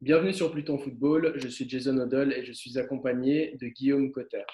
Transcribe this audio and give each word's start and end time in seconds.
Bienvenue 0.00 0.32
sur 0.32 0.52
Pluton 0.52 0.78
Football, 0.78 1.32
je 1.34 1.48
suis 1.48 1.68
Jason 1.68 1.98
Odell 1.98 2.32
et 2.32 2.44
je 2.44 2.52
suis 2.52 2.78
accompagné 2.78 3.56
de 3.60 3.66
Guillaume 3.66 4.12
Cotter. 4.12 4.44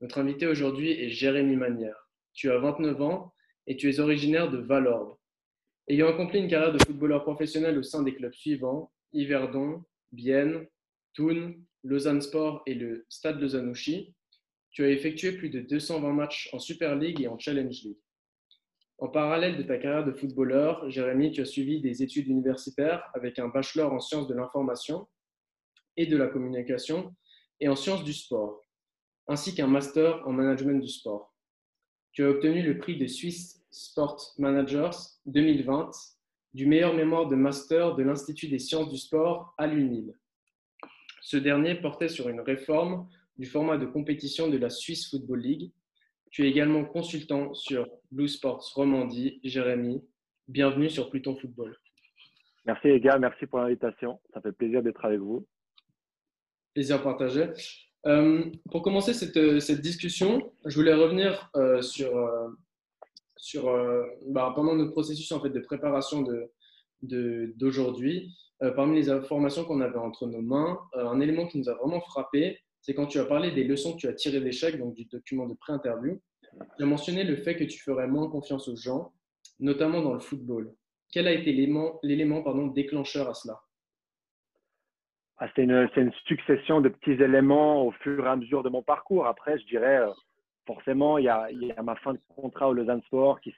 Notre 0.00 0.18
invité 0.20 0.46
aujourd'hui 0.46 0.92
est 0.92 1.08
Jérémy 1.08 1.56
Manière. 1.56 2.08
Tu 2.34 2.52
as 2.52 2.58
29 2.58 3.02
ans 3.02 3.34
et 3.66 3.76
tu 3.76 3.90
es 3.90 3.98
originaire 3.98 4.48
de 4.48 4.58
Valorbe. 4.58 5.16
Ayant 5.88 6.06
accompli 6.06 6.38
une 6.38 6.46
carrière 6.46 6.72
de 6.72 6.78
footballeur 6.84 7.24
professionnel 7.24 7.78
au 7.78 7.82
sein 7.82 8.04
des 8.04 8.14
clubs 8.14 8.32
suivants, 8.32 8.92
Yverdon, 9.12 9.82
Bienne, 10.12 10.68
Thun, 11.14 11.54
Lausanne 11.82 12.20
Sport 12.20 12.62
et 12.66 12.74
le 12.74 13.04
Stade 13.08 13.40
Lausanne-Ouchy, 13.40 14.14
tu 14.70 14.84
as 14.84 14.90
effectué 14.90 15.32
plus 15.32 15.50
de 15.50 15.62
220 15.62 16.12
matchs 16.12 16.48
en 16.52 16.60
Super 16.60 16.94
League 16.94 17.20
et 17.20 17.26
en 17.26 17.40
Challenge 17.40 17.76
League. 17.82 17.98
En 19.00 19.08
parallèle 19.08 19.56
de 19.56 19.62
ta 19.62 19.78
carrière 19.78 20.04
de 20.04 20.12
footballeur, 20.12 20.88
Jérémy, 20.90 21.32
tu 21.32 21.40
as 21.40 21.46
suivi 21.46 21.80
des 21.80 22.02
études 22.02 22.28
universitaires 22.28 23.02
avec 23.14 23.38
un 23.38 23.48
bachelor 23.48 23.94
en 23.94 23.98
sciences 23.98 24.28
de 24.28 24.34
l'information 24.34 25.08
et 25.96 26.04
de 26.04 26.18
la 26.18 26.26
communication 26.26 27.16
et 27.60 27.68
en 27.70 27.76
sciences 27.76 28.04
du 28.04 28.12
sport, 28.12 28.62
ainsi 29.26 29.54
qu'un 29.54 29.68
master 29.68 30.22
en 30.28 30.32
management 30.32 30.82
du 30.82 30.88
sport. 30.88 31.34
Tu 32.12 32.22
as 32.24 32.28
obtenu 32.28 32.62
le 32.62 32.76
prix 32.76 32.98
de 32.98 33.06
Swiss 33.06 33.64
Sport 33.70 34.34
Managers 34.36 34.98
2020 35.24 35.90
du 36.52 36.66
meilleur 36.66 36.92
mémoire 36.92 37.26
de 37.26 37.36
master 37.36 37.94
de 37.94 38.02
l'Institut 38.02 38.48
des 38.48 38.58
sciences 38.58 38.90
du 38.90 38.98
sport 38.98 39.54
à 39.56 39.66
l'UNIL. 39.66 40.12
Ce 41.22 41.38
dernier 41.38 41.74
portait 41.76 42.08
sur 42.08 42.28
une 42.28 42.40
réforme 42.40 43.08
du 43.38 43.46
format 43.46 43.78
de 43.78 43.86
compétition 43.86 44.48
de 44.48 44.58
la 44.58 44.68
Swiss 44.68 45.08
Football 45.08 45.40
League 45.40 45.72
tu 46.30 46.44
es 46.44 46.48
également 46.48 46.84
consultant 46.84 47.52
sur 47.54 47.86
Blue 48.10 48.28
Sports 48.28 48.72
Romandie. 48.74 49.40
Jérémy, 49.42 50.02
bienvenue 50.46 50.88
sur 50.88 51.10
Pluton 51.10 51.36
Football. 51.36 51.76
Merci 52.66 52.88
les 52.88 53.00
gars, 53.00 53.18
merci 53.18 53.46
pour 53.46 53.58
l'invitation. 53.58 54.20
Ça 54.32 54.40
fait 54.40 54.52
plaisir 54.52 54.82
d'être 54.82 55.04
avec 55.04 55.18
vous. 55.18 55.46
Plaisir 56.74 57.02
partagé. 57.02 57.48
Euh, 58.06 58.44
pour 58.70 58.82
commencer 58.82 59.12
cette, 59.12 59.60
cette, 59.60 59.80
discussion, 59.80 60.52
je 60.64 60.74
voulais 60.76 60.94
revenir 60.94 61.50
euh, 61.56 61.82
sur, 61.82 62.16
euh, 62.16 62.48
sur 63.36 63.64
bah, 64.28 64.52
pendant 64.54 64.76
notre 64.76 64.92
processus 64.92 65.30
en 65.32 65.40
fait, 65.40 65.50
de 65.50 65.60
préparation 65.60 66.24
d'aujourd'hui, 67.02 68.32
de, 68.62 68.70
parmi 68.70 68.96
les 68.96 69.10
informations 69.10 69.64
qu'on 69.64 69.80
avait 69.80 69.98
entre 69.98 70.26
nos 70.26 70.42
mains, 70.42 70.78
un 70.94 71.20
élément 71.20 71.46
qui 71.46 71.58
nous 71.58 71.68
a 71.68 71.74
vraiment 71.74 72.00
frappé, 72.00 72.60
c'est 72.80 72.94
quand 72.94 73.06
tu 73.06 73.18
as 73.18 73.24
parlé 73.24 73.50
des 73.50 73.64
leçons 73.64 73.94
que 73.94 73.98
tu 73.98 74.08
as 74.08 74.14
tirées 74.14 74.40
d'échecs, 74.40 74.78
donc 74.78 74.94
du 74.94 75.04
document 75.04 75.46
de 75.46 75.54
pré-interview, 75.54 76.20
tu 76.76 76.82
as 76.82 76.86
mentionné 76.86 77.24
le 77.24 77.36
fait 77.36 77.56
que 77.56 77.64
tu 77.64 77.78
ferais 77.78 78.08
moins 78.08 78.28
confiance 78.28 78.68
aux 78.68 78.76
gens, 78.76 79.12
notamment 79.58 80.02
dans 80.02 80.14
le 80.14 80.20
football. 80.20 80.72
Quel 81.12 81.26
a 81.26 81.32
été 81.32 81.52
l'élément 81.52 82.68
déclencheur 82.68 83.28
à 83.28 83.34
cela? 83.34 83.60
Ah, 85.38 85.48
C'est 85.54 85.62
une, 85.62 86.12
succession 86.26 86.80
de 86.80 86.88
petits 86.88 87.22
éléments 87.22 87.86
au 87.86 87.92
fur 87.92 88.26
et 88.26 88.28
à 88.28 88.36
mesure 88.36 88.62
de 88.62 88.68
mon 88.68 88.82
parcours. 88.82 89.26
Après, 89.26 89.58
je 89.58 89.66
dirais, 89.66 90.00
euh, 90.00 90.10
forcément, 90.66 91.18
il 91.18 91.24
y, 91.24 91.28
a, 91.28 91.48
ma 91.82 91.96
fin 91.96 92.12
de 92.14 92.20
contrat 92.28 92.68
au 92.68 92.74
Lausanne 92.74 93.02
Sport 93.02 93.40
qui, 93.40 93.54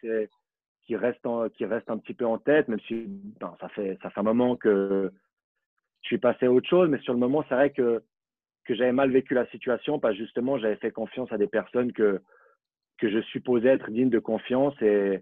qui, 0.87 0.97
reste 0.97 1.27
qui 1.57 1.65
reste 1.65 1.91
un 1.91 1.99
petit 1.99 2.15
peu 2.15 2.25
en 2.25 2.39
tête, 2.39 2.69
même 2.69 2.81
si 2.87 3.05
ben, 3.41 3.55
ça, 3.61 3.69
fait, 3.71 3.99
ça 4.03 4.11
fait 4.11 4.21
un 4.21 4.25
moment 4.25 4.57
que 4.57 5.13
je 6.03 6.07
suis 6.07 6.19
passé 6.19 6.47
à 6.47 6.53
autre 6.53 6.69
chose. 6.69 6.89
Mais 6.89 7.01
sur 7.01 7.13
le 7.13 7.19
moment, 7.19 7.45
c'est 7.49 7.55
vrai 7.55 7.71
que 7.71 8.03
que 8.65 8.75
j'avais 8.75 8.93
mal 8.93 9.11
vécu 9.11 9.35
la 9.35 9.47
situation 9.47 9.99
parce 9.99 10.15
justement, 10.15 10.59
j'avais 10.59 10.77
fait 10.77 10.91
confiance 10.91 11.31
à 11.33 11.39
des 11.39 11.47
personnes 11.47 11.93
que, 11.93 12.21
que 12.99 13.11
je 13.11 13.21
supposais 13.23 13.69
être 13.69 13.91
dignes 13.91 14.11
de 14.11 14.19
confiance 14.19 14.75
et, 14.83 15.21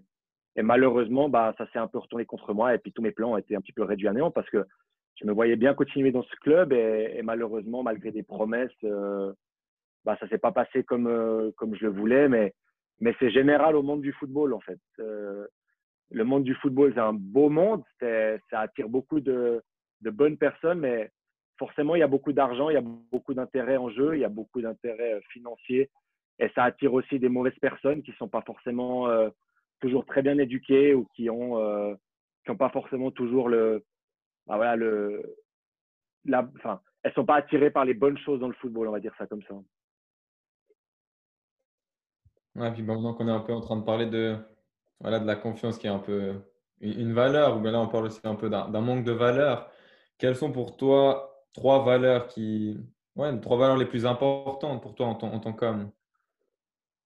malheureusement, 0.57 1.29
bah, 1.29 1.53
ça 1.57 1.67
s'est 1.71 1.79
un 1.79 1.87
peu 1.87 1.97
retourné 1.97 2.25
contre 2.25 2.53
moi 2.53 2.75
et 2.75 2.77
puis 2.77 2.91
tous 2.91 3.01
mes 3.01 3.11
plans 3.11 3.31
ont 3.31 3.37
été 3.37 3.55
un 3.55 3.61
petit 3.61 3.73
peu 3.73 3.83
réduits 3.83 4.07
à 4.07 4.13
néant 4.13 4.31
parce 4.31 4.49
que 4.49 4.65
je 5.19 5.25
me 5.25 5.33
voyais 5.33 5.55
bien 5.55 5.73
continuer 5.73 6.11
dans 6.11 6.23
ce 6.23 6.35
club 6.37 6.73
et, 6.73 7.13
et 7.15 7.21
malheureusement, 7.21 7.83
malgré 7.83 8.11
des 8.11 8.23
promesses, 8.23 8.71
euh, 8.83 9.33
bah, 10.05 10.17
ça 10.19 10.27
s'est 10.27 10.37
pas 10.37 10.51
passé 10.51 10.83
comme, 10.83 11.07
euh, 11.07 11.51
comme 11.57 11.75
je 11.75 11.85
le 11.85 11.91
voulais, 11.91 12.27
mais, 12.27 12.53
mais 12.99 13.15
c'est 13.19 13.31
général 13.31 13.75
au 13.75 13.83
monde 13.83 14.01
du 14.01 14.13
football 14.13 14.53
en 14.53 14.59
fait. 14.59 14.79
Euh, 14.99 15.47
le 16.11 16.23
monde 16.23 16.43
du 16.43 16.55
football, 16.55 16.91
c'est 16.93 16.99
un 16.99 17.13
beau 17.13 17.49
monde, 17.49 17.83
ça 17.99 18.59
attire 18.59 18.89
beaucoup 18.89 19.21
de, 19.21 19.61
de 20.01 20.09
bonnes 20.09 20.37
personnes, 20.37 20.79
mais 20.79 21.09
forcément, 21.61 21.93
il 21.95 21.99
y 21.99 22.03
a 22.03 22.07
beaucoup 22.07 22.33
d'argent, 22.33 22.71
il 22.71 22.73
y 22.73 22.77
a 22.77 22.89
beaucoup 23.11 23.35
d'intérêts 23.35 23.77
en 23.77 23.89
jeu, 23.91 24.15
il 24.15 24.21
y 24.21 24.25
a 24.25 24.29
beaucoup 24.29 24.61
d'intérêts 24.61 25.13
euh, 25.13 25.21
financiers. 25.29 25.91
Et 26.39 26.49
ça 26.55 26.63
attire 26.63 26.91
aussi 26.91 27.19
des 27.19 27.29
mauvaises 27.29 27.59
personnes 27.61 28.01
qui 28.01 28.09
ne 28.09 28.15
sont 28.15 28.27
pas 28.27 28.41
forcément 28.41 29.07
euh, 29.07 29.29
toujours 29.79 30.03
très 30.07 30.23
bien 30.23 30.39
éduquées 30.39 30.95
ou 30.95 31.05
qui 31.15 31.29
ont, 31.29 31.59
euh, 31.59 31.93
pas 32.57 32.69
forcément 32.69 33.11
toujours 33.11 33.47
le. 33.47 33.85
Bah 34.47 34.55
voilà, 34.55 34.75
le 34.75 35.35
la, 36.25 36.49
enfin, 36.57 36.81
elles 37.03 37.11
ne 37.11 37.13
sont 37.13 37.25
pas 37.25 37.35
attirées 37.35 37.69
par 37.69 37.85
les 37.85 37.93
bonnes 37.93 38.17
choses 38.17 38.39
dans 38.39 38.47
le 38.47 38.55
football, 38.55 38.87
on 38.87 38.91
va 38.91 38.99
dire 38.99 39.13
ça 39.19 39.27
comme 39.27 39.43
ça. 39.43 39.53
Ouais, 42.55 42.71
puis 42.73 42.81
maintenant 42.81 43.13
qu'on 43.13 43.27
est 43.27 43.31
un 43.31 43.39
peu 43.39 43.53
en 43.53 43.61
train 43.61 43.77
de 43.77 43.85
parler 43.85 44.07
de, 44.07 44.35
voilà, 44.99 45.19
de 45.19 45.27
la 45.27 45.35
confiance 45.35 45.77
qui 45.77 45.85
est 45.85 45.91
un 45.91 45.99
peu 45.99 46.33
une, 46.79 47.13
valeur, 47.13 47.57
ou 47.57 47.59
bien 47.61 47.71
là 47.71 47.79
on 47.79 47.87
parle 47.87 48.05
aussi 48.05 48.19
un 48.23 48.35
peu 48.35 48.49
d'un 48.49 48.81
manque 48.81 49.03
de 49.03 49.11
valeur. 49.11 49.69
Quelles 50.17 50.35
sont 50.35 50.51
pour 50.51 50.75
toi 50.75 51.30
trois 51.53 51.83
valeurs 51.83 52.27
qui, 52.27 52.77
ouais, 53.15 53.39
trois 53.39 53.57
valeurs 53.57 53.77
les 53.77 53.85
plus 53.85 54.05
importantes 54.05 54.81
pour 54.81 54.95
toi 54.95 55.07
en, 55.07 55.11
en 55.11 55.39
tant 55.39 55.53
qu'homme 55.53 55.91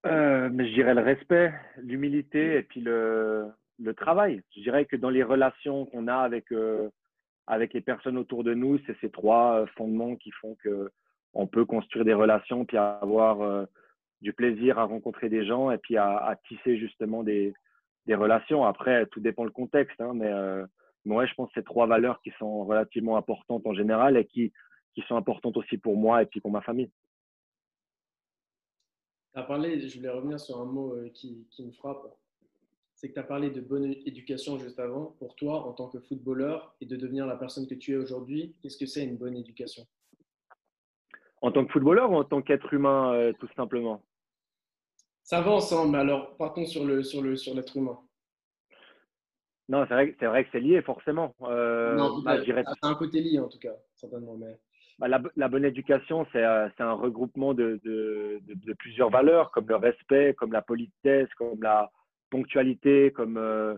euh, 0.05 0.49
je 0.51 0.73
dirais 0.73 0.93
le 0.93 1.01
respect, 1.01 1.51
l'humilité 1.77 2.57
et 2.57 2.63
puis 2.63 2.79
le, 2.79 3.47
le, 3.79 3.93
travail. 3.95 4.43
Je 4.55 4.61
dirais 4.61 4.85
que 4.85 4.95
dans 4.95 5.09
les 5.09 5.23
relations 5.23 5.85
qu'on 5.87 6.07
a 6.07 6.17
avec, 6.17 6.51
euh, 6.51 6.89
avec 7.47 7.73
les 7.73 7.81
personnes 7.81 8.17
autour 8.17 8.43
de 8.43 8.53
nous, 8.53 8.77
c'est 8.85 8.95
ces 9.01 9.09
trois 9.09 9.61
euh, 9.61 9.65
fondements 9.75 10.15
qui 10.15 10.29
font 10.31 10.55
que 10.63 10.91
on 11.33 11.47
peut 11.47 11.65
construire 11.65 12.05
des 12.05 12.13
relations 12.13 12.65
puis 12.65 12.77
avoir 12.77 13.67
du 14.21 14.31
plaisir 14.31 14.79
à 14.79 14.85
rencontrer 14.85 15.27
des 15.27 15.45
gens 15.45 15.69
et 15.69 15.77
puis 15.77 15.97
à, 15.97 16.15
à 16.15 16.37
tisser 16.47 16.77
justement 16.77 17.23
des, 17.23 17.53
des, 18.05 18.15
relations. 18.15 18.63
Après, 18.63 19.05
tout 19.07 19.19
dépend 19.19 19.43
le 19.43 19.49
contexte, 19.49 19.99
hein, 19.99 20.13
mais 20.15 20.31
moi, 21.05 21.25
je 21.25 21.33
pense 21.35 21.49
que 21.49 21.53
c'est 21.55 21.65
trois 21.65 21.87
valeurs 21.87 22.19
qui 22.21 22.31
sont 22.39 22.65
relativement 22.65 23.17
importantes 23.17 23.65
en 23.65 23.73
général 23.73 24.17
et 24.17 24.25
qui, 24.25 24.51
qui 24.93 25.01
sont 25.07 25.15
importantes 25.15 25.57
aussi 25.57 25.77
pour 25.77 25.95
moi 25.97 26.23
et 26.23 26.25
puis 26.25 26.41
pour 26.41 26.51
ma 26.51 26.61
famille. 26.61 26.89
Tu 29.33 29.39
as 29.39 29.43
parlé, 29.43 29.79
je 29.87 29.97
voulais 29.97 30.09
revenir 30.09 30.39
sur 30.39 30.59
un 30.59 30.65
mot 30.65 30.93
euh, 30.93 31.09
qui, 31.13 31.45
qui 31.51 31.65
me 31.65 31.71
frappe, 31.71 32.07
c'est 32.95 33.09
que 33.09 33.13
tu 33.13 33.19
as 33.19 33.23
parlé 33.23 33.49
de 33.49 33.61
bonne 33.61 33.85
éducation 34.05 34.57
juste 34.57 34.79
avant. 34.79 35.15
Pour 35.19 35.35
toi, 35.35 35.65
en 35.67 35.73
tant 35.73 35.89
que 35.89 35.99
footballeur 35.99 36.73
et 36.79 36.85
de 36.85 36.95
devenir 36.95 37.27
la 37.27 37.35
personne 37.35 37.67
que 37.67 37.75
tu 37.75 37.93
es 37.93 37.97
aujourd'hui, 37.97 38.55
qu'est-ce 38.61 38.77
que 38.77 38.85
c'est 38.85 39.03
une 39.03 39.17
bonne 39.17 39.35
éducation? 39.35 39.85
En 41.41 41.51
tant 41.51 41.65
que 41.65 41.71
footballeur 41.71 42.09
ou 42.11 42.15
en 42.15 42.23
tant 42.23 42.41
qu'être 42.41 42.73
humain, 42.73 43.13
euh, 43.13 43.33
tout 43.33 43.49
simplement? 43.55 44.01
Ça 45.21 45.41
va 45.41 45.51
ensemble, 45.51 45.97
alors 45.97 46.37
partons 46.37 46.65
sur 46.65 46.85
l'être 46.85 47.03
sur 47.03 47.21
le, 47.21 47.35
sur 47.35 47.53
humain. 47.75 47.99
Non, 49.67 49.85
c'est 49.87 49.93
vrai, 49.93 50.15
c'est 50.19 50.27
vrai 50.27 50.43
que 50.43 50.49
c'est 50.51 50.59
lié 50.59 50.81
forcément. 50.81 51.33
Euh, 51.41 51.95
non, 51.95 52.21
bah, 52.21 52.37
c'est 52.43 52.53
un 52.83 52.95
côté 52.95 53.19
lié 53.21 53.39
en 53.39 53.47
tout 53.47 53.59
cas, 53.59 53.73
certainement. 53.95 54.35
Mais... 54.37 54.57
Bah, 54.99 55.07
la, 55.07 55.21
la, 55.35 55.47
bonne 55.49 55.65
éducation, 55.65 56.25
c'est 56.31 56.43
euh, 56.43 56.69
un 56.79 56.93
regroupement 56.93 57.53
de, 57.53 57.81
de, 57.83 58.39
de, 58.47 58.73
plusieurs 58.73 59.09
valeurs, 59.09 59.51
comme 59.51 59.67
le 59.67 59.75
respect, 59.75 60.33
comme 60.35 60.53
la 60.53 60.61
politesse, 60.61 61.27
comme 61.33 61.61
la 61.61 61.91
ponctualité, 62.29 63.11
comme, 63.11 63.37
euh, 63.37 63.75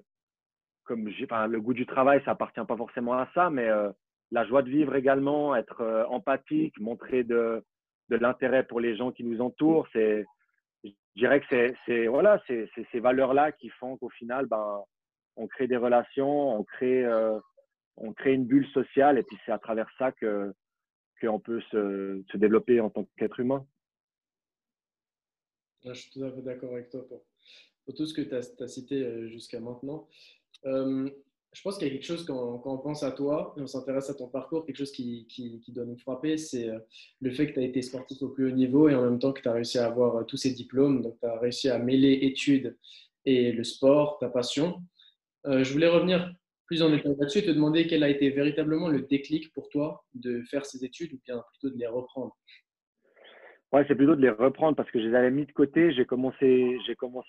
comme 0.84 1.10
enfin, 1.24 1.48
le 1.48 1.60
goût 1.60 1.74
du 1.74 1.86
travail, 1.86 2.22
ça 2.24 2.32
appartient 2.32 2.66
pas 2.68 2.78
forcément 2.78 3.14
à 3.14 3.28
ça, 3.34 3.50
mais 3.50 3.68
euh, 3.68 3.90
la 4.32 4.46
joie 4.46 4.62
de 4.62 4.70
vivre 4.70 4.96
également, 4.96 5.56
être 5.56 5.82
euh, 5.82 6.06
empathique, 6.08 6.80
montrer 6.80 7.24
de, 7.24 7.64
de 8.10 8.16
l'intérêt 8.16 8.64
pour 8.64 8.80
les 8.80 8.96
gens 8.96 9.12
qui 9.12 9.24
nous 9.24 9.42
entourent. 9.42 9.88
C'est, 9.94 10.26
je 10.84 10.92
dirais 11.16 11.42
que 11.42 11.74
c'est 11.86 12.08
voilà, 12.08 12.42
c'est 12.46 12.70
ces 12.92 13.00
valeurs-là 13.00 13.52
qui 13.54 13.70
font 13.70 13.98
qu'au 13.98 14.10
final, 14.10 14.46
ben, 14.46 14.84
on 15.38 15.48
crée 15.48 15.68
des 15.68 15.78
relations, 15.78 16.58
on 16.60 16.64
crée, 16.64 17.06
euh, 17.06 17.40
on 17.96 18.12
crée 18.12 18.34
une 18.34 18.46
bulle 18.46 18.68
sociale 18.68 19.18
et 19.18 19.24
puis 19.24 19.38
c'est 19.46 19.52
à 19.52 19.60
travers 19.60 19.88
ça 19.98 20.12
que 20.12 20.54
qu'on 21.22 21.40
peut 21.40 21.62
se, 21.72 22.22
se, 22.32 22.38
développer 22.38 22.80
en 22.80 22.92
tant 22.92 23.08
qu'être 23.18 23.40
humain. 23.40 23.66
je 25.84 25.94
suis 25.94 26.12
tout 26.12 26.24
à 26.24 26.32
fait 26.32 26.44
d'accord 26.44 26.74
avec 26.74 26.92
toi 26.92 27.08
pour, 27.08 27.24
tout 27.96 28.06
ce 28.06 28.14
que 28.14 28.22
tu 28.22 28.36
as, 28.36 28.68
cité 28.68 29.04
euh, 29.04 29.28
jusqu'à 29.28 29.60
maintenant. 29.60 30.08
Euh, 30.66 31.10
je 31.54 31.62
pense 31.64 31.80
qu'il 31.80 31.88
y 31.88 31.90
a 31.90 31.94
quelque 31.94 32.06
chose 32.06 32.24
quand, 32.24 32.60
quand, 32.60 32.76
on 32.76 32.78
pense 32.78 33.02
à 33.02 33.12
toi 33.12 33.56
et 33.58 33.62
on 33.62 33.68
s'intéresse 33.68 34.12
à 34.12 34.14
ton 34.14 34.28
parcours, 34.28 34.64
quelque 34.66 34.78
chose 34.78 34.92
qui, 34.92 35.26
qui, 35.28 35.60
qui 35.62 35.72
doit 35.72 35.86
nous 35.86 35.98
frapper, 35.98 36.38
c'est 36.38 36.70
le 37.20 37.32
fait 37.32 37.48
que 37.48 37.54
tu 37.54 37.60
as 37.60 37.64
été 37.64 37.82
sportif 37.82 38.22
au 38.22 38.30
plus 38.30 38.52
haut 38.52 38.56
niveau 38.56 38.90
et 38.90 38.96
en 38.96 39.02
même 39.02 39.18
temps 39.18 39.34
que 39.34 39.42
tu 39.42 39.48
as 39.48 39.54
réussi 39.54 39.80
à 39.80 39.88
avoir 39.88 40.24
tous 40.28 40.38
ces 40.38 40.52
diplômes. 40.52 41.02
Donc, 41.02 41.18
tu 41.20 41.26
as 41.26 41.40
réussi 41.40 41.70
à 41.70 41.80
mêler 41.80 42.20
études 42.24 42.78
et 43.26 43.52
le 43.52 43.64
sport, 43.64 44.20
ta 44.20 44.30
passion. 44.30 44.82
Euh, 45.46 45.64
je 45.64 45.72
voulais 45.72 45.88
revenir 45.88 46.34
plus 46.66 46.82
en 46.82 46.90
détail 46.90 47.16
là-dessus 47.18 47.40
et 47.40 47.46
te 47.46 47.52
demander 47.52 47.88
quel 47.88 48.04
a 48.04 48.10
été 48.10 48.30
véritablement 48.30 48.90
le 48.90 49.02
déclic 49.02 49.54
pour 49.54 49.70
toi 49.70 50.04
de 50.14 50.42
faire 50.50 50.66
ces 50.66 50.84
études 50.84 51.14
ou 51.14 51.20
bien 51.26 51.42
plutôt 51.52 51.74
de 51.74 51.80
les 51.80 51.88
reprendre. 51.88 52.36
Ouais, 53.72 53.86
c'est 53.88 53.96
plutôt 53.96 54.16
de 54.16 54.22
les 54.22 54.30
reprendre 54.30 54.76
parce 54.76 54.90
que 54.92 55.00
je 55.00 55.08
les 55.08 55.16
avais 55.16 55.32
mis 55.32 55.46
de 55.46 55.52
côté. 55.52 55.94
J'ai 55.94 56.06
commencé, 56.06 56.78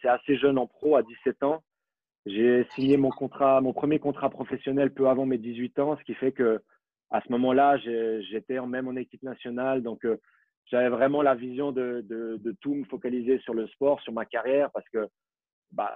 assez 0.04 0.36
jeune 0.36 0.58
en 0.58 0.66
pro, 0.66 0.96
à 0.96 1.02
17 1.02 1.42
ans. 1.42 1.62
J'ai 2.26 2.66
signé 2.74 2.96
mon 2.96 3.10
premier 3.72 3.98
contrat 3.98 4.30
professionnel 4.30 4.92
peu 4.92 5.08
avant 5.08 5.24
mes 5.24 5.38
18 5.38 5.78
ans, 5.78 5.96
ce 5.96 6.04
qui 6.04 6.14
fait 6.14 6.32
que 6.32 6.60
À 7.10 7.22
ce 7.22 7.32
moment-là, 7.32 7.78
j'étais 7.78 8.60
même 8.66 8.88
en 8.88 8.96
équipe 8.96 9.22
nationale. 9.22 9.82
Donc, 9.82 10.06
j'avais 10.66 10.88
vraiment 10.88 11.22
la 11.22 11.34
vision 11.34 11.72
de, 11.72 12.04
de, 12.06 12.56
tout 12.60 12.74
me 12.74 12.84
focaliser 12.84 13.38
sur 13.40 13.54
le 13.54 13.66
sport, 13.68 14.00
sur 14.02 14.12
ma 14.12 14.26
carrière, 14.26 14.70
parce 14.72 14.88
que 14.90 15.08
bah, 15.72 15.94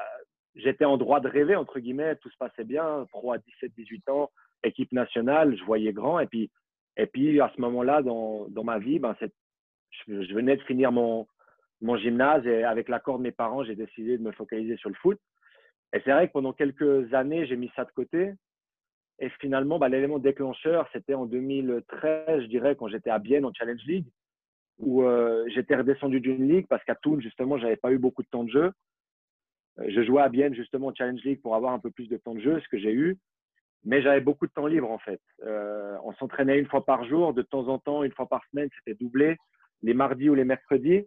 j'étais 0.54 0.84
en 0.84 0.96
droit 0.96 1.20
de 1.20 1.28
rêver, 1.28 1.56
entre 1.56 1.80
guillemets, 1.80 2.16
tout 2.16 2.30
se 2.30 2.36
passait 2.36 2.64
bien, 2.64 3.06
pro 3.10 3.32
à 3.32 3.38
17, 3.38 3.72
18 3.76 4.08
ans, 4.08 4.30
équipe 4.64 4.92
nationale, 4.92 5.56
je 5.56 5.64
voyais 5.64 5.92
grand. 5.92 6.18
Et 6.20 6.26
puis, 6.26 6.50
et 6.96 7.06
puis 7.06 7.40
à 7.40 7.50
ce 7.54 7.60
moment-là, 7.60 8.02
dans, 8.02 8.46
dans, 8.48 8.64
ma 8.64 8.78
vie, 8.78 8.98
ben, 8.98 9.16
je, 10.06 10.34
venais 10.34 10.56
de 10.56 10.62
finir 10.62 10.92
mon, 10.92 11.26
mon 11.80 11.96
gymnase 11.96 12.46
et 12.46 12.64
avec 12.64 12.88
l'accord 12.88 13.18
de 13.18 13.22
mes 13.22 13.32
parents, 13.32 13.64
j'ai 13.64 13.76
décidé 13.76 14.18
de 14.18 14.22
me 14.22 14.32
focaliser 14.32 14.76
sur 14.76 14.88
le 14.88 14.94
foot. 14.96 15.18
Et 15.94 16.00
c'est 16.04 16.12
vrai 16.12 16.28
que 16.28 16.32
pendant 16.32 16.52
quelques 16.52 17.12
années, 17.12 17.46
j'ai 17.46 17.56
mis 17.56 17.70
ça 17.76 17.84
de 17.84 17.92
côté. 17.92 18.32
Et 19.18 19.28
finalement, 19.40 19.78
bah, 19.78 19.88
l'élément 19.88 20.18
déclencheur, 20.18 20.88
c'était 20.92 21.14
en 21.14 21.26
2013, 21.26 22.42
je 22.42 22.46
dirais, 22.46 22.76
quand 22.76 22.88
j'étais 22.88 23.10
à 23.10 23.18
Bienne 23.18 23.44
en 23.44 23.52
Challenge 23.52 23.82
League, 23.86 24.06
où 24.78 25.02
euh, 25.02 25.44
j'étais 25.54 25.76
redescendu 25.76 26.20
d'une 26.20 26.48
ligue 26.48 26.66
parce 26.66 26.82
qu'à 26.84 26.94
Toul, 26.94 27.22
justement, 27.22 27.58
j'avais 27.58 27.76
pas 27.76 27.92
eu 27.92 27.98
beaucoup 27.98 28.22
de 28.22 28.28
temps 28.28 28.44
de 28.44 28.50
jeu. 28.50 28.72
Euh, 29.78 29.86
je 29.88 30.02
jouais 30.02 30.22
à 30.22 30.28
Bienne, 30.28 30.54
justement, 30.54 30.88
en 30.88 30.94
Challenge 30.94 31.22
League 31.24 31.40
pour 31.42 31.54
avoir 31.54 31.72
un 31.72 31.78
peu 31.78 31.90
plus 31.90 32.08
de 32.08 32.16
temps 32.16 32.34
de 32.34 32.40
jeu, 32.40 32.60
ce 32.60 32.68
que 32.68 32.78
j'ai 32.78 32.92
eu. 32.92 33.18
Mais 33.84 34.02
j'avais 34.02 34.20
beaucoup 34.20 34.46
de 34.46 34.52
temps 34.52 34.66
libre, 34.66 34.90
en 34.90 34.98
fait. 34.98 35.20
Euh, 35.42 35.96
on 36.04 36.12
s'entraînait 36.14 36.58
une 36.58 36.66
fois 36.66 36.84
par 36.84 37.04
jour, 37.04 37.34
de 37.34 37.42
temps 37.42 37.68
en 37.68 37.78
temps, 37.78 38.04
une 38.04 38.12
fois 38.12 38.28
par 38.28 38.44
semaine, 38.50 38.68
c'était 38.78 38.98
doublé, 39.02 39.36
les 39.82 39.94
mardis 39.94 40.28
ou 40.28 40.34
les 40.34 40.44
mercredis. 40.44 41.06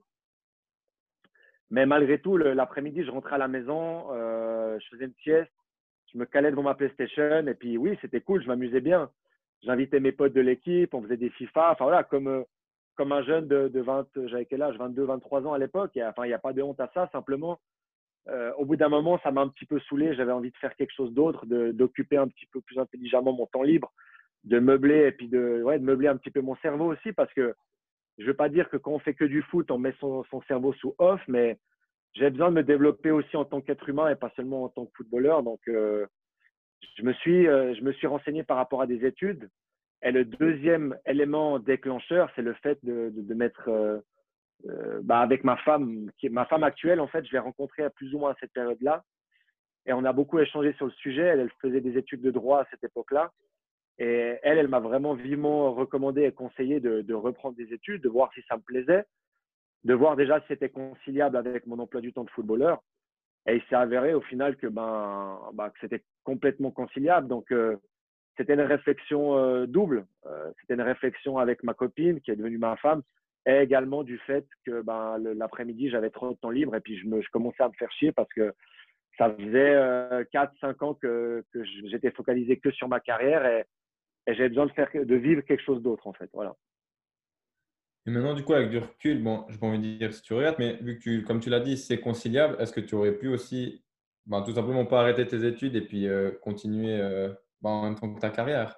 Mais 1.72 1.86
malgré 1.86 2.20
tout, 2.20 2.38
l'après-midi, 2.38 3.04
je 3.04 3.12
rentrais 3.12 3.36
à 3.36 3.40
la 3.40 3.48
maison, 3.48 4.08
euh, 4.12 4.78
je 4.80 4.88
faisais 4.90 5.06
une 5.06 5.16
sieste, 5.24 5.52
je 6.14 6.18
me 6.18 6.26
calais 6.26 6.52
devant 6.52 6.64
ma 6.64 6.76
PlayStation 6.76 7.48
et 7.48 7.56
puis 7.56 7.78
oui, 7.78 7.98
c'était 8.02 8.22
cool, 8.22 8.42
je 8.44 8.48
m'amusais 8.48 8.82
bien. 8.82 9.10
J'invitais 9.64 10.00
mes 10.00 10.12
potes 10.12 10.34
de 10.34 10.42
l'équipe, 10.42 10.94
on 10.94 11.02
faisait 11.02 11.18
des 11.18 11.32
FIFA, 11.32 11.72
enfin 11.72 11.86
voilà, 11.86 12.04
comme, 12.04 12.46
comme 12.96 13.12
un 13.12 13.24
jeune 13.24 13.48
de, 13.48 13.68
de 13.68 13.82
20, 13.82 14.08
j'avais 14.28 14.46
quel 14.46 14.62
âge? 14.62 14.78
22, 14.78 15.06
23 15.06 15.48
ans 15.48 15.54
à 15.54 15.58
l'époque. 15.58 15.98
Enfin, 15.98 16.26
il 16.26 16.28
n'y 16.28 16.34
a 16.34 16.40
pas 16.40 16.54
de 16.54 16.62
honte 16.62 16.80
à 16.80 16.92
ça, 16.94 17.10
simplement. 17.12 17.60
Euh, 18.27 18.51
au 18.57 18.66
bout 18.66 18.75
d'un 18.75 18.89
moment, 18.89 19.19
ça 19.24 19.31
m'a 19.31 19.42
un 19.42 19.50
petit 19.50 19.66
peu 19.66 19.80
saoulé. 19.81 20.16
J'avais 20.16 20.31
envie 20.31 20.51
de 20.51 20.57
faire 20.57 20.75
quelque 20.75 20.94
chose 20.94 21.13
d'autre, 21.13 21.45
d'occuper 21.45 22.18
un 22.18 22.27
petit 22.27 22.48
peu 22.48 22.62
plus 22.62 22.80
intelligemment 22.80 23.33
mon 23.33 23.45
temps 23.45 23.63
libre, 23.63 23.94
de 24.44 24.60
meubler 24.60 25.07
et 25.07 25.12
puis 25.12 25.27
de, 25.27 25.62
ouais, 25.63 25.80
de 25.80 25.83
meubler 25.83 26.07
un 26.07 26.18
petit 26.18 26.31
peu 26.31 26.42
mon 26.42 26.56
cerveau 26.57 26.92
aussi 26.92 27.12
parce 27.13 27.31
que 27.33 27.56
je 28.18 28.24
ne 28.24 28.27
veux 28.27 28.36
pas 28.36 28.50
dire 28.50 28.69
que 28.69 28.77
quand 28.77 28.92
on 28.92 29.00
fait 29.00 29.13
que 29.13 29.25
du 29.25 29.42
foot, 29.44 29.69
on 29.72 29.77
met 29.77 29.94
son, 30.00 30.24
cerveau 30.48 30.74
sous 30.74 30.95
off, 30.98 31.22
mais 31.27 31.57
j'ai 32.13 32.30
besoin 32.30 32.50
de 32.50 32.56
me 32.56 32.63
développer 32.63 33.12
aussi 33.12 33.36
en 33.36 33.45
tant 33.45 33.62
qu'être 33.62 33.89
humain 33.89 34.10
et 34.10 34.16
pas 34.16 34.31
seulement 34.36 34.63
en 34.63 34.69
tant 34.69 34.86
que 34.86 34.92
footballeur. 34.95 35.44
Donc, 35.44 35.60
euh, 35.68 36.06
je, 36.98 37.04
me 37.04 37.12
suis, 37.13 37.48
euh, 37.48 37.75
je 37.75 37.81
me 37.81 37.92
suis 37.92 38.07
renseigné 38.07 38.44
par 38.44 38.57
rapport 38.57 38.81
à 38.81 38.88
des 38.88 39.06
études. 39.06 39.50
Et 40.01 40.12
le 40.12 40.24
deuxième 40.24 40.98
élément 41.06 41.60
déclencheur, 41.60 42.31
c'est 42.36 42.42
le 42.42 42.54
fait 42.54 42.80
de, 42.83 43.12
de, 43.13 43.33
mettre, 43.33 43.69
euh, 44.68 45.00
bah 45.04 45.19
avec 45.19 45.44
ma 45.44 45.57
femme, 45.57 46.10
ma 46.24 46.46
femme 46.46 46.63
actuelle, 46.63 47.00
en 47.00 47.07
fait, 47.07 47.25
je 47.25 47.31
l'ai 47.31 47.40
rencontrée 47.40 47.84
à 47.84 47.90
plus 47.90 48.13
ou 48.13 48.19
moins 48.19 48.31
à 48.31 48.36
cette 48.40 48.54
période-là. 48.54 49.04
Et 49.86 49.94
on 49.94 50.04
a 50.06 50.13
beaucoup 50.13 50.40
échangé 50.40 50.74
sur 50.74 50.86
le 50.86 50.92
sujet. 50.92 51.22
Elle, 51.22 51.52
faisait 51.62 51.81
des 51.81 51.98
études 51.98 52.22
de 52.22 52.31
droit 52.31 52.62
à 52.62 52.68
cette 52.72 52.84
époque-là. 52.84 53.31
Et 53.98 54.40
elle, 54.44 54.57
elle 54.57 54.68
m'a 54.68 54.80
vraiment 54.80 55.13
vivement 55.13 55.74
recommandé 55.74 56.24
et 56.24 56.31
conseillé 56.31 56.80
de, 56.80 57.13
reprendre 57.13 57.56
des 57.56 57.72
études, 57.74 58.02
de 58.02 58.10
voir 58.10 58.31
si 58.34 58.42
ça 58.50 58.57
me 58.57 58.62
plaisait, 58.62 59.06
de 59.84 59.94
voir 59.94 60.16
déjà 60.16 60.42
si 60.42 60.48
c'était 60.48 60.69
conciliable 60.69 61.38
avec 61.38 61.66
mon 61.68 61.80
emploi 61.80 62.02
du 62.02 62.12
temps 62.12 62.24
de 62.24 62.30
footballeur. 62.31 62.81
Et 63.48 63.57
il 63.57 63.63
s'est 63.69 63.75
avéré 63.75 64.16
au 64.16 64.22
final 64.22 64.57
que, 64.57 64.68
ben, 64.68 65.40
bah, 65.54 65.72
c'était 65.80 66.04
complètement 66.24 66.72
conciliable. 66.72 67.28
Donc, 67.28 67.52
euh, 67.52 67.78
c'était 68.38 68.56
une 68.56 68.62
réflexion 68.62 69.38
euh, 69.38 69.68
double. 69.68 70.07
C'était 70.60 70.74
une 70.74 70.81
réflexion 70.81 71.38
avec 71.38 71.63
ma 71.63 71.75
copine, 71.75 72.19
qui 72.22 72.31
est 72.31 72.36
devenue 72.36 72.57
ma 72.57 72.75
femme, 72.78 73.04
et 73.45 73.59
également 73.59 74.03
du 74.03 74.18
fait 74.19 74.45
que 74.65 74.81
ben, 74.81 75.18
l'après-midi, 75.19 75.89
j'avais 75.89 76.09
trop 76.09 76.31
de 76.31 76.38
temps 76.38 76.50
libre 76.50 76.75
et 76.75 76.81
puis 76.81 76.97
je, 76.97 77.07
me, 77.07 77.21
je 77.21 77.30
commençais 77.30 77.63
à 77.63 77.68
me 77.68 77.74
faire 77.74 77.92
chier 77.92 78.12
parce 78.12 78.31
que 78.33 78.53
ça 79.18 79.33
faisait 79.33 79.75
4-5 80.33 80.83
ans 80.83 80.94
que, 80.95 81.44
que 81.53 81.63
j'étais 81.89 82.12
focalisé 82.12 82.57
que 82.57 82.71
sur 82.71 82.88
ma 82.88 83.00
carrière 83.00 83.45
et, 83.45 83.65
et 84.27 84.33
j'avais 84.33 84.50
besoin 84.50 84.65
de, 84.65 84.71
faire, 84.71 84.89
de 84.94 85.15
vivre 85.15 85.42
quelque 85.42 85.63
chose 85.63 85.81
d'autre, 85.81 86.07
en 86.07 86.13
fait. 86.13 86.30
Voilà. 86.33 86.56
Et 88.06 88.12
maintenant, 88.12 88.33
du 88.33 88.44
coup, 88.44 88.53
avec 88.53 88.69
du 88.69 88.77
recul, 88.77 89.24
bon, 89.24 89.45
je 89.47 89.53
n'ai 89.53 89.59
pas 89.59 89.68
envie 89.68 89.80
de 89.80 89.97
dire 89.97 90.13
si 90.13 90.21
tu 90.21 90.33
regrettes, 90.33 90.59
mais 90.59 90.75
vu 90.81 90.97
que, 90.97 91.03
tu, 91.03 91.24
comme 91.24 91.39
tu 91.39 91.50
l'as 91.50 91.59
dit, 91.59 91.77
c'est 91.77 92.00
conciliable, 92.00 92.56
est-ce 92.59 92.74
que 92.74 92.81
tu 92.81 92.95
aurais 92.95 93.13
pu 93.13 93.27
aussi 93.27 93.83
ben, 94.25 94.42
tout 94.44 94.53
simplement 94.53 94.86
pas 94.86 95.01
arrêter 95.01 95.27
tes 95.27 95.45
études 95.45 95.75
et 95.75 95.81
puis 95.81 96.07
euh, 96.07 96.31
continuer 96.42 97.00
euh, 97.00 97.30
ben, 97.62 97.69
en 97.69 97.83
même 97.83 97.95
temps 97.95 98.13
que 98.13 98.19
ta 98.19 98.30
carrière? 98.30 98.75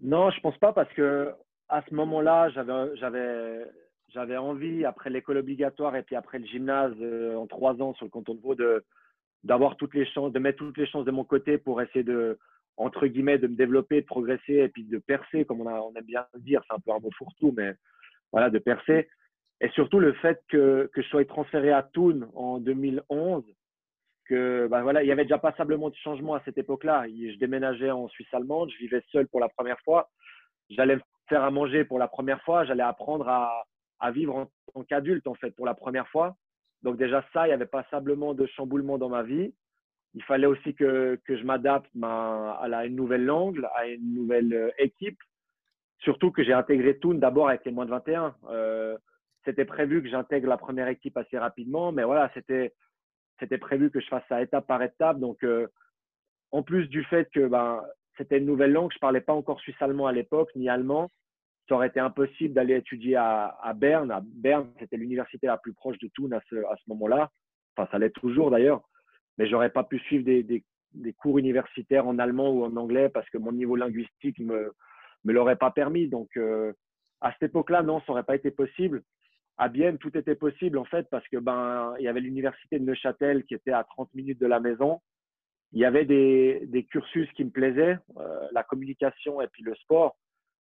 Non, 0.00 0.30
je 0.30 0.36
ne 0.36 0.42
pense 0.42 0.58
pas 0.58 0.72
parce 0.72 0.92
que 0.92 1.32
à 1.68 1.82
ce 1.88 1.94
moment-là, 1.94 2.48
j'avais, 2.50 3.64
j'avais, 4.14 4.36
envie, 4.36 4.84
après 4.84 5.10
l'école 5.10 5.38
obligatoire 5.38 5.96
et 5.96 6.02
puis 6.02 6.16
après 6.16 6.38
le 6.38 6.46
gymnase 6.46 6.94
euh, 7.00 7.36
en 7.36 7.46
trois 7.46 7.80
ans 7.82 7.94
sur 7.94 8.06
le 8.06 8.10
canton 8.10 8.34
de 8.34 8.40
Vaud, 8.40 8.54
de, 8.54 8.84
d'avoir 9.44 9.76
toutes 9.76 9.94
les 9.94 10.06
chances, 10.06 10.32
de 10.32 10.38
mettre 10.38 10.58
toutes 10.58 10.78
les 10.78 10.86
chances 10.86 11.04
de 11.04 11.10
mon 11.10 11.24
côté 11.24 11.58
pour 11.58 11.82
essayer 11.82 12.04
de, 12.04 12.38
entre 12.76 13.06
guillemets, 13.06 13.38
de 13.38 13.46
me 13.46 13.56
développer, 13.56 14.00
de 14.00 14.06
progresser 14.06 14.54
et 14.54 14.68
puis 14.68 14.84
de 14.84 14.98
percer, 14.98 15.44
comme 15.44 15.60
on, 15.60 15.66
a, 15.66 15.80
on 15.80 15.94
aime 15.94 16.04
bien 16.04 16.26
le 16.34 16.40
dire, 16.40 16.62
c'est 16.68 16.74
un 16.74 16.80
peu 16.80 16.92
un 16.92 17.00
mot 17.00 17.10
fourre-tout, 17.16 17.52
mais 17.56 17.74
voilà, 18.32 18.50
de 18.50 18.58
percer. 18.58 19.08
Et 19.60 19.68
surtout 19.70 19.98
le 19.98 20.12
fait 20.14 20.40
que, 20.48 20.88
que 20.92 21.02
je 21.02 21.08
sois 21.08 21.24
transféré 21.24 21.72
à 21.72 21.82
Thun 21.82 22.28
en 22.34 22.58
2011, 22.58 23.44
que 24.26 24.68
ben 24.70 24.82
voilà, 24.82 25.02
il 25.02 25.08
y 25.08 25.12
avait 25.12 25.24
déjà 25.24 25.38
passablement 25.38 25.90
de 25.90 25.96
changements 25.96 26.34
à 26.34 26.42
cette 26.44 26.58
époque-là. 26.58 27.06
Je 27.08 27.38
déménageais 27.38 27.90
en 27.90 28.08
Suisse 28.08 28.32
allemande, 28.32 28.70
je 28.70 28.78
vivais 28.78 29.02
seul 29.10 29.26
pour 29.26 29.40
la 29.40 29.48
première 29.48 29.80
fois, 29.80 30.10
j'allais 30.70 30.98
faire 31.28 31.42
à 31.42 31.50
manger 31.50 31.84
pour 31.84 31.98
la 31.98 32.08
première 32.08 32.42
fois, 32.42 32.64
j'allais 32.64 32.82
apprendre 32.82 33.28
à, 33.28 33.64
à 34.00 34.10
vivre 34.10 34.34
en 34.36 34.50
tant 34.72 34.84
qu'adulte 34.84 35.26
en 35.26 35.34
fait 35.34 35.50
pour 35.52 35.66
la 35.66 35.74
première 35.74 36.08
fois. 36.08 36.36
Donc 36.82 36.96
déjà 36.96 37.24
ça, 37.32 37.46
il 37.46 37.50
y 37.50 37.54
avait 37.54 37.66
passablement 37.66 38.34
de 38.34 38.46
chamboulements 38.46 38.98
dans 38.98 39.08
ma 39.08 39.22
vie 39.22 39.52
il 40.14 40.22
fallait 40.24 40.46
aussi 40.46 40.74
que, 40.74 41.20
que 41.24 41.36
je 41.36 41.44
m'adapte 41.44 41.90
à, 42.02 42.86
une 42.86 42.96
nouvelle 42.96 43.24
langue, 43.24 43.60
à 43.74 43.86
une 43.86 44.14
nouvelle 44.14 44.52
euh, 44.52 44.70
équipe. 44.78 45.18
Surtout 46.00 46.30
que 46.30 46.42
j'ai 46.42 46.52
intégré 46.52 46.98
Toon 46.98 47.14
d'abord 47.14 47.48
avec 47.48 47.64
les 47.64 47.72
moins 47.72 47.84
de 47.84 47.90
21. 47.90 48.34
Euh, 48.50 48.96
c'était 49.44 49.64
prévu 49.64 50.02
que 50.02 50.08
j'intègre 50.08 50.48
la 50.48 50.56
première 50.56 50.88
équipe 50.88 51.16
assez 51.16 51.38
rapidement, 51.38 51.92
mais 51.92 52.04
voilà, 52.04 52.30
c'était 52.34 52.74
c'était 53.38 53.58
prévu 53.58 53.90
que 53.90 54.00
je 54.00 54.08
fasse 54.08 54.24
ça 54.28 54.42
étape 54.42 54.66
par 54.66 54.82
étape. 54.82 55.20
Donc, 55.20 55.44
euh, 55.44 55.68
en 56.50 56.62
plus 56.62 56.88
du 56.88 57.04
fait 57.04 57.30
que 57.32 57.46
ben, 57.46 57.84
c'était 58.16 58.38
une 58.38 58.46
nouvelle 58.46 58.72
langue, 58.72 58.92
je 58.92 58.98
parlais 58.98 59.20
pas 59.20 59.32
encore 59.32 59.60
suisse-allemand 59.60 60.06
à 60.06 60.12
l'époque, 60.12 60.50
ni 60.56 60.68
allemand. 60.68 61.10
Ça 61.68 61.74
aurait 61.74 61.88
été 61.88 62.00
impossible 62.00 62.54
d'aller 62.54 62.76
étudier 62.76 63.16
à, 63.16 63.72
Berne. 63.76 64.10
À 64.10 64.22
Berne, 64.24 64.68
c'était 64.78 64.96
l'université 64.96 65.46
la 65.46 65.58
plus 65.58 65.74
proche 65.74 65.98
de 65.98 66.08
Thun 66.08 66.32
à 66.32 66.40
ce, 66.48 66.88
moment-là. 66.88 67.30
Enfin, 67.76 67.88
ça 67.92 67.98
l'est 67.98 68.10
toujours 68.10 68.50
d'ailleurs 68.50 68.82
mais 69.38 69.46
j'aurais 69.46 69.70
pas 69.70 69.84
pu 69.84 69.98
suivre 70.00 70.24
des, 70.24 70.64
cours 71.16 71.38
universitaires 71.38 72.06
en 72.06 72.18
allemand 72.18 72.50
ou 72.50 72.64
en 72.64 72.76
anglais 72.76 73.08
parce 73.08 73.28
que 73.30 73.38
mon 73.38 73.52
niveau 73.52 73.76
linguistique 73.76 74.38
me 74.40 74.72
me 75.24 75.32
l'aurait 75.32 75.56
pas 75.56 75.70
permis. 75.70 76.08
Donc 76.08 76.36
euh, 76.36 76.72
à 77.20 77.32
cette 77.32 77.50
époque-là, 77.50 77.82
non, 77.82 78.00
ça 78.00 78.06
n'aurait 78.08 78.24
pas 78.24 78.36
été 78.36 78.50
possible. 78.50 79.02
À 79.56 79.68
Bienne, 79.68 79.98
tout 79.98 80.16
était 80.16 80.36
possible 80.36 80.78
en 80.78 80.84
fait 80.84 81.08
parce 81.10 81.26
que 81.28 81.36
ben 81.36 81.94
il 81.98 82.04
y 82.04 82.08
avait 82.08 82.20
l'université 82.20 82.78
de 82.78 82.84
Neuchâtel 82.84 83.44
qui 83.44 83.54
était 83.54 83.72
à 83.72 83.84
30 83.84 84.12
minutes 84.14 84.40
de 84.40 84.46
la 84.46 84.60
maison. 84.60 85.00
Il 85.72 85.80
y 85.80 85.84
avait 85.84 86.04
des, 86.04 86.62
des 86.66 86.84
cursus 86.84 87.30
qui 87.32 87.44
me 87.44 87.50
plaisaient, 87.50 87.98
euh, 88.16 88.48
la 88.52 88.62
communication 88.62 89.42
et 89.42 89.48
puis 89.48 89.62
le 89.62 89.74
sport. 89.74 90.16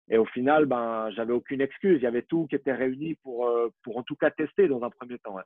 Et 0.09 0.19
au 0.19 0.25
final, 0.27 0.67
ben 0.67 1.11
j'avais 1.11 1.33
aucune 1.33 1.61
excuse. 1.61 1.99
Il 2.01 2.05
y 2.05 2.07
avait 2.07 2.23
tout 2.23 2.47
qui 2.47 2.55
était 2.55 2.73
réuni 2.73 3.15
pour 3.17 3.49
euh, 3.49 3.69
pour 3.83 3.97
en 3.97 4.03
tout 4.03 4.17
cas 4.17 4.31
tester 4.31 4.69
dans 4.69 4.83
un 4.83 4.91
premier 4.91 5.19
temps. 5.19 5.37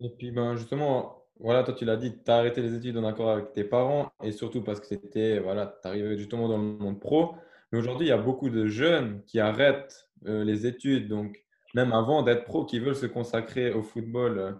Et 0.00 0.08
puis, 0.08 0.30
ben, 0.30 0.56
justement, 0.56 1.26
voilà, 1.38 1.62
toi, 1.62 1.74
tu 1.74 1.84
l'as 1.84 1.96
dit, 1.96 2.22
tu 2.22 2.30
as 2.30 2.36
arrêté 2.36 2.62
les 2.62 2.74
études 2.74 2.96
en 2.96 3.04
accord 3.04 3.30
avec 3.30 3.52
tes 3.52 3.64
parents 3.64 4.10
et 4.22 4.32
surtout 4.32 4.62
parce 4.62 4.80
que 4.80 4.86
c'était, 4.86 5.38
voilà, 5.38 5.78
tu 5.82 5.88
arrivais 5.88 6.16
justement 6.16 6.48
dans 6.48 6.56
le 6.56 6.64
monde 6.64 7.00
pro. 7.00 7.34
Mais 7.70 7.78
aujourd'hui, 7.78 8.06
il 8.06 8.10
y 8.10 8.12
a 8.12 8.18
beaucoup 8.18 8.50
de 8.50 8.66
jeunes 8.66 9.22
qui 9.24 9.40
arrêtent 9.40 10.10
euh, 10.26 10.42
les 10.42 10.66
études, 10.66 11.08
donc 11.08 11.44
même 11.74 11.92
avant 11.92 12.22
d'être 12.22 12.44
pro, 12.44 12.64
qui 12.64 12.78
veulent 12.78 12.96
se 12.96 13.06
consacrer 13.06 13.72
au 13.72 13.82
football, 13.82 14.38
euh, 14.38 14.52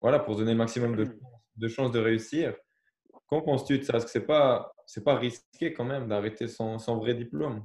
voilà, 0.00 0.18
pour 0.20 0.36
donner 0.36 0.52
le 0.52 0.58
maximum 0.58 0.96
de, 0.96 1.08
de 1.56 1.68
chances 1.68 1.92
de 1.92 1.98
réussir. 1.98 2.54
Qu'en 3.30 3.42
penses-tu 3.42 3.82
ça? 3.82 3.96
Est-ce 3.96 4.06
que 4.06 4.10
c'est 4.10 4.26
pas, 4.26 4.72
c'est 4.86 5.04
pas 5.04 5.14
risqué 5.14 5.72
quand 5.72 5.84
même 5.84 6.08
d'arrêter 6.08 6.48
sans, 6.48 6.78
sans, 6.78 6.98
vrai 6.98 7.14
diplôme? 7.14 7.64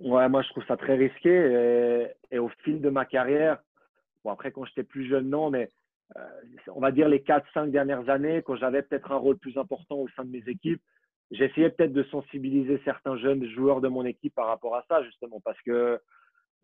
Ouais, 0.00 0.28
moi 0.28 0.42
je 0.42 0.50
trouve 0.50 0.64
ça 0.66 0.76
très 0.76 0.96
risqué. 0.96 1.30
Et, 1.30 2.36
et, 2.36 2.38
au 2.38 2.48
fil 2.62 2.80
de 2.80 2.90
ma 2.90 3.06
carrière, 3.06 3.58
bon 4.22 4.30
après 4.30 4.52
quand 4.52 4.64
j'étais 4.66 4.84
plus 4.84 5.08
jeune, 5.08 5.30
non, 5.30 5.50
mais 5.50 5.68
euh, 6.16 6.20
on 6.74 6.80
va 6.80 6.90
dire 6.90 7.08
les 7.08 7.20
4-5 7.20 7.70
dernières 7.70 8.08
années, 8.08 8.42
quand 8.42 8.56
j'avais 8.56 8.82
peut-être 8.82 9.10
un 9.12 9.16
rôle 9.16 9.38
plus 9.38 9.56
important 9.56 9.96
au 9.96 10.08
sein 10.08 10.24
de 10.24 10.30
mes 10.30 10.42
équipes, 10.46 10.82
j'essayais 11.30 11.70
peut-être 11.70 11.92
de 11.92 12.04
sensibiliser 12.04 12.80
certains 12.84 13.16
jeunes 13.16 13.44
joueurs 13.50 13.80
de 13.80 13.88
mon 13.88 14.04
équipe 14.04 14.34
par 14.34 14.46
rapport 14.46 14.76
à 14.76 14.84
ça, 14.88 15.02
justement, 15.04 15.40
parce 15.44 15.60
que 15.62 16.00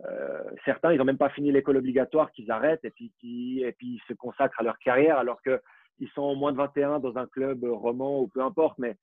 euh, 0.06 0.42
certains, 0.64 0.92
ils 0.92 0.98
n'ont 0.98 1.04
même 1.04 1.18
pas 1.18 1.30
fini 1.30 1.52
l'école 1.52 1.76
obligatoire, 1.76 2.30
qu'ils 2.32 2.50
arrêtent 2.50 2.84
et 2.84 2.90
puis, 2.90 3.12
et 3.62 3.72
puis 3.72 3.86
ils 3.86 4.02
se 4.08 4.14
consacrent 4.14 4.60
à 4.60 4.64
leur 4.64 4.78
carrière 4.78 5.18
alors 5.18 5.40
qu'ils 5.96 6.10
sont 6.10 6.34
moins 6.34 6.52
de 6.52 6.58
21 6.58 6.98
dans 7.00 7.16
un 7.16 7.26
club 7.26 7.64
roman 7.64 8.20
ou 8.20 8.28
peu 8.28 8.42
importe, 8.42 8.78
mais 8.78 8.96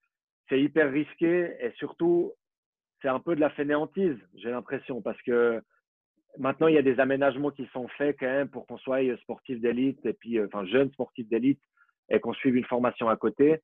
c'est 0.50 0.62
hyper 0.62 0.92
risqué 0.92 1.56
et 1.60 1.72
surtout, 1.78 2.34
c'est 3.02 3.08
un 3.08 3.20
peu 3.20 3.36
de 3.36 3.42
la 3.42 3.50
fainéantise, 3.52 4.18
j'ai 4.36 4.52
l'impression, 4.52 5.02
parce 5.02 5.22
que 5.22 5.62
maintenant, 6.38 6.68
il 6.68 6.76
y 6.76 6.78
a 6.78 6.84
des 6.84 7.00
aménagements 7.00 7.52
qui 7.52 7.66
sont 7.68 7.88
faits 7.90 8.18
quand 8.20 8.28
même 8.28 8.50
pour 8.50 8.68
qu'on 8.68 8.78
soit 8.78 9.02
sportif 9.18 9.60
d'élite 9.60 10.06
et 10.06 10.14
puis, 10.14 10.42
enfin, 10.44 10.66
jeune 10.66 10.92
sportif 10.92 11.28
d'élite 11.30 11.62
et 12.10 12.20
qu'on 12.20 12.34
suive 12.34 12.56
une 12.56 12.66
formation 12.66 13.10
à 13.10 13.16
côté. 13.16 13.62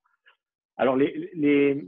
Alors, 0.77 0.95
les, 0.95 1.85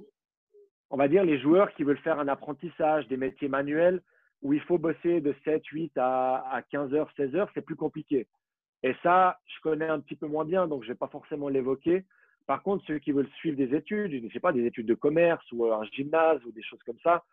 on 0.89 0.97
va 0.97 1.07
dire 1.07 1.23
les 1.23 1.39
joueurs 1.39 1.73
qui 1.73 1.83
veulent 1.83 1.99
faire 1.99 2.19
un 2.19 2.27
apprentissage 2.27 3.07
des 3.07 3.17
métiers 3.17 3.47
manuels 3.47 4.01
où 4.41 4.53
il 4.53 4.61
faut 4.61 4.77
bosser 4.77 5.21
de 5.21 5.35
7, 5.43 5.65
8 5.65 5.97
à, 5.97 6.45
à 6.51 6.61
15 6.61 6.93
heures, 6.93 7.11
16 7.15 7.35
heures, 7.35 7.49
c'est 7.53 7.61
plus 7.61 7.75
compliqué. 7.75 8.27
Et 8.83 8.95
ça, 9.03 9.39
je 9.45 9.61
connais 9.61 9.87
un 9.87 9.99
petit 9.99 10.15
peu 10.15 10.27
moins 10.27 10.45
bien, 10.45 10.67
donc 10.67 10.83
je 10.83 10.89
ne 10.89 10.93
vais 10.93 10.97
pas 10.97 11.07
forcément 11.07 11.49
l'évoquer. 11.49 12.05
Par 12.47 12.63
contre, 12.63 12.83
ceux 12.87 12.99
qui 12.99 13.11
veulent 13.11 13.29
suivre 13.37 13.57
des 13.57 13.75
études, 13.75 14.11
je 14.11 14.25
ne 14.25 14.29
sais 14.31 14.39
pas, 14.39 14.53
des 14.53 14.65
études 14.65 14.87
de 14.87 14.95
commerce 14.95 15.45
ou 15.51 15.65
un 15.71 15.83
gymnase 15.85 16.43
ou 16.45 16.51
des 16.51 16.63
choses 16.63 16.81
comme 16.83 16.99
ça, 17.03 17.23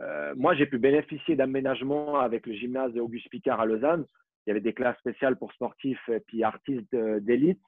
euh, 0.00 0.34
moi, 0.36 0.54
j'ai 0.54 0.66
pu 0.66 0.78
bénéficier 0.78 1.36
d'aménagements 1.36 2.20
avec 2.20 2.46
le 2.46 2.52
gymnase 2.52 2.92
de 2.92 3.00
Auguste 3.00 3.30
Picard 3.30 3.60
à 3.60 3.66
Lausanne. 3.66 4.04
Il 4.46 4.50
y 4.50 4.52
avait 4.52 4.60
des 4.60 4.74
classes 4.74 4.98
spéciales 4.98 5.36
pour 5.36 5.52
sportifs 5.52 6.08
et 6.08 6.20
puis 6.20 6.44
artistes 6.44 6.94
d'élite. 6.94 7.60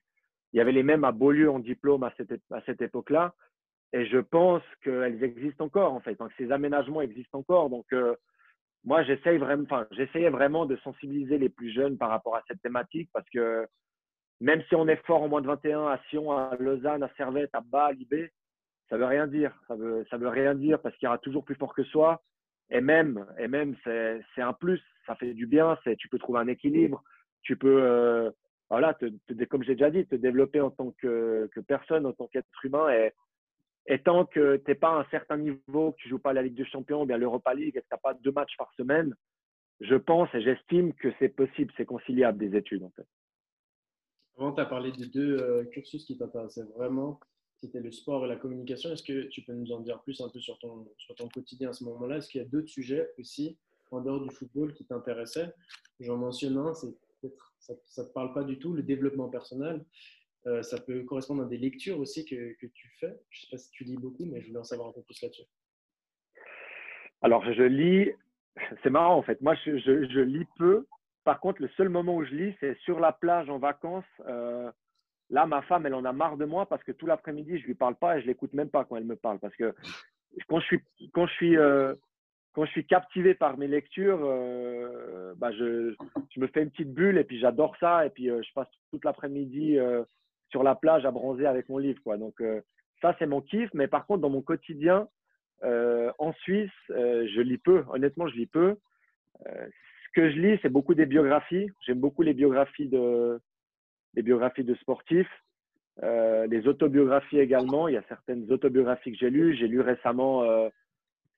Il 0.52 0.58
y 0.58 0.60
avait 0.60 0.72
les 0.72 0.82
mêmes 0.82 1.04
à 1.04 1.12
Beaulieu 1.12 1.50
en 1.50 1.58
diplôme 1.58 2.04
à 2.04 2.12
cette, 2.16 2.32
à 2.50 2.60
cette 2.62 2.82
époque-là. 2.82 3.34
Et 3.92 4.06
je 4.06 4.18
pense 4.18 4.62
qu'elles 4.82 5.22
existent 5.24 5.64
encore, 5.64 5.92
en 5.92 6.00
fait. 6.00 6.14
Donc, 6.18 6.30
ces 6.36 6.52
aménagements 6.52 7.00
existent 7.00 7.38
encore. 7.38 7.70
Donc, 7.70 7.86
euh, 7.92 8.14
moi, 8.84 9.02
j'essaye 9.02 9.38
vraiment, 9.38 9.64
enfin, 9.64 9.86
j'essayais 9.90 10.30
vraiment 10.30 10.66
de 10.66 10.76
sensibiliser 10.76 11.38
les 11.38 11.48
plus 11.48 11.72
jeunes 11.72 11.98
par 11.98 12.10
rapport 12.10 12.36
à 12.36 12.42
cette 12.48 12.62
thématique 12.62 13.10
parce 13.12 13.28
que 13.30 13.66
même 14.40 14.62
si 14.68 14.74
on 14.76 14.86
est 14.86 15.04
fort 15.04 15.22
en 15.22 15.28
moins 15.28 15.40
de 15.40 15.46
21 15.46 15.86
à 15.88 16.00
Sion, 16.08 16.30
à 16.30 16.56
Lausanne, 16.58 17.02
à 17.02 17.10
Servette, 17.16 17.50
à 17.54 17.60
Bâle, 17.60 17.90
à 17.90 17.92
Libé, 17.92 18.32
ça 18.88 18.96
veut 18.96 19.04
rien 19.04 19.26
dire. 19.26 19.52
Ça 19.66 19.74
veut, 19.74 20.06
ça 20.10 20.16
veut 20.16 20.28
rien 20.28 20.54
dire 20.54 20.80
parce 20.80 20.96
qu'il 20.96 21.06
y 21.06 21.08
aura 21.08 21.18
toujours 21.18 21.44
plus 21.44 21.56
fort 21.56 21.74
que 21.74 21.84
soi. 21.84 22.22
Et 22.70 22.80
même, 22.80 23.26
et 23.38 23.48
même 23.48 23.76
c'est, 23.84 24.22
un 24.36 24.52
plus. 24.52 24.80
Ça 25.06 25.14
fait 25.16 25.34
du 25.34 25.46
bien. 25.46 25.76
Tu 25.98 26.08
peux 26.08 26.18
trouver 26.18 26.40
un 26.40 26.48
équilibre. 26.48 27.02
Tu 27.42 27.56
peux, 27.56 27.82
euh, 27.82 28.30
voilà, 28.70 28.94
te, 28.94 29.06
comme 29.44 29.62
j'ai 29.64 29.74
déjà 29.74 29.90
dit, 29.90 30.06
te 30.06 30.16
développer 30.16 30.60
en 30.60 30.70
tant 30.70 30.92
que, 30.98 31.48
que 31.54 31.60
personne, 31.60 32.06
en 32.06 32.12
tant 32.12 32.26
qu'être 32.28 32.46
humain. 32.64 32.90
Et, 32.90 33.12
et 33.88 34.00
tant 34.00 34.24
que 34.24 34.56
tu 34.58 34.64
n'es 34.68 34.74
pas 34.74 34.90
à 34.90 35.00
un 35.00 35.06
certain 35.10 35.36
niveau, 35.36 35.92
que 35.92 35.96
tu 35.96 36.08
joues 36.08 36.18
pas 36.18 36.32
la 36.32 36.42
Ligue 36.42 36.54
des 36.54 36.66
Champions 36.66 37.04
bien 37.06 37.16
l'Europa 37.16 37.54
League 37.54 37.76
et 37.76 37.80
que 37.80 37.86
tu 37.86 37.92
n'as 37.92 37.98
pas 37.98 38.14
deux 38.14 38.32
matchs 38.32 38.56
par 38.56 38.72
semaine, 38.74 39.14
je 39.80 39.96
pense 39.96 40.28
et 40.34 40.40
j'estime 40.40 40.92
que 40.94 41.08
c'est 41.18 41.28
possible, 41.30 41.72
c'est 41.76 41.86
conciliable 41.86 42.38
des 42.38 42.56
études 42.56 42.84
en 42.84 42.90
fait. 42.90 43.06
Avant, 44.36 44.52
tu 44.52 44.60
as 44.60 44.66
parlé 44.66 44.92
de 44.92 45.04
deux 45.04 45.38
euh, 45.40 45.64
cursus 45.64 46.04
qui 46.04 46.16
t'intéressaient 46.16 46.66
vraiment 46.76 47.18
c'était 47.60 47.80
le 47.80 47.90
sport 47.90 48.24
et 48.24 48.28
la 48.28 48.36
communication. 48.36 48.92
Est-ce 48.92 49.02
que 49.02 49.26
tu 49.28 49.42
peux 49.42 49.52
nous 49.52 49.72
en 49.72 49.80
dire 49.80 50.00
plus 50.02 50.20
un 50.20 50.28
peu 50.28 50.40
sur 50.40 50.58
ton, 50.58 50.86
sur 50.96 51.14
ton 51.14 51.28
quotidien 51.28 51.70
à 51.70 51.72
ce 51.72 51.84
moment-là? 51.84 52.18
Est-ce 52.18 52.28
qu'il 52.28 52.40
y 52.40 52.44
a 52.44 52.48
d'autres 52.48 52.68
sujets 52.68 53.10
aussi 53.18 53.58
en 53.90 54.00
dehors 54.00 54.20
du 54.20 54.30
football 54.30 54.74
qui 54.74 54.84
t'intéressaient? 54.84 55.52
J'en 56.00 56.16
mentionne 56.16 56.56
un, 56.56 56.74
c'est 56.74 56.94
peut-être 57.20 57.54
ça 57.58 58.02
ne 58.02 58.08
te 58.08 58.12
parle 58.12 58.32
pas 58.32 58.44
du 58.44 58.58
tout, 58.58 58.72
le 58.72 58.82
développement 58.82 59.28
personnel. 59.28 59.84
Euh, 60.46 60.62
ça 60.62 60.80
peut 60.80 61.02
correspondre 61.04 61.42
à 61.42 61.46
des 61.46 61.58
lectures 61.58 61.98
aussi 61.98 62.24
que, 62.24 62.54
que 62.54 62.66
tu 62.66 62.88
fais. 63.00 63.18
Je 63.30 63.38
ne 63.38 63.40
sais 63.40 63.46
pas 63.50 63.58
si 63.58 63.70
tu 63.70 63.84
lis 63.84 63.96
beaucoup, 63.96 64.24
mais 64.24 64.40
je 64.40 64.48
voulais 64.48 64.60
en 64.60 64.64
savoir 64.64 64.88
un 64.88 64.92
peu 64.92 65.02
plus 65.02 65.20
là-dessus. 65.20 65.42
Alors, 67.20 67.44
je 67.52 67.62
lis, 67.62 68.10
c'est 68.82 68.90
marrant 68.90 69.16
en 69.16 69.22
fait. 69.22 69.40
Moi, 69.40 69.54
je, 69.64 69.78
je, 69.78 70.20
lis 70.20 70.46
peu. 70.56 70.86
Par 71.24 71.40
contre, 71.40 71.60
le 71.60 71.68
seul 71.76 71.88
moment 71.88 72.16
où 72.16 72.24
je 72.24 72.34
lis, 72.34 72.54
c'est 72.60 72.78
sur 72.80 73.00
la 73.00 73.12
plage 73.12 73.50
en 73.50 73.58
vacances. 73.58 74.04
Euh, 74.26 74.70
Là, 75.30 75.44
ma 75.44 75.60
femme, 75.60 75.84
elle 75.84 75.92
en 75.92 76.06
a 76.06 76.12
marre 76.14 76.38
de 76.38 76.46
moi 76.46 76.64
parce 76.64 76.82
que 76.82 76.92
tout 76.92 77.04
l'après-midi, 77.04 77.58
je 77.58 77.66
lui 77.66 77.74
parle 77.74 77.96
pas 77.96 78.16
et 78.16 78.22
je 78.22 78.26
l'écoute 78.26 78.54
même 78.54 78.70
pas 78.70 78.86
quand 78.86 78.96
elle 78.96 79.04
me 79.04 79.14
parle. 79.14 79.38
Parce 79.38 79.54
que 79.56 79.74
quand 80.48 80.58
je 80.60 80.64
suis, 80.64 80.80
quand 81.12 81.26
je 81.26 81.34
suis, 81.34 81.58
euh, 81.58 81.94
quand 82.54 82.64
je 82.64 82.70
suis 82.70 82.86
captivé 82.86 83.34
par 83.34 83.58
mes 83.58 83.68
lectures, 83.68 84.20
bah 85.36 85.52
je, 85.52 85.94
je, 86.30 86.40
me 86.40 86.46
fais 86.46 86.62
une 86.62 86.70
petite 86.70 86.94
bulle 86.94 87.18
et 87.18 87.24
puis 87.24 87.38
j'adore 87.38 87.76
ça. 87.78 88.06
Et 88.06 88.08
puis 88.08 88.28
je 88.28 88.52
passe 88.54 88.68
toute 88.90 89.04
l'après-midi 89.04 89.76
sur 90.50 90.62
la 90.62 90.74
plage 90.74 91.04
à 91.04 91.10
bronzer 91.10 91.46
avec 91.46 91.68
mon 91.68 91.78
livre. 91.78 92.00
Quoi. 92.02 92.16
Donc 92.16 92.42
ça, 93.00 93.14
c'est 93.18 93.26
mon 93.26 93.40
kiff. 93.40 93.70
Mais 93.74 93.88
par 93.88 94.06
contre, 94.06 94.20
dans 94.20 94.30
mon 94.30 94.42
quotidien, 94.42 95.08
en 95.62 96.32
Suisse, 96.40 96.70
je 96.88 97.40
lis 97.40 97.58
peu. 97.58 97.84
Honnêtement, 97.90 98.28
je 98.28 98.36
lis 98.36 98.46
peu. 98.46 98.76
ce 99.44 100.10
que 100.14 100.30
je 100.30 100.38
lis, 100.38 100.58
c'est 100.62 100.68
beaucoup 100.68 100.94
des 100.94 101.06
biographies. 101.06 101.70
J'aime 101.86 102.00
beaucoup 102.00 102.22
les 102.22 102.34
biographies 102.34 102.88
de, 102.88 103.40
les 104.14 104.22
biographies 104.22 104.64
de 104.64 104.74
sportifs, 104.74 105.30
euh, 106.02 106.46
les 106.46 106.66
autobiographies 106.66 107.38
également. 107.38 107.88
Il 107.88 107.94
y 107.94 107.96
a 107.96 108.02
certaines 108.08 108.50
autobiographies 108.50 109.12
que 109.12 109.18
j'ai 109.18 109.30
lues. 109.30 109.56
J'ai 109.56 109.68
lu 109.68 109.80
récemment 109.80 110.42
euh, 110.42 110.68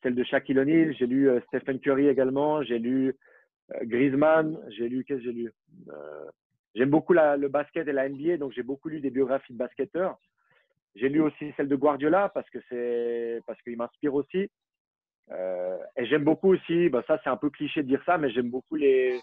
celle 0.02 0.14
de 0.14 0.24
Shaquille 0.24 0.58
O'Neal, 0.58 0.94
j'ai 0.98 1.06
lu 1.06 1.28
euh, 1.28 1.40
Stephen 1.48 1.78
Curry 1.78 2.08
également, 2.08 2.62
j'ai 2.62 2.78
lu 2.78 3.14
Griezmann, 3.82 4.58
j'ai 4.70 4.88
lu, 4.88 5.04
qu'est-ce 5.04 5.18
que 5.18 5.24
j'ai 5.26 5.32
lu? 5.32 5.52
J'aime 6.74 6.90
beaucoup 6.90 7.12
le 7.12 7.48
basket 7.48 7.88
et 7.88 7.92
la 7.92 8.08
NBA, 8.08 8.36
donc 8.36 8.52
j'ai 8.52 8.62
beaucoup 8.62 8.88
lu 8.88 9.00
des 9.00 9.10
biographies 9.10 9.52
de 9.52 9.58
basketteurs. 9.58 10.18
J'ai 10.94 11.08
lu 11.08 11.20
aussi 11.20 11.52
celle 11.56 11.68
de 11.68 11.76
Guardiola 11.76 12.28
parce 12.28 12.48
que 12.50 12.58
c'est 12.68 13.40
parce 13.46 13.60
qu'il 13.62 13.76
m'inspire 13.76 14.14
aussi. 14.14 14.50
et 15.30 16.06
j'aime 16.06 16.24
beaucoup 16.24 16.52
aussi, 16.52 16.88
bah 16.88 17.02
ça 17.06 17.20
c'est 17.22 17.30
un 17.30 17.36
peu 17.36 17.50
cliché 17.50 17.82
de 17.82 17.88
dire 17.88 18.02
ça, 18.04 18.18
mais 18.18 18.30
j'aime 18.30 18.50
beaucoup 18.50 18.76
les, 18.76 19.20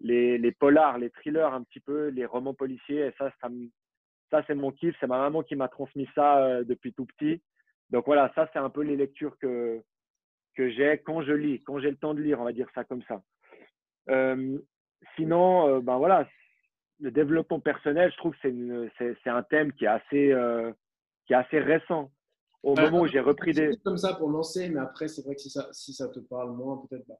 les, 0.00 0.38
les, 0.38 0.52
polars, 0.52 0.98
les 0.98 1.10
thrillers 1.10 1.52
un 1.52 1.62
petit 1.62 1.80
peu, 1.80 2.08
les 2.08 2.26
romans 2.26 2.54
policiers. 2.54 3.06
Et 3.06 3.12
ça, 3.18 3.30
ça, 4.30 4.42
c'est 4.46 4.54
mon 4.54 4.72
kiff. 4.72 4.96
C'est 5.00 5.06
ma 5.06 5.18
maman 5.18 5.42
qui 5.42 5.56
m'a 5.56 5.68
transmis 5.68 6.08
ça 6.14 6.38
euh, 6.38 6.64
depuis 6.64 6.92
tout 6.92 7.06
petit. 7.06 7.42
Donc 7.90 8.06
voilà, 8.06 8.32
ça, 8.34 8.48
c'est 8.52 8.58
un 8.58 8.70
peu 8.70 8.82
les 8.82 8.96
lectures 8.96 9.38
que, 9.38 9.82
que 10.54 10.70
j'ai 10.70 10.98
quand 10.98 11.22
je 11.22 11.32
lis, 11.32 11.62
quand 11.62 11.78
j'ai 11.78 11.90
le 11.90 11.96
temps 11.96 12.14
de 12.14 12.22
lire, 12.22 12.40
on 12.40 12.44
va 12.44 12.52
dire 12.52 12.68
ça 12.74 12.84
comme 12.84 13.02
ça. 13.02 13.22
Euh, 14.10 14.58
sinon, 15.16 15.68
euh, 15.68 15.80
ben 15.80 15.98
voilà, 15.98 16.28
le 17.04 17.10
développement 17.10 17.60
personnel, 17.60 18.10
je 18.10 18.16
trouve 18.16 18.34
que 18.42 18.90
c'est 18.98 19.30
un 19.30 19.42
thème 19.42 19.72
qui 19.72 19.84
est 19.84 19.88
assez, 19.88 20.34
qui 21.26 21.32
est 21.34 21.36
assez 21.36 21.58
récent. 21.58 22.10
Au 22.62 22.74
moment 22.74 23.00
où 23.00 23.06
j'ai 23.06 23.20
repris 23.20 23.52
des. 23.52 23.76
comme 23.84 23.98
ça 23.98 24.14
pour 24.14 24.30
lancer, 24.30 24.70
mais 24.70 24.80
après, 24.80 25.06
c'est 25.06 25.22
vrai 25.22 25.34
que 25.34 25.40
si 25.42 25.50
ça, 25.50 25.68
si 25.72 25.92
ça 25.92 26.08
te 26.08 26.18
parle 26.20 26.56
moins, 26.56 26.82
peut-être 26.88 27.06
pas. 27.06 27.18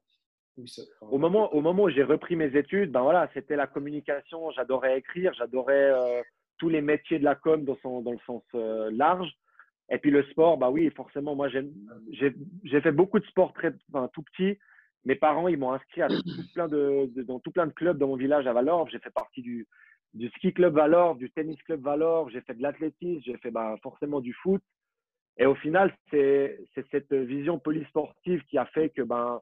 Au 1.01 1.19
moment, 1.19 1.53
au 1.53 1.61
moment 1.61 1.85
où 1.85 1.91
j'ai 1.91 2.05
repris 2.05 2.37
mes 2.37 2.57
études, 2.57 2.93
ben 2.93 3.03
voilà, 3.03 3.29
c'était 3.35 3.57
la 3.57 3.67
communication. 3.67 4.51
J'adorais 4.53 4.99
écrire, 4.99 5.35
j'adorais 5.35 5.91
euh, 5.91 6.23
tous 6.59 6.69
les 6.69 6.81
métiers 6.81 7.19
de 7.19 7.25
la 7.25 7.35
com 7.35 7.65
dans, 7.65 7.77
son, 7.83 8.03
dans 8.03 8.13
le 8.13 8.19
sens 8.25 8.43
euh, 8.55 8.91
large. 8.93 9.29
Et 9.91 9.99
puis 9.99 10.11
le 10.11 10.23
sport, 10.31 10.57
bah 10.57 10.71
oui, 10.71 10.91
forcément, 10.91 11.35
moi 11.35 11.49
j'ai 11.49 12.81
fait 12.81 12.93
beaucoup 12.93 13.19
de 13.19 13.27
sport 13.27 13.53
très, 13.53 13.75
enfin, 13.93 14.09
tout 14.15 14.23
petit. 14.23 14.59
Mes 15.05 15.17
parents, 15.17 15.49
ils 15.49 15.59
m'ont 15.59 15.73
inscrit 15.73 16.03
à 16.03 16.09
tout 16.09 16.23
plein 16.55 16.69
de, 16.69 17.11
dans 17.23 17.39
tout 17.39 17.51
plein 17.51 17.67
de 17.67 17.73
clubs 17.73 17.99
dans 17.99 18.09
mon 18.09 18.17
village 18.17 18.47
à 18.47 18.53
Valorbe. 18.53 18.89
J'ai 18.91 18.99
fait 19.01 19.11
partie 19.11 19.43
du, 19.43 19.67
du 20.15 20.29
ski 20.31 20.53
club 20.53 20.75
Valorbe, 20.75 21.19
du 21.19 21.31
tennis 21.31 21.61
club 21.63 21.83
Valorbe. 21.83 22.31
J'ai 22.31 22.41
fait 22.41 22.55
de 22.55 22.63
l'athlétisme, 22.63 23.23
j'ai 23.25 23.37
fait 23.39 23.51
bah, 23.51 23.77
forcément 23.83 24.21
du 24.21 24.33
foot. 24.33 24.63
Et 25.37 25.47
au 25.47 25.55
final, 25.57 25.93
c'est 26.11 26.59
cette 26.91 27.13
vision 27.13 27.59
polysportive 27.59 28.43
qui 28.45 28.57
a 28.57 28.67
fait 28.67 28.91
que 28.91 29.03
ben, 29.03 29.41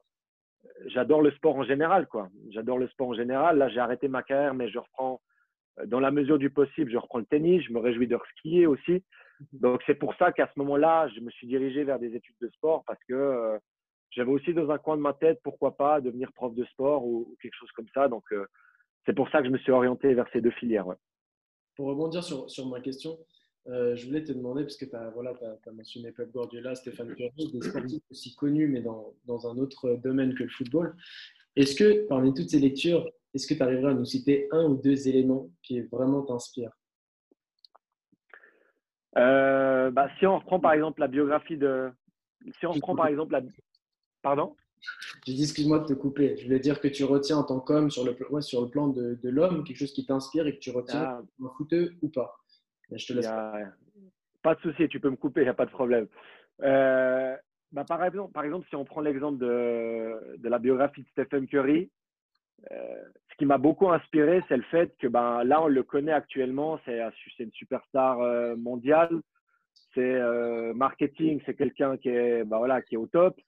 j'adore 0.87 1.21
le 1.21 1.31
sport 1.31 1.55
en 1.55 1.63
général, 1.63 2.07
quoi. 2.07 2.29
J'adore 2.49 2.79
le 2.79 2.87
sport 2.87 3.09
en 3.09 3.13
général. 3.13 3.57
Là, 3.57 3.69
j'ai 3.69 3.79
arrêté 3.79 4.07
ma 4.07 4.23
carrière, 4.23 4.55
mais 4.55 4.69
je 4.69 4.79
reprends, 4.79 5.21
dans 5.85 5.99
la 5.99 6.11
mesure 6.11 6.39
du 6.39 6.49
possible, 6.49 6.91
je 6.91 6.97
reprends 6.97 7.19
le 7.19 7.25
tennis. 7.25 7.63
Je 7.63 7.71
me 7.71 7.79
réjouis 7.79 8.07
de 8.07 8.17
skier 8.37 8.65
aussi. 8.65 9.03
Donc, 9.51 9.81
c'est 9.85 9.95
pour 9.95 10.15
ça 10.15 10.31
qu'à 10.31 10.47
ce 10.47 10.59
moment-là, 10.59 11.07
je 11.09 11.19
me 11.19 11.29
suis 11.29 11.47
dirigé 11.47 11.83
vers 11.83 11.99
des 11.99 12.15
études 12.15 12.35
de 12.41 12.49
sport 12.49 12.83
parce 12.85 13.03
que 13.07 13.13
euh, 13.13 13.57
j'avais 14.11 14.31
aussi 14.31 14.53
dans 14.53 14.69
un 14.69 14.77
coin 14.77 14.95
de 14.97 15.01
ma 15.01 15.13
tête, 15.13 15.39
pourquoi 15.43 15.75
pas 15.75 16.01
devenir 16.01 16.31
prof 16.33 16.53
de 16.53 16.65
sport 16.65 17.05
ou, 17.05 17.35
quelque 17.41 17.55
chose 17.55 17.71
comme 17.71 17.87
ça. 17.93 18.07
Donc, 18.07 18.23
euh, 18.31 18.45
c'est 19.05 19.15
pour 19.15 19.29
ça 19.29 19.39
que 19.39 19.47
je 19.47 19.51
me 19.51 19.57
suis 19.57 19.71
orienté 19.71 20.13
vers 20.13 20.27
ces 20.31 20.41
deux 20.41 20.51
filières. 20.51 20.87
Pour 21.75 21.87
rebondir 21.87 22.23
sur, 22.23 22.49
sur 22.49 22.67
ma 22.67 22.79
question, 22.79 23.17
euh, 23.67 23.95
je 23.95 24.05
voulais 24.05 24.23
te 24.23 24.31
demander, 24.31 24.63
parce 24.63 24.77
que 24.77 24.85
tu 24.85 24.95
as, 24.95 25.09
voilà, 25.11 25.33
as, 25.65 25.71
mentionné 25.71 26.11
Pep 26.11 26.31
Guardiola, 26.31 26.75
Stéphane 26.75 27.15
Curry, 27.15 27.51
des 27.51 27.61
sportifs 27.61 28.03
aussi 28.11 28.35
connus, 28.35 28.67
mais 28.67 28.81
dans, 28.81 29.13
dans, 29.25 29.47
un 29.47 29.57
autre 29.57 29.95
domaine 30.03 30.35
que 30.35 30.43
le 30.43 30.49
football. 30.49 30.95
Est-ce 31.55 31.75
que, 31.75 32.07
parmi 32.07 32.33
toutes 32.33 32.49
ces 32.49 32.59
lectures, 32.59 33.09
est-ce 33.33 33.47
que 33.47 33.53
tu 33.53 33.63
arriverais 33.63 33.91
à 33.91 33.95
nous 33.95 34.05
citer 34.05 34.47
un 34.51 34.65
ou 34.65 34.75
deux 34.75 35.07
éléments 35.07 35.49
qui 35.63 35.81
vraiment 35.81 36.23
t'inspirent? 36.23 36.77
Euh, 39.17 39.91
bah, 39.91 40.09
Si 40.19 40.25
on 40.25 40.37
reprend 40.37 40.59
par 40.59 40.73
exemple 40.73 40.99
la 40.99 41.07
biographie 41.07 41.57
de. 41.57 41.89
Si 42.59 42.65
on 42.65 42.71
reprend 42.71 42.95
par 42.95 43.07
exemple 43.07 43.33
la. 43.33 43.41
Pardon? 44.23 44.55
J'ai 45.25 45.33
dit, 45.33 45.43
excuse-moi 45.43 45.79
de 45.79 45.85
te 45.85 45.93
couper. 45.93 46.35
Je 46.37 46.45
voulais 46.45 46.59
dire 46.59 46.81
que 46.81 46.87
tu 46.87 47.03
retiens 47.03 47.37
en 47.37 47.43
tant 47.43 47.59
qu'homme, 47.59 47.91
sur, 47.91 48.03
le, 48.03 48.41
sur 48.41 48.61
le 48.61 48.67
plan 48.67 48.87
de, 48.87 49.19
de 49.21 49.29
l'homme, 49.29 49.63
quelque 49.63 49.77
chose 49.77 49.93
qui 49.93 50.05
t'inspire 50.05 50.47
et 50.47 50.55
que 50.55 50.59
tu 50.59 50.71
retiens, 50.71 51.03
ah. 51.03 51.21
un 51.41 51.49
footeux 51.55 51.93
ou 52.01 52.09
pas 52.09 52.43
pas 54.41 54.55
de 54.55 54.59
souci, 54.59 54.87
tu 54.89 54.99
peux 54.99 55.09
me 55.09 55.15
couper, 55.15 55.41
il 55.41 55.45
n'y 55.45 55.49
a 55.49 55.53
pas 55.53 55.65
de 55.65 55.71
problème. 55.71 56.07
Euh, 56.61 57.35
bah, 57.71 57.85
par, 57.85 58.03
exemple, 58.03 58.33
par 58.33 58.43
exemple, 58.43 58.67
si 58.69 58.75
on 58.75 58.85
prend 58.85 59.01
l'exemple 59.01 59.39
de, 59.39 60.37
de, 60.37 60.49
la 60.49 60.59
biographie 60.59 61.01
de 61.01 61.07
Stephen 61.09 61.47
Curry, 61.47 61.89
euh, 62.71 63.03
ce 63.31 63.35
qui 63.37 63.45
m'a 63.45 63.57
beaucoup 63.57 63.89
inspiré, 63.89 64.43
c'est 64.47 64.57
le 64.57 64.63
fait 64.63 64.93
que 64.99 65.07
ben, 65.07 65.43
là, 65.43 65.63
on 65.63 65.67
le 65.67 65.83
connaît 65.83 66.11
actuellement, 66.11 66.79
c'est 66.85 67.01
une 67.39 67.51
superstar 67.53 68.19
euh, 68.19 68.55
mondiale, 68.55 69.21
c'est 69.95 70.19
marketing, 70.73 71.39
c'est 71.45 71.55
quelqu'un 71.55 71.97
qui, 71.97 72.09
est, 72.09 72.43
ben, 72.43 72.57
voilà, 72.57 72.81
qui 72.81 72.95
est 72.95 72.97
au 72.97 73.07
top. 73.07 73.39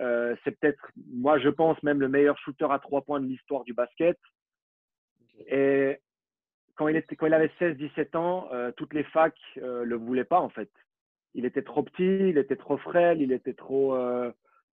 Euh, 0.00 0.34
c'est 0.42 0.58
peut-être, 0.58 0.90
moi 1.12 1.38
je 1.38 1.48
pense, 1.48 1.82
même 1.82 2.00
le 2.00 2.08
meilleur 2.08 2.38
shooter 2.38 2.66
à 2.70 2.78
trois 2.78 3.02
points 3.02 3.20
de 3.20 3.26
l'histoire 3.26 3.64
du 3.64 3.74
basket. 3.74 4.18
Et 5.48 5.98
quand 6.76 6.88
il, 6.88 6.96
était, 6.96 7.16
quand 7.16 7.26
il 7.26 7.34
avait 7.34 7.52
16-17 7.60 8.16
ans, 8.16 8.48
euh, 8.52 8.72
toutes 8.76 8.94
les 8.94 9.04
facs 9.04 9.36
ne 9.56 9.62
euh, 9.62 9.84
le 9.84 9.96
voulaient 9.96 10.24
pas 10.24 10.40
en 10.40 10.48
fait. 10.48 10.70
Il 11.34 11.44
était 11.44 11.62
trop 11.62 11.82
petit, 11.82 12.28
il 12.28 12.38
était 12.38 12.56
trop 12.56 12.76
frêle, 12.78 13.22
il 13.22 13.32
était 13.32 13.54
trop 13.54 13.96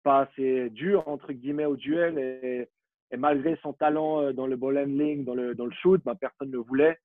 pas 0.03 0.21
assez 0.21 0.69
dur 0.69 1.07
entre 1.07 1.31
guillemets 1.31 1.65
au 1.65 1.77
duel. 1.77 2.17
Et, 2.17 2.69
malgré 3.17 3.57
son 3.61 3.73
talent 3.73 4.33
dans 4.33 4.45
le 4.45 4.55
ball 4.57 4.77
handling, 4.77 5.23
dans 5.23 5.35
le, 5.35 5.55
dans 5.55 5.65
le 5.65 5.71
shoot, 5.71 6.01
bah, 6.03 6.15
personne 6.19 6.49
ne 6.49 6.57
le 6.57 6.59
voulait. 6.59 6.99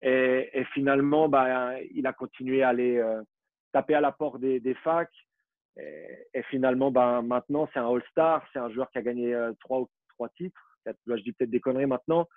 Et, 0.00 0.48
et 0.54 0.64
finalement, 0.72 1.28
bah, 1.28 1.78
il 1.94 2.06
a 2.06 2.14
continué 2.14 2.62
à 2.62 2.70
aller 2.70 3.02
taper 3.72 3.94
à 3.94 4.00
la 4.00 4.12
porte 4.12 4.40
des, 4.40 4.60
des 4.60 4.74
facs. 4.76 5.25
Et, 5.78 6.42
finalement, 6.50 6.90
ben, 6.90 7.22
maintenant, 7.22 7.68
c'est 7.72 7.78
un 7.78 7.88
All-Star, 7.88 8.46
c'est 8.52 8.58
un 8.58 8.70
joueur 8.70 8.90
qui 8.90 8.98
a 8.98 9.02
gagné 9.02 9.34
euh, 9.34 9.52
trois 9.60 9.80
ou 9.80 9.88
trois 10.14 10.28
titres. 10.30 10.60
je 10.86 11.14
dis 11.22 11.32
peut-être 11.32 11.50
des 11.50 11.60
conneries 11.60 11.86
maintenant. 11.86 12.28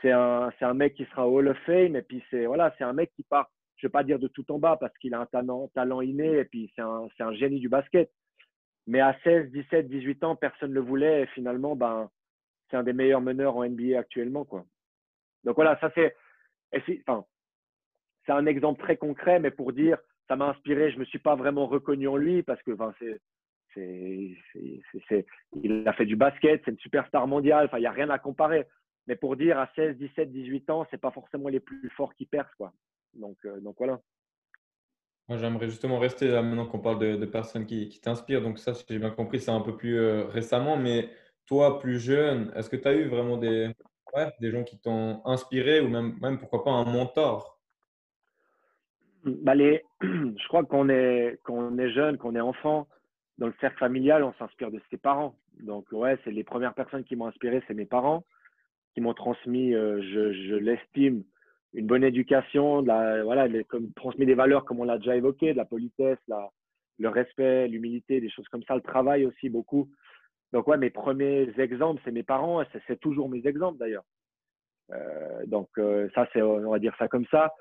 C'est 0.00 0.12
un, 0.12 0.50
un 0.60 0.74
mec 0.74 0.94
qui 0.94 1.04
sera 1.06 1.28
Hall 1.28 1.48
of 1.48 1.58
Fame. 1.66 1.96
Et 1.96 2.02
puis, 2.02 2.22
c'est 2.30 2.46
voilà, 2.46 2.74
un 2.80 2.92
mec 2.92 3.10
qui 3.16 3.24
part, 3.24 3.50
je 3.76 3.86
ne 3.86 3.88
vais 3.88 3.92
pas 3.92 4.04
dire 4.04 4.18
de 4.18 4.28
tout 4.28 4.50
en 4.52 4.58
bas 4.58 4.76
parce 4.76 4.96
qu'il 4.98 5.14
a 5.14 5.20
un 5.20 5.26
talent, 5.26 6.00
inné 6.00 6.38
et 6.38 6.44
puis 6.44 6.70
c'est 6.74 6.82
un, 6.82 7.08
un 7.18 7.34
génie 7.34 7.60
du 7.60 7.68
basket. 7.68 8.10
Mais 8.86 9.00
à 9.00 9.16
16, 9.24 9.50
17, 9.50 9.88
18 9.88 10.24
ans, 10.24 10.36
personne 10.36 10.70
ne 10.70 10.74
le 10.74 10.80
voulait. 10.80 11.22
Et 11.22 11.26
finalement, 11.28 11.76
ben, 11.76 12.08
c'est 12.70 12.76
un 12.76 12.82
des 12.82 12.92
meilleurs 12.92 13.20
meneurs 13.20 13.56
en 13.56 13.64
NBA 13.64 13.98
actuellement. 13.98 14.44
Quoi. 14.44 14.64
Donc 15.44 15.56
voilà, 15.56 15.78
ça 15.80 15.90
c'est, 15.94 16.14
enfin, 17.06 17.24
c'est 18.26 18.32
un 18.32 18.46
exemple 18.46 18.82
très 18.82 18.96
concret, 18.96 19.40
mais 19.40 19.50
pour 19.50 19.72
dire, 19.72 19.98
ça 20.30 20.36
m'a 20.36 20.46
inspiré. 20.46 20.92
Je 20.92 20.98
me 20.98 21.04
suis 21.04 21.18
pas 21.18 21.34
vraiment 21.34 21.66
reconnu 21.66 22.06
en 22.06 22.16
lui 22.16 22.44
parce 22.44 22.62
que 22.62 22.70
enfin, 22.70 22.94
c'est, 23.00 23.20
c'est, 23.74 25.26
il 25.62 25.86
a 25.86 25.92
fait 25.92 26.06
du 26.06 26.14
basket, 26.14 26.62
c'est 26.64 26.70
une 26.70 26.78
superstar 26.78 27.26
mondiale. 27.26 27.66
Enfin, 27.66 27.78
il 27.78 27.82
n'y 27.82 27.86
a 27.86 27.92
rien 27.92 28.10
à 28.10 28.18
comparer. 28.18 28.66
Mais 29.08 29.16
pour 29.16 29.36
dire 29.36 29.58
à 29.58 29.68
16, 29.74 29.96
17, 29.96 30.30
18 30.30 30.70
ans, 30.70 30.86
c'est 30.90 31.00
pas 31.00 31.10
forcément 31.10 31.48
les 31.48 31.58
plus 31.58 31.90
forts 31.96 32.14
qui 32.14 32.26
percent. 32.26 32.54
Quoi. 32.56 32.72
Donc, 33.14 33.38
euh, 33.44 33.60
donc 33.60 33.74
voilà. 33.78 34.00
Moi, 35.28 35.38
j'aimerais 35.38 35.66
justement 35.66 35.98
rester 35.98 36.28
là 36.28 36.42
maintenant 36.42 36.66
qu'on 36.66 36.78
parle 36.78 37.00
de, 37.00 37.26
personnes 37.26 37.66
qui, 37.66 37.88
qui 37.88 38.00
t'inspirent. 38.00 38.42
Donc, 38.42 38.60
ça, 38.60 38.72
si 38.74 38.84
j'ai 38.88 38.98
bien 39.00 39.10
compris, 39.10 39.40
c'est 39.40 39.50
un 39.50 39.60
peu 39.60 39.76
plus 39.76 39.98
euh, 39.98 40.26
récemment. 40.26 40.76
Mais 40.76 41.10
toi, 41.46 41.80
plus 41.80 41.98
jeune, 41.98 42.52
est-ce 42.54 42.70
que 42.70 42.76
tu 42.76 42.86
as 42.86 42.94
eu 42.94 43.08
vraiment 43.08 43.36
des, 43.36 43.72
des 44.40 44.50
gens 44.52 44.62
qui 44.62 44.78
t'ont 44.78 45.22
inspiré 45.24 45.80
ou 45.80 45.88
même, 45.88 46.16
même 46.20 46.38
pourquoi 46.38 46.62
pas 46.62 46.70
un 46.70 46.84
mentor? 46.84 47.59
Bah 49.24 49.54
les, 49.54 49.84
je 50.02 50.48
crois 50.48 50.64
qu'on 50.64 50.88
est, 50.88 51.38
jeune, 51.90 52.18
qu'on 52.18 52.34
est 52.34 52.40
enfant, 52.40 52.88
dans 53.38 53.46
le 53.46 53.54
cercle 53.60 53.78
familial, 53.78 54.22
on 54.22 54.32
s'inspire 54.34 54.70
de 54.70 54.80
ses 54.90 54.98
parents. 54.98 55.36
Donc, 55.60 55.86
ouais, 55.92 56.18
c'est 56.24 56.30
les 56.30 56.44
premières 56.44 56.74
personnes 56.74 57.04
qui 57.04 57.16
m'ont 57.16 57.26
inspiré, 57.26 57.62
c'est 57.66 57.74
mes 57.74 57.86
parents, 57.86 58.24
qui 58.94 59.00
m'ont 59.00 59.14
transmis, 59.14 59.74
euh, 59.74 60.00
je, 60.02 60.54
l'estime, 60.54 61.24
une 61.72 61.86
bonne 61.86 62.04
éducation, 62.04 62.82
voilà, 62.82 63.48
comme, 63.68 63.92
transmis 63.92 64.26
des 64.26 64.34
valeurs 64.34 64.64
comme 64.64 64.80
on 64.80 64.84
l'a 64.84 64.98
déjà 64.98 65.16
évoqué, 65.16 65.52
de 65.52 65.58
la 65.58 65.64
politesse, 65.64 66.18
le 66.98 67.08
respect, 67.08 67.68
l'humilité, 67.68 68.20
des 68.20 68.30
choses 68.30 68.48
comme 68.48 68.64
ça, 68.64 68.74
le 68.74 68.82
travail 68.82 69.24
aussi 69.24 69.48
beaucoup. 69.48 69.88
Donc, 70.52 70.66
ouais, 70.66 70.76
mes 70.76 70.90
premiers 70.90 71.48
exemples, 71.58 72.00
c'est 72.04 72.10
mes 72.10 72.24
parents, 72.24 72.62
c'est 72.86 73.00
toujours 73.00 73.28
mes 73.28 73.46
exemples 73.46 73.78
d'ailleurs. 73.78 74.04
Euh, 74.92 75.46
donc, 75.46 75.68
euh, 75.78 76.08
ça, 76.14 76.26
c'est, 76.32 76.42
on 76.42 76.70
va 76.70 76.78
dire 76.78 76.94
ça 76.98 77.08
comme 77.08 77.26
ça. 77.26 77.52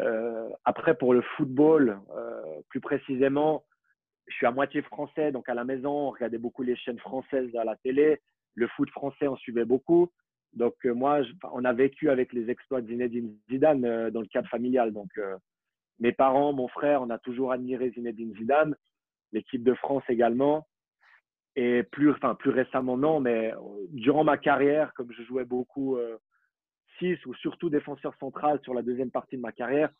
Euh, 0.00 0.48
après, 0.64 0.96
pour 0.96 1.14
le 1.14 1.22
football, 1.36 2.00
euh, 2.16 2.60
plus 2.68 2.80
précisément, 2.80 3.64
je 4.26 4.34
suis 4.34 4.46
à 4.46 4.50
moitié 4.50 4.82
français, 4.82 5.32
donc 5.32 5.48
à 5.48 5.54
la 5.54 5.64
maison, 5.64 5.90
on 5.90 6.10
regardait 6.10 6.38
beaucoup 6.38 6.62
les 6.62 6.76
chaînes 6.76 6.98
françaises 6.98 7.54
à 7.56 7.64
la 7.64 7.76
télé. 7.76 8.20
Le 8.54 8.66
foot 8.68 8.90
français, 8.90 9.28
on 9.28 9.36
suivait 9.36 9.64
beaucoup. 9.64 10.10
Donc 10.54 10.74
euh, 10.86 10.94
moi, 10.94 11.20
on 11.52 11.64
a 11.64 11.72
vécu 11.72 12.10
avec 12.10 12.32
les 12.32 12.48
exploits 12.50 12.80
de 12.80 12.88
Zinedine 12.88 13.36
Zidane 13.50 14.10
dans 14.10 14.20
le 14.20 14.26
cadre 14.26 14.48
familial. 14.48 14.92
Donc 14.92 15.10
mes 15.98 16.12
parents, 16.12 16.52
mon 16.52 16.68
frère, 16.68 17.02
on 17.02 17.10
a 17.10 17.18
toujours 17.18 17.52
admiré 17.52 17.90
Zinedine 17.90 18.34
Zidane, 18.36 18.74
l'équipe 19.32 19.62
de 19.62 19.74
France 19.74 20.04
également. 20.08 20.66
Et 21.56 21.82
plus, 21.84 22.10
enfin, 22.10 22.34
plus 22.34 22.50
récemment, 22.50 22.96
non, 22.96 23.20
mais 23.20 23.52
durant 23.90 24.24
ma 24.24 24.38
carrière, 24.38 24.92
comme 24.94 25.12
je 25.12 25.22
jouais 25.22 25.44
beaucoup 25.44 25.98
6 26.98 27.24
ou 27.26 27.34
surtout 27.34 27.70
défenseur 27.70 28.14
central 28.18 28.60
sur 28.62 28.74
la 28.74 28.82
deuxième 28.82 29.10
partie 29.10 29.36
de 29.36 29.42
ma 29.42 29.52
carrière. 29.52 29.90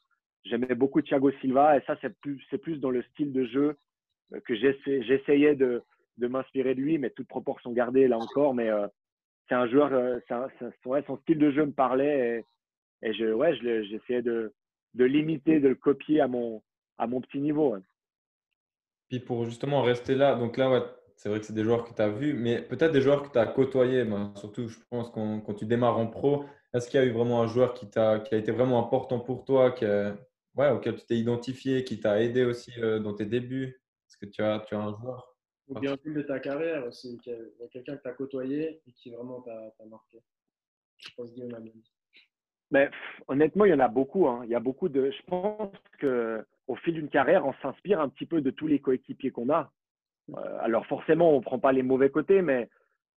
J'aimais 0.44 0.74
beaucoup 0.74 1.00
Thiago 1.00 1.30
Silva 1.40 1.76
et 1.76 1.82
ça, 1.86 1.96
c'est 2.00 2.14
plus, 2.20 2.42
plus 2.62 2.78
dans 2.78 2.90
le 2.90 3.02
style 3.02 3.32
de 3.32 3.44
jeu 3.46 3.76
euh, 4.32 4.40
que 4.46 4.54
j'essayais 4.54 5.54
de, 5.54 5.82
de 6.18 6.26
m'inspirer 6.26 6.74
de 6.74 6.80
lui, 6.80 6.98
mais 6.98 7.10
toute 7.10 7.28
proportion 7.28 7.72
gardée 7.72 8.08
là 8.08 8.18
encore. 8.18 8.54
Mais 8.54 8.68
euh, 8.68 8.86
c'est 9.48 9.54
un 9.54 9.66
joueur, 9.68 9.92
euh, 9.92 10.18
son 11.06 11.16
style 11.18 11.38
de 11.38 11.50
jeu 11.50 11.64
me 11.64 11.72
parlait 11.72 12.44
et, 13.02 13.12
je, 13.12 13.32
ouais, 13.32 13.54
j'essayais 13.56 14.22
de, 14.22 14.52
de 14.94 15.04
l'imiter, 15.04 15.60
de 15.60 15.68
le 15.68 15.74
copier 15.74 16.20
à 16.20 16.28
mon, 16.28 16.62
à 16.98 17.06
mon 17.06 17.20
petit 17.20 17.38
niveau. 17.38 17.76
Puis 19.08 19.20
pour 19.20 19.44
justement 19.44 19.82
rester 19.82 20.14
là, 20.14 20.34
donc 20.34 20.56
là, 20.56 20.70
ouais, 20.70 20.82
c'est 21.16 21.28
vrai 21.28 21.40
que 21.40 21.46
c'est 21.46 21.52
des 21.54 21.64
joueurs 21.64 21.84
que 21.84 21.94
tu 21.94 22.02
as 22.02 22.08
vus, 22.08 22.34
mais 22.34 22.62
peut-être 22.62 22.92
des 22.92 23.00
joueurs 23.00 23.22
que 23.22 23.30
tu 23.30 23.38
as 23.38 23.46
côtoyés. 23.46 24.04
surtout, 24.36 24.68
je 24.68 24.78
pense, 24.90 25.10
quand 25.10 25.54
tu 25.54 25.66
démarres 25.66 25.98
en 25.98 26.06
pro, 26.06 26.44
est-ce 26.74 26.90
qu'il 26.90 27.00
y 27.00 27.02
a 27.02 27.06
eu 27.06 27.12
vraiment 27.12 27.40
un 27.40 27.46
joueur 27.46 27.72
qui, 27.72 27.86
a, 27.96 28.18
qui 28.18 28.34
a 28.34 28.38
été 28.38 28.50
vraiment 28.50 28.84
important 28.84 29.20
pour 29.20 29.44
toi, 29.44 29.70
qui 29.70 29.86
ouais, 30.56 30.70
auquel 30.70 30.96
tu 30.96 31.06
t'es 31.06 31.16
identifié, 31.16 31.84
qui 31.84 32.00
t'a 32.00 32.20
aidé 32.20 32.44
aussi 32.44 32.72
euh, 32.78 32.98
dans 32.98 33.14
tes 33.14 33.26
débuts? 33.26 33.80
Est-ce 34.08 34.16
que 34.18 34.26
tu 34.26 34.42
as, 34.42 34.60
tu 34.66 34.74
as 34.74 34.80
un 34.80 34.92
joueur 34.92 35.36
Ou 35.68 35.78
bien 35.78 35.96
de 36.04 36.22
ta 36.22 36.40
carrière 36.40 36.86
aussi, 36.86 37.18
il 37.26 37.32
y 37.60 37.64
a 37.64 37.68
quelqu'un 37.68 37.96
que 37.96 38.02
tu 38.02 38.08
as 38.08 38.12
côtoyé 38.12 38.82
et 38.86 38.92
qui 38.92 39.10
vraiment 39.10 39.40
t'a 39.42 39.86
marqué? 39.88 40.18
Je 40.98 41.08
pense 41.16 41.32
Guillaume 41.32 41.56
Mais, 42.70 42.90
honnêtement, 43.28 43.64
il 43.64 43.70
y 43.70 43.74
en 43.74 43.80
a 43.80 43.88
beaucoup. 43.88 44.26
Hein. 44.26 44.42
Il 44.44 44.50
y 44.50 44.54
a 44.54 44.60
beaucoup 44.60 44.88
de. 44.88 45.10
Je 45.10 45.22
pense 45.26 45.72
qu'au 46.00 46.76
fil 46.76 46.94
d'une 46.94 47.08
carrière, 47.08 47.46
on 47.46 47.52
s'inspire 47.54 48.00
un 48.00 48.08
petit 48.08 48.26
peu 48.26 48.40
de 48.40 48.50
tous 48.50 48.66
les 48.66 48.80
coéquipiers 48.80 49.30
qu'on 49.30 49.50
a. 49.50 49.70
Euh, 50.30 50.58
alors 50.60 50.86
forcément, 50.86 51.32
on 51.32 51.38
ne 51.38 51.44
prend 51.44 51.58
pas 51.58 51.72
les 51.72 51.82
mauvais 51.82 52.10
côtés, 52.10 52.40
mais 52.42 52.68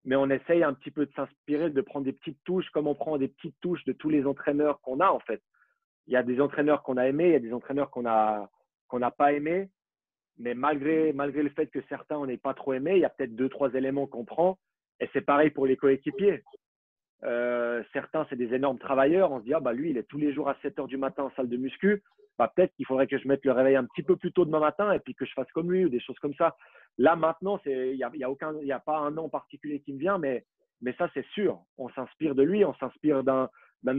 mais 0.07 0.15
on 0.15 0.29
essaye 0.29 0.63
un 0.63 0.73
petit 0.73 0.89
peu 0.89 1.05
de 1.05 1.11
s'inspirer, 1.11 1.69
de 1.69 1.81
prendre 1.81 2.05
des 2.05 2.13
petites 2.13 2.41
touches, 2.45 2.69
comme 2.69 2.87
on 2.87 2.95
prend 2.95 3.17
des 3.17 3.27
petites 3.27 3.59
touches 3.59 3.83
de 3.83 3.91
tous 3.91 4.09
les 4.09 4.25
entraîneurs 4.25 4.79
qu'on 4.79 5.01
a 5.01 5.09
en 5.09 5.19
fait. 5.19 5.41
Il 6.07 6.13
y 6.13 6.15
a 6.15 6.23
des 6.23 6.39
entraîneurs 6.39 6.81
qu'on 6.81 6.95
a 6.95 7.07
aimés, 7.07 7.25
il 7.25 7.33
y 7.33 7.35
a 7.35 7.39
des 7.39 7.51
entraîneurs 7.51 7.91
qu'on 7.91 8.03
n'a 8.03 9.11
pas 9.11 9.33
aimés, 9.33 9.69
mais 10.37 10.53
malgré 10.53 11.11
malgré 11.11 11.43
le 11.43 11.49
fait 11.49 11.67
que 11.67 11.81
certains 11.89 12.17
on 12.17 12.25
n'ait 12.25 12.37
pas 12.37 12.53
trop 12.53 12.71
aimé, 12.71 12.93
il 12.95 13.01
y 13.01 13.05
a 13.05 13.09
peut-être 13.09 13.35
deux 13.35 13.49
trois 13.49 13.73
éléments 13.73 14.07
qu'on 14.07 14.23
prend. 14.23 14.57
Et 15.01 15.09
c'est 15.11 15.21
pareil 15.21 15.49
pour 15.49 15.65
les 15.67 15.75
coéquipiers. 15.75 16.41
Euh, 17.23 17.83
certains 17.91 18.25
c'est 18.29 18.37
des 18.37 18.53
énormes 18.53 18.79
travailleurs. 18.79 19.33
On 19.33 19.39
se 19.39 19.43
dit 19.43 19.53
ah 19.53 19.59
bah 19.59 19.73
lui 19.73 19.89
il 19.89 19.97
est 19.97 20.07
tous 20.07 20.19
les 20.19 20.31
jours 20.31 20.47
à 20.47 20.55
7 20.61 20.79
heures 20.79 20.87
du 20.87 20.97
matin 20.97 21.23
en 21.23 21.31
salle 21.31 21.49
de 21.49 21.57
muscu. 21.57 22.01
Bah, 22.37 22.51
peut-être 22.55 22.73
qu'il 22.75 22.85
faudrait 22.85 23.07
que 23.07 23.17
je 23.17 23.27
mette 23.27 23.43
le 23.45 23.51
réveil 23.51 23.75
un 23.75 23.85
petit 23.85 24.03
peu 24.03 24.15
plus 24.15 24.31
tôt 24.31 24.45
demain 24.45 24.59
matin 24.59 24.91
et 24.91 24.99
puis 24.99 25.15
que 25.15 25.25
je 25.25 25.33
fasse 25.33 25.51
comme 25.53 25.71
lui 25.71 25.85
ou 25.85 25.89
des 25.89 25.99
choses 25.99 26.19
comme 26.19 26.35
ça. 26.35 26.55
Là, 26.97 27.15
maintenant, 27.15 27.59
il 27.65 27.95
n'y 27.95 28.03
a, 28.03 28.11
y 28.13 28.23
a, 28.23 28.75
a 28.75 28.79
pas 28.79 28.97
un 28.97 29.11
nom 29.11 29.29
particulier 29.29 29.79
qui 29.79 29.93
me 29.93 29.99
vient, 29.99 30.17
mais, 30.17 30.45
mais 30.81 30.93
ça, 30.93 31.09
c'est 31.13 31.25
sûr. 31.27 31.59
On 31.77 31.89
s'inspire 31.89 32.35
de 32.35 32.43
lui, 32.43 32.63
on 32.63 32.73
s'inspire 32.75 33.23
d'un 33.23 33.49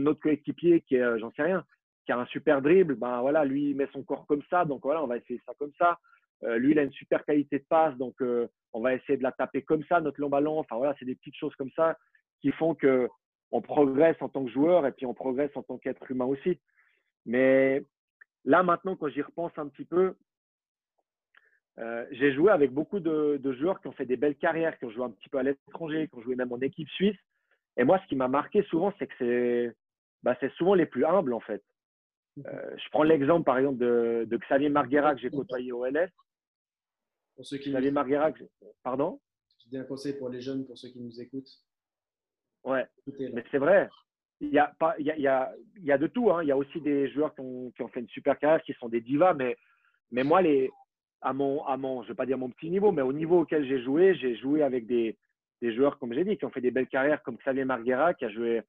autre 0.05 0.21
coéquipier 0.21 0.81
qui 0.81 0.95
est, 0.95 1.01
euh, 1.01 1.17
j'en 1.19 1.31
sais 1.31 1.43
rien, 1.43 1.65
qui 2.05 2.11
a 2.11 2.19
un 2.19 2.25
super 2.27 2.61
dribble. 2.61 2.95
Ben 2.95 3.21
voilà, 3.21 3.43
lui, 3.45 3.71
il 3.71 3.75
met 3.75 3.87
son 3.91 4.03
corps 4.03 4.25
comme 4.25 4.43
ça, 4.49 4.65
donc 4.65 4.81
voilà, 4.83 5.03
on 5.03 5.07
va 5.07 5.17
essayer 5.17 5.41
ça 5.45 5.53
comme 5.59 5.73
ça. 5.77 5.97
Euh, 6.43 6.57
lui, 6.57 6.71
il 6.71 6.79
a 6.79 6.83
une 6.83 6.91
super 6.93 7.25
qualité 7.25 7.59
de 7.59 7.65
passe, 7.69 7.95
donc 7.97 8.15
euh, 8.21 8.47
on 8.71 8.81
va 8.81 8.93
essayer 8.93 9.17
de 9.17 9.23
la 9.23 9.33
taper 9.33 9.61
comme 9.61 9.83
ça, 9.83 9.99
notre 9.99 10.21
long 10.21 10.29
ballon. 10.29 10.59
Enfin 10.59 10.77
voilà, 10.77 10.95
c'est 10.97 11.05
des 11.05 11.15
petites 11.15 11.35
choses 11.35 11.55
comme 11.55 11.71
ça 11.75 11.97
qui 12.41 12.51
font 12.53 12.75
que 12.75 13.09
on 13.51 13.61
progresse 13.61 14.15
en 14.21 14.29
tant 14.29 14.45
que 14.45 14.51
joueur 14.51 14.85
et 14.85 14.91
puis 14.91 15.05
on 15.05 15.13
progresse 15.13 15.51
en 15.55 15.63
tant 15.63 15.77
qu'être 15.77 16.09
humain 16.09 16.25
aussi. 16.25 16.59
Mais 17.25 17.83
là, 18.45 18.63
maintenant, 18.63 18.95
quand 18.95 19.09
j'y 19.09 19.21
repense 19.21 19.51
un 19.57 19.67
petit 19.67 19.85
peu, 19.85 20.15
euh, 21.79 22.05
j'ai 22.11 22.33
joué 22.33 22.51
avec 22.51 22.71
beaucoup 22.71 22.99
de, 22.99 23.39
joueurs 23.53 23.79
qui 23.81 23.87
ont 23.87 23.93
fait 23.93 24.05
des 24.05 24.17
belles 24.17 24.35
carrières, 24.35 24.77
qui 24.77 24.85
ont 24.85 24.91
joué 24.91 25.03
un 25.03 25.11
petit 25.11 25.29
peu 25.29 25.37
à 25.37 25.43
l'étranger, 25.43 26.07
qui 26.07 26.15
ont 26.15 26.21
joué 26.21 26.35
même 26.35 26.51
en 26.51 26.59
équipe 26.59 26.89
suisse. 26.89 27.17
Et 27.77 27.83
moi, 27.83 27.99
ce 28.03 28.07
qui 28.07 28.15
m'a 28.15 28.27
marqué 28.27 28.63
souvent, 28.63 28.93
c'est 28.99 29.07
que 29.07 29.13
c'est 29.17 29.75
bah, 30.23 30.37
souvent 30.57 30.73
les 30.73 30.85
plus 30.85 31.05
humbles, 31.05 31.33
en 31.33 31.39
fait. 31.39 31.63
Euh, 32.45 32.77
je 32.77 32.89
prends 32.89 33.03
l'exemple, 33.03 33.45
par 33.45 33.57
exemple, 33.57 33.77
de, 33.77 34.27
Xavier 34.31 34.69
Marguera 34.69 35.15
que 35.15 35.21
j'ai 35.21 35.29
côtoyé 35.29 35.71
au 35.71 35.85
LS. 35.85 36.09
Pour 37.35 37.45
ceux 37.45 37.57
qui 37.57 37.69
Xavier 37.69 37.91
Marguera, 37.91 38.31
pardon? 38.83 39.21
Je 39.63 39.69
dis 39.69 39.77
un 39.77 39.85
conseil 39.85 40.17
pour 40.17 40.29
les 40.29 40.41
jeunes, 40.41 40.65
pour 40.65 40.77
ceux 40.77 40.89
qui 40.89 40.99
nous 40.99 41.21
écoutent. 41.21 41.49
Ouais, 42.65 42.85
mais 43.07 43.43
c'est 43.51 43.57
vrai. 43.57 43.89
Il 44.41 44.49
y, 44.49 44.59
a 44.59 44.73
pas, 44.79 44.95
il, 44.99 45.05
y 45.05 45.11
a, 45.27 45.53
y 45.81 45.91
a, 45.91 45.97
de 45.97 46.07
tout. 46.07 46.31
Hein. 46.31 46.43
Il 46.43 46.47
y 46.47 46.51
a 46.51 46.57
aussi 46.57 46.79
des 46.79 47.09
joueurs 47.11 47.35
qui 47.35 47.41
ont, 47.41 47.71
qui 47.71 47.81
ont, 47.81 47.89
fait 47.89 47.99
une 47.99 48.07
super 48.07 48.39
carrière, 48.39 48.63
qui 48.63 48.73
sont 48.73 48.87
des 48.87 49.01
divas. 49.01 49.33
Mais, 49.33 49.57
mais 50.11 50.23
moi, 50.23 50.41
les, 50.41 50.71
à 51.21 51.33
mon, 51.33 51.65
à 51.65 51.75
mon, 51.75 52.03
je 52.03 52.09
vais 52.09 52.15
pas 52.15 52.25
dire 52.25 52.37
mon 52.37 52.49
petit 52.49 52.69
niveau, 52.69 52.91
mais 52.91 53.01
au 53.01 53.11
niveau 53.11 53.41
auquel 53.41 53.67
j'ai 53.67 53.83
joué, 53.83 54.15
j'ai 54.15 54.35
joué 54.37 54.63
avec 54.63 54.87
des, 54.87 55.17
des 55.61 55.75
joueurs, 55.75 55.99
comme 55.99 56.13
j'ai 56.13 56.23
dit, 56.23 56.37
qui 56.37 56.45
ont 56.45 56.51
fait 56.51 56.61
des 56.61 56.71
belles 56.71 56.87
carrières, 56.87 57.21
comme 57.23 57.37
Xavier 57.37 57.65
Marguera, 57.65 58.13
qui 58.13 58.25
a 58.25 58.29
joué 58.29 58.61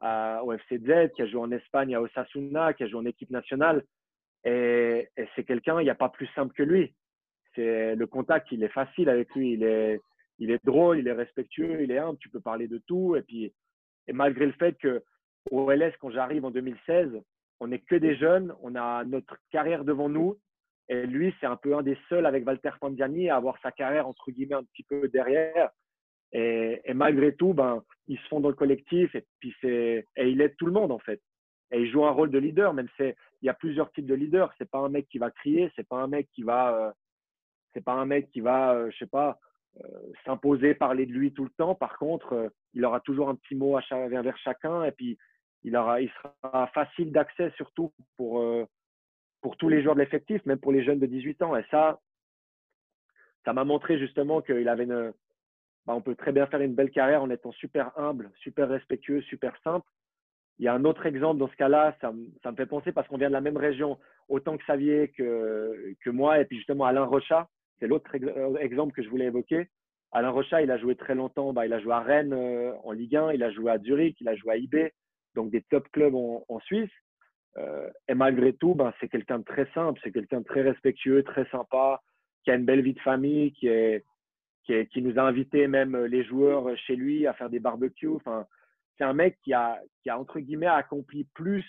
au 0.00 0.52
FCZ, 0.52 1.10
qui 1.14 1.22
a 1.22 1.26
joué 1.26 1.40
en 1.40 1.50
Espagne 1.50 1.94
à 1.94 2.00
Osasuna, 2.00 2.74
qui 2.74 2.84
a 2.84 2.86
joué 2.86 3.00
en 3.00 3.06
équipe 3.06 3.30
nationale. 3.30 3.84
Et, 4.44 5.08
et 5.16 5.26
c'est 5.34 5.44
quelqu'un, 5.44 5.80
il 5.80 5.84
n'y 5.84 5.90
a 5.90 5.96
pas 5.96 6.08
plus 6.08 6.28
simple 6.34 6.54
que 6.54 6.62
lui. 6.62 6.94
c'est 7.54 7.96
le 7.96 8.06
contact, 8.06 8.52
il 8.52 8.62
est 8.62 8.68
facile 8.68 9.08
avec 9.08 9.34
lui. 9.34 9.54
Il 9.54 9.64
est, 9.64 10.00
il 10.38 10.50
est 10.50 10.64
drôle, 10.64 10.98
il 10.98 11.08
est 11.08 11.12
respectueux, 11.12 11.82
il 11.82 11.90
est 11.90 11.98
humble. 11.98 12.18
Tu 12.18 12.28
peux 12.28 12.40
parler 12.40 12.68
de 12.68 12.78
tout. 12.86 13.16
Et 13.16 13.22
puis, 13.22 13.52
et 14.06 14.12
malgré 14.12 14.46
le 14.46 14.52
fait 14.52 14.76
que 14.78 15.02
au 15.50 15.70
LS, 15.70 15.94
quand 16.00 16.10
j'arrive 16.10 16.44
en 16.44 16.50
2016, 16.50 17.10
on 17.60 17.68
n'est 17.68 17.78
que 17.80 17.96
des 17.96 18.16
jeunes, 18.16 18.54
on 18.62 18.74
a 18.74 19.04
notre 19.04 19.36
carrière 19.50 19.84
devant 19.84 20.08
nous. 20.08 20.38
Et 20.88 21.06
lui, 21.06 21.34
c'est 21.40 21.46
un 21.46 21.56
peu 21.56 21.76
un 21.76 21.82
des 21.82 21.98
seuls 22.08 22.26
avec 22.26 22.46
Walter 22.46 22.70
Pandiani 22.80 23.28
à 23.28 23.36
avoir 23.36 23.58
sa 23.60 23.72
carrière 23.72 24.06
entre 24.06 24.30
guillemets 24.30 24.54
un 24.54 24.64
petit 24.64 24.84
peu 24.84 25.08
derrière. 25.08 25.70
Et, 26.32 26.82
malgré 26.94 27.34
tout, 27.34 27.54
ben, 27.54 27.82
ils 28.08 28.18
se 28.18 28.28
font 28.28 28.40
dans 28.40 28.48
le 28.48 28.54
collectif 28.54 29.14
et 29.14 29.24
puis 29.40 29.54
et 29.62 30.04
il 30.18 30.40
aide 30.40 30.56
tout 30.56 30.66
le 30.66 30.72
monde 30.72 30.92
en 30.92 30.98
fait. 30.98 31.20
Et 31.72 31.80
il 31.80 31.90
joue 31.90 32.04
un 32.04 32.10
rôle 32.10 32.30
de 32.30 32.38
leader, 32.38 32.74
même 32.74 32.88
si 32.96 33.02
il 33.42 33.46
y 33.46 33.48
a 33.48 33.54
plusieurs 33.54 33.90
types 33.92 34.06
de 34.06 34.14
leaders. 34.14 34.52
C'est 34.58 34.70
pas 34.70 34.78
un 34.78 34.88
mec 34.88 35.08
qui 35.08 35.18
va 35.18 35.30
crier, 35.30 35.72
c'est 35.74 35.88
pas 35.88 35.96
un 35.96 36.06
mec 36.06 36.28
qui 36.32 36.42
va, 36.42 36.76
euh, 36.76 36.92
c'est 37.74 37.84
pas 37.84 37.94
un 37.94 38.06
mec 38.06 38.30
qui 38.30 38.40
va, 38.40 38.74
euh, 38.74 38.90
je 38.90 38.98
sais 38.98 39.06
pas, 39.06 39.38
euh, 39.84 39.88
s'imposer, 40.24 40.74
parler 40.74 41.06
de 41.06 41.12
lui 41.12 41.32
tout 41.32 41.44
le 41.44 41.50
temps. 41.50 41.74
Par 41.74 41.98
contre, 41.98 42.50
il 42.74 42.84
aura 42.84 43.00
toujours 43.00 43.28
un 43.28 43.34
petit 43.34 43.56
mot 43.56 43.76
à 43.76 43.80
chacun 43.80 44.84
et 44.84 44.92
puis 44.92 45.18
il 45.64 45.76
aura, 45.76 46.00
il 46.00 46.10
sera 46.10 46.66
facile 46.68 47.12
d'accès 47.12 47.50
surtout 47.56 47.92
pour 48.16 48.42
pour 49.40 49.56
tous 49.56 49.68
les 49.68 49.82
joueurs 49.82 49.94
de 49.94 50.00
l'effectif, 50.00 50.44
même 50.44 50.58
pour 50.58 50.72
les 50.72 50.82
jeunes 50.82 50.98
de 50.98 51.06
18 51.06 51.42
ans. 51.42 51.56
Et 51.56 51.64
ça, 51.70 52.00
ça 53.44 53.52
m'a 53.52 53.64
montré 53.64 53.98
justement 53.98 54.40
qu'il 54.42 54.68
avait 54.68 54.84
une, 54.84 55.12
bah, 55.86 55.94
on 55.94 56.00
peut 56.00 56.16
très 56.16 56.32
bien 56.32 56.46
faire 56.46 56.60
une 56.60 56.74
belle 56.74 56.90
carrière 56.90 57.22
en 57.22 57.30
étant 57.30 57.52
super 57.52 57.96
humble, 57.96 58.30
super 58.40 58.68
respectueux, 58.68 59.22
super 59.22 59.56
simple. 59.62 59.86
Il 60.58 60.64
y 60.64 60.68
a 60.68 60.74
un 60.74 60.84
autre 60.84 61.06
exemple 61.06 61.38
dans 61.38 61.48
ce 61.48 61.56
cas-là, 61.56 61.96
ça, 62.00 62.12
ça, 62.42 62.50
me 62.50 62.56
fait 62.56 62.66
penser 62.66 62.90
parce 62.90 63.06
qu'on 63.06 63.18
vient 63.18 63.28
de 63.28 63.34
la 63.34 63.40
même 63.40 63.56
région, 63.56 63.98
autant 64.28 64.56
que 64.56 64.64
Xavier 64.64 65.08
que, 65.16 65.94
que 66.00 66.10
moi, 66.10 66.40
et 66.40 66.44
puis 66.44 66.56
justement 66.56 66.86
Alain 66.86 67.04
Rochat, 67.04 67.48
c'est 67.78 67.86
l'autre 67.86 68.10
euh, 68.14 68.56
exemple 68.56 68.94
que 68.94 69.02
je 69.02 69.08
voulais 69.08 69.26
évoquer. 69.26 69.68
Alain 70.12 70.30
Rochat, 70.30 70.62
il 70.62 70.70
a 70.70 70.78
joué 70.78 70.96
très 70.96 71.14
longtemps, 71.14 71.52
bah, 71.52 71.66
il 71.66 71.72
a 71.72 71.78
joué 71.78 71.92
à 71.92 72.00
Rennes 72.00 72.32
euh, 72.32 72.72
en 72.84 72.92
Ligue 72.92 73.16
1, 73.16 73.32
il 73.34 73.42
a 73.42 73.50
joué 73.50 73.70
à 73.70 73.78
Zurich, 73.78 74.16
il 74.20 74.28
a 74.28 74.34
joué 74.34 74.52
à 74.52 74.56
IB, 74.56 74.90
donc 75.36 75.50
des 75.50 75.62
top 75.62 75.88
clubs 75.92 76.14
en, 76.14 76.60
Suisse. 76.60 76.90
Euh, 77.58 77.88
et 78.08 78.14
malgré 78.14 78.52
tout, 78.52 78.74
bah, 78.74 78.92
c'est 78.98 79.08
quelqu'un 79.08 79.38
de 79.38 79.44
très 79.44 79.66
simple, 79.72 80.00
c'est 80.02 80.12
quelqu'un 80.12 80.40
de 80.40 80.44
très 80.44 80.62
respectueux, 80.62 81.22
très 81.22 81.46
sympa, 81.50 82.02
qui 82.42 82.50
a 82.50 82.54
une 82.54 82.64
belle 82.64 82.82
vie 82.82 82.94
de 82.94 83.00
famille, 83.00 83.52
qui, 83.52 83.68
est, 83.68 84.04
qui, 84.64 85.02
nous 85.02 85.18
a 85.18 85.22
invités 85.22 85.68
même 85.68 85.96
les 86.06 86.24
joueurs 86.24 86.76
chez 86.76 86.96
lui 86.96 87.26
à 87.26 87.34
faire 87.34 87.50
des 87.50 87.60
barbecues. 87.60 88.08
Enfin, 88.08 88.46
c'est 88.98 89.04
un 89.04 89.12
mec 89.12 89.38
qui 89.44 89.52
a, 89.52 89.80
qui 90.02 90.10
a, 90.10 90.18
entre 90.18 90.40
guillemets, 90.40 90.66
accompli 90.66 91.24
plus 91.34 91.64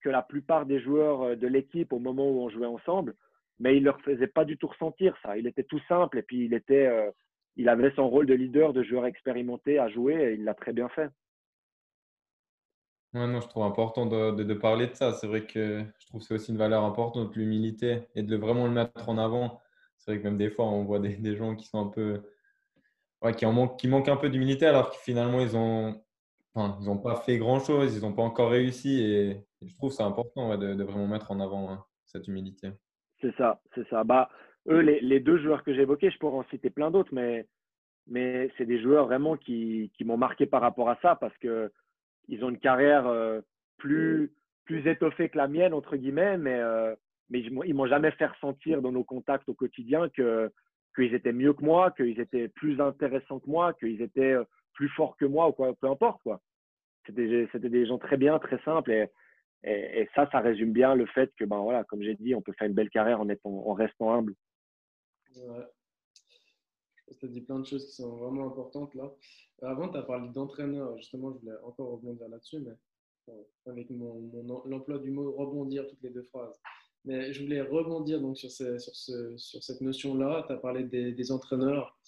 que 0.00 0.08
la 0.08 0.22
plupart 0.22 0.66
des 0.66 0.80
joueurs 0.80 1.22
euh, 1.22 1.36
de 1.36 1.46
l'équipe 1.46 1.92
au 1.92 1.98
moment 1.98 2.30
où 2.30 2.40
on 2.42 2.48
jouait 2.48 2.66
ensemble, 2.66 3.14
mais 3.58 3.76
il 3.76 3.80
ne 3.80 3.86
leur 3.86 4.00
faisait 4.00 4.26
pas 4.26 4.44
du 4.44 4.56
tout 4.56 4.68
ressentir 4.68 5.16
ça. 5.22 5.36
Il 5.36 5.46
était 5.46 5.64
tout 5.64 5.80
simple 5.88 6.18
et 6.18 6.22
puis 6.22 6.44
il, 6.44 6.54
était, 6.54 6.86
euh, 6.86 7.10
il 7.56 7.68
avait 7.68 7.92
son 7.92 8.08
rôle 8.08 8.26
de 8.26 8.34
leader, 8.34 8.72
de 8.72 8.82
joueur 8.82 9.06
expérimenté 9.06 9.78
à 9.78 9.88
jouer 9.88 10.14
et 10.14 10.34
il 10.34 10.44
l'a 10.44 10.54
très 10.54 10.72
bien 10.72 10.88
fait. 10.88 11.10
Ouais, 13.12 13.26
non, 13.26 13.40
je 13.40 13.48
trouve 13.48 13.64
important 13.64 14.06
de, 14.06 14.30
de, 14.30 14.54
parler 14.54 14.86
de 14.86 14.94
ça. 14.94 15.12
C'est 15.12 15.26
vrai 15.26 15.44
que 15.44 15.84
je 15.98 16.06
trouve 16.06 16.20
que 16.20 16.26
c'est 16.26 16.34
aussi 16.34 16.52
une 16.52 16.58
valeur 16.58 16.84
importante, 16.84 17.34
l'humilité, 17.34 18.02
et 18.14 18.22
de 18.22 18.36
vraiment 18.36 18.66
le 18.66 18.72
mettre 18.72 19.08
en 19.08 19.18
avant. 19.18 19.60
C'est 19.98 20.12
vrai 20.12 20.20
que 20.20 20.24
même 20.24 20.38
des 20.38 20.50
fois, 20.50 20.66
on 20.66 20.84
voit 20.84 21.00
des, 21.00 21.16
des 21.16 21.36
gens 21.36 21.56
qui 21.56 21.66
sont 21.66 21.80
un 21.80 21.90
peu. 21.90 22.22
Qui, 23.36 23.44
en 23.44 23.52
manquent, 23.52 23.78
qui 23.78 23.88
manquent 23.88 24.08
un 24.08 24.16
peu 24.16 24.30
d'humilité, 24.30 24.64
alors 24.64 24.90
que 24.90 24.96
finalement, 24.96 25.40
ils 25.40 25.54
ont, 25.56 26.00
n'ont 26.54 26.98
pas 26.98 27.16
fait 27.16 27.36
grand-chose, 27.36 27.96
ils 27.96 28.02
n'ont 28.02 28.14
pas 28.14 28.22
encore 28.22 28.50
réussi. 28.50 29.02
Et, 29.02 29.44
je 29.62 29.74
trouve 29.74 29.92
ça 29.92 30.06
important 30.06 30.56
de, 30.56 30.82
vraiment 30.82 31.06
mettre 31.06 31.30
en 31.32 31.40
avant 31.40 31.70
hein, 31.70 31.84
cette 32.06 32.28
humilité. 32.28 32.70
C'est 33.20 33.34
ça, 33.36 33.60
c'est 33.74 33.86
ça. 33.88 34.04
Bah, 34.04 34.30
eux, 34.68 34.80
les, 34.80 35.20
deux 35.20 35.38
joueurs 35.38 35.64
que 35.64 35.74
j'ai 35.74 35.82
évoqués, 35.82 36.10
je 36.10 36.18
pourrais 36.18 36.38
en 36.38 36.48
citer 36.48 36.70
plein 36.70 36.90
d'autres, 36.90 37.12
mais, 37.12 37.46
mais 38.06 38.50
c'est 38.56 38.64
des 38.64 38.80
joueurs 38.80 39.06
vraiment 39.06 39.36
qui, 39.36 39.92
qui 39.98 40.04
m'ont 40.04 40.16
marqué 40.16 40.46
par 40.46 40.62
rapport 40.62 40.88
à 40.88 40.98
ça 41.02 41.14
parce 41.16 41.36
qu'ils 42.30 42.44
ont 42.44 42.50
une 42.50 42.58
carrière 42.58 43.06
euh, 43.06 43.40
plus, 43.76 44.32
plus 44.64 44.86
étoffée 44.88 45.28
que 45.28 45.36
la 45.36 45.48
mienne, 45.48 45.74
entre 45.74 45.96
guillemets, 45.96 46.38
mais, 46.38 46.58
euh, 46.60 46.94
mais 47.28 47.40
ils 47.40 47.74
m'ont 47.74 47.86
jamais 47.86 48.12
fait 48.12 48.26
ressentir 48.26 48.80
dans 48.80 48.92
nos 48.92 49.04
contacts 49.04 49.48
au 49.48 49.54
quotidien 49.54 50.08
que 50.10 50.50
qu'ils 50.96 51.14
étaient 51.14 51.32
mieux 51.32 51.52
que 51.52 51.64
moi, 51.64 51.92
qu'ils 51.92 52.18
étaient 52.18 52.48
plus 52.48 52.80
intéressants 52.80 53.38
que 53.38 53.48
moi, 53.48 53.74
qu'ils 53.74 54.02
étaient 54.02 54.32
euh, 54.32 54.44
plus 54.74 54.88
fort 54.88 55.16
que 55.16 55.24
moi 55.24 55.48
ou 55.48 55.52
quoi, 55.52 55.74
peu 55.74 55.88
importe 55.88 56.22
quoi. 56.22 56.40
C'était 57.06 57.68
des 57.68 57.86
gens 57.86 57.98
très 57.98 58.16
bien, 58.16 58.38
très 58.38 58.60
simples 58.62 58.92
et, 58.92 59.08
et, 59.64 60.08
ça, 60.14 60.28
ça 60.30 60.40
résume 60.40 60.72
bien 60.72 60.94
le 60.94 61.06
fait 61.06 61.32
que, 61.36 61.44
ben 61.44 61.58
voilà, 61.58 61.84
comme 61.84 62.02
j'ai 62.02 62.14
dit, 62.14 62.34
on 62.34 62.42
peut 62.42 62.52
faire 62.52 62.68
une 62.68 62.74
belle 62.74 62.90
carrière 62.90 63.20
en, 63.20 63.28
étant, 63.28 63.50
en 63.50 63.74
restant 63.74 64.12
humble. 64.12 64.34
Ouais. 65.36 65.64
Tu 67.18 67.26
as 67.26 67.28
dit 67.28 67.40
plein 67.40 67.58
de 67.58 67.66
choses 67.66 67.86
qui 67.86 67.92
sont 67.96 68.16
vraiment 68.16 68.46
importantes 68.46 68.94
là. 68.94 69.12
Avant, 69.62 69.88
tu 69.88 69.98
as 69.98 70.02
parlé 70.02 70.28
d'entraîneur. 70.28 70.96
Justement, 70.96 71.32
je 71.32 71.38
voulais 71.38 71.58
encore 71.64 71.90
rebondir 71.90 72.28
là-dessus, 72.28 72.60
mais 72.60 72.72
avec 73.66 73.90
mon, 73.90 74.30
l'emploi 74.66 74.98
du 74.98 75.10
mot 75.10 75.32
rebondir 75.32 75.86
toutes 75.86 76.02
les 76.02 76.10
deux 76.10 76.22
phrases. 76.24 76.58
Mais 77.04 77.32
je 77.32 77.42
voulais 77.42 77.62
rebondir 77.62 78.20
donc 78.20 78.36
sur, 78.36 78.50
sur, 78.50 78.78
ce, 78.78 79.36
sur 79.36 79.62
cette 79.62 79.80
notion-là. 79.80 80.44
Tu 80.46 80.52
as 80.52 80.56
parlé 80.56 80.84
des, 80.84 81.12
des 81.12 81.32
entraîneurs. 81.32 81.98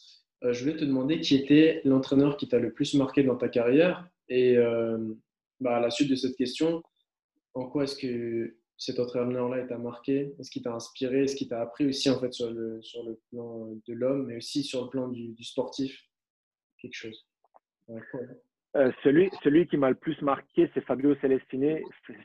Euh, 0.45 0.53
je 0.53 0.65
voulais 0.65 0.77
te 0.77 0.85
demander 0.85 1.21
qui 1.21 1.35
était 1.37 1.81
l'entraîneur 1.85 2.37
qui 2.37 2.49
t'a 2.49 2.59
le 2.59 2.73
plus 2.73 2.95
marqué 2.95 3.23
dans 3.23 3.37
ta 3.37 3.49
carrière. 3.49 4.09
Et 4.29 4.57
euh, 4.57 5.15
bah, 5.61 5.77
à 5.77 5.81
la 5.81 5.91
suite 5.91 6.11
de 6.11 6.15
cette 6.15 6.37
question, 6.37 6.83
en 7.55 7.67
quoi 7.67 7.85
est-ce 7.85 7.97
que 7.97 8.57
cet 8.85 8.99
entraîneur-là 8.99 9.65
t'a 9.67 9.79
marqué? 9.79 10.35
Est-ce 10.39 10.51
qu'il 10.51 10.63
t'a 10.63 10.75
inspiré? 10.75 11.25
Est-ce 11.25 11.37
qu'il 11.37 11.49
t'a 11.49 11.61
appris 11.61 11.87
aussi 11.87 12.11
en 12.11 12.19
fait 12.19 12.33
sur 12.33 12.51
le, 12.51 12.81
plan 13.31 13.69
de 13.87 13.93
l'homme, 13.93 14.27
mais 14.27 14.37
aussi 14.37 14.65
sur 14.65 14.85
le 14.85 14.91
plan 14.91 15.09
du, 15.09 15.45
sportif? 15.45 15.97
Quelque 16.79 16.97
chose. 16.97 17.27
Euh, 18.75 18.91
celui, 19.05 19.31
celui 19.45 19.67
qui 19.69 19.77
m'a 19.77 19.91
le 19.91 19.95
plus 19.95 20.21
marqué, 20.23 20.69
c'est 20.75 20.81
Fabio 20.81 21.15
Celestini, 21.17 21.77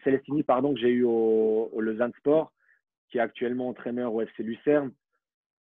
Celestini 0.04 0.44
pardon, 0.44 0.74
que 0.74 0.80
j'ai 0.80 0.90
eu 0.90 1.04
au, 1.04 1.70
au 1.72 1.82
Lausanne 1.82 2.14
Sport, 2.20 2.52
qui 3.10 3.18
est 3.18 3.22
actuellement 3.22 3.68
entraîneur 3.68 4.14
au 4.14 4.22
FC 4.22 4.44
Lucerne. 4.44 4.92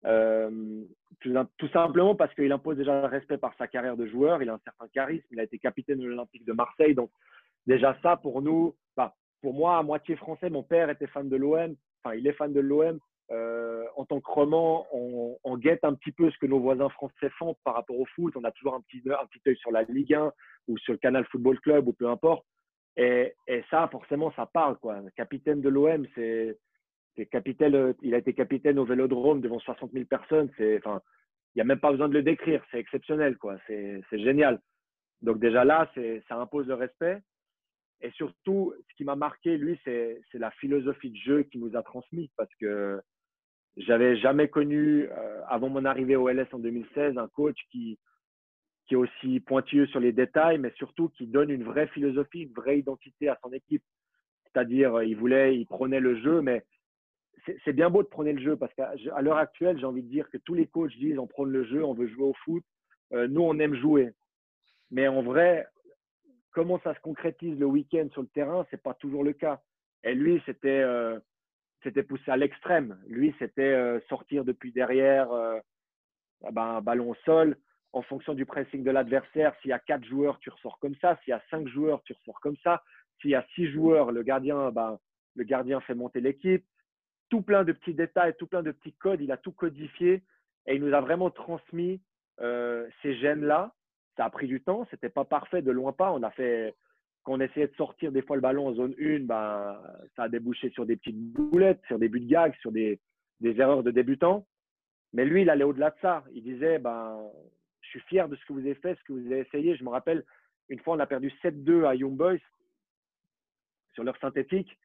Euh, 0.05 0.83
tout, 1.19 1.67
simplement 1.73 2.15
parce 2.15 2.33
qu'il 2.35 2.51
impose 2.51 2.77
déjà 2.77 3.01
le 3.01 3.07
respect 3.07 3.37
par 3.37 3.53
sa 3.57 3.67
carrière 3.67 3.97
de 3.97 4.07
joueur, 4.07 4.41
il 4.41 4.49
a 4.49 4.53
un 4.53 4.61
certain 4.63 4.87
charisme, 4.87 5.27
il 5.31 5.39
a 5.39 5.43
été 5.43 5.59
capitaine 5.59 5.99
de 5.99 6.07
l'Olympique 6.07 6.45
de 6.45 6.53
Marseille. 6.53 6.95
Donc, 6.95 7.11
déjà, 7.65 7.97
ça 8.01 8.17
pour 8.17 8.41
nous, 8.41 8.75
bah, 8.95 9.15
pour 9.41 9.53
moi, 9.53 9.77
à 9.77 9.83
moitié 9.83 10.15
français, 10.15 10.49
mon 10.49 10.63
père 10.63 10.89
était 10.89 11.07
fan 11.07 11.29
de 11.29 11.35
l'OM, 11.35 11.75
enfin, 12.03 12.15
il 12.15 12.27
est 12.27 12.33
fan 12.33 12.53
de 12.53 12.59
l'OM. 12.59 12.99
Euh, 13.29 13.83
en 13.97 14.05
tant 14.05 14.21
que 14.21 14.31
roman, 14.31 14.87
on, 14.93 15.57
guette 15.57 15.83
un 15.83 15.95
petit 15.95 16.11
peu 16.11 16.31
ce 16.31 16.37
que 16.37 16.45
nos 16.45 16.59
voisins 16.59 16.87
français 16.89 17.29
font 17.37 17.57
par 17.63 17.73
rapport 17.73 17.99
au 17.99 18.05
foot. 18.05 18.33
On 18.37 18.43
a 18.43 18.51
toujours 18.51 18.75
un 18.75 18.81
petit, 18.81 19.01
un 19.05 19.49
œil 19.49 19.57
sur 19.57 19.71
la 19.71 19.83
Ligue 19.83 20.13
1 20.13 20.31
ou 20.67 20.77
sur 20.77 20.93
le 20.93 20.99
Canal 20.99 21.25
Football 21.25 21.59
Club 21.59 21.87
ou 21.87 21.93
peu 21.93 22.07
importe. 22.07 22.45
Et, 22.95 23.33
ça, 23.69 23.87
forcément, 23.91 24.31
ça 24.35 24.45
parle. 24.45 24.77
Quoi. 24.77 25.01
Capitaine 25.15 25.61
de 25.61 25.69
l'OM, 25.69 26.05
il 26.15 26.55
a 27.17 28.17
été 28.17 28.33
capitaine 28.33 28.79
au 28.79 28.85
Vélodrome 28.85 29.41
devant 29.41 29.59
60 29.59 29.91
000 29.91 30.05
personnes. 30.05 30.49
Il 30.59 30.79
n'y 31.55 31.61
a 31.61 31.65
même 31.65 31.79
pas 31.79 31.91
besoin 31.91 32.07
de 32.07 32.13
le 32.13 32.23
décrire. 32.23 32.63
C'est 32.71 32.79
exceptionnel. 32.79 33.35
C'est, 33.67 34.01
génial. 34.11 34.61
Donc 35.21 35.39
déjà 35.39 35.65
là, 35.65 35.91
ça 36.27 36.35
impose 36.37 36.67
le 36.67 36.75
respect. 36.75 37.21
Et 38.01 38.11
surtout, 38.11 38.73
ce 38.89 38.95
qui 38.95 39.03
m'a 39.03 39.15
marqué, 39.15 39.57
lui, 39.57 39.79
c'est, 39.83 40.21
la 40.33 40.51
philosophie 40.51 41.09
de 41.09 41.17
jeu 41.17 41.43
qu'il 41.43 41.61
nous 41.61 41.75
a 41.75 41.83
transmis 41.83 42.29
parce 42.37 42.53
que 42.59 43.01
j'avais 43.75 44.17
jamais 44.17 44.47
connu, 44.47 45.07
euh, 45.09 45.41
avant 45.47 45.69
mon 45.69 45.85
arrivée 45.85 46.15
au 46.15 46.29
LS 46.29 46.47
en 46.51 46.59
2016, 46.59 47.17
un 47.17 47.27
coach 47.27 47.57
qui, 47.71 47.97
est 48.89 48.95
aussi 48.95 49.41
pointilleux 49.41 49.85
sur 49.87 49.99
les 49.99 50.13
détails, 50.13 50.59
mais 50.59 50.71
surtout 50.77 51.09
qui 51.09 51.27
donne 51.27 51.49
une 51.49 51.63
vraie 51.63 51.87
philosophie, 51.87 52.43
une 52.43 52.53
vraie 52.53 52.79
identité 52.79 53.27
à 53.27 53.37
son 53.43 53.51
équipe. 53.51 53.83
C'est-à-dire, 54.45 55.03
il 55.03 55.17
voulait, 55.17 55.57
il 55.57 55.65
prenait 55.65 55.99
le 55.99 56.21
jeu, 56.21 56.41
mais 56.41 56.63
c'est 57.63 57.73
bien 57.73 57.89
beau 57.89 58.03
de 58.03 58.07
prendre 58.07 58.31
le 58.31 58.41
jeu 58.41 58.55
parce 58.55 58.73
qu'à 58.73 58.93
l'heure 59.21 59.37
actuelle, 59.37 59.77
j'ai 59.79 59.85
envie 59.85 60.03
de 60.03 60.09
dire 60.09 60.29
que 60.29 60.37
tous 60.37 60.53
les 60.53 60.67
coachs 60.67 60.95
disent 60.97 61.19
on 61.19 61.27
prend 61.27 61.43
le 61.43 61.63
jeu, 61.65 61.83
on 61.83 61.93
veut 61.93 62.07
jouer 62.07 62.23
au 62.23 62.33
foot. 62.45 62.63
Euh, 63.13 63.27
nous, 63.27 63.41
on 63.41 63.59
aime 63.59 63.75
jouer. 63.75 64.11
Mais 64.91 65.07
en 65.07 65.21
vrai, 65.21 65.67
comment 66.57 66.79
ça 66.83 66.95
se 66.95 66.99
concrétise 67.01 67.59
le 67.59 67.67
week-end 67.67 68.07
sur 68.13 68.23
le 68.23 68.27
terrain, 68.29 68.65
c'est 68.71 68.81
pas 68.81 68.95
toujours 68.95 69.23
le 69.23 69.33
cas. 69.33 69.61
Et 70.03 70.15
lui, 70.15 70.41
c'était 70.47 70.81
euh, 70.81 71.19
poussé 72.07 72.31
à 72.31 72.35
l'extrême. 72.35 72.99
Lui, 73.05 73.35
c'était 73.37 73.61
euh, 73.61 73.99
sortir 74.09 74.43
depuis 74.43 74.71
derrière, 74.71 75.31
ah 75.31 76.51
ben, 76.51 76.77
un 76.77 76.81
ballon 76.81 77.11
au 77.11 77.15
sol. 77.25 77.57
En 77.93 78.01
fonction 78.01 78.33
du 78.33 78.47
pressing 78.47 78.83
de 78.83 78.89
l'adversaire, 78.89 79.53
s'il 79.61 79.69
y 79.69 79.73
a 79.73 79.77
quatre 79.77 80.03
joueurs, 80.05 80.39
tu 80.39 80.49
ressors 80.49 80.79
comme 80.79 80.95
ça. 80.95 81.19
S'il 81.23 81.29
y 81.29 81.33
a 81.33 81.43
cinq 81.51 81.67
joueurs, 81.67 82.01
tu 82.01 82.13
ressors 82.13 82.39
comme 82.41 82.57
ça. 82.63 82.81
S'il 83.21 83.29
y 83.29 83.35
a 83.35 83.45
six 83.53 83.67
joueurs, 83.71 84.11
le 84.11 84.23
gardien, 84.23 84.71
ben, 84.71 84.97
le 85.35 85.43
gardien 85.43 85.79
fait 85.81 85.93
monter 85.93 86.21
l'équipe 86.21 86.65
tout 87.29 87.41
plein 87.41 87.63
de 87.63 87.71
petits 87.71 87.93
détails, 87.93 88.35
tout 88.37 88.47
plein 88.47 88.63
de 88.63 88.71
petits 88.71 88.93
codes. 88.93 89.21
Il 89.21 89.31
a 89.31 89.37
tout 89.37 89.51
codifié 89.51 90.23
et 90.65 90.75
il 90.75 90.83
nous 90.83 90.93
a 90.93 91.01
vraiment 91.01 91.29
transmis 91.29 92.01
euh, 92.41 92.87
ces 93.01 93.15
gènes-là. 93.15 93.73
Ça 94.17 94.25
a 94.25 94.29
pris 94.29 94.47
du 94.47 94.61
temps, 94.61 94.85
c'était 94.89 95.09
pas 95.09 95.25
parfait, 95.25 95.61
de 95.61 95.71
loin 95.71 95.93
pas. 95.93 96.11
On 96.11 96.23
a 96.23 96.31
fait, 96.31 96.75
quand 97.23 97.33
on 97.33 97.39
essayait 97.39 97.67
de 97.67 97.75
sortir 97.75 98.11
des 98.11 98.21
fois 98.21 98.35
le 98.35 98.41
ballon 98.41 98.67
en 98.67 98.73
zone 98.73 98.95
1, 98.99 99.19
ben, 99.21 99.79
ça 100.15 100.23
a 100.23 100.29
débouché 100.29 100.69
sur 100.71 100.85
des 100.85 100.97
petites 100.97 101.19
boulettes, 101.33 101.81
sur 101.87 101.99
des 101.99 102.09
buts 102.09 102.19
de 102.19 102.27
gag, 102.27 102.55
sur 102.61 102.71
des, 102.71 102.99
des 103.39 103.59
erreurs 103.59 103.83
de 103.83 103.91
débutants. 103.91 104.45
Mais 105.13 105.23
lui, 105.23 105.43
il 105.43 105.49
allait 105.49 105.63
au-delà 105.63 105.91
de 105.91 105.95
ça. 106.01 106.23
Il 106.33 106.43
disait, 106.43 106.79
ben, 106.79 107.19
je 107.81 107.89
suis 107.89 107.99
fier 108.01 108.27
de 108.27 108.35
ce 108.35 108.45
que 108.45 108.53
vous 108.53 108.59
avez 108.59 108.75
fait, 108.75 108.95
ce 108.95 109.03
que 109.03 109.13
vous 109.13 109.25
avez 109.27 109.39
essayé. 109.39 109.75
Je 109.75 109.83
me 109.83 109.89
rappelle, 109.89 110.25
une 110.69 110.79
fois, 110.79 110.95
on 110.95 110.99
a 110.99 111.07
perdu 111.07 111.31
7-2 111.43 111.85
à 111.85 111.95
Young 111.95 112.15
Boys 112.15 112.39
sur 113.93 114.03
leur 114.03 114.17
synthétique. 114.17 114.77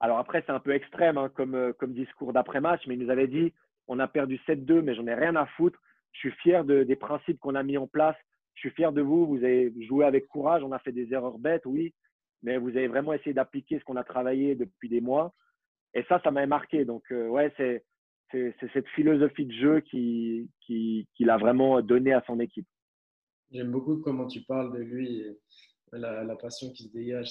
Alors 0.00 0.18
après, 0.18 0.42
c'est 0.44 0.52
un 0.52 0.60
peu 0.60 0.72
extrême 0.72 1.16
hein, 1.16 1.30
comme, 1.34 1.54
euh, 1.54 1.72
comme 1.72 1.94
discours 1.94 2.32
d'après-match, 2.32 2.82
mais 2.86 2.94
il 2.94 3.00
nous 3.04 3.10
avait 3.10 3.26
dit, 3.26 3.52
on 3.88 3.98
a 3.98 4.08
perdu 4.08 4.38
7-2, 4.46 4.82
mais 4.82 4.94
j'en 4.94 5.06
ai 5.06 5.14
rien 5.14 5.34
à 5.36 5.46
foutre. 5.46 5.80
Je 6.12 6.18
suis 6.18 6.30
fier 6.42 6.64
de, 6.64 6.82
des 6.82 6.96
principes 6.96 7.40
qu'on 7.40 7.54
a 7.54 7.62
mis 7.62 7.78
en 7.78 7.86
place. 7.86 8.16
Je 8.54 8.60
suis 8.60 8.70
fier 8.70 8.92
de 8.92 9.02
vous. 9.02 9.26
Vous 9.26 9.44
avez 9.44 9.72
joué 9.86 10.04
avec 10.04 10.26
courage. 10.28 10.62
On 10.62 10.72
a 10.72 10.78
fait 10.78 10.92
des 10.92 11.12
erreurs 11.12 11.38
bêtes, 11.38 11.66
oui, 11.66 11.92
mais 12.42 12.58
vous 12.58 12.70
avez 12.70 12.88
vraiment 12.88 13.12
essayé 13.12 13.34
d'appliquer 13.34 13.78
ce 13.78 13.84
qu'on 13.84 13.96
a 13.96 14.04
travaillé 14.04 14.54
depuis 14.54 14.88
des 14.88 15.00
mois. 15.00 15.34
Et 15.94 16.04
ça, 16.04 16.20
ça 16.22 16.30
m'a 16.30 16.46
marqué. 16.46 16.84
Donc, 16.84 17.04
euh, 17.12 17.28
ouais, 17.28 17.52
c'est 17.56 17.84
cette 18.72 18.88
philosophie 18.88 19.46
de 19.46 19.52
jeu 19.52 19.80
qu'il 19.80 20.48
qui, 20.60 21.06
qui, 21.14 21.28
a 21.28 21.36
vraiment 21.36 21.80
donné 21.82 22.12
à 22.12 22.22
son 22.26 22.40
équipe. 22.40 22.66
J'aime 23.52 23.70
beaucoup 23.70 23.98
comment 23.98 24.26
tu 24.26 24.40
parles 24.42 24.76
de 24.76 24.82
lui 24.82 25.20
et 25.20 25.38
la, 25.92 26.24
la 26.24 26.36
passion 26.36 26.70
qui 26.72 26.84
se 26.84 26.92
dégage. 26.92 27.28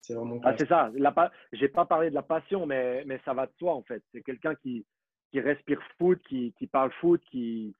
C'est 0.00 0.14
vraiment. 0.14 0.40
Ah, 0.44 0.54
c'est 0.56 0.68
ça. 0.68 0.90
Je 0.94 1.60
n'ai 1.60 1.68
pas 1.68 1.84
parlé 1.84 2.10
de 2.10 2.14
la 2.14 2.22
passion, 2.22 2.66
mais, 2.66 3.04
mais 3.04 3.20
ça 3.24 3.34
va 3.34 3.46
de 3.46 3.52
soi, 3.58 3.74
en 3.74 3.82
fait. 3.82 4.02
C'est 4.12 4.22
quelqu'un 4.22 4.54
qui, 4.54 4.86
qui 5.30 5.40
respire 5.40 5.80
foot, 5.98 6.20
qui, 6.28 6.54
qui 6.58 6.66
parle 6.66 6.92
foot, 7.00 7.22
qui. 7.30 7.74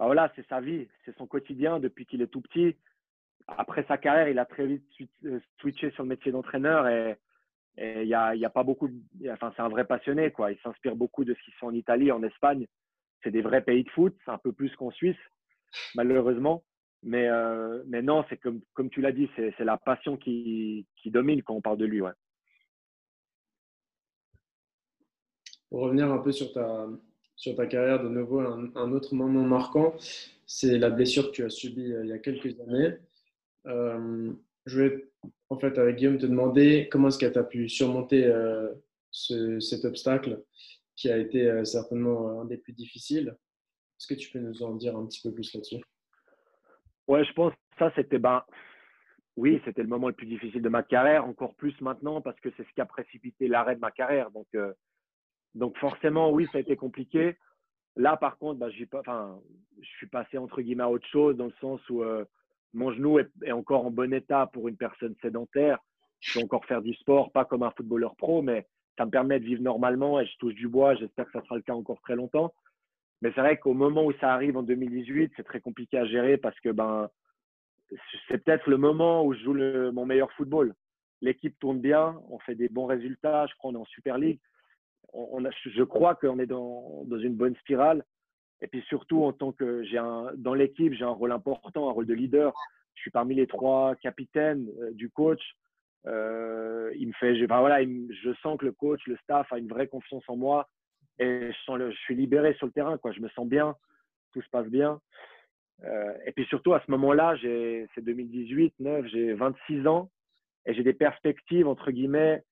Bah 0.00 0.06
voilà, 0.06 0.32
c'est 0.34 0.48
sa 0.48 0.62
vie, 0.62 0.88
c'est 1.04 1.14
son 1.18 1.26
quotidien 1.26 1.78
depuis 1.78 2.06
qu'il 2.06 2.22
est 2.22 2.26
tout 2.26 2.40
petit. 2.40 2.74
Après 3.46 3.84
sa 3.86 3.98
carrière, 3.98 4.28
il 4.28 4.38
a 4.38 4.46
très 4.46 4.66
vite 4.66 4.82
euh, 5.26 5.38
switché 5.58 5.90
sur 5.90 6.04
le 6.04 6.08
métier 6.08 6.32
d'entraîneur 6.32 6.88
et 6.88 7.18
il 7.76 8.06
n'y 8.06 8.14
a, 8.14 8.34
y 8.34 8.46
a, 8.46 8.50
pas 8.50 8.62
beaucoup. 8.62 8.88
enfin, 9.28 9.52
c'est 9.54 9.60
un 9.60 9.68
vrai 9.68 9.84
passionné, 9.84 10.30
quoi. 10.30 10.52
Il 10.52 10.58
s'inspire 10.60 10.96
beaucoup 10.96 11.24
de 11.26 11.34
ce 11.34 11.42
qui 11.42 11.50
se 11.50 11.56
fait 11.58 11.66
en 11.66 11.74
Italie, 11.74 12.10
en 12.12 12.22
Espagne. 12.22 12.66
C'est 13.22 13.30
des 13.30 13.42
vrais 13.42 13.60
pays 13.60 13.84
de 13.84 13.90
foot, 13.90 14.16
c'est 14.24 14.30
un 14.30 14.38
peu 14.38 14.52
plus 14.52 14.74
qu'en 14.74 14.90
Suisse, 14.90 15.18
malheureusement. 15.94 16.64
Mais, 17.02 17.28
euh, 17.28 17.82
non, 18.02 18.24
c'est 18.30 18.38
comme, 18.38 18.62
comme 18.72 18.88
tu 18.88 19.02
l'as 19.02 19.12
dit, 19.12 19.28
c'est 19.36 19.58
la 19.60 19.76
passion 19.76 20.16
qui, 20.16 20.86
qui, 20.96 21.10
domine 21.10 21.42
quand 21.42 21.54
on 21.54 21.60
parle 21.60 21.78
de 21.78 21.84
lui. 21.84 22.00
Ouais. 22.00 22.12
Pour 25.68 25.80
revenir 25.80 26.10
un 26.10 26.18
peu 26.18 26.32
sur 26.32 26.52
ta, 26.54 26.88
sur 27.40 27.56
ta 27.56 27.66
carrière, 27.66 28.02
de 28.02 28.08
nouveau, 28.10 28.40
un, 28.40 28.92
autre 28.92 29.14
moment 29.14 29.44
marquant, 29.44 29.94
c'est 30.44 30.76
la 30.76 30.90
blessure 30.90 31.28
que 31.28 31.36
tu 31.36 31.42
as 31.42 31.48
subie 31.48 31.90
euh, 31.90 32.04
il 32.04 32.10
y 32.10 32.12
a 32.12 32.18
quelques 32.18 32.60
années. 32.60 32.96
Euh, 33.66 34.30
je 34.66 34.82
vais 34.82 35.08
en 35.48 35.58
fait 35.58 35.78
avec 35.78 35.96
Guillaume 35.96 36.18
te 36.18 36.26
demander 36.26 36.90
comment 36.92 37.08
est-ce 37.08 37.18
que 37.18 37.24
tu 37.24 37.38
as 37.38 37.44
pu 37.44 37.66
surmonter 37.70 38.26
euh, 38.26 38.68
cet 39.10 39.86
obstacle 39.86 40.42
qui 40.96 41.10
a 41.10 41.16
été 41.16 41.64
certainement 41.64 42.42
un 42.42 42.44
des 42.44 42.58
plus 42.58 42.74
difficiles. 42.74 43.34
Est-ce 43.98 44.06
que 44.06 44.20
tu 44.20 44.30
peux 44.30 44.38
nous 44.38 44.62
en 44.62 44.74
dire 44.74 44.94
un 44.94 45.06
petit 45.06 45.22
peu 45.22 45.32
plus 45.32 45.54
là-dessus? 45.54 45.82
Ouais, 47.08 47.24
je 47.24 47.32
pense 47.32 47.54
que 47.54 47.78
ça 47.78 47.90
c'était 47.96 48.18
ben 48.18 48.44
oui, 49.36 49.62
c'était 49.64 49.82
le 49.82 49.88
moment 49.88 50.08
le 50.08 50.14
plus 50.14 50.26
difficile 50.26 50.60
de 50.60 50.68
ma 50.68 50.82
carrière, 50.82 51.24
encore 51.24 51.54
plus 51.54 51.80
maintenant 51.80 52.20
parce 52.20 52.38
que 52.40 52.50
c'est 52.56 52.64
ce 52.64 52.72
qui 52.74 52.82
a 52.82 52.86
précipité 52.86 53.48
l'arrêt 53.48 53.76
de 53.76 53.80
ma 53.80 53.90
carrière. 53.90 54.30
Donc, 54.30 54.46
donc 55.54 55.76
forcément, 55.78 56.30
oui, 56.30 56.46
ça 56.52 56.58
a 56.58 56.60
été 56.60 56.76
compliqué. 56.76 57.36
Là, 57.96 58.16
par 58.16 58.38
contre, 58.38 58.58
ben, 58.58 58.70
pas, 58.90 59.38
je 59.80 59.88
suis 59.96 60.06
passé 60.06 60.38
entre 60.38 60.62
guillemets 60.62 60.84
à 60.84 60.90
autre 60.90 61.06
chose 61.08 61.36
dans 61.36 61.46
le 61.46 61.54
sens 61.60 61.80
où 61.88 62.04
mon 62.72 62.92
genou 62.92 63.18
est, 63.18 63.52
encore 63.52 63.86
en 63.86 63.90
bon 63.90 64.12
état 64.12 64.48
pour 64.52 64.68
une 64.68 64.76
personne 64.76 65.14
sédentaire. 65.22 65.78
Je 66.20 66.38
peux 66.38 66.44
encore 66.44 66.64
faire 66.66 66.82
du 66.82 66.94
sport, 66.94 67.32
pas 67.32 67.44
comme 67.44 67.62
un 67.62 67.70
footballeur 67.72 68.14
pro, 68.16 68.42
mais 68.42 68.66
ça 68.98 69.06
me 69.06 69.10
permet 69.10 69.40
de 69.40 69.44
vivre 69.44 69.62
normalement 69.62 70.20
et 70.20 70.26
je 70.26 70.36
touche 70.38 70.54
du 70.54 70.68
bois. 70.68 70.94
J'espère 70.94 71.26
que 71.26 71.32
ça 71.32 71.42
sera 71.42 71.56
le 71.56 71.62
cas 71.62 71.74
encore 71.74 72.00
très 72.02 72.16
longtemps. 72.16 72.52
Mais 73.22 73.32
c'est 73.34 73.40
vrai 73.40 73.58
qu'au 73.58 73.74
moment 73.74 74.04
où 74.04 74.12
ça 74.14 74.32
arrive 74.32 74.56
en 74.56 74.62
2018, 74.62 75.32
c'est 75.36 75.42
très 75.42 75.60
compliqué 75.60 75.98
à 75.98 76.06
gérer 76.06 76.36
parce 76.36 76.58
que 76.60 76.70
ben, 76.70 77.08
c'est 78.28 78.42
peut-être 78.44 78.68
le 78.68 78.76
moment 78.76 79.24
où 79.24 79.34
je 79.34 79.40
joue 79.40 79.54
mon 79.92 80.06
meilleur 80.06 80.30
football. 80.32 80.74
L'équipe 81.22 81.58
tourne 81.58 81.80
bien, 81.80 82.20
on 82.30 82.38
fait 82.38 82.54
des 82.54 82.68
bons 82.68 82.86
résultats. 82.86 83.46
Je 83.46 83.54
crois 83.56 83.72
qu'on 83.72 83.78
est 83.78 83.80
en 83.80 83.86
Super 83.86 84.16
League. 84.16 84.40
Je 85.14 85.82
crois 85.82 86.14
qu'on 86.14 86.38
est 86.38 86.46
dans, 86.46 87.04
une 87.08 87.34
bonne 87.34 87.56
spirale. 87.56 88.04
Et 88.62 88.66
puis 88.66 88.82
surtout, 88.88 89.24
en 89.24 89.32
tant 89.32 89.52
que 89.52 89.82
j'ai 89.84 90.00
dans 90.36 90.54
l'équipe, 90.54 90.92
j'ai 90.92 91.04
un 91.04 91.08
rôle 91.08 91.32
important, 91.32 91.88
un 91.88 91.92
rôle 91.92 92.06
de 92.06 92.14
leader. 92.14 92.52
Je 92.94 93.02
suis 93.02 93.10
parmi 93.10 93.34
les 93.34 93.46
trois 93.46 93.94
capitaines 93.96 94.68
euh, 94.82 94.90
du 94.92 95.08
coach. 95.08 95.40
Euh, 96.06 96.92
il 96.98 97.08
me 97.08 97.12
fait, 97.14 97.34
je 97.34 98.34
sens 98.42 98.58
que 98.58 98.66
le 98.66 98.72
coach, 98.72 99.00
le 99.06 99.16
staff 99.22 99.50
a 99.52 99.58
une 99.58 99.68
vraie 99.68 99.86
confiance 99.86 100.24
en 100.28 100.36
moi 100.36 100.68
et 101.18 101.52
je, 101.52 101.58
sens 101.64 101.78
le, 101.78 101.90
je 101.90 101.96
suis 101.98 102.14
libéré 102.14 102.54
sur 102.54 102.66
le 102.66 102.72
terrain. 102.72 102.98
Quoi. 102.98 103.12
Je 103.12 103.20
me 103.20 103.28
sens 103.30 103.46
bien, 103.46 103.74
tout 104.32 104.42
se 104.42 104.48
passe 104.50 104.66
bien. 104.66 105.00
Euh, 105.84 106.12
et 106.26 106.32
puis 106.32 106.44
surtout, 106.46 106.74
à 106.74 106.82
ce 106.84 106.90
moment-là, 106.90 107.36
c'est 107.42 108.02
2018, 108.02 108.74
9, 108.80 109.06
j'ai 109.06 109.32
26 109.32 109.86
ans 109.86 110.10
et 110.66 110.74
j'ai 110.74 110.82
des 110.82 110.92
perspectives, 110.92 111.68
entre 111.68 111.90
guillemets, 111.90 112.42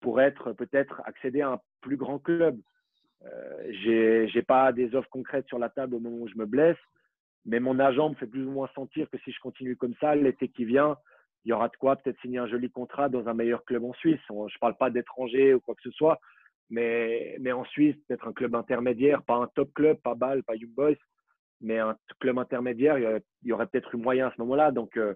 pour 0.00 0.20
être 0.20 0.52
peut-être 0.52 1.00
accéder 1.04 1.40
à 1.40 1.52
un 1.52 1.60
plus 1.86 1.96
grand 1.96 2.18
club. 2.18 2.58
Euh, 3.24 3.72
j'ai 3.82 4.28
n'ai 4.34 4.42
pas 4.42 4.72
des 4.72 4.94
offres 4.96 5.08
concrètes 5.08 5.46
sur 5.46 5.58
la 5.58 5.68
table 5.68 5.94
au 5.94 6.00
moment 6.00 6.18
où 6.24 6.28
je 6.28 6.36
me 6.36 6.46
blesse, 6.46 6.82
mais 7.44 7.60
mon 7.60 7.78
agent 7.78 8.10
me 8.10 8.14
fait 8.16 8.26
plus 8.26 8.44
ou 8.44 8.50
moins 8.50 8.68
sentir 8.74 9.08
que 9.08 9.18
si 9.18 9.30
je 9.30 9.40
continue 9.40 9.76
comme 9.76 9.94
ça, 10.00 10.16
l'été 10.16 10.48
qui 10.48 10.64
vient, 10.64 10.96
il 11.44 11.50
y 11.50 11.52
aura 11.52 11.68
de 11.68 11.76
quoi 11.76 11.94
peut-être 11.94 12.20
signer 12.20 12.38
un 12.38 12.48
joli 12.48 12.68
contrat 12.70 13.08
dans 13.08 13.28
un 13.28 13.34
meilleur 13.34 13.64
club 13.64 13.84
en 13.84 13.92
Suisse. 13.92 14.20
Je 14.28 14.34
ne 14.34 14.58
parle 14.60 14.76
pas 14.76 14.90
d'étranger 14.90 15.54
ou 15.54 15.60
quoi 15.60 15.76
que 15.76 15.82
ce 15.82 15.92
soit, 15.92 16.18
mais, 16.70 17.36
mais 17.40 17.52
en 17.52 17.64
Suisse, 17.64 17.96
peut-être 18.08 18.26
un 18.26 18.32
club 18.32 18.56
intermédiaire, 18.56 19.22
pas 19.22 19.36
un 19.36 19.46
top 19.54 19.72
club, 19.72 19.96
pas 19.98 20.16
Bâle, 20.16 20.42
pas 20.42 20.56
Young 20.56 20.74
Boys, 20.74 21.00
mais 21.60 21.78
un 21.78 21.96
club 22.18 22.38
intermédiaire, 22.38 22.98
il 22.98 23.22
y 23.44 23.52
aurait, 23.52 23.66
peut-être 23.68 23.94
eu 23.94 23.98
moyen 23.98 24.26
à 24.26 24.32
ce 24.34 24.40
moment-là. 24.40 24.72
Donc, 24.72 24.96
euh, 24.96 25.14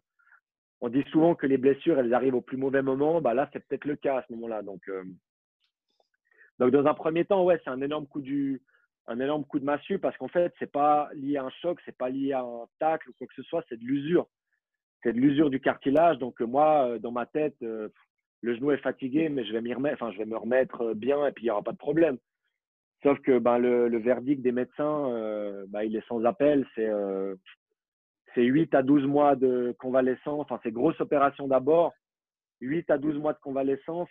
on 0.80 0.88
dit 0.88 1.04
souvent 1.10 1.34
que 1.34 1.48
les 1.48 1.58
blessures, 1.58 1.98
elles 1.98 2.14
arrivent 2.14 2.36
au 2.36 2.40
plus 2.40 2.56
mauvais 2.56 2.82
moment. 2.82 3.20
Bah 3.20 3.34
là, 3.34 3.50
c'est 3.52 3.66
peut-être 3.66 3.84
le 3.84 3.96
cas 3.96 4.18
à 4.18 4.24
ce 4.26 4.32
moment-là. 4.34 4.62
Donc, 4.62 4.88
euh, 4.88 5.02
donc, 6.60 6.72
dans 6.72 6.86
un 6.86 6.94
premier 6.94 7.24
temps, 7.24 7.42
ouais, 7.42 7.58
c'est 7.64 7.70
un 7.70 7.80
énorme 7.80 8.06
coup 8.06 8.20
de 8.20 9.64
massue 9.64 9.98
parce 9.98 10.16
qu'en 10.18 10.28
fait, 10.28 10.52
c'est 10.58 10.70
pas 10.70 11.08
lié 11.14 11.38
à 11.38 11.44
un 11.44 11.50
choc, 11.62 11.80
c'est 11.86 11.96
pas 11.96 12.10
lié 12.10 12.34
à 12.34 12.42
un 12.42 12.66
tacle 12.78 13.08
ou 13.08 13.12
quoi 13.16 13.26
que 13.26 13.34
ce 13.34 13.42
soit, 13.42 13.64
c'est 13.70 13.78
de 13.78 13.84
l'usure. 13.84 14.26
C'est 15.02 15.14
de 15.14 15.18
l'usure 15.18 15.48
du 15.48 15.58
cartilage. 15.58 16.18
Donc, 16.18 16.42
euh, 16.42 16.46
moi, 16.46 16.86
euh, 16.86 16.98
dans 16.98 17.12
ma 17.12 17.24
tête, 17.24 17.56
euh, 17.62 17.88
le 18.42 18.54
genou 18.54 18.72
est 18.72 18.76
fatigué, 18.76 19.30
mais 19.30 19.46
je 19.46 19.54
vais 19.54 19.62
m'y 19.62 19.72
remettre, 19.72 20.02
enfin, 20.02 20.12
je 20.12 20.18
vais 20.18 20.26
me 20.26 20.36
remettre 20.36 20.92
bien 20.92 21.26
et 21.26 21.32
puis 21.32 21.44
il 21.44 21.46
n'y 21.46 21.50
aura 21.50 21.62
pas 21.62 21.72
de 21.72 21.78
problème. 21.78 22.18
Sauf 23.02 23.18
que 23.20 23.38
ben, 23.38 23.56
le, 23.56 23.96
verdict 23.98 24.42
des 24.42 24.52
médecins, 24.52 25.64
ben, 25.68 25.82
il 25.82 25.96
est 25.96 26.06
sans 26.06 26.22
appel. 26.24 26.66
C'est 26.74 26.90
c'est 28.34 28.44
8 28.44 28.74
à 28.74 28.82
12 28.82 29.06
mois 29.06 29.34
de 29.34 29.74
convalescence. 29.78 30.42
Enfin, 30.42 30.60
c'est 30.62 30.72
grosse 30.72 31.00
opération 31.00 31.48
d'abord. 31.48 31.94
8 32.60 32.90
à 32.90 32.98
12 32.98 33.16
mois 33.16 33.32
de 33.32 33.38
convalescence 33.38 34.10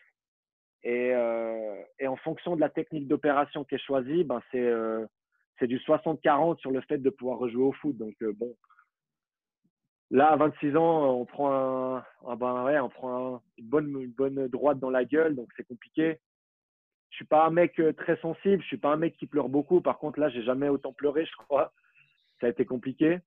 et, 0.83 1.11
euh, 1.13 1.81
et, 1.99 2.07
en 2.07 2.15
fonction 2.17 2.55
de 2.55 2.61
la 2.61 2.69
technique 2.69 3.07
d'opération 3.07 3.63
qui 3.65 3.75
est 3.75 3.85
choisie, 3.85 4.23
ben 4.23 4.41
c'est 4.51 4.65
euh, 4.65 5.05
du 5.61 5.77
60-40 5.79 6.59
sur 6.59 6.71
le 6.71 6.81
fait 6.81 6.97
de 6.99 7.09
pouvoir 7.09 7.37
rejouer 7.37 7.63
au 7.63 7.73
foot. 7.73 7.97
Donc, 7.97 8.15
euh, 8.21 8.33
bon, 8.33 8.55
là, 10.09 10.29
à 10.29 10.37
26 10.37 10.77
ans, 10.77 11.19
on 11.19 11.25
prend, 11.25 11.97
un, 11.97 12.35
ben, 12.37 12.63
ouais, 12.63 12.79
on 12.79 12.89
prend 12.89 13.41
une, 13.57 13.67
bonne, 13.67 14.01
une 14.01 14.11
bonne 14.11 14.47
droite 14.47 14.79
dans 14.79 14.89
la 14.89 15.03
gueule, 15.03 15.35
donc 15.35 15.49
c'est 15.57 15.67
compliqué. 15.67 16.19
Je 17.09 17.15
suis 17.17 17.25
pas 17.25 17.45
un 17.45 17.49
mec 17.49 17.81
très 17.97 18.17
sensible, 18.17 18.61
je 18.61 18.67
suis 18.67 18.77
pas 18.77 18.93
un 18.93 18.97
mec 18.97 19.17
qui 19.17 19.27
pleure 19.27 19.49
beaucoup. 19.49 19.81
Par 19.81 19.97
contre, 19.97 20.19
là, 20.19 20.29
j'ai 20.29 20.43
jamais 20.43 20.69
autant 20.69 20.93
pleuré, 20.93 21.25
je 21.25 21.35
crois. 21.37 21.73
Ça 22.39 22.47
a 22.47 22.49
été 22.49 22.65
compliqué. 22.65 23.19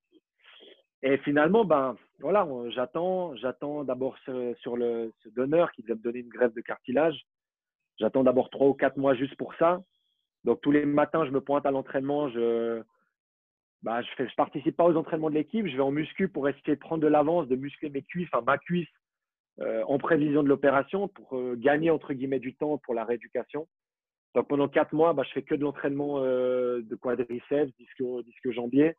Et 1.03 1.19
finalement, 1.19 1.65
ben, 1.65 1.97
voilà, 2.21 2.47
j'attends, 2.71 3.35
j'attends 3.37 3.85
d'abord 3.85 4.17
sur 4.61 4.77
le 4.77 5.13
ce 5.23 5.29
donneur 5.31 5.73
qui 5.73 5.83
devait 5.83 5.97
me 5.97 6.03
donner 6.03 6.21
une 6.21 6.29
grève 6.29 6.55
de 6.55 6.61
cartilage. 6.61 7.27
J'attends 8.03 8.25
d'abord 8.25 8.51
trois 8.51 8.67
ou 8.67 8.75
quatre 8.75 8.97
mois 8.97 9.15
juste 9.15 9.37
pour 9.37 9.55
ça. 9.55 9.81
Donc 10.43 10.61
tous 10.61 10.73
les 10.73 10.85
matins, 10.85 11.25
je 11.25 11.31
me 11.31 11.41
pointe 11.41 11.65
à 11.67 11.71
l'entraînement. 11.71 12.29
Je 12.31 12.83
bah, 13.83 14.03
je 14.03 14.35
participe 14.37 14.77
pas 14.77 14.85
aux 14.85 14.97
entraînements 14.97 15.31
de 15.31 15.37
l'équipe. 15.37 15.69
Je 15.69 15.77
vais 15.77 15.83
en 15.83 15.93
muscu 15.93 16.29
pour 16.29 16.49
essayer 16.49 16.75
de 16.75 16.81
prendre 16.81 17.01
de 17.01 17.07
l'avance, 17.07 17.47
de 17.47 17.55
muscler 17.55 17.91
mes 17.91 18.03
cuisses, 18.03 18.29
enfin 18.33 18.45
ma 18.45 18.59
cuisse, 18.59 18.89
euh, 19.61 19.85
en 19.87 19.99
prévision 19.99 20.43
de 20.43 20.49
l'opération 20.49 21.07
pour 21.07 21.37
euh, 21.37 21.55
gagner 21.57 21.91
entre 21.91 22.13
guillemets 22.13 22.41
du 22.41 22.57
temps 22.57 22.77
pour 22.79 22.95
la 22.95 23.05
rééducation. 23.05 23.69
Donc 24.35 24.49
pendant 24.49 24.67
quatre 24.67 24.95
mois, 24.95 25.13
bah, 25.13 25.23
je 25.25 25.33
fais 25.33 25.43
que 25.43 25.55
de 25.55 25.63
l'entraînement 25.63 26.25
euh, 26.25 26.83
de 26.83 26.97
quadriceps, 26.97 27.73
disque, 27.79 28.03
disque 28.25 28.51
jambier. 28.51 28.97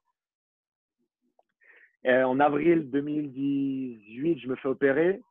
En 2.06 2.40
avril 2.42 2.90
2018, 2.90 4.40
je 4.40 4.48
me 4.48 4.56
fais 4.58 4.68
opérer. 4.68 5.22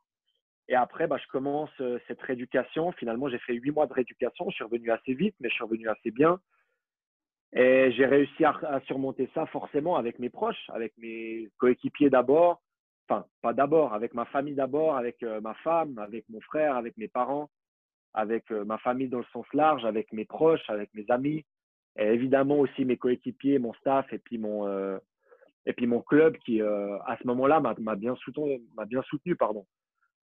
Et 0.69 0.75
après, 0.75 1.07
bah, 1.07 1.19
je 1.23 1.27
commence 1.29 1.71
euh, 1.81 1.99
cette 2.07 2.21
rééducation. 2.23 2.93
Finalement, 2.93 3.29
j'ai 3.29 3.39
fait 3.39 3.55
huit 3.55 3.71
mois 3.71 3.87
de 3.87 3.93
rééducation. 3.93 4.49
Je 4.51 4.55
suis 4.55 4.65
revenu 4.65 4.91
assez 4.91 5.15
vite, 5.15 5.35
mais 5.41 5.49
je 5.49 5.55
suis 5.55 5.65
revenu 5.65 5.89
assez 5.89 6.11
bien. 6.11 6.41
Et 7.53 7.93
j'ai 7.93 8.07
réussi 8.07 8.45
à, 8.45 8.81
surmonter 8.87 9.29
ça 9.35 9.45
forcément 9.47 9.97
avec 9.97 10.19
mes 10.19 10.31
proches, 10.31 10.71
avec 10.71 10.97
mes 10.97 11.51
coéquipiers 11.59 12.09
d'abord. 12.09 12.63
Enfin, 13.09 13.27
pas 13.43 13.53
d'abord, 13.53 13.93
avec 13.93 14.15
ma 14.15 14.25
famille 14.27 14.55
d'abord, 14.55 14.97
avec 14.97 15.23
euh, 15.23 15.41
ma 15.41 15.55
femme, 15.55 15.99
avec 15.99 16.25
mon 16.31 16.41
frère, 16.41 16.77
avec 16.77 16.97
mes 16.97 17.09
parents, 17.09 17.51
avec 18.15 18.51
euh, 18.53 18.65
ma 18.65 18.79
famille 18.79 19.09
dans 19.09 19.19
le 19.19 19.27
sens 19.33 19.47
large, 19.53 19.85
avec 19.85 20.13
mes 20.13 20.25
proches, 20.25 20.69
avec 20.69 20.95
mes 20.95 21.05
amis. 21.11 21.45
Et 21.99 22.07
évidemment 22.07 22.59
aussi 22.61 22.87
mes 22.87 22.97
coéquipiers, 22.97 23.59
mon 23.59 23.75
staff 23.75 24.11
et 24.15 24.19
puis 24.19 24.39
mon, 24.39 24.67
et 25.67 25.75
puis 25.75 25.87
mon 25.87 26.01
club 26.01 26.39
qui, 26.39 26.63
à 26.63 27.19
ce 27.21 27.27
moment-là, 27.27 27.61
m'a 27.61 27.97
bien 27.97 28.15
soutenu. 28.17 28.63
M'a 28.75 28.87
bien 28.87 29.03
soutenu 29.03 29.37
pardon. 29.37 29.67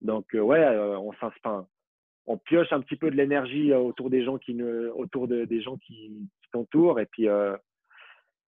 Donc, 0.02 0.26
ouais, 0.34 0.66
on 0.98 1.12
s'inspire. 1.14 1.64
On 2.26 2.38
pioche 2.38 2.72
un 2.72 2.80
petit 2.80 2.96
peu 2.96 3.10
de 3.10 3.16
l'énergie 3.16 3.72
autour 3.72 4.10
des 4.10 4.24
gens 4.24 4.38
qui 4.38 4.54
ne, 4.54 4.88
autour 4.90 5.26
de, 5.26 5.44
des 5.44 5.60
gens 5.62 5.76
qui, 5.78 6.28
t'entourent 6.52 7.00
et 7.00 7.06
puis 7.06 7.24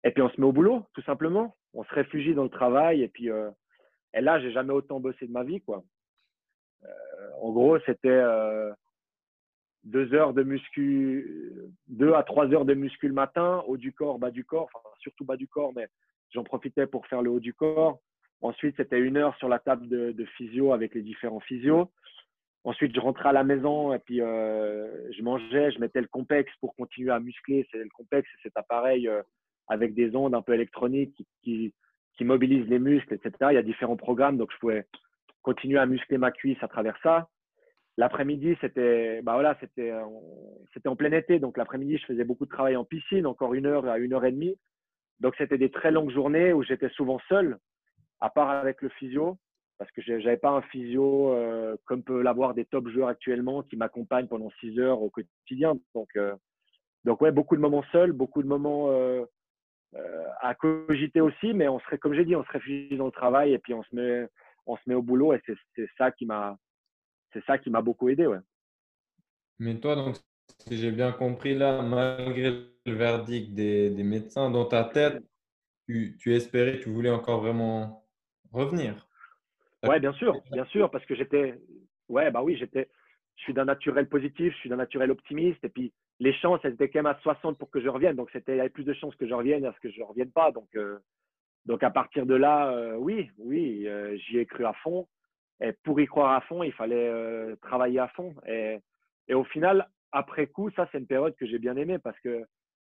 et 0.03 0.11
puis 0.11 0.21
on 0.21 0.29
se 0.29 0.39
met 0.39 0.45
au 0.45 0.51
boulot 0.51 0.85
tout 0.93 1.01
simplement. 1.03 1.55
On 1.73 1.85
se 1.85 1.93
réfugie 1.93 2.33
dans 2.33 2.43
le 2.43 2.49
travail 2.49 3.01
et 3.01 3.07
puis 3.07 3.29
et 3.29 4.21
là 4.21 4.41
j'ai 4.41 4.51
jamais 4.51 4.73
autant 4.73 4.99
bossé 4.99 5.25
de 5.25 5.31
ma 5.31 5.45
vie 5.45 5.61
quoi. 5.61 5.85
en 7.41 7.51
gros 7.53 7.79
c'était 7.85 8.21
deux 9.83 10.13
heures 10.13 10.33
de 10.33 10.43
muscu, 10.43 11.53
deux 11.87 12.13
à 12.13 12.23
trois 12.23 12.47
heures 12.47 12.65
de 12.65 12.73
muscu 12.73 13.07
le 13.07 13.13
matin, 13.13 13.63
haut 13.67 13.77
du 13.77 13.91
corps, 13.93 14.19
bas 14.19 14.31
du 14.31 14.45
corps, 14.45 14.69
surtout 14.99 15.25
bas 15.25 15.37
du 15.37 15.47
corps, 15.47 15.73
mais 15.75 15.87
j'en 16.31 16.43
profitais 16.43 16.87
pour 16.87 17.05
faire 17.07 17.21
le 17.21 17.29
haut 17.29 17.39
du 17.39 17.53
corps. 17.53 17.99
Ensuite, 18.43 18.75
c'était 18.75 18.99
une 18.99 19.15
heure 19.15 19.35
sur 19.37 19.47
la 19.47 19.57
table 19.57 19.87
de, 19.87 20.25
physio 20.35 20.73
avec 20.73 20.93
les 20.95 21.01
différents 21.01 21.39
physios. 21.39 21.89
Ensuite, 22.65 22.93
je 22.93 22.99
rentrais 22.99 23.29
à 23.29 23.31
la 23.31 23.45
maison 23.45 23.93
et 23.93 23.99
puis 23.99 24.21
euh, 24.21 25.11
je 25.13 25.23
mangeais, 25.23 25.71
je 25.71 25.79
mettais 25.79 26.01
le 26.01 26.07
complexe 26.07 26.51
pour 26.59 26.75
continuer 26.75 27.11
à 27.11 27.21
muscler. 27.21 27.65
C'est 27.71 27.77
le 27.77 27.89
complexe, 27.93 28.29
c'est 28.35 28.49
cet 28.49 28.57
appareil 28.57 29.07
euh, 29.07 29.21
avec 29.69 29.93
des 29.93 30.13
ondes 30.13 30.35
un 30.35 30.41
peu 30.41 30.53
électroniques 30.53 31.15
qui, 31.15 31.25
qui, 31.41 31.73
qui 32.17 32.25
mobilisent 32.25 32.67
les 32.67 32.79
muscles, 32.79 33.13
etc. 33.13 33.31
Il 33.51 33.55
y 33.55 33.57
a 33.57 33.63
différents 33.63 33.95
programmes, 33.95 34.37
donc 34.37 34.51
je 34.51 34.57
pouvais 34.57 34.85
continuer 35.41 35.79
à 35.79 35.85
muscler 35.85 36.17
ma 36.17 36.31
cuisse 36.31 36.61
à 36.61 36.67
travers 36.67 36.97
ça. 37.01 37.29
L'après-midi, 37.95 38.57
c'était 38.59 39.21
bah 39.21 39.33
voilà, 39.33 39.55
c'était 39.61 39.93
c'était 40.73 40.89
en 40.89 40.97
plein 40.97 41.13
été, 41.13 41.39
donc 41.39 41.57
l'après-midi, 41.57 41.97
je 41.97 42.07
faisais 42.07 42.25
beaucoup 42.25 42.45
de 42.45 42.51
travail 42.51 42.75
en 42.75 42.83
piscine, 42.83 43.25
encore 43.25 43.53
une 43.53 43.67
heure 43.67 43.85
à 43.85 43.99
une 43.99 44.13
heure 44.13 44.25
et 44.25 44.31
demie. 44.33 44.57
Donc 45.21 45.33
c'était 45.37 45.57
des 45.57 45.71
très 45.71 45.91
longues 45.91 46.11
journées 46.11 46.51
où 46.51 46.63
j'étais 46.63 46.89
souvent 46.89 47.19
seul, 47.29 47.57
à 48.23 48.29
part 48.29 48.49
avec 48.49 48.81
le 48.81 48.87
physio, 48.87 49.37
parce 49.77 49.91
que 49.91 50.01
j'avais 50.01 50.37
pas 50.37 50.51
un 50.51 50.61
physio 50.61 51.33
euh, 51.33 51.75
comme 51.83 52.03
peut 52.03 52.21
l'avoir 52.21 52.53
des 52.53 52.63
top 52.63 52.87
joueurs 52.87 53.09
actuellement 53.09 53.63
qui 53.63 53.75
m'accompagnent 53.75 54.27
pendant 54.27 54.49
six 54.61 54.79
heures 54.79 55.01
au 55.01 55.09
quotidien. 55.09 55.73
Donc 55.93 56.07
euh, 56.15 56.33
donc 57.03 57.19
ouais, 57.21 57.33
beaucoup 57.33 57.57
de 57.57 57.61
moments 57.61 57.83
seuls, 57.91 58.13
beaucoup 58.13 58.41
de 58.41 58.47
moments 58.47 58.91
euh, 58.91 59.25
à 60.39 60.55
cogiter 60.55 61.19
aussi, 61.19 61.53
mais 61.53 61.67
on 61.67 61.81
serait 61.81 61.97
comme 61.97 62.13
j'ai 62.13 62.23
dit, 62.23 62.33
on 62.33 62.45
se 62.45 62.51
réfugie 62.51 62.95
dans 62.95 63.07
le 63.07 63.11
travail 63.11 63.51
et 63.51 63.59
puis 63.59 63.73
on 63.73 63.83
se 63.83 63.93
met 63.93 64.25
on 64.67 64.77
se 64.77 64.83
met 64.87 64.95
au 64.95 65.01
boulot 65.01 65.33
et 65.33 65.41
c'est 65.75 65.87
ça 65.97 66.11
qui 66.11 66.25
m'a 66.25 66.57
c'est 67.33 67.43
ça 67.43 67.57
qui 67.57 67.69
m'a 67.69 67.81
beaucoup 67.81 68.07
aidé. 68.07 68.25
Ouais. 68.25 68.39
Mais 69.59 69.77
toi, 69.81 69.95
donc, 69.97 70.15
si 70.59 70.77
j'ai 70.77 70.91
bien 70.91 71.11
compris 71.11 71.55
là, 71.55 71.81
malgré 71.81 72.51
le 72.85 72.93
verdict 72.93 73.53
des, 73.53 73.89
des 73.89 74.03
médecins, 74.03 74.49
dans 74.49 74.65
ta 74.65 74.85
tête, 74.85 75.21
tu, 75.87 76.15
tu, 76.19 76.33
espérais, 76.33 76.79
tu 76.79 76.89
voulais 76.89 77.09
encore 77.09 77.41
vraiment 77.41 78.02
revenir. 78.53 79.07
Ouais, 79.83 79.99
bien 79.99 80.13
sûr, 80.13 80.41
bien 80.51 80.65
sûr, 80.65 80.89
parce 80.89 81.05
que 81.05 81.15
j'étais, 81.15 81.55
ouais, 82.07 82.31
bah 82.31 82.41
oui, 82.41 82.55
j'étais, 82.55 82.89
je 83.35 83.43
suis 83.43 83.53
d'un 83.53 83.65
naturel 83.65 84.07
positif, 84.07 84.53
je 84.53 84.59
suis 84.59 84.69
d'un 84.69 84.77
naturel 84.77 85.11
optimiste, 85.11 85.63
et 85.63 85.69
puis 85.69 85.91
les 86.19 86.33
chances, 86.33 86.61
elles 86.63 86.73
étaient 86.73 86.89
quand 86.89 86.99
même 86.99 87.13
à 87.13 87.19
60 87.19 87.57
pour 87.57 87.69
que 87.69 87.81
je 87.81 87.89
revienne, 87.89 88.15
donc 88.15 88.29
il 88.33 88.55
y 88.55 88.59
avait 88.59 88.69
plus 88.69 88.85
de 88.85 88.93
chances 88.93 89.15
que 89.15 89.27
je 89.27 89.33
revienne 89.33 89.65
à 89.65 89.73
ce 89.73 89.79
que 89.79 89.91
je 89.91 89.99
ne 89.99 90.05
revienne 90.05 90.31
pas, 90.31 90.51
donc, 90.51 90.69
euh, 90.75 90.99
donc 91.65 91.83
à 91.83 91.89
partir 91.89 92.25
de 92.25 92.35
là, 92.35 92.71
euh, 92.71 92.95
oui, 92.95 93.29
oui, 93.39 93.87
euh, 93.87 94.15
j'y 94.17 94.37
ai 94.37 94.45
cru 94.45 94.65
à 94.65 94.73
fond. 94.73 95.07
Et 95.61 95.73
pour 95.83 95.99
y 95.99 96.05
croire 96.05 96.33
à 96.33 96.41
fond, 96.41 96.63
il 96.63 96.73
fallait 96.73 97.55
travailler 97.61 97.99
à 97.99 98.07
fond. 98.09 98.33
Et, 98.47 98.79
et, 99.27 99.33
au 99.33 99.43
final, 99.45 99.87
après 100.11 100.47
coup, 100.47 100.69
ça, 100.71 100.89
c'est 100.91 100.97
une 100.97 101.07
période 101.07 101.35
que 101.35 101.45
j'ai 101.45 101.59
bien 101.59 101.77
aimée 101.77 101.99
parce 101.99 102.19
que 102.19 102.43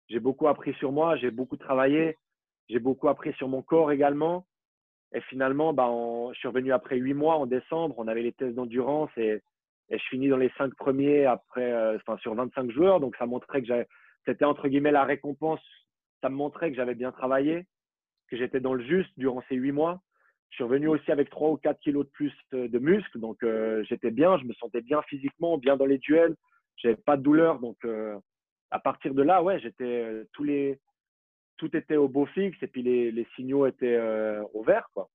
j'ai 0.07 0.19
beaucoup 0.19 0.47
appris 0.47 0.73
sur 0.75 0.91
moi, 0.91 1.17
j'ai 1.17 1.31
beaucoup 1.31 1.57
travaillé, 1.57 2.17
j'ai 2.69 2.79
beaucoup 2.79 3.09
appris 3.09 3.33
sur 3.33 3.49
mon 3.49 3.61
corps 3.61 3.91
également. 3.91 4.45
Et 5.13 5.21
finalement, 5.21 5.73
bah, 5.73 5.89
je 6.33 6.39
suis 6.39 6.47
revenu 6.47 6.71
après 6.71 6.97
huit 6.97 7.13
mois 7.13 7.35
en 7.35 7.45
décembre. 7.45 7.95
On 7.97 8.07
avait 8.07 8.21
les 8.21 8.31
tests 8.31 8.55
d'endurance 8.55 9.09
et, 9.17 9.41
et, 9.89 9.97
je 9.97 10.03
finis 10.09 10.29
dans 10.29 10.37
les 10.37 10.51
cinq 10.57 10.73
premiers 10.75 11.25
après, 11.25 11.71
euh, 11.71 11.97
enfin, 11.97 12.17
sur 12.17 12.33
25 12.33 12.71
joueurs. 12.71 12.99
Donc, 12.99 13.15
ça 13.17 13.25
montrait 13.25 13.61
que 13.61 13.85
c'était 14.25 14.45
entre 14.45 14.67
guillemets 14.67 14.91
la 14.91 15.03
récompense. 15.03 15.61
Ça 16.21 16.29
me 16.29 16.35
montrait 16.35 16.69
que 16.69 16.77
j'avais 16.77 16.95
bien 16.95 17.11
travaillé, 17.11 17.65
que 18.29 18.37
j'étais 18.37 18.59
dans 18.59 18.73
le 18.73 18.83
juste 18.85 19.11
durant 19.17 19.43
ces 19.49 19.55
huit 19.55 19.73
mois. 19.73 20.01
Je 20.51 20.55
suis 20.55 20.63
revenu 20.63 20.87
aussi 20.87 21.11
avec 21.11 21.29
3 21.29 21.49
ou 21.49 21.57
4 21.57 21.79
kilos 21.79 22.05
de 22.05 22.11
plus 22.11 22.33
de 22.51 22.79
muscles. 22.79 23.19
Donc, 23.19 23.41
euh, 23.43 23.83
j'étais 23.87 24.11
bien, 24.11 24.37
je 24.37 24.45
me 24.45 24.53
sentais 24.53 24.81
bien 24.81 25.01
physiquement, 25.03 25.57
bien 25.57 25.77
dans 25.77 25.85
les 25.85 25.97
duels. 25.97 26.35
J'avais 26.77 26.95
pas 26.95 27.17
de 27.17 27.23
douleur. 27.23 27.59
Donc, 27.59 27.77
euh, 27.85 28.17
à 28.69 28.79
partir 28.79 29.13
de 29.13 29.21
là, 29.21 29.43
ouais, 29.43 29.59
j'étais 29.59 29.83
euh, 30.03 30.25
tous 30.33 30.43
les, 30.43 30.79
tout 31.61 31.77
était 31.77 31.95
au 31.95 32.09
beau 32.09 32.25
fixe 32.25 32.57
et 32.63 32.67
puis 32.67 32.81
les, 32.81 33.11
les 33.11 33.27
signaux 33.35 33.67
étaient 33.67 33.99
au 34.53 34.63
vert, 34.63 34.89
quoi. 34.95 35.11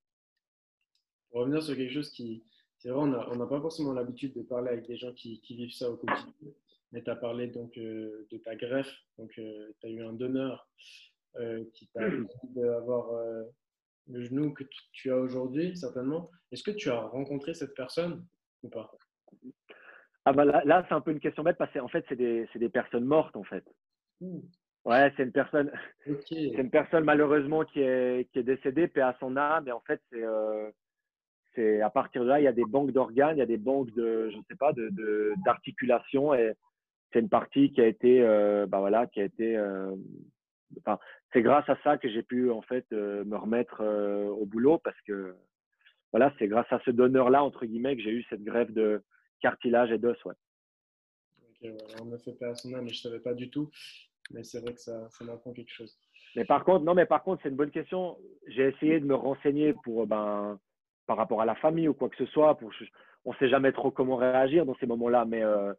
Pour 1.31 1.41
revenir 1.41 1.61
sur 1.61 1.75
quelque 1.75 1.93
chose 1.93 2.13
qui, 2.13 2.45
c'est 2.79 2.91
vrai, 2.91 3.01
on 3.01 3.37
n'a 3.37 3.47
pas 3.47 3.61
forcément 3.61 3.93
l'habitude 3.93 4.33
de 4.33 4.43
parler 4.43 4.69
avec 4.69 4.87
des 4.87 4.97
gens 4.97 5.13
qui, 5.13 5.41
qui 5.41 5.57
vivent 5.57 5.75
ça 5.75 5.91
au 5.91 5.97
quotidien. 5.97 6.53
Mais 6.93 7.03
tu 7.03 7.11
as 7.11 7.17
parlé 7.17 7.49
donc 7.49 7.75
de 7.75 8.39
ta 8.45 8.55
greffe. 8.55 8.95
Donc, 9.19 9.33
tu 9.33 9.43
as 9.83 9.89
eu 9.89 10.05
un 10.05 10.13
donneur 10.13 10.71
qui 11.75 11.89
t'a 11.89 12.01
permis 12.01 12.29
d'avoir 12.55 13.11
le 14.07 14.25
genou 14.25 14.55
que 14.55 14.63
tu 14.93 15.11
as 15.11 15.17
aujourd'hui, 15.17 15.77
certainement. 15.77 16.31
Est-ce 16.53 16.63
que 16.63 16.71
tu 16.71 16.91
as 16.91 17.01
rencontré 17.01 17.55
cette 17.55 17.75
personne 17.75 18.25
ou 18.63 18.69
pas? 18.69 18.93
Ah 20.25 20.33
bah 20.33 20.45
là, 20.45 20.87
c'est 20.89 20.95
un 20.95 21.01
peu 21.01 21.11
une 21.11 21.21
question 21.21 21.43
bête 21.43 21.59
parce 21.59 21.73
qu'en 21.73 21.89
fait, 21.89 22.05
c'est 22.09 22.17
des, 22.17 22.49
des, 22.55 22.69
personnes 22.69 23.05
mortes 23.05 23.35
en 23.37 23.45
fait. 23.45 23.65
Ouais, 24.87 25.13
c'est 25.17 25.25
une 25.25 25.33
personne, 25.33 25.73
c'est 26.29 26.45
une 26.45 26.71
personne 26.71 27.03
malheureusement 27.03 27.65
qui 27.65 27.81
est, 27.81 28.31
qui 28.31 28.39
est 28.39 28.45
décédée, 28.45 28.87
paix 28.87 29.01
à 29.01 29.17
son 29.19 29.37
âme. 29.37 29.67
Et 29.67 29.73
en 29.73 29.81
fait, 29.81 30.01
c'est, 30.13 30.23
euh, 30.23 30.71
c'est 31.57 31.81
à 31.81 31.91
partir 31.91 32.23
de 32.23 32.29
là, 32.29 32.39
il 32.39 32.45
y 32.45 32.47
a 32.47 32.53
des 32.53 32.65
banques 32.65 32.93
d'organes, 32.93 33.37
il 33.37 33.41
y 33.41 33.43
a 33.43 33.47
des 33.47 33.57
banques 33.57 33.93
de, 33.95 34.31
je 34.31 34.37
sais 34.49 34.55
pas, 34.55 34.73
de, 34.73 35.35
d'articulation 35.45 36.35
et 36.35 36.53
c'est 37.13 37.19
une 37.19 37.29
partie 37.29 37.73
qui 37.73 37.81
a 37.81 37.87
été, 37.89 38.23
euh, 38.23 38.67
bah 38.67 38.79
voilà, 38.79 39.09
qui 39.09 39.21
a 39.21 39.25
été, 39.25 39.57
euh, 39.57 39.93
enfin, 40.79 41.01
c'est 41.33 41.43
grâce 41.43 41.69
à 41.69 41.77
ça 41.83 41.99
que 41.99 42.09
j'ai 42.09 42.23
pu 42.23 42.53
en 42.53 42.63
fait 42.63 42.89
me 42.93 43.37
remettre 43.37 43.83
au 43.85 44.47
boulot 44.47 44.79
parce 44.79 45.01
que 45.01 45.35
voilà, 46.13 46.33
c'est 46.39 46.47
grâce 46.47 46.71
à 46.71 46.81
ce 46.85 46.93
donneur-là 46.93 47.43
entre 47.43 47.67
guillemets 47.67 47.97
que 47.97 48.03
j'ai 48.03 48.13
eu 48.13 48.25
cette 48.31 48.45
grève 48.45 48.73
de 48.73 49.03
cartilage 49.41 49.91
et 49.91 49.99
d'os. 49.99 50.25
Ouais. 50.25 50.35
Ok, 51.43 51.71
on 52.01 52.05
me 52.05 52.19
fait 52.19 52.39
pas 52.39 52.51
à 52.51 52.55
son 52.55 52.73
âme, 52.75 52.85
mais 52.85 52.93
je 52.93 53.01
savais 53.01 53.19
pas 53.19 53.35
du 53.35 53.51
tout. 53.51 53.69
Mais 54.31 54.43
c'est 54.45 54.61
vrai 54.61 54.75
que 54.75 54.81
ça, 54.81 55.09
ça 55.11 55.25
m'apprend 55.25 55.53
quelque 55.53 55.73
chose. 55.73 55.97
Mais 56.35 56.45
par 56.45 56.65
contre, 56.65 56.85
non, 56.85 56.95
mais 56.95 57.07
par 57.07 57.23
contre, 57.23 57.43
c'est 57.43 57.49
une 57.49 57.57
bonne 57.57 57.71
question. 57.71 58.19
J'ai 58.49 58.69
essayé 58.69 59.01
de 59.01 59.07
me 59.07 59.15
renseigner 59.15 59.75
pour 59.85 60.07
ben 60.07 60.59
par 61.07 61.17
rapport 61.17 61.41
à 61.41 61.45
la 61.45 61.55
famille 61.55 61.89
ou 61.89 61.95
quoi 61.95 62.09
que 62.09 62.17
ce 62.17 62.27
soit. 62.27 62.59
Pour, 62.59 62.73
on 63.25 63.33
ne 63.33 63.37
sait 63.37 63.49
jamais 63.49 63.73
trop 63.73 63.91
comment 63.91 64.17
réagir 64.17 64.67
dans 64.67 64.77
ces 64.77 64.87
moments-là, 64.87 65.25
mais 65.25 65.43
euh, 65.43 65.73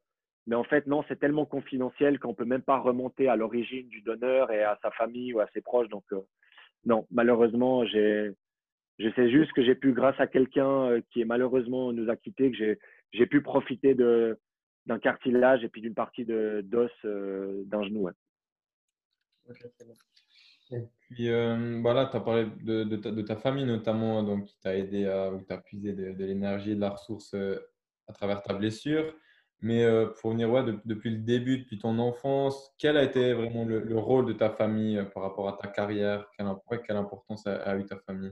mais 0.47 0.55
en 0.55 0.63
fait, 0.63 0.87
non, 0.87 1.03
c'est 1.07 1.19
tellement 1.19 1.45
confidentiel 1.45 2.19
qu'on 2.19 2.29
ne 2.29 2.35
peut 2.35 2.45
même 2.45 2.61
pas 2.61 2.79
remonter 2.79 3.27
à 3.27 3.35
l'origine 3.35 3.87
du 3.89 4.01
donneur 4.01 4.49
et 4.49 4.63
à 4.63 4.79
sa 4.81 4.91
famille 4.91 5.33
ou 5.33 5.41
à 5.41 5.47
ses 5.53 5.61
proches. 5.61 5.89
Donc, 5.89 6.05
euh, 6.13 6.21
non, 6.85 7.05
malheureusement, 7.11 7.85
j'ai, 7.85 8.31
je 8.97 9.09
sais 9.11 9.29
juste 9.29 9.51
que 9.51 9.63
j'ai 9.63 9.75
pu, 9.75 9.91
grâce 9.91 10.19
à 10.19 10.25
quelqu'un 10.25 10.89
euh, 10.89 11.01
qui 11.11 11.21
est 11.21 11.25
malheureusement 11.25 11.91
nous 11.91 12.09
a 12.09 12.15
quittés, 12.15 12.49
que 12.49 12.57
j'ai, 12.57 12.79
j'ai 13.11 13.25
pu 13.25 13.41
profiter 13.41 13.93
de, 13.93 14.39
d'un 14.85 14.99
cartilage 14.99 15.65
et 15.65 15.69
puis 15.69 15.81
d'une 15.81 15.93
partie 15.93 16.23
de, 16.23 16.61
d'os 16.63 16.89
euh, 17.03 17.63
d'un 17.65 17.83
genou. 17.83 18.07
Et 20.71 20.81
puis, 20.99 21.29
voilà, 21.81 22.07
tu 22.07 22.17
as 22.17 22.19
parlé 22.19 22.47
de, 22.61 22.83
de, 22.83 22.95
ta, 22.97 23.11
de, 23.11 23.21
ta, 23.21 23.35
famille 23.37 23.65
notamment, 23.65 24.23
donc, 24.23 24.45
qui 24.45 24.59
t'a 24.59 24.75
aidé 24.75 25.05
à, 25.05 25.31
ou 25.31 25.41
t'as 25.41 25.57
puisé 25.57 25.93
de, 25.93 26.11
de 26.11 26.25
l'énergie 26.25 26.71
et 26.71 26.75
de 26.75 26.81
la 26.81 26.89
ressource 26.89 27.33
à 28.07 28.13
travers 28.13 28.41
ta 28.41 28.53
blessure. 28.53 29.13
Mais 29.61 29.83
euh, 29.83 30.07
pour 30.21 30.31
venir 30.31 30.51
ouais, 30.51 30.63
depuis 30.85 31.09
le 31.09 31.17
début, 31.17 31.59
depuis 31.59 31.79
ton 31.79 31.97
enfance, 31.97 32.75
quel 32.77 32.95
a 32.95 33.03
été 33.03 33.33
vraiment 33.33 33.65
le, 33.65 33.97
rôle 33.97 34.25
de 34.27 34.33
ta 34.33 34.51
famille 34.51 34.97
euh, 34.99 35.05
par 35.05 35.23
rapport 35.23 35.47
à 35.49 35.53
ta 35.53 35.67
carrière? 35.67 36.29
Quelle, 36.37 36.47
quelle 36.85 36.97
importance 36.97 37.47
a, 37.47 37.75
eu 37.75 37.85
ta 37.85 37.97
famille? 37.97 38.31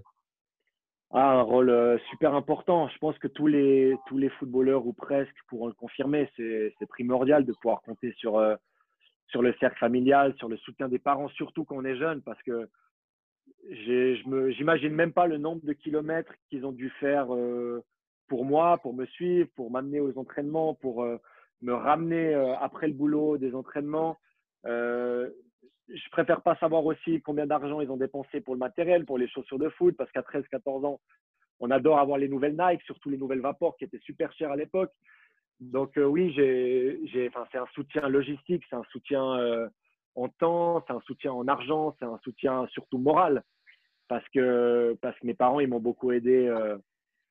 Ah, 1.11 1.39
Un 1.39 1.41
rôle 1.41 1.71
euh, 1.71 1.97
super 2.11 2.35
important. 2.35 2.87
Je 2.89 2.97
pense 2.99 3.17
que 3.17 3.27
tous 3.27 3.47
les, 3.47 3.95
tous 4.05 4.19
les 4.19 4.29
footballeurs 4.29 4.85
ou 4.85 4.93
presque 4.93 5.35
pourront 5.47 5.67
le 5.67 5.73
confirmer. 5.73 6.29
C'est 6.37 6.87
primordial 6.89 7.43
de 7.43 7.53
pouvoir 7.53 7.81
compter 7.81 8.13
sur, 8.17 8.39
sur 9.27 9.41
le 9.41 9.53
cercle 9.59 9.77
familial, 9.77 10.35
sur 10.37 10.49
le 10.49 10.57
soutien 10.57 10.87
des 10.87 10.99
parents, 10.99 11.29
surtout 11.29 11.65
quand 11.65 11.77
on 11.77 11.85
est 11.85 11.97
jeune, 11.97 12.21
parce 12.21 12.41
que 12.43 12.69
je 13.69 14.59
n'imagine 14.59 14.93
même 14.93 15.13
pas 15.13 15.27
le 15.27 15.37
nombre 15.37 15.65
de 15.65 15.73
kilomètres 15.73 16.33
qu'ils 16.49 16.65
ont 16.65 16.71
dû 16.71 16.89
faire 16.99 17.27
pour 18.27 18.45
moi, 18.45 18.77
pour 18.79 18.93
me 18.93 19.05
suivre, 19.05 19.49
pour 19.55 19.71
m'amener 19.71 19.99
aux 19.99 20.17
entraînements, 20.17 20.73
pour 20.73 21.03
euh, 21.03 21.17
me 21.61 21.73
ramener 21.73 22.33
euh, 22.33 22.55
après 22.57 22.87
le 22.87 22.93
boulot 22.93 23.37
des 23.37 23.53
entraînements. 23.53 24.17
Euh, 24.65 25.29
je 25.87 26.09
préfère 26.09 26.41
pas 26.41 26.55
savoir 26.55 26.85
aussi 26.85 27.21
combien 27.21 27.45
d'argent 27.45 27.81
ils 27.81 27.91
ont 27.91 27.97
dépensé 27.97 28.41
pour 28.41 28.55
le 28.55 28.59
matériel, 28.59 29.05
pour 29.05 29.17
les 29.17 29.27
chaussures 29.27 29.59
de 29.59 29.69
foot, 29.69 29.95
parce 29.95 30.11
qu'à 30.11 30.21
13-14 30.21 30.85
ans, 30.85 30.99
on 31.59 31.71
adore 31.71 31.99
avoir 31.99 32.17
les 32.17 32.27
nouvelles 32.27 32.57
Nike, 32.57 32.81
surtout 32.83 33.09
les 33.09 33.17
nouvelles 33.17 33.39
Vapor 33.39 33.77
qui 33.77 33.85
étaient 33.85 33.99
super 33.99 34.33
chères 34.33 34.51
à 34.51 34.55
l'époque. 34.55 34.91
Donc 35.59 35.93
oui, 35.97 36.33
j'ai, 36.33 36.99
c'est 37.51 37.57
un 37.57 37.67
soutien 37.73 38.07
logistique, 38.09 38.63
c'est 38.69 38.75
un 38.75 38.83
soutien 38.91 39.69
en 40.15 40.29
temps, 40.29 40.83
c'est 40.87 40.93
un 40.93 41.01
soutien 41.01 41.33
en 41.33 41.47
argent, 41.47 41.95
c'est 41.99 42.05
un 42.05 42.19
soutien 42.23 42.65
surtout 42.71 42.97
moral. 42.97 43.43
Parce 44.07 44.27
que, 44.29 44.97
que 45.01 45.25
mes 45.25 45.33
parents, 45.33 45.59
ils 45.59 45.67
m'ont 45.67 45.79
beaucoup 45.79 46.11
aidé 46.11 46.47
euh, 46.47 46.77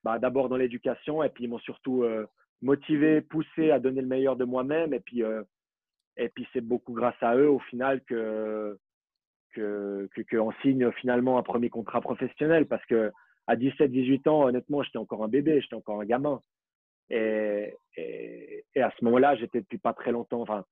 bah, 0.03 0.18
d'abord 0.18 0.49
dans 0.49 0.57
l'éducation 0.57 1.22
et 1.22 1.29
puis 1.29 1.45
ils 1.45 1.51
m'ont 1.51 1.59
surtout 1.59 2.03
euh, 2.03 2.27
motivé, 2.62 3.20
poussé 3.20 3.70
à 3.70 3.79
donner 3.79 4.01
le 4.01 4.09
meilleur 4.09 4.37
de 4.37 4.45
moi-même. 4.45 4.93
Et 4.93 5.01
puis, 5.01 5.22
euh, 5.22 5.43
c'est 6.53 6.61
beaucoup 6.61 6.93
grâce 6.93 7.20
à 7.20 7.37
eux 7.37 7.49
au 7.49 7.59
final 7.59 8.03
que 8.05 8.79
qu'on 9.55 10.09
que, 10.09 10.61
signe 10.62 10.91
finalement 10.93 11.39
un 11.39 11.43
premier 11.43 11.70
contrat 11.70 12.01
professionnel. 12.01 12.66
Parce 12.66 12.85
que 12.87 13.12
à 13.47 13.57
17-18 13.57 14.29
ans, 14.29 14.45
honnêtement, 14.47 14.83
j'étais 14.83 14.99
encore 14.99 15.22
un 15.22 15.29
bébé, 15.29 15.61
j'étais 15.61 15.77
encore 15.77 16.01
un 16.01 16.05
gamin. 16.05 16.43
Et, 17.11 17.74
à 18.76 18.90
ce 18.98 19.05
moment-là, 19.05 19.36
j'étais 19.36 19.61
depuis 19.61 19.78
pas 19.78 19.92
très 19.92 20.12
longtemps, 20.12 20.40
enfin, 20.40 20.64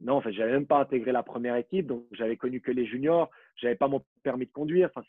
non, 0.00 0.14
en 0.14 0.20
fait, 0.20 0.32
j'avais 0.32 0.52
même 0.52 0.66
pas 0.66 0.80
intégré 0.80 1.12
la 1.12 1.22
première 1.22 1.56
équipe, 1.56 1.86
donc 1.86 2.04
j'avais 2.10 2.36
connu 2.36 2.60
que 2.60 2.72
les 2.72 2.86
juniors. 2.86 3.30
J'avais 3.54 3.76
pas 3.76 3.86
mon 3.86 4.02
permis 4.24 4.46
de 4.46 4.52
conduire. 4.52 4.90
Enfin, 4.92 5.06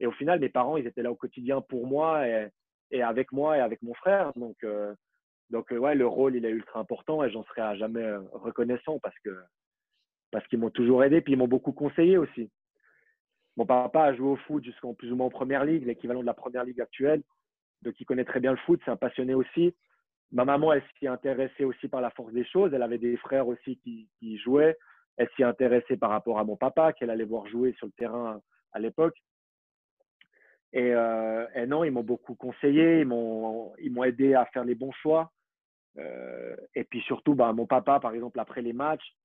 Et 0.00 0.06
au 0.06 0.12
final, 0.12 0.40
mes 0.40 0.48
parents, 0.48 0.78
ils 0.78 0.86
étaient 0.86 1.02
là 1.02 1.12
au 1.12 1.16
quotidien 1.16 1.60
pour 1.60 1.86
moi 1.86 2.26
et, 2.26 2.48
et 2.90 3.02
avec 3.02 3.32
moi 3.32 3.58
et 3.58 3.60
avec 3.60 3.82
mon 3.82 3.92
frère. 3.94 4.32
Donc, 4.36 4.56
euh, 4.64 4.94
donc 5.50 5.70
euh, 5.72 5.78
ouais, 5.78 5.94
le 5.94 6.06
rôle, 6.06 6.36
il 6.36 6.46
est 6.46 6.50
ultra 6.50 6.80
important 6.80 7.22
et 7.22 7.30
j'en 7.30 7.44
serai 7.44 7.60
à 7.60 7.76
jamais 7.76 8.02
euh, 8.02 8.20
reconnaissant 8.32 8.98
parce 9.00 9.18
que 9.18 9.30
parce 10.30 10.46
qu'ils 10.46 10.60
m'ont 10.60 10.70
toujours 10.70 11.02
aidé, 11.02 11.20
puis 11.20 11.32
ils 11.32 11.36
m'ont 11.36 11.48
beaucoup 11.48 11.72
conseillé 11.72 12.16
aussi. 12.16 12.50
Mon 13.56 13.66
papa 13.66 14.04
a 14.04 14.14
joué 14.14 14.28
au 14.28 14.36
foot 14.36 14.64
jusqu'en 14.64 14.94
plus 14.94 15.10
ou 15.12 15.16
moins 15.16 15.26
en 15.26 15.30
première 15.30 15.64
ligue, 15.64 15.84
l'équivalent 15.84 16.20
de 16.20 16.26
la 16.26 16.34
première 16.34 16.64
ligue 16.64 16.80
actuelle. 16.80 17.22
Donc, 17.82 17.94
il 17.98 18.04
connaît 18.04 18.24
très 18.24 18.38
bien 18.38 18.52
le 18.52 18.58
foot, 18.58 18.80
c'est 18.84 18.92
un 18.92 18.96
passionné 18.96 19.34
aussi. 19.34 19.74
Ma 20.32 20.44
maman, 20.44 20.72
elle 20.72 20.82
s'y 20.98 21.08
intéressait 21.08 21.64
aussi 21.64 21.88
par 21.88 22.00
la 22.00 22.10
force 22.10 22.32
des 22.32 22.44
choses. 22.44 22.72
Elle 22.72 22.82
avait 22.82 22.98
des 22.98 23.16
frères 23.16 23.48
aussi 23.48 23.78
qui, 23.78 24.38
jouaient. 24.38 24.76
Elle 25.16 25.28
s'y 25.34 25.42
intéressait 25.42 25.96
par 25.96 26.10
rapport 26.10 26.38
à 26.38 26.44
mon 26.44 26.56
papa, 26.56 26.92
qu'elle 26.92 27.10
allait 27.10 27.24
voir 27.24 27.46
jouer 27.46 27.74
sur 27.78 27.86
le 27.86 27.92
terrain 27.92 28.40
à 28.72 28.78
l'époque. 28.78 29.16
Et, 30.72 30.94
euh, 30.94 31.66
non, 31.66 31.82
ils 31.82 31.90
m'ont 31.90 32.04
beaucoup 32.04 32.36
conseillé, 32.36 33.00
ils 33.00 33.06
m'ont, 33.06 33.74
aidé 34.04 34.34
à 34.34 34.46
faire 34.46 34.64
les 34.64 34.76
bons 34.76 34.92
choix. 34.92 35.32
Euh, 35.98 36.54
et 36.76 36.84
puis 36.84 37.00
surtout, 37.02 37.34
bah, 37.34 37.52
mon 37.52 37.66
papa, 37.66 37.98
par 37.98 38.14
exemple, 38.14 38.38
après 38.38 38.62
les 38.62 38.72
matchs, 38.72 39.16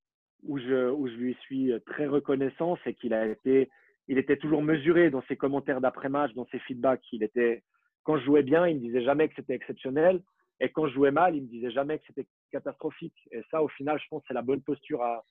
où 0.42 0.58
je, 0.58 1.16
lui 1.16 1.34
suis 1.42 1.72
très 1.86 2.06
reconnaissant, 2.06 2.76
c'est 2.82 2.94
qu'il 2.94 3.14
a 3.14 3.26
été, 3.26 3.70
il 4.08 4.18
était 4.18 4.36
toujours 4.36 4.62
mesuré 4.62 5.10
dans 5.10 5.22
ses 5.28 5.36
commentaires 5.36 5.80
d'après-match, 5.80 6.34
dans 6.34 6.46
ses 6.46 6.58
feedbacks. 6.60 7.04
Il 7.12 7.22
était, 7.22 7.62
quand 8.02 8.18
je 8.18 8.24
jouais 8.24 8.42
bien, 8.42 8.66
il 8.66 8.76
me 8.76 8.80
disait 8.80 9.04
jamais 9.04 9.28
que 9.28 9.36
c'était 9.36 9.54
exceptionnel. 9.54 10.20
Et 10.60 10.70
quand 10.70 10.86
je 10.88 10.94
jouais 10.94 11.10
mal, 11.10 11.36
il 11.36 11.42
me 11.42 11.48
disait 11.48 11.70
jamais 11.70 11.98
que 11.98 12.06
c'était 12.06 12.26
catastrophique. 12.50 13.16
Et 13.30 13.42
ça, 13.50 13.62
au 13.62 13.68
final, 13.68 13.98
je 14.00 14.06
pense 14.08 14.22
que 14.22 14.28
c'est 14.28 14.34
la 14.34 14.42
bonne 14.42 14.62
posture 14.62 15.02
à, 15.02 15.24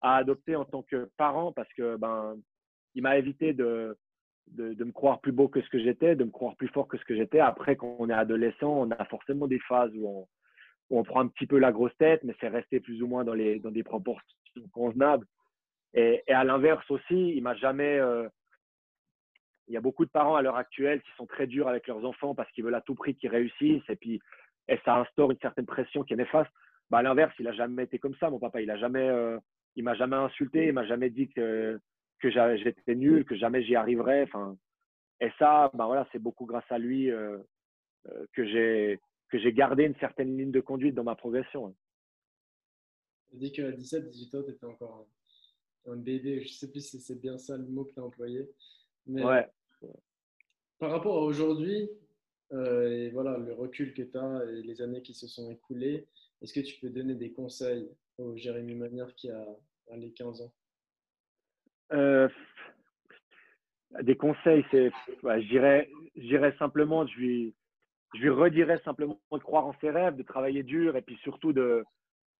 adopter 0.00 0.56
en 0.56 0.64
tant 0.64 0.82
que 0.82 1.08
parent 1.16 1.52
parce 1.52 1.72
que 1.74 1.96
ben, 1.96 2.36
il 2.96 3.02
m'a 3.02 3.18
évité 3.18 3.52
de, 3.52 3.96
de, 4.48 4.74
de, 4.74 4.84
me 4.84 4.90
croire 4.90 5.20
plus 5.20 5.30
beau 5.30 5.46
que 5.46 5.62
ce 5.62 5.68
que 5.68 5.78
j'étais, 5.78 6.16
de 6.16 6.24
me 6.24 6.30
croire 6.30 6.56
plus 6.56 6.66
fort 6.68 6.88
que 6.88 6.98
ce 6.98 7.04
que 7.04 7.14
j'étais. 7.14 7.38
Après, 7.38 7.76
quand 7.76 7.94
on 8.00 8.10
est 8.10 8.14
adolescent, 8.14 8.68
on 8.68 8.90
a 8.90 9.04
forcément 9.04 9.46
des 9.46 9.60
phases 9.60 9.92
où 9.94 10.08
on, 10.08 10.28
où 10.90 10.98
on 10.98 11.04
prend 11.04 11.20
un 11.20 11.28
petit 11.28 11.46
peu 11.46 11.58
la 11.58 11.70
grosse 11.70 11.96
tête, 11.98 12.24
mais 12.24 12.34
c'est 12.40 12.48
resté 12.48 12.80
plus 12.80 13.00
ou 13.02 13.06
moins 13.06 13.22
dans, 13.22 13.34
les, 13.34 13.60
dans 13.60 13.70
des 13.70 13.84
proportions 13.84 14.24
convenables. 14.72 15.26
Et, 15.94 16.22
et 16.26 16.32
à 16.32 16.42
l'inverse 16.42 16.88
aussi, 16.90 17.30
il 17.36 17.42
m'a 17.42 17.54
jamais. 17.54 17.98
Euh, 17.98 18.28
il 19.68 19.74
y 19.74 19.76
a 19.76 19.80
beaucoup 19.80 20.04
de 20.04 20.10
parents 20.10 20.34
à 20.36 20.42
l'heure 20.42 20.56
actuelle 20.56 21.00
qui 21.02 21.10
sont 21.16 21.26
très 21.26 21.46
durs 21.46 21.68
avec 21.68 21.86
leurs 21.86 22.04
enfants 22.04 22.34
parce 22.34 22.50
qu'ils 22.50 22.64
veulent 22.64 22.74
à 22.74 22.80
tout 22.80 22.94
prix 22.94 23.14
qu'ils 23.14 23.30
réussissent. 23.30 23.88
Et 23.88 23.96
puis, 23.96 24.20
et 24.68 24.78
ça 24.84 24.98
instaure 25.00 25.30
une 25.30 25.38
certaine 25.38 25.66
pression 25.66 26.04
qui 26.04 26.14
est 26.14 26.16
néfaste. 26.16 26.50
Bah, 26.90 26.98
à 26.98 27.02
l'inverse, 27.02 27.34
il 27.38 27.48
a 27.48 27.52
jamais 27.52 27.84
été 27.84 27.98
comme 27.98 28.14
ça, 28.16 28.30
mon 28.30 28.38
papa. 28.38 28.60
Il 28.60 28.70
a 28.70 28.76
jamais, 28.76 29.08
euh, 29.08 29.38
il 29.76 29.84
m'a 29.84 29.94
jamais 29.94 30.16
insulté, 30.16 30.66
il 30.66 30.72
m'a 30.72 30.86
jamais 30.86 31.10
dit 31.10 31.28
que 31.28 31.80
que 32.20 32.30
j'étais 32.30 32.94
nul, 32.94 33.24
que 33.24 33.34
jamais 33.34 33.64
j'y 33.64 33.74
arriverais. 33.74 34.22
Enfin, 34.22 34.56
et 35.20 35.30
ça, 35.38 35.70
bah 35.74 35.86
voilà, 35.86 36.06
c'est 36.12 36.20
beaucoup 36.20 36.46
grâce 36.46 36.70
à 36.70 36.78
lui 36.78 37.10
euh, 37.10 37.38
euh, 38.06 38.26
que 38.32 38.46
j'ai 38.46 39.00
que 39.28 39.38
j'ai 39.38 39.52
gardé 39.52 39.84
une 39.84 39.96
certaine 39.96 40.36
ligne 40.36 40.52
de 40.52 40.60
conduite 40.60 40.94
dans 40.94 41.04
ma 41.04 41.16
progression. 41.16 41.74
Tu 43.30 43.36
dis 43.38 43.52
qu'à 43.52 43.72
17, 43.72 44.10
18 44.10 44.34
ans, 44.34 44.42
tu 44.44 44.50
étais 44.50 44.66
encore 44.66 45.08
un, 45.86 45.96
bébé. 45.96 46.40
Je 46.42 46.48
ne 46.48 46.52
sais 46.52 46.70
plus 46.70 46.86
si 46.86 47.00
c'est 47.00 47.18
bien 47.20 47.38
ça 47.38 47.56
le 47.56 47.64
mot 47.64 47.84
que 47.84 47.94
tu 47.94 48.00
as 48.00 48.04
employé. 48.04 48.50
Mais 49.06 49.24
ouais. 49.24 49.48
par 50.78 50.90
rapport 50.90 51.16
à 51.16 51.22
aujourd'hui, 51.22 51.90
et 52.52 53.10
voilà, 53.10 53.38
le 53.38 53.54
recul 53.54 53.94
que 53.94 54.02
tu 54.02 54.18
as 54.18 54.44
et 54.44 54.62
les 54.62 54.82
années 54.82 55.02
qui 55.02 55.14
se 55.14 55.26
sont 55.26 55.50
écoulées, 55.50 56.06
est-ce 56.42 56.52
que 56.52 56.60
tu 56.60 56.78
peux 56.80 56.90
donner 56.90 57.14
des 57.14 57.32
conseils 57.32 57.88
au 58.18 58.36
Jérémy 58.36 58.74
Manière 58.74 59.14
qui 59.14 59.30
a, 59.30 59.46
les 59.94 60.12
15 60.12 60.42
ans? 60.42 60.52
Euh, 61.92 62.28
Des 64.02 64.16
conseils, 64.16 64.64
c'est, 64.70 64.90
ouais, 65.22 65.42
je 65.42 66.20
dirais 66.20 66.54
simplement, 66.58 67.06
je 67.06 67.16
lui, 67.16 67.54
je 68.14 68.20
lui 68.20 68.30
redirais 68.30 68.80
simplement 68.84 69.18
de 69.30 69.38
croire 69.38 69.66
en 69.66 69.74
ses 69.80 69.90
rêves, 69.90 70.16
de 70.16 70.22
travailler 70.22 70.62
dur 70.62 70.96
et 70.96 71.02
puis 71.02 71.16
surtout 71.22 71.52
de, 71.52 71.84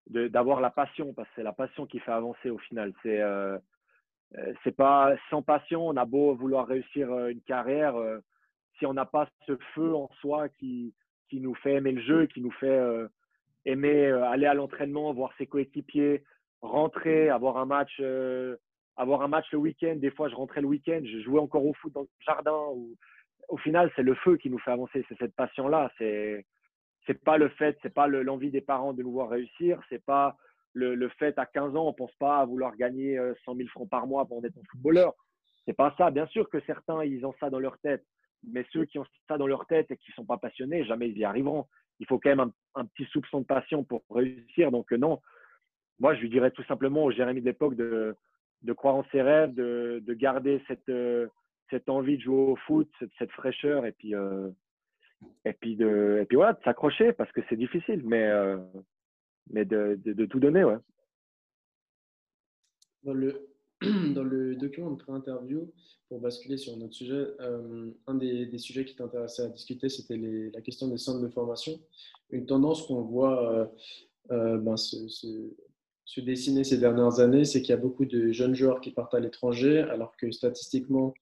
d'avoir 0.06 0.60
la 0.60 0.70
passion 0.70 1.14
parce 1.14 1.28
que 1.28 1.34
c'est 1.36 1.42
la 1.42 1.52
passion 1.52 1.86
qui 1.86 2.00
fait 2.00 2.12
avancer 2.12 2.50
au 2.50 2.58
final. 2.58 2.92
C'est 3.02 3.20
euh, 3.20 3.58
euh 4.36 4.52
c'est 4.64 4.76
pas 4.76 5.14
sans 5.30 5.42
passion, 5.42 5.86
on 5.86 5.96
a 5.96 6.04
beau 6.04 6.34
vouloir 6.34 6.66
réussir 6.66 7.28
une 7.28 7.42
carrière, 7.42 7.94
si 8.78 8.86
on 8.86 8.94
n'a 8.94 9.06
pas 9.06 9.28
ce 9.46 9.56
feu 9.74 9.94
en 9.94 10.08
soi 10.20 10.48
qui, 10.48 10.94
qui 11.28 11.40
nous 11.40 11.54
fait 11.54 11.74
aimer 11.74 11.92
le 11.92 12.02
jeu, 12.02 12.26
qui 12.26 12.40
nous 12.40 12.50
fait 12.52 12.66
euh, 12.66 13.08
aimer 13.64 14.06
euh, 14.06 14.24
aller 14.24 14.46
à 14.46 14.54
l'entraînement, 14.54 15.12
voir 15.12 15.32
ses 15.38 15.46
coéquipiers, 15.46 16.24
rentrer, 16.60 17.30
avoir 17.30 17.56
un 17.56 17.66
match, 17.66 17.92
euh, 18.00 18.56
avoir 18.96 19.22
un 19.22 19.28
match 19.28 19.46
le 19.52 19.58
week-end. 19.58 19.96
Des 19.96 20.10
fois, 20.10 20.28
je 20.28 20.34
rentrais 20.34 20.60
le 20.60 20.66
week-end, 20.66 21.00
je 21.04 21.20
jouais 21.20 21.40
encore 21.40 21.64
au 21.64 21.74
foot 21.74 21.92
dans 21.92 22.02
le 22.02 22.08
jardin. 22.20 22.58
Ou... 22.74 22.96
Au 23.48 23.56
final, 23.56 23.90
c'est 23.96 24.02
le 24.02 24.14
feu 24.16 24.36
qui 24.36 24.50
nous 24.50 24.58
fait 24.58 24.72
avancer. 24.72 25.04
C'est 25.08 25.18
cette 25.18 25.34
passion-là. 25.34 25.90
C'est 25.98 26.44
c'est 27.06 27.24
pas 27.24 27.36
le 27.36 27.48
fait, 27.48 27.76
c'est 27.82 27.92
pas 27.92 28.06
l'envie 28.06 28.52
des 28.52 28.60
parents 28.60 28.92
de 28.92 29.02
nous 29.02 29.10
voir 29.10 29.28
réussir. 29.30 29.80
C'est 29.88 30.04
pas 30.04 30.36
le, 30.72 30.94
le, 30.94 31.08
fait 31.08 31.36
à 31.36 31.46
15 31.46 31.74
ans, 31.74 31.88
on 31.88 31.92
pense 31.92 32.14
pas 32.14 32.38
à 32.38 32.44
vouloir 32.44 32.76
gagner 32.76 33.18
100 33.44 33.56
000 33.56 33.68
francs 33.70 33.90
par 33.90 34.06
mois 34.06 34.24
pour 34.24 34.44
être 34.44 34.56
un 34.56 34.62
footballeur. 34.70 35.12
C'est 35.64 35.72
pas 35.72 35.92
ça. 35.98 36.12
Bien 36.12 36.26
sûr 36.26 36.48
que 36.48 36.60
certains, 36.60 37.02
ils 37.04 37.26
ont 37.26 37.34
ça 37.40 37.50
dans 37.50 37.58
leur 37.58 37.76
tête. 37.78 38.04
Mais 38.44 38.66
ceux 38.72 38.84
qui 38.84 38.98
ont 38.98 39.06
ça 39.28 39.38
dans 39.38 39.46
leur 39.46 39.66
tête 39.66 39.90
et 39.90 39.96
qui 39.96 40.10
ne 40.10 40.14
sont 40.14 40.24
pas 40.24 40.38
passionnés, 40.38 40.84
jamais 40.84 41.08
ils 41.08 41.18
y 41.18 41.24
arriveront. 41.24 41.66
Il 42.00 42.06
faut 42.06 42.18
quand 42.18 42.34
même 42.34 42.52
un, 42.74 42.84
petit 42.86 43.04
soupçon 43.10 43.40
de 43.40 43.46
passion 43.46 43.84
pour 43.84 44.02
réussir. 44.10 44.70
Donc 44.70 44.92
euh, 44.92 44.96
non, 44.96 45.20
moi 46.00 46.14
je 46.14 46.20
lui 46.20 46.30
dirais 46.30 46.50
tout 46.50 46.64
simplement 46.64 47.04
au 47.04 47.10
Jérémy 47.10 47.40
de 47.40 47.46
l'époque 47.46 47.76
de, 47.76 48.16
de 48.62 48.72
croire 48.72 48.96
en 48.96 49.04
ses 49.12 49.22
rêves, 49.22 49.54
de, 49.54 50.02
de 50.04 50.14
garder 50.14 50.62
cette, 50.66 50.88
euh, 50.88 51.28
cette 51.70 51.88
envie 51.88 52.16
de 52.16 52.22
jouer 52.22 52.36
au 52.36 52.56
foot, 52.56 52.90
cette, 52.98 53.12
cette 53.18 53.32
fraîcheur 53.32 53.86
et 53.86 53.92
puis, 53.92 54.14
euh, 54.14 54.48
et 55.44 55.52
puis, 55.52 55.76
de, 55.76 56.18
et 56.22 56.26
puis 56.26 56.36
voilà, 56.36 56.54
de 56.54 56.62
s'accrocher 56.64 57.12
parce 57.12 57.30
que 57.30 57.40
c'est 57.48 57.56
difficile, 57.56 58.02
mais, 58.04 58.28
mais 59.50 59.64
de, 59.64 60.00
de, 60.04 60.12
de, 60.12 60.26
tout 60.26 60.40
donner. 60.40 60.64
Ouais. 60.64 60.78
Le, 63.04 63.51
dans 64.14 64.24
le 64.24 64.56
document 64.56 64.90
de 64.90 64.96
pré-interview, 64.96 65.70
pour 66.08 66.20
basculer 66.20 66.58
sur 66.58 66.74
un 66.74 66.80
autre 66.82 66.94
sujet, 66.94 67.26
euh, 67.40 67.90
un 68.06 68.14
des, 68.14 68.58
sujets 68.58 68.84
qui 68.84 68.94
t'intéressait 68.94 69.44
à 69.44 69.48
discuter, 69.48 69.88
c'était 69.88 70.20
la 70.52 70.60
question 70.60 70.88
des 70.88 70.98
centres 70.98 71.22
de 71.22 71.28
formation. 71.28 71.80
Une 72.30 72.44
tendance 72.44 72.86
qu'on 72.86 73.00
voit 73.00 73.50
euh, 73.50 73.66
euh, 74.30 74.58
ben, 74.58 74.76
se, 74.76 74.98
dessiner 76.18 76.64
ces 76.64 76.76
dernières 76.76 77.20
années, 77.20 77.46
c'est 77.46 77.62
qu'il 77.62 77.70
y 77.70 77.78
a 77.78 77.78
beaucoup 77.78 78.04
de 78.04 78.30
jeunes 78.30 78.54
joueurs 78.54 78.82
qui 78.82 78.90
partent 78.90 79.14
à 79.14 79.20
l'étranger, 79.20 79.78
alors 79.80 80.14
que 80.18 80.30
statistiquement, 80.30 81.14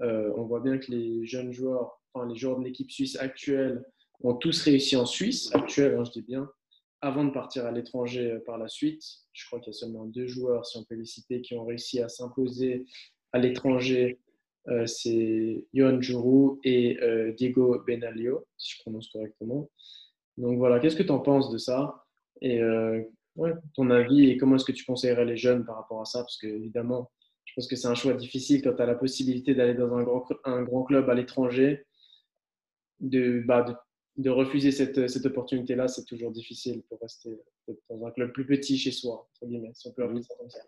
on 0.00 0.42
voit 0.42 0.60
bien 0.60 0.76
que 0.76 0.90
les 0.90 1.24
jeunes 1.24 1.52
joueurs, 1.52 2.02
enfin 2.12 2.28
les 2.28 2.36
joueurs 2.36 2.58
de 2.58 2.64
l'équipe 2.64 2.90
suisse 2.90 3.16
actuelle, 3.16 3.82
ont 4.22 4.34
tous 4.34 4.60
réussi 4.62 4.96
en 4.96 5.06
Suisse, 5.06 5.54
actuelle, 5.54 5.96
hein, 5.98 6.04
je 6.04 6.10
dis 6.10 6.22
bien, 6.22 6.50
avant 7.04 7.24
de 7.24 7.30
partir 7.30 7.66
à 7.66 7.70
l'étranger 7.70 8.32
euh, 8.32 8.40
par 8.44 8.56
la 8.56 8.66
suite. 8.66 9.02
Je 9.32 9.46
crois 9.46 9.60
qu'il 9.60 9.72
y 9.72 9.76
a 9.76 9.78
seulement 9.78 10.06
deux 10.06 10.26
joueurs, 10.26 10.64
si 10.64 10.78
on 10.78 10.84
peut 10.84 10.94
les 10.94 11.04
citer, 11.04 11.42
qui 11.42 11.54
ont 11.54 11.66
réussi 11.66 12.00
à 12.00 12.08
s'imposer 12.08 12.86
à 13.32 13.38
l'étranger. 13.38 14.18
Euh, 14.68 14.86
c'est 14.86 15.66
Yon 15.74 16.00
Juru 16.00 16.58
et 16.64 16.98
euh, 17.02 17.32
Diego 17.32 17.78
Benalio, 17.86 18.46
si 18.56 18.76
je 18.76 18.80
prononce 18.80 19.10
correctement. 19.10 19.70
Donc 20.38 20.56
voilà, 20.56 20.80
qu'est-ce 20.80 20.96
que 20.96 21.02
tu 21.02 21.10
en 21.10 21.20
penses 21.20 21.50
de 21.50 21.58
ça? 21.58 22.02
Et 22.40 22.60
ton 23.74 23.90
avis 23.90 24.30
et 24.30 24.36
comment 24.36 24.56
est-ce 24.56 24.64
que 24.64 24.72
tu 24.72 24.84
conseillerais 24.84 25.24
les 25.24 25.36
jeunes 25.36 25.64
par 25.64 25.76
rapport 25.76 26.00
à 26.00 26.04
ça? 26.04 26.20
Parce 26.20 26.36
que 26.36 26.46
évidemment, 26.46 27.10
je 27.44 27.52
pense 27.54 27.68
que 27.68 27.76
c'est 27.76 27.86
un 27.86 27.94
choix 27.94 28.14
difficile 28.14 28.60
quand 28.62 28.74
tu 28.74 28.82
as 28.82 28.86
la 28.86 28.96
possibilité 28.96 29.54
d'aller 29.54 29.74
dans 29.74 29.94
un 29.94 30.02
grand, 30.02 30.26
un 30.44 30.62
grand 30.62 30.82
club 30.82 31.08
à 31.08 31.14
l'étranger, 31.14 31.86
de, 33.00 33.42
bah, 33.46 33.62
de 33.62 33.74
de 34.16 34.30
refuser 34.30 34.70
cette, 34.70 35.08
cette 35.08 35.26
opportunité-là, 35.26 35.88
c'est 35.88 36.04
toujours 36.04 36.30
difficile 36.30 36.82
pour 36.88 37.00
rester 37.00 37.36
dans 37.90 38.06
un 38.06 38.10
club 38.10 38.32
plus 38.32 38.46
petit 38.46 38.78
chez 38.78 38.92
soi, 38.92 39.28
entre 39.30 39.46
guillemets, 39.46 39.72
si 39.74 39.88
on 39.88 39.92
peut 39.92 40.04
appeler 40.04 40.22
ça 40.22 40.34
comme 40.38 40.50
ça. 40.50 40.60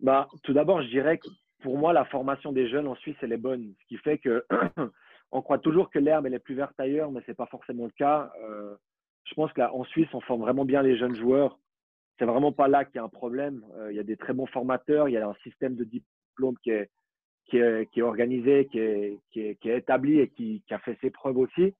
Bah, 0.00 0.28
tout 0.42 0.52
d'abord, 0.52 0.82
je 0.82 0.88
dirais 0.88 1.18
que 1.18 1.28
pour 1.60 1.78
moi, 1.78 1.92
la 1.92 2.04
formation 2.04 2.52
des 2.52 2.68
jeunes 2.68 2.86
en 2.86 2.94
Suisse, 2.96 3.16
elle 3.22 3.32
est 3.32 3.38
bonne. 3.38 3.74
Ce 3.80 3.86
qui 3.86 3.96
fait 3.96 4.18
que 4.18 4.44
on 5.32 5.42
croit 5.42 5.58
toujours 5.58 5.90
que 5.90 5.98
l'herbe 5.98 6.26
est 6.26 6.38
plus 6.38 6.54
verte 6.54 6.78
ailleurs, 6.78 7.10
mais 7.10 7.20
ce 7.22 7.30
n'est 7.30 7.34
pas 7.34 7.46
forcément 7.46 7.86
le 7.86 7.92
cas. 7.92 8.30
Euh, 8.42 8.76
je 9.24 9.34
pense 9.34 9.52
qu'en 9.52 9.84
Suisse, 9.84 10.08
on 10.12 10.20
forme 10.20 10.42
vraiment 10.42 10.64
bien 10.64 10.82
les 10.82 10.96
jeunes 10.96 11.16
joueurs. 11.16 11.58
c'est 12.18 12.24
vraiment 12.24 12.52
pas 12.52 12.68
là 12.68 12.84
qu'il 12.84 12.96
y 12.96 12.98
a 12.98 13.04
un 13.04 13.08
problème. 13.08 13.64
il 13.90 13.96
y 13.96 14.00
a 14.00 14.04
des 14.04 14.16
très 14.16 14.32
bons 14.32 14.46
formateurs, 14.46 15.08
il 15.08 15.12
y 15.12 15.16
a 15.16 15.28
un 15.28 15.34
système 15.42 15.74
de 15.74 15.84
diplôme 15.84 16.56
qui 16.62 16.70
est, 16.70 16.90
qui 17.46 17.58
est, 17.58 17.90
qui 17.90 18.00
est 18.00 18.02
organisé, 18.02 18.66
qui 18.66 18.78
est, 18.78 19.18
qui 19.30 19.40
est, 19.40 19.78
établi 19.78 20.20
et 20.20 20.28
qui, 20.28 20.62
a 20.70 20.78
fait 20.78 20.96
ses 21.00 21.10
preuves 21.10 21.38
aussi. 21.38 21.74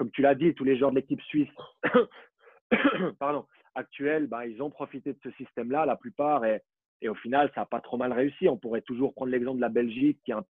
Comme 0.00 0.10
tu 0.12 0.22
l'as 0.22 0.34
dit, 0.34 0.54
tous 0.54 0.64
les 0.64 0.78
joueurs 0.78 0.92
de 0.92 0.96
l'équipe 0.96 1.20
suisse 1.20 1.50
pardon, 3.18 3.44
actuelle, 3.74 4.28
ben, 4.28 4.44
ils 4.44 4.62
ont 4.62 4.70
profité 4.70 5.12
de 5.12 5.18
ce 5.22 5.30
système-là, 5.32 5.84
la 5.84 5.94
plupart, 5.94 6.42
et, 6.46 6.62
au 7.06 7.14
final, 7.14 7.52
ça 7.54 7.60
n'a 7.60 7.66
pas 7.66 7.82
trop 7.82 7.98
mal 7.98 8.14
réussi. 8.14 8.48
On 8.48 8.56
pourrait 8.56 8.80
toujours 8.80 9.12
prendre 9.12 9.30
l'exemple 9.30 9.58
de 9.58 9.60
la 9.60 9.68
Belgique, 9.68 10.18
qui 10.24 10.30
est 10.30 10.34
un 10.34 10.44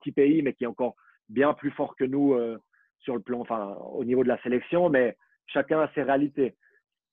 petit 0.00 0.12
pays, 0.12 0.40
mais 0.40 0.54
qui 0.54 0.64
est 0.64 0.66
encore 0.66 0.96
bien 1.28 1.52
plus 1.52 1.70
fort 1.72 1.94
que 1.94 2.04
nous 2.04 2.32
euh, 2.32 2.58
sur 3.00 3.14
le 3.14 3.20
plan, 3.20 3.40
enfin, 3.40 3.76
au 3.92 4.02
niveau 4.02 4.22
de 4.22 4.28
la 4.28 4.40
sélection, 4.40 4.88
mais 4.88 5.14
chacun 5.46 5.80
a 5.80 5.92
ses 5.92 6.02
réalités. 6.02 6.54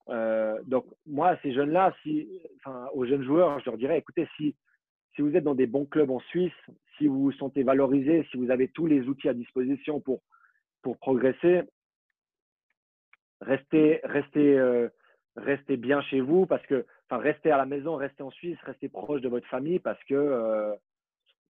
Euh, 0.07 0.57
donc, 0.63 0.85
moi, 1.05 1.37
ces 1.41 1.51
jeunes-là, 1.51 1.93
si, 2.01 2.29
enfin, 2.59 2.87
aux 2.93 3.05
jeunes 3.05 3.25
joueurs, 3.25 3.59
je 3.59 3.65
leur 3.65 3.77
dirais, 3.77 3.97
écoutez, 3.97 4.25
si, 4.37 4.55
si 5.17 5.21
vous 5.21 5.35
êtes 5.35 5.43
dans 5.43 5.53
des 5.53 5.67
bons 5.67 5.85
clubs 5.85 6.11
en 6.11 6.21
Suisse, 6.21 6.53
si 6.97 7.07
vous 7.07 7.23
vous 7.23 7.33
sentez 7.33 7.63
valorisé, 7.63 8.25
si 8.31 8.37
vous 8.37 8.51
avez 8.51 8.69
tous 8.69 8.85
les 8.85 9.01
outils 9.09 9.27
à 9.27 9.33
disposition 9.33 9.99
pour, 9.99 10.21
pour 10.81 10.97
progresser, 10.97 11.63
restez, 13.43 13.99
restez, 14.03 14.57
euh, 14.57 14.89
restez 15.35 15.77
bien 15.77 16.01
chez 16.01 16.21
vous 16.21 16.45
parce 16.45 16.65
que, 16.65 16.85
enfin, 17.09 17.21
restez 17.21 17.51
à 17.51 17.57
la 17.57 17.65
maison, 17.65 17.95
restez 17.95 18.23
en 18.23 18.31
Suisse, 18.31 18.57
restez 18.63 18.89
proche 18.89 19.21
de 19.21 19.29
votre 19.29 19.47
famille 19.47 19.79
parce 19.79 20.01
que, 20.05 20.15
euh, 20.15 20.73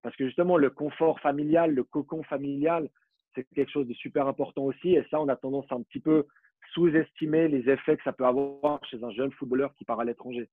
parce 0.02 0.14
que 0.16 0.26
justement, 0.26 0.56
le 0.56 0.70
confort 0.70 1.20
familial, 1.20 1.72
le 1.74 1.84
cocon 1.84 2.22
familial, 2.24 2.88
c'est 3.34 3.44
quelque 3.54 3.70
chose 3.70 3.88
de 3.88 3.94
super 3.94 4.26
important 4.26 4.64
aussi. 4.64 4.94
Et 4.94 5.04
ça, 5.10 5.20
on 5.20 5.28
a 5.28 5.36
tendance 5.36 5.66
à 5.70 5.74
un 5.74 5.82
petit 5.82 6.00
peu 6.00 6.26
sous-estimer 6.72 7.48
les 7.48 7.68
effets 7.70 7.96
que 7.96 8.02
ça 8.02 8.12
peut 8.12 8.26
avoir 8.26 8.84
chez 8.86 9.02
un 9.02 9.10
jeune 9.10 9.32
footballeur 9.32 9.74
qui 9.74 9.84
part 9.84 10.00
à 10.00 10.04
l'étranger. 10.04 10.48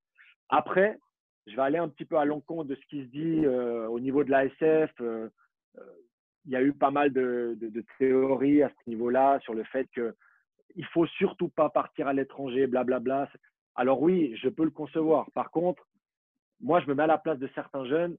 Après, 0.49 0.97
je 1.47 1.55
vais 1.55 1.61
aller 1.61 1.77
un 1.77 1.89
petit 1.89 2.05
peu 2.05 2.17
à 2.17 2.25
l'encontre 2.25 2.65
de 2.65 2.75
ce 2.75 2.85
qui 2.87 3.03
se 3.03 3.09
dit 3.09 3.45
euh, 3.45 3.87
au 3.87 3.99
niveau 3.99 4.23
de 4.23 4.31
l'ASF. 4.31 4.91
Il 6.45 6.51
y 6.51 6.55
a 6.55 6.61
eu 6.61 6.73
pas 6.73 6.91
mal 6.91 7.11
de, 7.13 7.57
théories 7.99 8.63
à 8.63 8.69
ce 8.69 8.89
niveau-là 8.89 9.39
sur 9.41 9.53
le 9.53 9.63
fait 9.65 9.87
qu'il 9.93 10.13
ne 10.77 10.85
faut 10.85 11.05
surtout 11.07 11.49
pas 11.49 11.69
partir 11.69 12.07
à 12.07 12.13
l'étranger, 12.13 12.67
blablabla. 12.67 13.29
Alors 13.75 14.01
oui, 14.01 14.35
je 14.37 14.49
peux 14.49 14.63
le 14.63 14.71
concevoir. 14.71 15.29
Par 15.31 15.51
contre, 15.51 15.87
moi, 16.59 16.79
je 16.81 16.87
me 16.87 16.93
mets 16.93 17.03
à 17.03 17.07
la 17.07 17.17
place 17.17 17.39
de 17.39 17.49
certains 17.55 17.85
jeunes. 17.85 18.17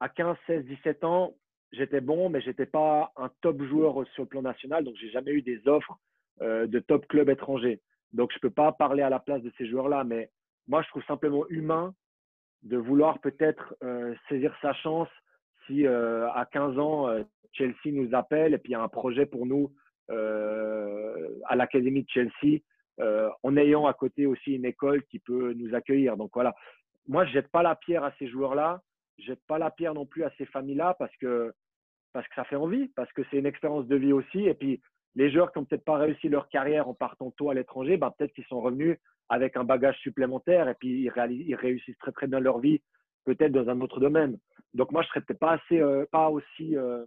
À 0.00 0.08
15, 0.08 0.36
16, 0.46 0.64
17 0.66 1.04
ans, 1.04 1.34
j'étais 1.72 2.00
bon, 2.00 2.28
mais 2.28 2.40
je 2.40 2.48
n'étais 2.48 2.66
pas 2.66 3.12
un 3.16 3.30
top 3.40 3.62
joueur 3.62 4.06
sur 4.14 4.24
le 4.24 4.28
plan 4.28 4.42
national. 4.42 4.84
Donc, 4.84 4.94
j'ai 4.96 5.10
jamais 5.10 5.32
eu 5.32 5.42
des 5.42 5.66
offres 5.66 5.98
de 6.40 6.78
top 6.80 7.06
club 7.08 7.30
étrangers. 7.30 7.80
Donc, 8.12 8.30
je 8.32 8.36
ne 8.36 8.40
peux 8.40 8.50
pas 8.50 8.72
parler 8.72 9.02
à 9.02 9.08
la 9.08 9.18
place 9.18 9.42
de 9.42 9.50
ces 9.56 9.66
joueurs-là. 9.66 10.04
Mais 10.04 10.30
moi, 10.68 10.82
je 10.82 10.88
trouve 10.88 11.04
simplement 11.04 11.46
humain 11.48 11.94
de 12.62 12.76
vouloir 12.76 13.20
peut-être 13.20 13.74
euh, 13.82 14.14
saisir 14.28 14.54
sa 14.60 14.72
chance 14.74 15.08
si 15.66 15.86
euh, 15.86 16.30
à 16.32 16.46
15 16.46 16.78
ans, 16.78 17.08
euh, 17.08 17.22
Chelsea 17.52 17.92
nous 17.92 18.14
appelle 18.14 18.54
et 18.54 18.58
puis 18.58 18.70
il 18.70 18.74
y 18.74 18.76
a 18.76 18.82
un 18.82 18.88
projet 18.88 19.26
pour 19.26 19.46
nous 19.46 19.72
à 20.08 21.56
l'Académie 21.56 22.04
de 22.04 22.08
Chelsea, 22.08 22.60
en 22.98 23.56
ayant 23.56 23.86
à 23.86 23.94
côté 23.94 24.26
aussi 24.26 24.54
une 24.54 24.64
école 24.64 25.02
qui 25.04 25.18
peut 25.18 25.52
nous 25.54 25.74
accueillir. 25.74 26.16
Donc 26.16 26.30
voilà, 26.34 26.54
moi, 27.08 27.24
je 27.24 27.32
jette 27.32 27.48
pas 27.48 27.62
la 27.62 27.76
pierre 27.76 28.04
à 28.04 28.12
ces 28.18 28.28
joueurs-là, 28.28 28.82
je 29.18 29.26
jette 29.26 29.44
pas 29.46 29.58
la 29.58 29.70
pierre 29.70 29.94
non 29.94 30.06
plus 30.06 30.24
à 30.24 30.30
ces 30.38 30.46
familles-là 30.46 30.94
parce 30.98 31.14
que, 31.16 31.52
parce 32.12 32.26
que 32.28 32.34
ça 32.34 32.44
fait 32.44 32.56
envie, 32.56 32.88
parce 32.88 33.12
que 33.12 33.22
c'est 33.30 33.38
une 33.38 33.46
expérience 33.46 33.86
de 33.86 33.96
vie 33.96 34.12
aussi. 34.12 34.40
Et 34.46 34.54
puis, 34.54 34.80
les 35.14 35.30
joueurs 35.30 35.52
qui 35.52 35.58
n'ont 35.58 35.64
peut-être 35.64 35.84
pas 35.84 35.98
réussi 35.98 36.28
leur 36.28 36.48
carrière 36.48 36.88
en 36.88 36.94
partant 36.94 37.30
tôt 37.30 37.50
à 37.50 37.54
l'étranger, 37.54 37.96
ben, 37.96 38.12
peut-être 38.16 38.32
qu'ils 38.32 38.44
sont 38.46 38.60
revenus 38.60 38.98
avec 39.28 39.56
un 39.56 39.64
bagage 39.64 39.98
supplémentaire 39.98 40.68
et 40.68 40.74
puis 40.74 41.02
ils, 41.02 41.54
réussissent 41.56 41.98
très 41.98 42.12
très 42.12 42.26
bien 42.26 42.40
leur 42.40 42.58
vie, 42.58 42.80
peut-être 43.24 43.52
dans 43.52 43.68
un 43.68 43.80
autre 43.80 44.00
domaine. 44.00 44.38
Donc 44.74 44.92
moi, 44.92 45.02
je 45.02 45.08
serais 45.08 45.20
peut-être 45.20 45.38
pas 45.38 45.58
euh, 45.72 46.06
pas 46.12 46.28
aussi 46.28 46.76
euh, 46.76 47.04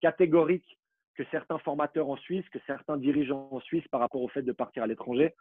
catégorique 0.00 0.78
que 1.14 1.24
certains 1.30 1.58
formateurs 1.58 2.08
en 2.08 2.16
Suisse, 2.16 2.48
que 2.50 2.58
certains 2.66 2.96
dirigeants 2.96 3.48
en 3.50 3.60
Suisse 3.60 3.86
par 3.88 4.00
rapport 4.00 4.22
au 4.22 4.28
fait 4.28 4.42
de 4.42 4.52
partir 4.52 4.82
à 4.82 4.86
l'étranger. 4.86 5.34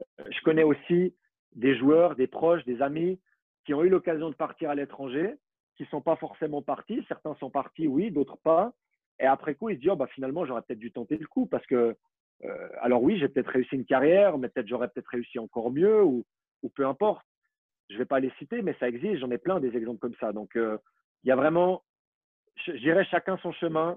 Euh, 0.00 0.24
je 0.30 0.40
connais 0.42 0.62
aussi 0.62 1.14
des 1.54 1.76
joueurs, 1.76 2.16
des 2.16 2.26
proches, 2.26 2.64
des 2.64 2.82
amis 2.82 3.20
qui 3.64 3.74
ont 3.74 3.82
eu 3.82 3.88
l'occasion 3.88 4.30
de 4.30 4.34
partir 4.34 4.70
à 4.70 4.74
l'étranger, 4.74 5.34
qui 5.76 5.82
ne 5.82 5.88
sont 5.88 6.00
pas 6.00 6.16
forcément 6.16 6.62
partis. 6.62 7.04
Certains 7.08 7.34
sont 7.36 7.50
partis, 7.50 7.88
oui, 7.88 8.10
d'autres 8.10 8.38
pas. 8.38 8.72
Et 9.18 9.26
après 9.26 9.54
coup, 9.54 9.70
ils 9.70 9.76
se 9.76 9.80
disent 9.80 9.90
oh, 9.90 9.96
bah, 9.96 10.06
finalement, 10.08 10.44
j'aurais 10.44 10.62
peut-être 10.62 10.78
dû 10.78 10.92
tenter 10.92 11.16
le 11.16 11.26
coup 11.26 11.46
parce 11.46 11.66
que 11.66 11.96
euh, 12.44 12.68
alors 12.80 13.02
oui, 13.02 13.18
j'ai 13.18 13.28
peut-être 13.28 13.50
réussi 13.50 13.74
une 13.74 13.86
carrière, 13.86 14.38
mais 14.38 14.48
peut-être 14.48 14.68
j'aurais 14.68 14.88
peut-être 14.88 15.08
réussi 15.08 15.38
encore 15.38 15.70
mieux 15.70 16.02
ou, 16.02 16.24
peu 16.74 16.86
importe. 16.86 17.24
Je 17.88 17.94
ne 17.94 17.98
vais 18.00 18.04
pas 18.04 18.18
les 18.18 18.32
citer, 18.38 18.62
mais 18.62 18.74
ça 18.80 18.88
existe. 18.88 19.18
J'en 19.18 19.30
ai 19.30 19.38
plein 19.38 19.60
des 19.60 19.76
exemples 19.76 20.00
comme 20.00 20.16
ça. 20.20 20.32
Donc, 20.32 20.56
euh, 20.56 20.78
il 21.22 21.28
y 21.28 21.32
a 21.32 21.36
vraiment, 21.36 21.84
je 22.56 22.72
dirais, 22.72 23.04
chacun 23.04 23.38
son 23.38 23.52
chemin. 23.52 23.96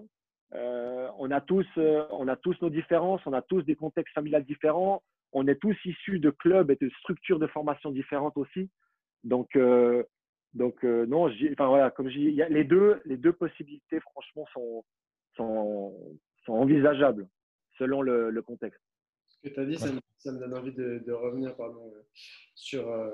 Euh, 0.56 1.08
on, 1.18 1.30
a 1.32 1.42
tous, 1.42 1.68
on 1.78 2.28
a 2.28 2.36
tous 2.36 2.56
nos 2.62 2.70
différences, 2.70 3.22
on 3.26 3.34
a 3.34 3.42
tous 3.42 3.62
des 3.64 3.76
contextes 3.76 4.14
familiales 4.14 4.46
différents. 4.46 5.04
On 5.32 5.48
est 5.48 5.60
tous 5.62 5.78
issus 5.86 6.20
de 6.20 6.32
clubs 6.32 6.72
et 6.72 6.78
de 6.82 6.90
structures 7.02 7.40
de 7.40 7.48
formation 7.48 7.92
différentes 7.92 8.38
aussi. 8.38 8.70
Donc, 9.24 9.58
donc 10.54 10.84
non, 10.84 11.30
enfin, 11.52 11.68
voilà, 11.68 11.92
comme 11.92 12.10
je 12.10 12.18
dis, 12.18 12.42
les 12.50 12.64
deux, 12.64 13.00
les 13.06 13.18
deux 13.18 13.34
possibilités, 13.34 14.00
franchement, 14.00 14.48
sont, 14.54 14.84
sont, 15.36 16.18
sont 16.46 16.54
envisageables 16.54 17.28
selon 17.80 18.02
le, 18.02 18.42
contexte. 18.42 18.82
Ce 19.28 19.40
que 19.42 19.54
tu 19.54 19.60
as 19.60 19.66
dit, 19.66 19.78
ça, 19.78 19.92
me, 20.32 20.40
donne 20.40 20.54
envie 20.54 20.74
de, 20.74 21.12
revenir 21.12 21.56
pardon, 21.56 21.92
sur 22.54 22.88
euh, 22.90 23.10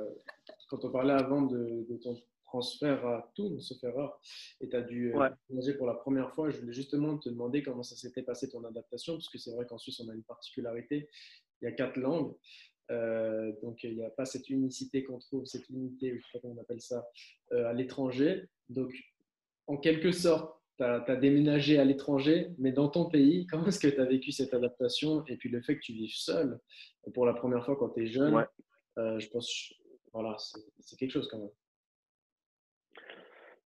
quand 0.70 0.84
on 0.84 0.92
parlait 0.92 1.14
avant 1.14 1.44
de, 1.44 1.86
ton 2.04 2.18
transfert 2.56 3.06
à 3.06 3.32
Tours, 3.36 3.62
sauf 3.62 3.84
erreur, 3.84 4.20
et 4.62 4.70
tu 4.70 4.76
as 4.76 4.82
dû 4.82 5.14
euh, 5.14 5.74
pour 5.78 5.88
la 5.88 5.94
première 5.94 6.34
fois. 6.34 6.50
Je 6.50 6.58
voulais 6.58 6.74
justement 6.74 7.18
te 7.18 7.28
demander 7.28 7.62
comment 7.64 7.84
ça 7.84 7.96
s'était 7.96 8.24
passé 8.24 8.50
ton 8.50 8.64
adaptation, 8.64 9.14
parce 9.14 9.30
que 9.30 9.38
c'est 9.38 9.52
vrai 9.52 9.66
qu'en 9.66 9.78
Suisse, 9.78 10.00
on 10.00 10.10
a 10.10 10.14
une 10.14 10.24
particularité. 10.24 11.10
Il 11.62 11.66
y 11.66 11.68
a 11.68 11.74
quatre 11.74 11.98
langues. 11.98 12.34
Euh, 12.92 13.52
donc, 13.62 13.84
il 13.84 13.96
n'y 13.96 14.06
a 14.06 14.10
pas 14.10 14.26
cette 14.26 14.50
unicité 14.50 15.04
qu'on 15.04 15.20
trouve, 15.20 15.46
cette 15.46 15.70
unité, 15.70 16.18
je 16.18 16.24
sais 16.24 16.30
pas 16.34 16.40
comment 16.40 16.54
on 16.58 16.62
appelle 16.62 16.82
ça, 16.82 17.06
à 17.52 17.74
l'étranger. 17.74 18.48
Donc, 18.70 18.94
en 19.68 19.78
quelque 19.78 20.12
sorte, 20.12 20.56
tu 20.78 20.84
as, 20.84 21.16
déménagé 21.16 21.78
à 21.78 21.84
l'étranger, 21.84 22.52
mais 22.58 22.72
dans 22.72 22.88
ton 22.88 23.10
pays, 23.10 23.48
comment 23.52 23.68
est-ce 23.68 23.80
que 23.80 23.88
tu 23.88 24.00
as 24.00 24.06
vécu 24.06 24.32
cette 24.32 24.54
adaptation 24.54 25.26
Et 25.26 25.36
puis 25.36 25.50
le 25.50 25.62
fait 25.62 25.76
que 25.76 25.82
tu 25.82 25.94
vives 25.94 26.16
seul 26.16 26.60
pour 27.14 27.26
la 27.26 27.34
première 27.34 27.66
fois 27.66 27.76
quand 27.76 27.90
tu 27.90 28.04
es 28.04 28.08
jeune, 28.08 28.46
euh, 28.98 29.20
je 29.20 29.30
pense, 29.30 29.74
voilà, 30.14 30.38
c'est 30.80 30.98
quelque 30.98 31.12
chose 31.12 31.28
quand 31.30 31.40
même. 31.40 31.50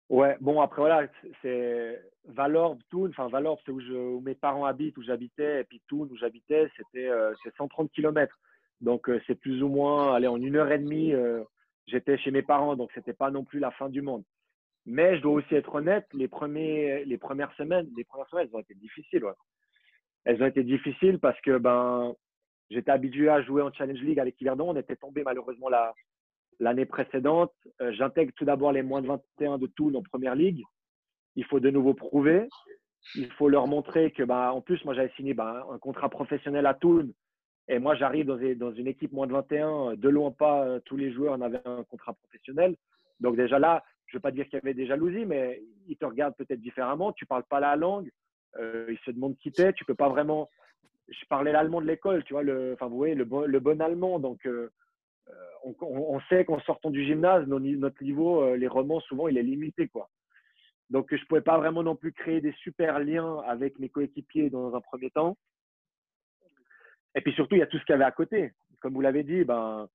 Ouais, 0.08 0.36
bon, 0.40 0.60
après, 0.60 0.80
voilà, 0.80 1.06
c'est 1.42 2.02
Valorbe, 2.24 2.80
Toul, 2.90 3.10
enfin, 3.10 3.28
Valorbe, 3.28 3.58
c'est 3.64 3.72
où, 3.72 4.20
mes 4.20 4.34
parents 4.34 4.64
habitent, 4.64 4.96
où 4.96 5.02
j'habitais, 5.02 5.60
et 5.60 5.64
puis 5.64 5.82
Toul, 5.86 6.08
où 6.10 6.16
j'habitais, 6.16 6.70
c'était 6.76 7.10
130 7.56 7.86
euh, 7.86 7.88
km. 7.94 8.38
Donc, 8.80 9.08
euh, 9.08 9.20
c'est 9.26 9.34
plus 9.34 9.62
ou 9.62 9.68
moins, 9.68 10.14
allez, 10.14 10.26
en 10.28 10.40
une 10.40 10.56
heure 10.56 10.72
et 10.72 10.78
demie, 10.78 11.12
j'étais 11.86 12.16
chez 12.18 12.30
mes 12.30 12.42
parents, 12.42 12.76
donc 12.76 12.90
c'était 12.94 13.12
pas 13.12 13.30
non 13.30 13.44
plus 13.44 13.58
la 13.58 13.70
fin 13.72 13.88
du 13.88 14.02
monde. 14.02 14.24
Mais 14.86 15.16
je 15.18 15.22
dois 15.22 15.32
aussi 15.32 15.54
être 15.54 15.74
honnête, 15.74 16.06
les, 16.14 16.28
premiers, 16.28 17.04
les 17.04 17.18
premières 17.18 17.52
semaines, 17.56 17.88
les 17.94 18.04
premières 18.04 18.28
semaines, 18.28 18.48
elles 18.48 18.56
ont 18.56 18.60
été 18.60 18.74
difficiles. 18.74 19.24
Elles 20.24 20.42
ont 20.42 20.46
été 20.46 20.64
difficiles 20.64 21.18
parce 21.18 21.38
que 21.42 21.58
ben, 21.58 22.14
j'étais 22.70 22.90
habitué 22.90 23.28
à 23.28 23.42
jouer 23.42 23.60
en 23.60 23.70
Challenge 23.70 24.00
League 24.00 24.18
avec 24.18 24.40
Yverdon. 24.40 24.70
On 24.70 24.76
était 24.76 24.96
tombé 24.96 25.22
malheureusement 25.22 25.68
l'année 26.60 26.86
précédente. 26.86 27.52
Euh, 27.80 27.92
j'intègre 27.92 28.32
tout 28.36 28.44
d'abord 28.44 28.72
les 28.72 28.82
moins 28.82 29.02
de 29.02 29.06
21 29.06 29.58
de 29.58 29.66
Toul 29.66 29.96
en 29.96 30.02
première 30.02 30.34
ligue. 30.34 30.62
Il 31.36 31.44
faut 31.44 31.60
de 31.60 31.70
nouveau 31.70 31.94
prouver. 31.94 32.48
Il 33.14 33.30
faut 33.32 33.48
leur 33.48 33.66
montrer 33.66 34.10
que, 34.10 34.22
ben, 34.22 34.50
en 34.50 34.60
plus, 34.60 34.84
moi, 34.84 34.94
j'avais 34.94 35.12
signé 35.16 35.34
ben, 35.34 35.62
un 35.70 35.78
contrat 35.78 36.08
professionnel 36.08 36.66
à 36.66 36.74
Toul. 36.74 37.12
Et 37.68 37.78
moi, 37.78 37.94
j'arrive 37.94 38.26
dans, 38.26 38.38
dans, 38.56 38.74
une 38.74 38.86
équipe 38.86 39.12
moins 39.12 39.26
de 39.26 39.32
21. 39.32 39.94
De 39.94 40.08
loin 40.08 40.30
pas, 40.30 40.64
euh, 40.64 40.80
tous 40.84 40.96
les 40.96 41.12
joueurs 41.12 41.34
en 41.34 41.40
avaient 41.40 41.60
un 41.64 41.84
contrat 41.84 42.14
professionnel. 42.14 42.76
Donc, 43.20 43.36
déjà 43.36 43.58
là, 43.58 43.84
je 44.06 44.16
ne 44.16 44.18
veux 44.18 44.22
pas 44.22 44.30
dire 44.30 44.44
qu'il 44.46 44.54
y 44.54 44.62
avait 44.62 44.74
des 44.74 44.86
jalousies, 44.86 45.26
mais 45.26 45.62
ils 45.86 45.96
te 45.96 46.06
regardent 46.06 46.36
peut-être 46.36 46.60
différemment. 46.60 47.12
Tu 47.12 47.24
ne 47.24 47.28
parles 47.28 47.44
pas 47.44 47.60
la 47.60 47.76
langue, 47.76 48.10
euh, 48.58 48.86
ils 48.88 48.98
se 49.04 49.10
demandent 49.10 49.36
qui 49.38 49.52
t'es. 49.52 49.72
Tu 49.74 49.84
peux 49.84 49.94
pas 49.94 50.08
vraiment. 50.08 50.48
Je 51.08 51.24
parlais 51.28 51.52
l'allemand 51.52 51.80
de 51.80 51.86
l'école, 51.86 52.24
tu 52.24 52.34
vois, 52.34 52.42
le, 52.42 52.72
enfin, 52.74 52.86
vous 52.86 52.96
voyez, 52.96 53.14
le, 53.14 53.24
bon, 53.24 53.42
le 53.42 53.60
bon 53.60 53.80
allemand. 53.80 54.18
Donc, 54.18 54.46
euh, 54.46 54.50
euh, 54.50 54.70
on, 55.64 55.74
on, 55.80 56.20
sait 56.28 56.44
qu'en 56.44 56.60
sortant 56.60 56.90
du 56.90 57.04
gymnase, 57.04 57.46
notre 57.46 58.02
niveau, 58.02 58.54
les 58.54 58.68
romans, 58.68 59.00
souvent, 59.00 59.28
il 59.28 59.38
est 59.38 59.42
limité. 59.42 59.90
Donc, 60.90 61.08
je 61.10 61.20
ne 61.20 61.26
pouvais 61.26 61.40
pas 61.40 61.58
vraiment 61.58 61.82
non 61.82 61.96
plus 61.96 62.12
créer 62.12 62.40
des 62.40 62.52
super 62.52 62.98
liens 63.00 63.40
avec 63.46 63.78
mes 63.78 63.88
coéquipiers 63.88 64.50
dans 64.50 64.74
un 64.74 64.80
premier 64.80 65.10
temps. 65.10 65.36
Et 67.14 67.20
puis 67.20 67.32
surtout, 67.32 67.56
il 67.56 67.58
y 67.58 67.62
a 67.62 67.66
tout 67.66 67.78
ce 67.78 67.84
qu'il 67.84 67.92
y 67.92 67.96
avait 67.96 68.04
à 68.04 68.12
côté. 68.12 68.52
Comme 68.80 68.94
vous 68.94 69.00
l'avez 69.00 69.24
dit, 69.24 69.44
ben, 69.44 69.88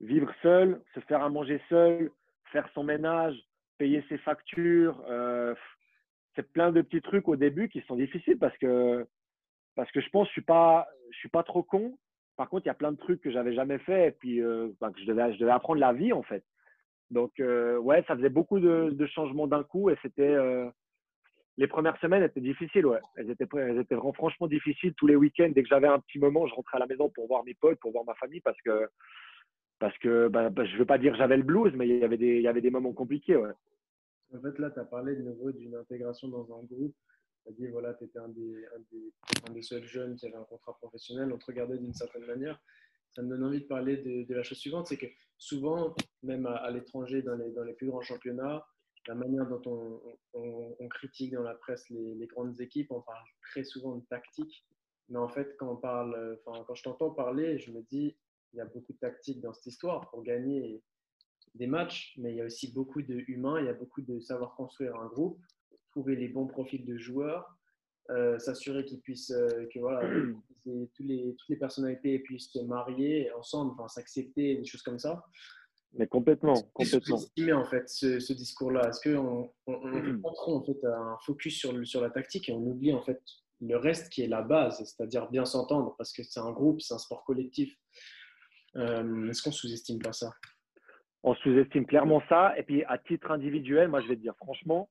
vivre 0.00 0.32
seul, 0.42 0.80
se 0.94 1.00
faire 1.00 1.22
à 1.22 1.28
manger 1.28 1.60
seul, 1.68 2.10
faire 2.52 2.68
son 2.74 2.84
ménage, 2.84 3.36
payer 3.78 4.04
ses 4.08 4.18
factures. 4.18 5.02
Euh, 5.08 5.54
c'est 6.34 6.50
plein 6.52 6.72
de 6.72 6.82
petits 6.82 7.02
trucs 7.02 7.28
au 7.28 7.36
début 7.36 7.68
qui 7.68 7.80
sont 7.82 7.96
difficiles 7.96 8.38
parce 8.38 8.56
que, 8.58 9.06
je 9.76 9.82
pense 9.82 9.90
que 9.92 10.00
je 10.00 10.16
ne 10.16 10.24
suis, 10.24 10.42
pas, 10.42 10.88
suis 11.12 11.28
pas 11.28 11.42
trop 11.42 11.62
con. 11.62 11.96
Par 12.36 12.48
contre, 12.48 12.66
il 12.66 12.68
y 12.68 12.72
a 12.72 12.74
plein 12.74 12.92
de 12.92 12.96
trucs 12.96 13.20
que 13.20 13.30
j'avais 13.30 13.54
jamais 13.54 13.78
fait 13.78 14.08
et 14.08 14.10
puis 14.10 14.40
bah, 14.80 14.90
que 14.90 15.00
je 15.00 15.06
devais, 15.06 15.50
apprendre 15.50 15.80
la 15.80 15.92
vie 15.92 16.12
en 16.12 16.22
fait. 16.22 16.44
Donc, 17.10 17.32
ouais, 17.38 18.04
ça 18.08 18.16
faisait 18.16 18.28
beaucoup 18.28 18.58
de, 18.58 19.06
changements 19.06 19.46
d'un 19.46 19.62
coup 19.62 19.90
et 19.90 19.96
c'était 20.02 20.36
les 21.56 21.66
premières 21.68 21.98
semaines 22.00 22.22
étaient 22.22 22.40
difficiles, 22.40 22.86
ouais. 22.86 23.00
Elles 23.16 23.30
étaient, 23.30 23.44
vraiment, 23.44 24.12
franchement 24.12 24.48
difficiles. 24.48 24.94
Tous 24.94 25.06
les 25.06 25.16
week-ends, 25.16 25.50
dès 25.54 25.62
que 25.62 25.68
j'avais 25.68 25.86
un 25.86 26.00
petit 26.00 26.18
moment, 26.18 26.46
je 26.46 26.54
rentrais 26.54 26.76
à 26.76 26.80
la 26.80 26.86
maison 26.86 27.08
pour 27.10 27.28
voir 27.28 27.44
mes 27.44 27.54
potes, 27.54 27.78
pour 27.78 27.92
voir 27.92 28.04
ma 28.04 28.14
famille, 28.14 28.40
parce 28.40 28.60
que, 28.62 28.88
parce 29.78 29.96
que 29.98 30.28
bah, 30.28 30.50
bah, 30.50 30.64
je 30.64 30.72
ne 30.72 30.78
veux 30.78 30.86
pas 30.86 30.98
dire 30.98 31.14
j'avais 31.14 31.36
le 31.36 31.42
blues, 31.42 31.72
mais 31.76 31.88
il 31.88 31.98
y 31.98 32.04
avait 32.04 32.16
des, 32.16 32.36
il 32.36 32.42
y 32.42 32.48
avait 32.48 32.60
des 32.60 32.70
moments 32.70 32.92
compliqués, 32.92 33.36
ouais. 33.36 33.52
En 34.34 34.40
fait, 34.40 34.58
là, 34.58 34.70
tu 34.70 34.80
as 34.80 34.84
parlé 34.84 35.14
de 35.14 35.22
nouveau 35.22 35.52
d'une 35.52 35.76
intégration 35.76 36.28
dans 36.28 36.44
un 36.58 36.64
groupe. 36.64 36.94
As 37.46 37.52
dit, 37.52 37.66
voilà, 37.68 37.94
tu 37.94 38.04
étais 38.04 38.18
un 38.18 38.28
des, 38.28 38.64
un, 38.74 38.80
des, 38.90 39.12
un 39.48 39.52
des, 39.52 39.62
seuls 39.62 39.84
jeunes 39.84 40.16
qui 40.16 40.26
avait 40.26 40.36
un 40.36 40.44
contrat 40.44 40.74
professionnel. 40.78 41.32
On 41.32 41.38
te 41.38 41.46
regardait 41.46 41.78
d'une 41.78 41.94
certaine 41.94 42.24
manière. 42.24 42.58
Ça 43.10 43.22
me 43.22 43.28
donne 43.28 43.44
envie 43.44 43.60
de 43.60 43.66
parler 43.66 43.98
de, 43.98 44.34
la 44.34 44.42
chose 44.42 44.58
suivante 44.58 44.88
c'est 44.88 44.96
que 44.96 45.06
souvent, 45.36 45.94
même 46.22 46.46
à, 46.46 46.70
l'étranger, 46.70 47.22
dans 47.22 47.36
les, 47.36 47.50
dans 47.52 47.62
les 47.62 47.74
plus 47.74 47.86
grands 47.86 48.00
championnats, 48.00 48.66
la 49.06 49.14
manière 49.14 49.46
dont 49.46 50.00
on, 50.34 50.88
critique 50.88 51.32
dans 51.32 51.42
la 51.42 51.54
presse 51.54 51.88
les, 51.90 52.26
grandes 52.26 52.60
équipes, 52.60 52.90
on 52.90 53.02
parle 53.02 53.24
très 53.42 53.64
souvent 53.64 53.96
de 53.96 54.04
tactique. 54.06 54.64
Mais 55.08 55.18
en 55.18 55.28
fait, 55.28 55.56
quand, 55.58 55.70
on 55.72 55.76
parle, 55.76 56.38
enfin, 56.46 56.64
quand 56.66 56.74
je 56.74 56.82
t'entends 56.82 57.10
parler, 57.10 57.58
je 57.58 57.70
me 57.72 57.82
dis, 57.82 58.16
il 58.52 58.58
y 58.58 58.60
a 58.60 58.64
beaucoup 58.64 58.92
de 58.92 58.98
tactique 58.98 59.40
dans 59.40 59.52
cette 59.52 59.66
histoire 59.66 60.08
pour 60.10 60.22
gagner 60.22 60.82
des 61.54 61.66
matchs, 61.66 62.14
mais 62.16 62.32
il 62.32 62.36
y 62.36 62.40
a 62.40 62.44
aussi 62.44 62.72
beaucoup 62.72 63.02
de 63.02 63.24
humains, 63.28 63.60
il 63.60 63.66
y 63.66 63.68
a 63.68 63.74
beaucoup 63.74 64.02
de 64.02 64.20
savoir 64.20 64.54
construire 64.54 64.96
un 64.96 65.06
groupe, 65.06 65.38
trouver 65.94 66.16
les 66.16 66.28
bons 66.28 66.46
profils 66.46 66.84
de 66.84 66.96
joueurs, 66.96 67.56
euh, 68.10 68.38
s'assurer 68.38 68.84
qu'ils 68.84 69.00
puissent, 69.00 69.30
euh, 69.30 69.66
que 69.72 69.78
voilà, 69.78 70.00
tous 70.64 71.02
les, 71.04 71.34
toutes 71.38 71.48
les 71.48 71.56
personnalités 71.56 72.18
puissent 72.18 72.50
se 72.50 72.58
marier 72.58 73.30
ensemble, 73.32 73.72
enfin, 73.72 73.86
s'accepter, 73.86 74.56
des 74.56 74.64
choses 74.64 74.82
comme 74.82 74.98
ça. 74.98 75.22
Mais 75.92 76.08
complètement, 76.08 76.60
complètement. 76.72 77.18
Est-ce 77.36 77.52
en 77.52 77.64
fait 77.64 77.88
ce, 77.88 78.18
ce 78.18 78.32
discours-là? 78.32 78.88
Est-ce 78.88 79.08
qu'on 79.08 79.48
on, 79.68 79.72
on, 79.72 80.20
on, 80.24 80.56
en 80.56 80.64
fait 80.64 80.84
un 80.84 81.16
focus 81.24 81.56
sur, 81.56 81.72
le, 81.72 81.84
sur 81.84 82.00
la 82.00 82.10
tactique 82.10 82.48
et 82.48 82.52
on 82.52 82.62
oublie 82.66 82.92
en 82.92 83.02
fait 83.02 83.22
le 83.60 83.76
reste 83.76 84.12
qui 84.12 84.22
est 84.22 84.26
la 84.26 84.42
base, 84.42 84.78
c'est-à-dire 84.78 85.30
bien 85.30 85.44
s'entendre 85.44 85.94
parce 85.96 86.12
que 86.12 86.24
c'est 86.24 86.40
un 86.40 86.50
groupe, 86.50 86.80
c'est 86.80 86.94
un 86.94 86.98
sport 86.98 87.24
collectif. 87.24 87.72
Euh, 88.76 89.28
est-ce 89.28 89.40
qu'on 89.42 89.52
sous-estime 89.52 90.00
pas 90.00 90.12
ça? 90.12 90.32
On 91.22 91.34
sous-estime 91.36 91.86
clairement 91.86 92.20
ça. 92.28 92.58
Et 92.58 92.64
puis 92.64 92.82
à 92.84 92.98
titre 92.98 93.30
individuel, 93.30 93.88
moi 93.88 94.00
je 94.00 94.08
vais 94.08 94.16
te 94.16 94.20
dire 94.20 94.34
franchement, 94.36 94.90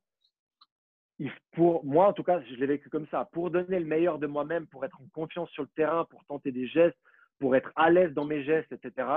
pour 1.53 1.85
moi 1.85 2.07
en 2.07 2.13
tout 2.13 2.23
cas, 2.23 2.41
je 2.41 2.55
l'ai 2.55 2.65
vécu 2.65 2.89
comme 2.89 3.07
ça. 3.07 3.29
Pour 3.31 3.51
donner 3.51 3.79
le 3.79 3.85
meilleur 3.85 4.19
de 4.19 4.27
moi-même, 4.27 4.67
pour 4.67 4.83
être 4.85 4.99
en 5.01 5.07
confiance 5.13 5.49
sur 5.51 5.63
le 5.63 5.69
terrain, 5.69 6.05
pour 6.05 6.23
tenter 6.25 6.51
des 6.51 6.67
gestes, 6.67 6.97
pour 7.39 7.55
être 7.55 7.71
à 7.75 7.89
l'aise 7.89 8.13
dans 8.13 8.25
mes 8.25 8.43
gestes, 8.43 8.71
etc. 8.71 9.07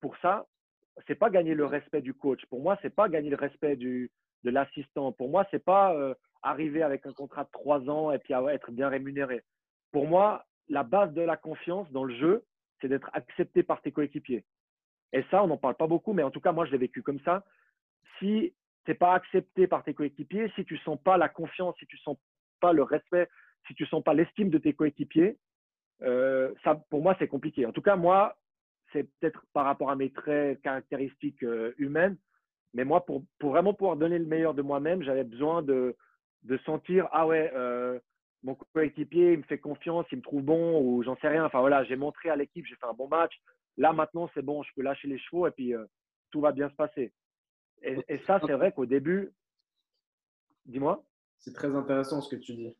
Pour 0.00 0.16
ça, 0.18 0.46
c'est 1.06 1.14
pas 1.14 1.30
gagner 1.30 1.54
le 1.54 1.66
respect 1.66 2.00
du 2.00 2.14
coach. 2.14 2.44
Pour 2.46 2.62
moi, 2.62 2.78
c'est 2.82 2.94
pas 2.94 3.08
gagner 3.08 3.30
le 3.30 3.36
respect 3.36 3.76
du, 3.76 4.10
de 4.44 4.50
l'assistant. 4.50 5.12
Pour 5.12 5.28
moi, 5.28 5.46
c'est 5.50 5.64
pas 5.64 5.94
euh, 5.94 6.14
arriver 6.42 6.82
avec 6.82 7.06
un 7.06 7.12
contrat 7.12 7.44
de 7.44 7.50
trois 7.52 7.88
ans 7.88 8.12
et 8.12 8.18
puis 8.18 8.34
être 8.34 8.72
bien 8.72 8.88
rémunéré. 8.88 9.42
Pour 9.92 10.06
moi, 10.06 10.44
la 10.68 10.82
base 10.82 11.12
de 11.12 11.22
la 11.22 11.36
confiance 11.36 11.90
dans 11.90 12.04
le 12.04 12.14
jeu, 12.14 12.44
c'est 12.80 12.88
d'être 12.88 13.10
accepté 13.12 13.62
par 13.62 13.82
tes 13.82 13.92
coéquipiers. 13.92 14.44
Et 15.12 15.24
ça, 15.30 15.42
on 15.42 15.48
n'en 15.48 15.56
parle 15.56 15.74
pas 15.74 15.86
beaucoup, 15.86 16.12
mais 16.12 16.22
en 16.22 16.30
tout 16.30 16.40
cas, 16.40 16.52
moi, 16.52 16.64
je 16.66 16.72
l'ai 16.72 16.78
vécu 16.78 17.02
comme 17.02 17.20
ça. 17.20 17.44
Si 18.18 18.54
tu 18.84 18.90
n'es 18.90 18.94
pas 18.94 19.14
accepté 19.14 19.66
par 19.66 19.84
tes 19.84 19.94
coéquipiers, 19.94 20.50
si 20.54 20.64
tu 20.64 20.78
sens 20.78 20.98
pas 21.02 21.16
la 21.16 21.28
confiance, 21.28 21.76
si 21.78 21.86
tu 21.86 21.98
sens 21.98 22.16
pas 22.60 22.72
le 22.72 22.82
respect, 22.82 23.28
si 23.66 23.74
tu 23.74 23.86
sens 23.86 24.02
pas 24.02 24.14
l'estime 24.14 24.50
de 24.50 24.58
tes 24.58 24.72
coéquipiers, 24.72 25.38
euh, 26.02 26.52
ça, 26.64 26.74
pour 26.90 27.02
moi, 27.02 27.14
c'est 27.18 27.28
compliqué. 27.28 27.66
En 27.66 27.72
tout 27.72 27.82
cas, 27.82 27.96
moi, 27.96 28.36
c'est 28.92 29.04
peut-être 29.18 29.44
par 29.52 29.64
rapport 29.64 29.90
à 29.90 29.96
mes 29.96 30.10
traits 30.10 30.60
caractéristiques 30.62 31.42
euh, 31.42 31.74
humaines. 31.78 32.16
Mais 32.74 32.84
moi, 32.84 33.04
pour, 33.04 33.24
vraiment 33.40 33.74
pouvoir 33.74 33.96
donner 33.96 34.18
le 34.18 34.24
meilleur 34.24 34.54
de 34.54 34.62
moi-même, 34.62 35.02
j'avais 35.02 35.24
besoin 35.24 35.62
de, 35.62 35.96
sentir 36.64 37.08
ah 37.12 37.26
ouais, 37.26 37.50
euh, 37.54 37.98
mon 38.42 38.54
coéquipier, 38.72 39.32
il 39.32 39.38
me 39.38 39.42
fait 39.44 39.58
confiance, 39.58 40.06
il 40.12 40.18
me 40.18 40.22
trouve 40.22 40.42
bon 40.42 40.80
ou 40.80 41.02
j'en 41.02 41.16
sais 41.16 41.28
rien. 41.28 41.44
Enfin 41.44 41.60
voilà, 41.60 41.84
j'ai 41.84 41.96
montré 41.96 42.30
à 42.30 42.36
l'équipe, 42.36 42.64
j'ai 42.66 42.76
fait 42.76 42.86
un 42.86 42.94
bon 42.94 43.08
match. 43.08 43.32
Là 43.76 43.92
maintenant, 43.92 44.30
c'est 44.34 44.42
bon, 44.42 44.62
je 44.62 44.70
peux 44.74 44.82
lâcher 44.82 45.08
les 45.08 45.18
chevaux 45.18 45.46
et 45.46 45.50
puis 45.50 45.74
tout 46.30 46.40
va 46.40 46.52
bien 46.52 46.70
se 46.70 46.74
passer. 46.74 47.12
Et, 47.82 47.98
et 48.08 48.18
ça, 48.26 48.40
c'est 48.44 48.52
vrai 48.52 48.72
qu'au 48.72 48.86
début, 48.86 49.32
dis-moi. 50.66 51.02
C'est 51.38 51.54
très 51.54 51.74
intéressant 51.74 52.20
ce 52.20 52.34
que 52.34 52.40
tu 52.40 52.54
dis. 52.54 52.76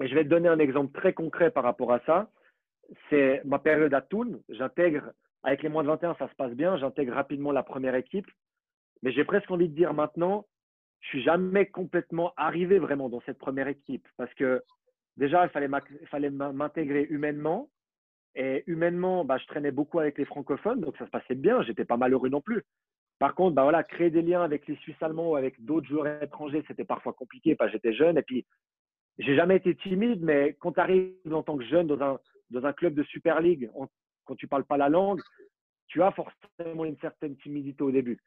Et 0.00 0.08
je 0.08 0.14
vais 0.14 0.24
te 0.24 0.28
donner 0.28 0.48
un 0.48 0.58
exemple 0.58 0.92
très 0.98 1.12
concret 1.12 1.50
par 1.50 1.64
rapport 1.64 1.92
à 1.92 2.00
ça 2.06 2.30
c'est 3.10 3.42
ma 3.44 3.58
période 3.58 3.94
à 3.94 4.00
Toul. 4.00 4.40
J'intègre, 4.48 5.12
avec 5.42 5.62
les 5.62 5.68
moins 5.68 5.82
de 5.82 5.88
21, 5.88 6.14
ça 6.16 6.28
se 6.28 6.34
passe 6.34 6.52
bien. 6.52 6.76
J'intègre 6.76 7.14
rapidement 7.14 7.52
la 7.52 7.62
première 7.62 7.94
équipe. 7.94 8.26
Mais 9.02 9.12
j'ai 9.12 9.24
presque 9.24 9.50
envie 9.50 9.68
de 9.68 9.74
dire 9.74 9.94
maintenant, 9.94 10.46
je 11.00 11.08
suis 11.08 11.22
jamais 11.22 11.66
complètement 11.66 12.32
arrivé 12.36 12.78
vraiment 12.78 13.08
dans 13.08 13.20
cette 13.22 13.38
première 13.38 13.68
équipe. 13.68 14.06
Parce 14.16 14.32
que 14.34 14.62
déjà, 15.16 15.44
il 15.44 16.06
fallait 16.08 16.30
m'intégrer 16.30 17.06
humainement. 17.10 17.68
Et 18.34 18.64
humainement, 18.66 19.24
bah, 19.26 19.36
je 19.36 19.46
traînais 19.46 19.72
beaucoup 19.72 19.98
avec 19.98 20.16
les 20.16 20.24
francophones, 20.24 20.80
donc 20.80 20.96
ça 20.96 21.04
se 21.04 21.10
passait 21.10 21.34
bien. 21.34 21.62
J'étais 21.62 21.84
pas 21.84 21.98
malheureux 21.98 22.30
non 22.30 22.40
plus. 22.40 22.62
Par 23.22 23.36
contre, 23.36 23.54
bah 23.54 23.62
voilà, 23.62 23.84
créer 23.84 24.10
des 24.10 24.20
liens 24.20 24.42
avec 24.42 24.66
les 24.66 24.74
Suisses 24.78 25.00
allemands 25.00 25.30
ou 25.30 25.36
avec 25.36 25.64
d'autres 25.64 25.86
joueurs 25.86 26.20
étrangers, 26.24 26.64
c'était 26.66 26.84
parfois 26.84 27.12
compliqué 27.12 27.54
parce 27.54 27.70
que 27.70 27.76
j'étais 27.76 27.92
jeune. 27.92 28.18
Et 28.18 28.22
puis, 28.22 28.44
j'ai 29.16 29.36
jamais 29.36 29.54
été 29.54 29.76
timide, 29.76 30.20
mais 30.24 30.56
quand 30.58 30.72
tu 30.72 30.80
arrives 30.80 31.14
en 31.32 31.44
tant 31.44 31.56
que 31.56 31.64
jeune 31.64 31.86
dans 31.86 32.02
un, 32.02 32.18
dans 32.50 32.66
un 32.66 32.72
club 32.72 32.94
de 32.94 33.04
Super 33.04 33.40
League, 33.40 33.70
quand 34.24 34.34
tu 34.34 34.48
parles 34.48 34.64
pas 34.64 34.76
la 34.76 34.88
langue, 34.88 35.20
tu 35.86 36.02
as 36.02 36.10
forcément 36.10 36.84
une 36.84 36.98
certaine 36.98 37.36
timidité 37.36 37.84
au 37.84 37.92
début. 37.92 38.18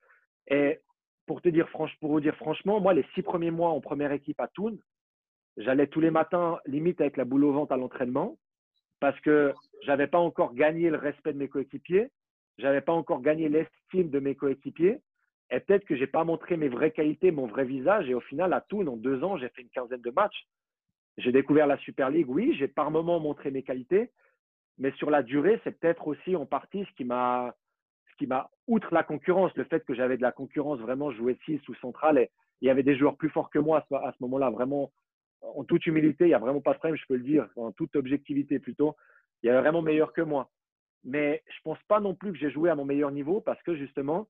Et 0.48 0.80
pour 1.26 1.42
te 1.42 1.50
dire, 1.50 1.68
pour 2.00 2.12
vous 2.14 2.22
dire 2.22 2.38
franchement, 2.38 2.80
moi, 2.80 2.94
les 2.94 3.06
six 3.16 3.22
premiers 3.22 3.52
mois 3.52 3.72
en 3.72 3.82
première 3.82 4.14
équipe 4.14 4.40
à 4.40 4.48
Thun, 4.48 4.78
j'allais 5.58 5.88
tous 5.88 6.00
les 6.00 6.10
matins 6.10 6.58
limite 6.68 7.02
avec 7.02 7.18
la 7.18 7.26
boule 7.26 7.44
au 7.44 7.52
ventre 7.52 7.74
à 7.74 7.78
l'entraînement 7.78 8.38
parce 9.02 9.20
que 9.20 9.54
j'avais 9.82 10.08
pas 10.08 10.20
encore 10.20 10.54
gagné 10.54 10.90
le 10.90 10.98
respect 10.98 11.34
de 11.34 11.40
mes 11.40 11.50
coéquipiers, 11.50 12.12
j'avais 12.58 12.82
pas 12.82 12.94
encore 12.94 13.22
gagné 13.22 13.50
l'estime 13.50 14.10
de 14.10 14.20
mes 14.20 14.36
coéquipiers. 14.36 15.02
Et 15.52 15.60
peut-être 15.60 15.86
que 15.86 15.96
j'ai 15.96 16.08
pas 16.08 16.24
montré 16.24 16.58
mes 16.58 16.70
vraies 16.70 16.92
qualités, 16.92 17.32
mon 17.32 17.46
vrai 17.46 17.66
visage. 17.66 18.10
Et 18.10 18.16
au 18.16 18.22
final, 18.22 18.54
à 18.54 18.62
Thun, 18.62 18.88
en 18.88 18.98
deux 18.98 19.24
ans, 19.24 19.38
j'ai 19.38 19.50
fait 19.50 19.62
une 19.62 19.70
quinzaine 19.70 20.02
de 20.02 20.12
matchs. 20.12 20.48
J'ai 21.18 21.32
découvert 21.32 21.68
la 21.68 21.78
Super 21.78 22.10
League, 22.10 22.30
oui, 22.30 22.56
j'ai 22.58 22.68
par 22.68 22.92
moments 22.92 23.20
montré 23.20 23.52
mes 23.52 23.64
qualités, 23.64 24.12
mais 24.78 24.92
sur 24.94 25.10
la 25.10 25.24
durée, 25.24 25.62
c'est 25.64 25.80
peut-être 25.80 26.08
aussi 26.08 26.36
en 26.36 26.46
partie 26.46 26.84
ce 26.84 26.92
qui 26.96 27.06
m'a, 27.06 27.56
qui 28.18 28.28
m'a, 28.28 28.50
outre 28.68 28.94
la 28.94 29.04
concurrence, 29.04 29.56
le 29.56 29.64
fait 29.66 29.84
que 29.86 29.94
j'avais 29.94 30.18
de 30.18 30.22
la 30.22 30.32
concurrence, 30.32 30.80
vraiment 30.80 31.12
joué 31.12 31.38
6 31.46 31.68
ou 31.70 31.76
central, 31.76 32.18
et 32.18 32.32
il 32.62 32.68
y 32.68 32.72
avait 32.72 32.84
des 32.84 32.98
joueurs 32.98 33.18
plus 33.18 33.30
forts 33.30 33.50
que 33.50 33.60
moi 33.60 33.86
à 33.92 34.12
ce, 34.12 34.24
moment-là, 34.24 34.50
vraiment, 34.50 34.92
en 35.42 35.64
toute 35.64 35.86
humilité, 35.86 36.26
il 36.26 36.30
n'y 36.30 36.34
a 36.34 36.40
vraiment 36.40 36.62
pas 36.62 36.74
de 36.74 36.80
problème, 36.80 36.98
je 36.98 37.06
peux 37.08 37.16
le 37.16 37.24
dire, 37.24 37.48
en 37.56 37.72
toute 37.72 37.96
objectivité 37.96 38.60
plutôt, 38.60 38.96
il 39.44 39.48
y 39.48 39.50
avait 39.50 39.62
vraiment 39.62 39.82
meilleur 39.82 40.14
que 40.14 40.22
moi. 40.22 40.50
Mais 41.04 41.44
je 41.48 41.56
ne 41.60 41.64
pense 41.64 41.84
pas 41.88 42.00
non 42.00 42.16
plus 42.16 42.32
que 42.32 42.38
j'ai 42.38 42.50
joué 42.50 42.70
à 42.70 42.76
mon 42.76 42.86
meilleur 42.86 43.12
niveau 43.12 43.42
parce 43.42 43.62
que 43.64 43.76
justement, 43.76 44.28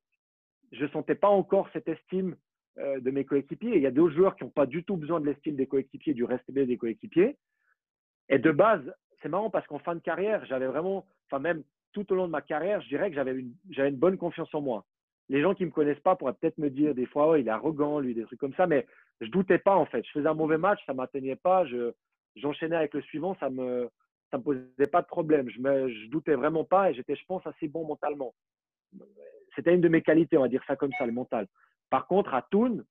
je 0.72 0.84
ne 0.84 0.90
sentais 0.90 1.16
pas 1.16 1.30
encore 1.30 1.70
cette 1.74 1.88
estime 1.88 2.36
euh, 2.78 3.00
de 3.00 3.12
mes 3.12 3.24
coéquipiers. 3.24 3.78
il 3.78 3.82
y 3.82 3.88
a 3.88 3.92
d'autres 3.92 4.16
joueurs 4.16 4.36
qui 4.36 4.44
n'ont 4.44 4.50
pas 4.50 4.66
du 4.66 4.84
tout 4.84 4.98
besoin 4.98 5.22
de 5.22 5.26
l'estime 5.26 5.56
des 5.56 5.68
coéquipiers, 5.68 6.14
du 6.14 6.26
respect 6.26 6.66
des 6.66 6.78
coéquipiers. 6.78 7.38
Et 8.28 8.40
de 8.40 8.52
base, 8.52 8.94
c'est 9.22 9.30
marrant 9.30 9.50
parce 9.50 9.66
qu'en 9.68 9.80
fin 9.80 9.96
de 9.96 10.02
carrière, 10.02 10.46
j'avais 10.46 10.68
vraiment, 10.68 11.06
enfin 11.28 11.40
même 11.40 11.64
tout 11.94 12.12
au 12.12 12.16
long 12.16 12.26
de 12.26 12.32
ma 12.32 12.42
carrière, 12.42 12.82
je 12.82 12.90
dirais 12.90 13.10
que 13.10 13.16
j'avais 13.16 13.32
une, 13.32 13.96
bonne 13.96 14.18
confiance 14.18 14.54
en 14.54 14.62
moi. 14.62 14.86
Les 15.30 15.42
gens 15.42 15.56
qui 15.56 15.64
ne 15.64 15.70
me 15.70 15.72
connaissent 15.72 16.02
pas 16.02 16.16
pourraient 16.18 16.34
peut-être 16.34 16.58
me 16.58 16.70
dire 16.70 16.94
des 16.94 17.06
fois, 17.06 17.30
oh, 17.30 17.36
il 17.36 17.48
est 17.48 17.52
arrogant, 17.52 18.00
lui, 18.00 18.14
des 18.14 18.26
trucs 18.26 18.40
comme 18.40 18.54
ça, 18.56 18.68
mais 18.68 18.86
je 19.22 19.28
doutais 19.28 19.58
pas 19.58 19.76
en 19.76 19.86
fait. 19.86 20.06
Je 20.06 20.12
faisais 20.12 20.28
un 20.28 20.34
mauvais 20.34 20.58
match, 20.58 20.80
ça 20.86 20.94
m'atteignait 20.94 21.38
pas, 21.38 21.66
je, 21.66 21.94
j'enchaînais 22.36 22.76
avec 22.76 22.94
le 22.94 23.02
suivant, 23.04 23.38
ça 23.40 23.50
me, 23.50 23.90
ça 24.36 24.40
me 24.40 24.44
posait 24.44 24.92
pas 24.92 25.02
de 25.02 25.08
problème. 25.08 25.50
Je 25.50 25.60
me, 25.60 25.90
je 25.90 26.10
doutais 26.10 26.36
vraiment 26.36 26.66
pas 26.66 26.92
et 26.92 26.94
j'étais, 26.94 27.16
je 27.16 27.26
pense, 27.26 27.46
assez 27.48 27.68
bon 27.68 27.86
mentalement. 27.86 28.34
C'était 29.56 29.74
une 29.74 29.82
de 29.82 29.88
mes 29.88 30.02
qualités, 30.02 30.38
on 30.38 30.42
va 30.42 30.50
dire 30.50 30.64
ça 30.68 30.76
comme 30.76 30.92
ça, 30.98 31.06
le 31.06 31.14
mental. 31.14 31.48
Par 31.90 32.08
contre, 32.08 32.34
à 32.34 32.42
Thun, 32.42 32.84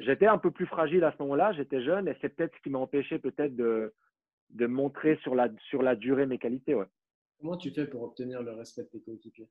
j'étais 0.00 0.26
un 0.26 0.38
peu 0.38 0.50
plus 0.50 0.66
fragile 0.66 1.04
à 1.04 1.12
ce 1.12 1.22
moment-là, 1.22 1.52
j'étais 1.52 1.82
jeune 1.82 2.08
et 2.08 2.16
c'est 2.20 2.30
peut-être 2.30 2.56
ce 2.56 2.62
qui 2.62 2.70
m'a 2.70 2.80
empêché 2.80 3.18
peut-être 3.20 3.54
de, 3.54 3.94
de 4.50 4.66
montrer 4.66 5.16
sur 5.22 5.36
la, 5.36 5.48
sur 5.68 5.82
la 5.82 5.94
durée 5.94 6.26
mes 6.26 6.38
qualités. 6.38 6.74
Ouais. 6.74 6.86
Comment 7.40 7.56
tu 7.56 7.70
fais 7.70 7.86
pour 7.86 8.02
obtenir 8.02 8.42
le 8.42 8.52
respect 8.52 8.82
de 8.82 8.88
tes 8.88 9.00
coéquipiers? 9.00 9.48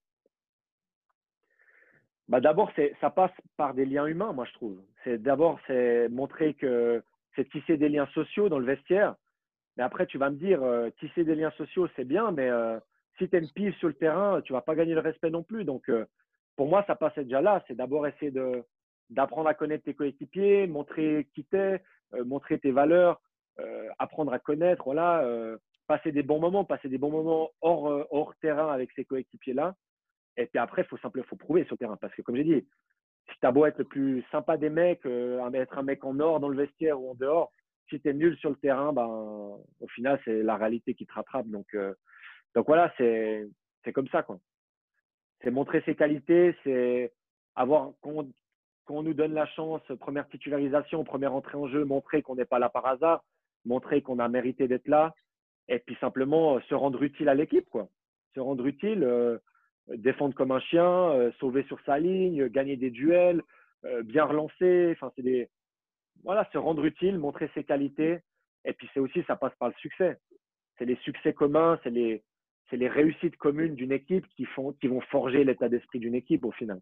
Bah 2.27 2.41
D'abord, 2.41 2.71
ça 2.99 3.09
passe 3.09 3.31
par 3.55 3.73
des 3.73 3.85
liens 3.85 4.05
humains, 4.05 4.33
moi 4.33 4.45
je 4.45 4.53
trouve. 4.53 4.81
C'est 5.03 5.21
D'abord, 5.21 5.59
c'est 5.67 6.09
montrer 6.09 6.53
que 6.53 7.01
c'est 7.35 7.49
tisser 7.49 7.77
des 7.77 7.89
liens 7.89 8.07
sociaux 8.07 8.49
dans 8.49 8.59
le 8.59 8.65
vestiaire. 8.65 9.15
Mais 9.77 9.83
après, 9.83 10.05
tu 10.05 10.17
vas 10.17 10.29
me 10.29 10.35
dire, 10.35 10.61
euh, 10.63 10.89
tisser 10.99 11.23
des 11.23 11.35
liens 11.35 11.51
sociaux, 11.51 11.87
c'est 11.95 12.05
bien, 12.05 12.31
mais 12.31 12.49
euh, 12.49 12.79
si 13.17 13.29
tu 13.29 13.35
es 13.35 13.39
une 13.39 13.49
pile 13.49 13.73
sur 13.75 13.87
le 13.87 13.93
terrain, 13.93 14.41
tu 14.41 14.53
vas 14.53 14.61
pas 14.61 14.75
gagner 14.75 14.93
le 14.93 14.99
respect 14.99 15.29
non 15.29 15.43
plus. 15.43 15.63
Donc, 15.63 15.89
euh, 15.89 16.05
pour 16.55 16.67
moi, 16.67 16.83
ça 16.87 16.95
passait 16.95 17.23
déjà 17.23 17.41
là. 17.41 17.63
C'est 17.67 17.75
d'abord 17.75 18.07
essayer 18.07 18.31
d'apprendre 19.09 19.47
à 19.47 19.53
connaître 19.53 19.85
tes 19.85 19.93
coéquipiers, 19.93 20.67
montrer 20.67 21.27
qui 21.33 21.45
t'es, 21.45 21.81
montrer 22.25 22.59
tes 22.59 22.71
valeurs, 22.71 23.21
apprendre 23.99 24.33
à 24.33 24.39
connaître, 24.39 24.83
voilà, 24.83 25.25
passer 25.87 26.11
des 26.11 26.23
bons 26.23 26.39
moments, 26.39 26.65
passer 26.65 26.89
des 26.89 26.97
bons 26.97 27.09
moments 27.09 27.49
hors, 27.61 28.05
hors 28.11 28.35
terrain 28.41 28.71
avec 28.71 28.91
ses 28.91 29.05
coéquipiers-là. 29.05 29.75
Et 30.37 30.45
puis 30.45 30.59
après, 30.59 30.81
il 30.83 30.85
faut 30.85 30.97
simplement 30.97 31.25
faut 31.27 31.35
prouver 31.35 31.63
sur 31.65 31.73
le 31.73 31.77
terrain. 31.77 31.97
Parce 31.97 32.13
que, 32.13 32.21
comme 32.21 32.35
j'ai 32.35 32.43
dit, 32.43 32.67
si 33.29 33.39
tu 33.39 33.45
as 33.45 33.51
beau 33.51 33.65
être 33.65 33.77
le 33.79 33.85
plus 33.85 34.23
sympa 34.31 34.57
des 34.57 34.69
mecs, 34.69 35.05
euh, 35.05 35.49
être 35.53 35.77
un 35.77 35.83
mec 35.83 36.03
en 36.03 36.19
or 36.19 36.39
dans 36.39 36.49
le 36.49 36.57
vestiaire 36.57 36.99
ou 36.99 37.11
en 37.11 37.15
dehors, 37.15 37.51
si 37.89 37.99
tu 37.99 38.09
es 38.09 38.13
nul 38.13 38.37
sur 38.37 38.49
le 38.49 38.55
terrain, 38.55 38.93
ben, 38.93 39.05
au 39.05 39.87
final, 39.89 40.19
c'est 40.25 40.43
la 40.43 40.55
réalité 40.55 40.93
qui 40.93 41.05
te 41.05 41.13
rattrape. 41.13 41.47
Donc, 41.47 41.67
euh, 41.73 41.93
donc 42.55 42.67
voilà, 42.67 42.93
c'est 42.97 43.47
comme 43.93 44.07
ça. 44.09 44.25
C'est 45.43 45.51
montrer 45.51 45.81
ses 45.85 45.95
qualités, 45.95 46.55
c'est 46.63 47.11
avoir, 47.55 47.91
qu'on 48.01 48.31
on 48.89 49.03
nous 49.03 49.13
donne 49.13 49.33
la 49.33 49.45
chance, 49.45 49.81
première 50.01 50.27
titularisation, 50.27 51.05
première 51.05 51.33
entrée 51.33 51.57
en 51.57 51.67
jeu, 51.67 51.85
montrer 51.85 52.21
qu'on 52.21 52.35
n'est 52.35 52.45
pas 52.45 52.59
là 52.59 52.67
par 52.67 52.85
hasard, 52.85 53.23
montrer 53.63 54.01
qu'on 54.01 54.19
a 54.19 54.27
mérité 54.27 54.67
d'être 54.67 54.89
là, 54.89 55.15
et 55.69 55.79
puis 55.79 55.95
simplement 56.01 56.59
se 56.61 56.75
rendre 56.75 57.01
utile 57.01 57.29
à 57.29 57.33
l'équipe. 57.33 57.69
Se 58.33 58.39
rendre 58.41 58.65
utile, 58.65 59.03
euh, 59.03 59.37
défendre 59.87 60.35
comme 60.35 60.51
un 60.51 60.59
chien, 60.59 60.85
euh, 61.11 61.31
sauver 61.39 61.63
sur 61.63 61.79
sa 61.85 61.99
ligne, 61.99 62.47
gagner 62.47 62.75
des 62.75 62.91
duels, 62.91 63.41
bien 64.03 64.25
relancer. 64.25 64.91
Enfin, 64.91 65.11
c'est 65.15 65.23
des, 65.23 65.49
voilà, 66.23 66.47
se 66.51 66.57
rendre 66.57 66.85
utile, 66.85 67.17
montrer 67.17 67.49
ses 67.53 67.63
qualités. 67.63 68.19
Et 68.65 68.73
puis 68.73 68.89
c'est 68.93 68.99
aussi, 68.99 69.23
ça 69.23 69.35
passe 69.35 69.53
par 69.59 69.69
le 69.69 69.75
succès. 69.75 70.17
C'est 70.77 70.85
les 70.85 70.97
succès 70.97 71.33
communs, 71.33 71.79
c'est 71.83 71.89
les, 71.89 72.23
c'est 72.69 72.77
les 72.77 72.87
réussites 72.87 73.37
communes 73.37 73.75
d'une 73.75 73.91
équipe 73.91 74.27
qui, 74.35 74.45
font, 74.45 74.73
qui 74.73 74.87
vont 74.87 75.01
forger 75.01 75.43
l'état 75.43 75.69
d'esprit 75.69 75.99
d'une 75.99 76.15
équipe 76.15 76.45
au 76.45 76.51
final. 76.51 76.81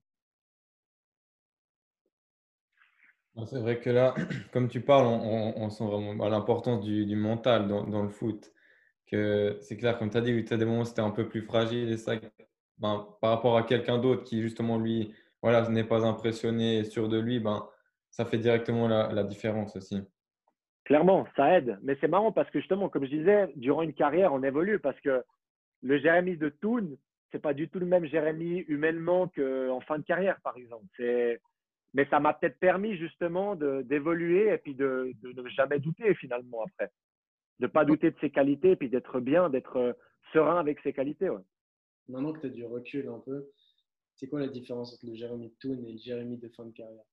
C'est 3.46 3.60
vrai 3.60 3.80
que 3.80 3.90
là, 3.90 4.14
comme 4.52 4.68
tu 4.68 4.82
parles, 4.82 5.08
on, 5.08 5.70
sent 5.70 5.86
vraiment 5.86 6.28
l'importance 6.28 6.84
du, 6.84 7.16
mental 7.16 7.68
dans, 7.68 8.04
le 8.04 8.10
foot. 8.10 8.52
Que 9.08 9.58
c'est 9.62 9.78
clair, 9.78 9.98
comme 9.98 10.12
tu 10.12 10.18
as 10.18 10.22
dit, 10.22 10.46
tu 10.46 10.54
as 10.54 10.58
des 10.58 10.66
moments 10.66 10.82
où 10.82 10.86
c'était 10.86 11.02
un 11.02 11.10
peu 11.10 11.28
plus 11.28 11.42
fragile 11.42 11.90
et 11.90 11.98
ça, 11.98 12.14
ben, 12.78 13.08
par 13.22 13.32
rapport 13.32 13.58
à 13.58 13.64
quelqu'un 13.64 13.98
d'autre 13.98 14.24
qui 14.24 14.42
justement 14.42 14.78
lui, 14.78 15.16
voilà, 15.42 15.68
n'est 15.70 15.84
pas 15.84 16.06
impressionné 16.06 16.78
et 16.80 16.84
sûr 16.84 17.10
de 17.10 17.18
lui, 17.20 17.40
ben, 17.40 17.68
ça 18.12 18.26
fait 18.26 18.38
directement 18.38 18.88
la, 18.88 19.24
différence 19.24 19.76
aussi. 19.76 20.02
Clairement, 20.86 21.28
ça 21.36 21.58
aide. 21.58 21.78
Mais 21.84 21.98
c'est 22.02 22.08
marrant 22.08 22.32
parce 22.32 22.50
que 22.50 22.60
justement, 22.60 22.90
comme 22.90 23.06
je 23.06 23.16
disais, 23.16 23.52
durant 23.56 23.84
une 23.84 23.94
carrière, 23.94 24.34
on 24.34 24.44
évolue 24.44 24.80
parce 24.80 25.00
que 25.02 25.24
le 25.82 26.00
Jérémy 26.00 26.38
de 26.38 26.50
Toon, 26.50 26.98
c'est 27.32 27.42
pas 27.42 27.54
du 27.54 27.70
tout 27.70 27.80
le 27.80 27.86
même 27.86 28.06
Jérémy 28.06 28.66
humainement 28.68 29.28
qu'en 29.28 29.80
fin 29.82 30.00
de 30.00 30.04
carrière, 30.04 30.40
par 30.42 30.58
exemple. 30.58 30.88
Mais 31.94 32.06
ça 32.10 32.20
m'a 32.20 32.34
peut-être 32.34 32.60
permis 32.60 32.98
justement 32.98 33.56
d'évoluer 33.56 34.54
et 34.54 34.58
puis 34.58 34.76
de, 34.76 35.14
ne 35.24 35.50
jamais 35.50 35.80
douter 35.80 36.14
finalement 36.16 36.64
après. 36.64 36.92
De 37.60 37.66
ne 37.66 37.72
pas 37.72 37.86
douter 37.86 38.12
de 38.12 38.18
ses 38.20 38.32
qualités 38.32 38.72
et 38.72 38.76
puis 38.76 38.90
d'être 38.90 39.20
bien, 39.20 39.50
d'être 39.50 39.98
serein 40.34 40.60
avec 40.60 40.80
ses 40.82 40.94
qualités. 40.94 41.30
Maintenant 42.08 42.34
que 42.34 42.40
tu 42.40 42.48
as 42.48 42.50
du 42.50 42.66
recul 42.66 43.08
un 43.10 43.20
peu, 43.20 43.48
c'est 44.16 44.28
quoi 44.28 44.40
la 44.40 44.48
différence 44.48 44.94
entre 44.94 45.06
le 45.06 45.16
Jérémy 45.16 45.50
de 45.50 45.56
Toon 45.60 45.84
et 45.86 45.92
le 45.92 45.98
Jérémy 45.98 46.38
de 46.38 46.50
fin 46.50 46.66
de 46.66 46.72
carrière? 46.72 47.04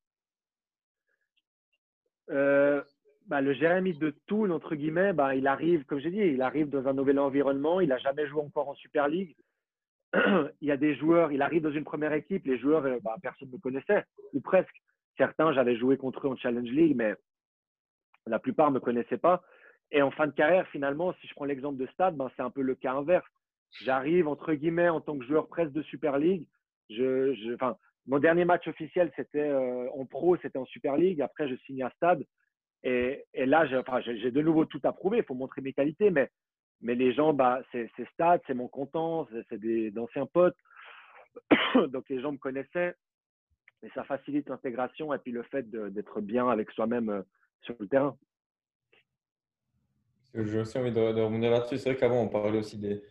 Euh, 2.30 2.82
bah, 3.26 3.40
le 3.40 3.52
Jérémy 3.52 3.94
de 3.94 4.14
Toul, 4.26 4.52
entre 4.52 4.74
guillemets, 4.74 5.12
bah, 5.12 5.34
il 5.34 5.46
arrive, 5.46 5.84
comme 5.84 5.98
j'ai 5.98 6.10
dit, 6.10 6.18
il 6.18 6.42
arrive 6.42 6.70
dans 6.70 6.86
un 6.86 6.92
nouvel 6.92 7.18
environnement. 7.18 7.80
Il 7.80 7.88
n'a 7.88 7.98
jamais 7.98 8.26
joué 8.26 8.40
encore 8.40 8.68
en 8.68 8.74
Super 8.74 9.08
League. 9.08 9.36
il 10.14 10.68
y 10.68 10.70
a 10.70 10.76
des 10.76 10.94
joueurs, 10.94 11.32
il 11.32 11.42
arrive 11.42 11.62
dans 11.62 11.72
une 11.72 11.84
première 11.84 12.12
équipe. 12.12 12.46
Les 12.46 12.58
joueurs, 12.58 12.84
euh, 12.84 12.98
bah, 13.02 13.16
personne 13.20 13.48
ne 13.48 13.54
me 13.54 13.58
connaissait, 13.58 14.04
ou 14.32 14.40
presque. 14.40 14.82
Certains, 15.16 15.52
j'avais 15.52 15.76
joué 15.76 15.96
contre 15.96 16.26
eux 16.26 16.30
en 16.30 16.36
Challenge 16.36 16.68
League, 16.68 16.94
mais 16.94 17.14
la 18.26 18.38
plupart 18.38 18.70
ne 18.70 18.74
me 18.74 18.80
connaissaient 18.80 19.16
pas. 19.16 19.42
Et 19.90 20.02
en 20.02 20.10
fin 20.10 20.26
de 20.26 20.32
carrière, 20.32 20.66
finalement, 20.68 21.14
si 21.20 21.26
je 21.26 21.34
prends 21.34 21.44
l'exemple 21.44 21.78
de 21.78 21.86
Stade, 21.86 22.16
ben, 22.16 22.30
c'est 22.36 22.42
un 22.42 22.50
peu 22.50 22.60
le 22.60 22.74
cas 22.74 22.92
inverse. 22.92 23.26
J'arrive, 23.82 24.28
entre 24.28 24.52
guillemets, 24.54 24.88
en 24.88 25.00
tant 25.00 25.18
que 25.18 25.24
joueur 25.24 25.48
presque 25.48 25.72
de 25.72 25.82
Super 25.82 26.18
League. 26.18 26.46
Je, 26.90 27.34
je, 27.34 27.56
mon 28.06 28.18
dernier 28.20 28.44
match 28.44 28.66
officiel, 28.68 29.10
c'était 29.16 29.38
euh, 29.40 29.90
en 29.90 30.06
pro, 30.06 30.36
c'était 30.36 30.58
en 30.58 30.66
Super 30.66 30.96
League. 30.96 31.20
Après, 31.20 31.48
je 31.48 31.56
signe 31.66 31.82
à 31.82 31.90
Stade. 31.90 32.24
Et, 32.84 33.24
là, 33.34 33.66
j'ai 33.66 34.30
de 34.30 34.42
nouveau 34.42 34.64
tout 34.64 34.80
à 34.84 34.92
prouver. 34.92 35.18
Il 35.18 35.24
faut 35.24 35.34
montrer 35.34 35.60
mes 35.60 35.72
qualités. 35.72 36.10
Mais, 36.10 36.30
les 36.82 37.12
gens, 37.12 37.32
bah, 37.32 37.62
c'est 37.72 37.90
Stade, 38.12 38.40
c'est 38.46 38.54
mon 38.54 38.68
content, 38.68 39.26
c'est 39.48 39.90
d'anciens 39.90 40.26
potes. 40.26 40.56
Donc, 41.88 42.08
les 42.08 42.20
gens 42.20 42.32
me 42.32 42.38
connaissaient. 42.38 42.94
Et 43.82 43.90
ça 43.90 44.04
facilite 44.04 44.48
l'intégration 44.48 45.12
et 45.12 45.18
puis 45.18 45.32
le 45.32 45.42
fait 45.42 45.68
d'être 45.68 46.20
bien 46.20 46.48
avec 46.48 46.70
soi-même 46.70 47.10
euh, 47.10 47.22
sur 47.62 47.74
le 47.78 47.88
terrain. 47.88 48.16
J'ai 50.34 50.60
aussi 50.60 50.78
envie 50.78 50.92
de 50.92 51.00
revenir 51.00 51.50
là-dessus. 51.50 51.78
C'est 51.78 51.90
vrai 51.90 51.98
qu'avant, 51.98 52.22
on 52.22 52.28
parlait 52.28 52.58
aussi 52.58 52.78
des, 52.78 53.02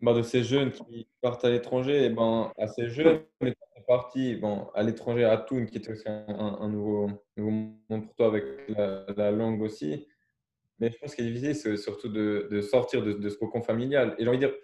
bah, 0.00 0.14
de 0.14 0.22
ces 0.22 0.42
jeunes 0.42 0.70
qui 0.70 1.08
partent 1.20 1.44
à 1.44 1.50
l'étranger, 1.50 2.04
et 2.04 2.10
ben, 2.10 2.52
à 2.58 2.66
ces 2.68 2.88
jeunes, 2.88 3.22
mais 3.40 3.54
parti 3.86 4.36
bon, 4.36 4.68
à 4.74 4.82
l'étranger, 4.82 5.24
à 5.24 5.36
Thun, 5.36 5.66
qui 5.66 5.78
est 5.78 5.88
aussi 5.88 6.04
un, 6.06 6.68
nouveau, 6.68 7.10
nouveau, 7.36 7.50
monde 7.50 8.06
pour 8.06 8.14
toi 8.14 8.26
avec 8.26 8.44
la, 8.68 9.30
langue 9.30 9.62
aussi. 9.62 10.06
Mais 10.80 10.90
je 10.90 10.98
pense 10.98 11.12
ce 11.12 11.16
qui 11.16 11.22
est 11.22 11.26
difficile, 11.26 11.54
c'est 11.54 11.76
surtout 11.76 12.08
de, 12.08 12.48
de 12.50 12.60
sortir 12.60 13.02
de, 13.02 13.12
de, 13.12 13.28
ce 13.28 13.36
cocon 13.36 13.62
familial. 13.62 14.14
Et 14.18 14.24
j'ai 14.24 14.28
envie 14.28 14.38
de 14.38 14.46
dire, 14.46 14.54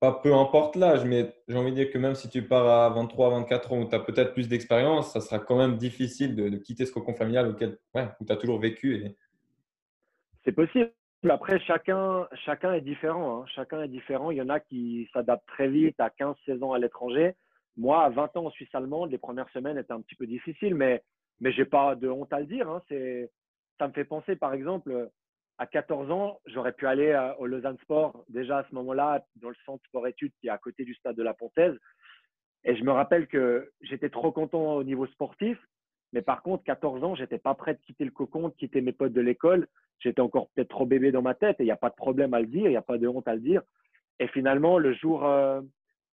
pas 0.00 0.12
peu 0.12 0.34
importe 0.34 0.76
l'âge, 0.76 1.04
mais 1.04 1.34
j'ai 1.48 1.56
envie 1.56 1.70
de 1.70 1.76
dire 1.76 1.90
que 1.90 1.98
même 1.98 2.14
si 2.14 2.28
tu 2.28 2.42
pars 2.42 2.66
à 2.66 2.88
23, 2.90 3.30
24 3.30 3.72
ans 3.72 3.82
où 3.82 3.88
tu 3.88 3.94
as 3.94 4.00
peut-être 4.00 4.32
plus 4.32 4.48
d'expérience, 4.48 5.12
ça 5.12 5.20
sera 5.20 5.38
quand 5.38 5.56
même 5.56 5.76
difficile 5.76 6.34
de, 6.34 6.48
quitter 6.56 6.86
ce 6.86 6.92
cocon 6.92 7.14
familial 7.14 7.48
auquel, 7.48 7.78
ouais, 7.94 8.08
où 8.20 8.24
tu 8.24 8.32
as 8.32 8.36
toujours 8.36 8.58
vécu. 8.58 9.14
C'est 10.44 10.52
possible. 10.52 10.92
Après, 11.30 11.58
chacun, 11.60 12.28
chacun 12.44 12.74
est 12.74 12.82
différent. 12.82 13.42
Hein. 13.42 13.46
Chacun 13.54 13.82
est 13.82 13.88
différent. 13.88 14.30
Il 14.30 14.36
y 14.36 14.42
en 14.42 14.50
a 14.50 14.60
qui 14.60 15.08
s'adaptent 15.12 15.46
très 15.46 15.68
vite 15.68 15.98
à 15.98 16.10
15-16 16.10 16.62
ans 16.62 16.72
à 16.72 16.78
l'étranger. 16.78 17.34
Moi, 17.76 18.04
à 18.04 18.10
20 18.10 18.36
ans 18.36 18.46
en 18.46 18.50
Suisse 18.50 18.74
allemande, 18.74 19.10
les 19.10 19.18
premières 19.18 19.48
semaines 19.50 19.78
étaient 19.78 19.92
un 19.92 20.00
petit 20.00 20.14
peu 20.14 20.26
difficiles, 20.26 20.74
mais, 20.74 21.02
mais 21.40 21.52
je 21.52 21.60
n'ai 21.60 21.64
pas 21.64 21.94
de 21.94 22.08
honte 22.08 22.32
à 22.32 22.40
le 22.40 22.46
dire. 22.46 22.68
Hein. 22.68 22.82
Ça 23.78 23.88
me 23.88 23.92
fait 23.92 24.04
penser, 24.04 24.36
par 24.36 24.52
exemple, 24.52 25.10
à 25.58 25.66
14 25.66 26.10
ans, 26.10 26.40
j'aurais 26.46 26.72
pu 26.72 26.86
aller 26.86 27.08
euh, 27.08 27.34
au 27.36 27.46
Lausanne 27.46 27.78
Sport, 27.82 28.24
déjà 28.28 28.58
à 28.58 28.64
ce 28.68 28.74
moment-là, 28.74 29.24
dans 29.36 29.48
le 29.48 29.56
centre 29.64 29.84
sport-études 29.86 30.32
qui 30.40 30.48
est 30.48 30.50
à 30.50 30.58
côté 30.58 30.84
du 30.84 30.94
stade 30.94 31.16
de 31.16 31.22
la 31.22 31.34
Pontaise. 31.34 31.76
Et 32.64 32.76
je 32.76 32.84
me 32.84 32.92
rappelle 32.92 33.28
que 33.28 33.70
j'étais 33.80 34.10
trop 34.10 34.32
content 34.32 34.74
au 34.74 34.84
niveau 34.84 35.06
sportif, 35.06 35.58
mais 36.12 36.22
par 36.22 36.42
contre, 36.42 36.64
14 36.64 37.04
ans, 37.04 37.14
j'étais 37.14 37.38
pas 37.38 37.54
prêt 37.54 37.74
de 37.74 37.80
quitter 37.80 38.04
le 38.04 38.10
cocon, 38.10 38.48
de 38.48 38.54
quitter 38.54 38.80
mes 38.80 38.92
potes 38.92 39.12
de 39.12 39.20
l'école 39.20 39.68
j'étais 39.98 40.20
encore 40.20 40.48
peut-être 40.50 40.68
trop 40.68 40.86
bébé 40.86 41.12
dans 41.12 41.22
ma 41.22 41.34
tête 41.34 41.60
et 41.60 41.62
il 41.62 41.66
n'y 41.66 41.72
a 41.72 41.76
pas 41.76 41.90
de 41.90 41.94
problème 41.94 42.34
à 42.34 42.40
le 42.40 42.46
dire, 42.46 42.66
il 42.66 42.70
n'y 42.70 42.76
a 42.76 42.82
pas 42.82 42.98
de 42.98 43.08
honte 43.08 43.28
à 43.28 43.34
le 43.34 43.40
dire. 43.40 43.62
Et 44.20 44.28
finalement, 44.28 44.78
le 44.78 44.92
jour, 44.94 45.24
euh, 45.24 45.60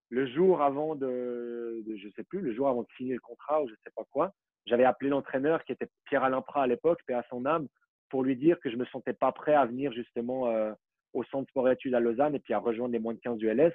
le 0.10 0.28
jour 0.28 0.62
avant 0.62 0.96
de, 0.96 1.84
de, 1.86 1.98
sais 2.16 2.24
plus, 2.24 2.42
le 2.42 2.54
jour 2.54 2.68
avant 2.68 2.84
de 2.84 2.88
signer 2.98 3.14
le 3.14 3.20
contrat 3.20 3.62
ou 3.62 3.68
je 3.68 3.74
sais 3.84 3.92
pas 3.96 4.04
quoi, 4.12 4.34
j'avais 4.66 4.86
appelé 4.86 5.10
l'entraîneur 5.10 5.64
qui 5.64 5.72
était 5.72 5.90
Pierre-Alain 6.06 6.42
Prat 6.42 6.64
à 6.64 6.68
l'époque, 6.68 7.02
paix 7.06 7.14
à 7.14 7.26
son 7.30 7.46
âme, 7.46 7.68
pour 8.10 8.24
lui 8.24 8.36
dire 8.36 8.60
que 8.60 8.70
je 8.70 8.78
me 8.78 8.86
sentais 8.86 9.14
pas 9.14 9.32
prêt 9.32 9.54
à 9.54 9.66
venir 9.66 9.92
justement 9.94 10.48
euh, 10.48 10.72
au 11.14 11.24
centre 11.26 11.50
sport 11.50 11.70
études 11.70 11.96
à 11.96 12.00
Lausanne 12.00 12.36
et 12.36 12.40
puis 12.40 12.54
à 12.54 12.60
rejoindre 12.60 12.94
les 12.94 13.00
moins 13.00 13.14
de 13.14 13.20
15 13.20 13.38
du 13.38 13.50
LS. 13.50 13.74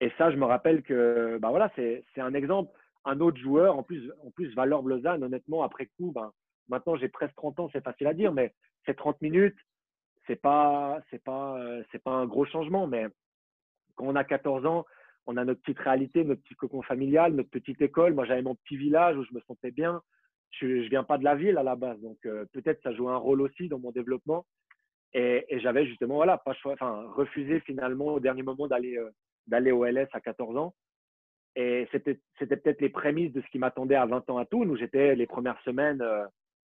Et 0.00 0.10
ça, 0.18 0.30
je 0.30 0.36
me 0.36 0.44
rappelle 0.44 0.82
que, 0.82 1.38
bah 1.40 1.50
voilà, 1.50 1.70
c'est 1.76 2.04
un 2.16 2.34
exemple. 2.34 2.72
Un 3.04 3.20
autre 3.20 3.38
joueur, 3.38 3.76
en 3.78 3.82
plus, 3.82 4.10
en 4.24 4.30
plus 4.30 4.54
Valor 4.54 4.82
Lausanne, 4.82 5.22
honnêtement, 5.22 5.62
après 5.62 5.86
coup, 5.86 6.12
ben, 6.12 6.32
maintenant 6.68 6.96
j'ai 6.96 7.08
presque 7.08 7.34
30 7.36 7.60
ans, 7.60 7.70
c'est 7.72 7.84
facile 7.84 8.06
à 8.06 8.14
dire, 8.14 8.32
mais 8.32 8.54
c'est 8.86 8.96
30 8.96 9.20
minutes, 9.22 9.56
c'est 10.26 10.40
pas, 10.40 11.00
c'est 11.10 11.22
pas, 11.22 11.58
euh, 11.58 11.82
c'est 11.92 12.02
pas 12.02 12.12
un 12.12 12.26
gros 12.26 12.44
changement, 12.44 12.86
mais 12.86 13.06
quand 13.94 14.06
on 14.06 14.16
a 14.16 14.24
14 14.24 14.66
ans, 14.66 14.84
on 15.26 15.36
a 15.36 15.44
notre 15.44 15.60
petite 15.60 15.78
réalité, 15.78 16.24
notre 16.24 16.42
petit 16.42 16.54
cocon 16.54 16.82
familial, 16.82 17.32
notre 17.32 17.50
petite 17.50 17.80
école. 17.80 18.14
Moi, 18.14 18.26
j'avais 18.26 18.42
mon 18.42 18.54
petit 18.54 18.76
village 18.76 19.16
où 19.16 19.24
je 19.24 19.32
me 19.32 19.40
sentais 19.40 19.70
bien. 19.70 20.02
Je, 20.50 20.66
ne 20.66 20.88
viens 20.88 21.04
pas 21.04 21.18
de 21.18 21.24
la 21.24 21.34
ville 21.34 21.58
à 21.58 21.62
la 21.62 21.74
base, 21.76 22.00
donc 22.00 22.18
euh, 22.26 22.44
peut-être 22.52 22.80
ça 22.82 22.92
joue 22.92 23.08
un 23.08 23.16
rôle 23.16 23.40
aussi 23.40 23.68
dans 23.68 23.78
mon 23.78 23.90
développement. 23.90 24.46
Et, 25.12 25.46
j'avais 25.60 25.86
justement, 25.86 26.16
voilà, 26.16 26.38
pas 26.38 26.54
enfin, 26.64 27.06
refusé 27.14 27.60
finalement 27.60 28.06
au 28.06 28.20
dernier 28.20 28.42
moment 28.42 28.66
d'aller 28.66 28.96
euh, 28.96 29.10
d'aller 29.46 29.72
au 29.72 29.84
LS 29.84 30.08
à 30.12 30.20
14 30.20 30.56
ans. 30.56 30.74
Et 31.56 31.88
c'était 31.92 32.18
c'était 32.38 32.56
peut-être 32.56 32.80
les 32.80 32.88
prémices 32.88 33.32
de 33.32 33.40
ce 33.40 33.46
qui 33.48 33.58
m'attendait 33.58 33.94
à 33.94 34.06
20 34.06 34.28
ans 34.30 34.38
à 34.38 34.44
Tours, 34.44 34.66
où 34.66 34.76
j'étais 34.76 35.14
les 35.14 35.26
premières 35.26 35.60
semaines, 35.62 36.02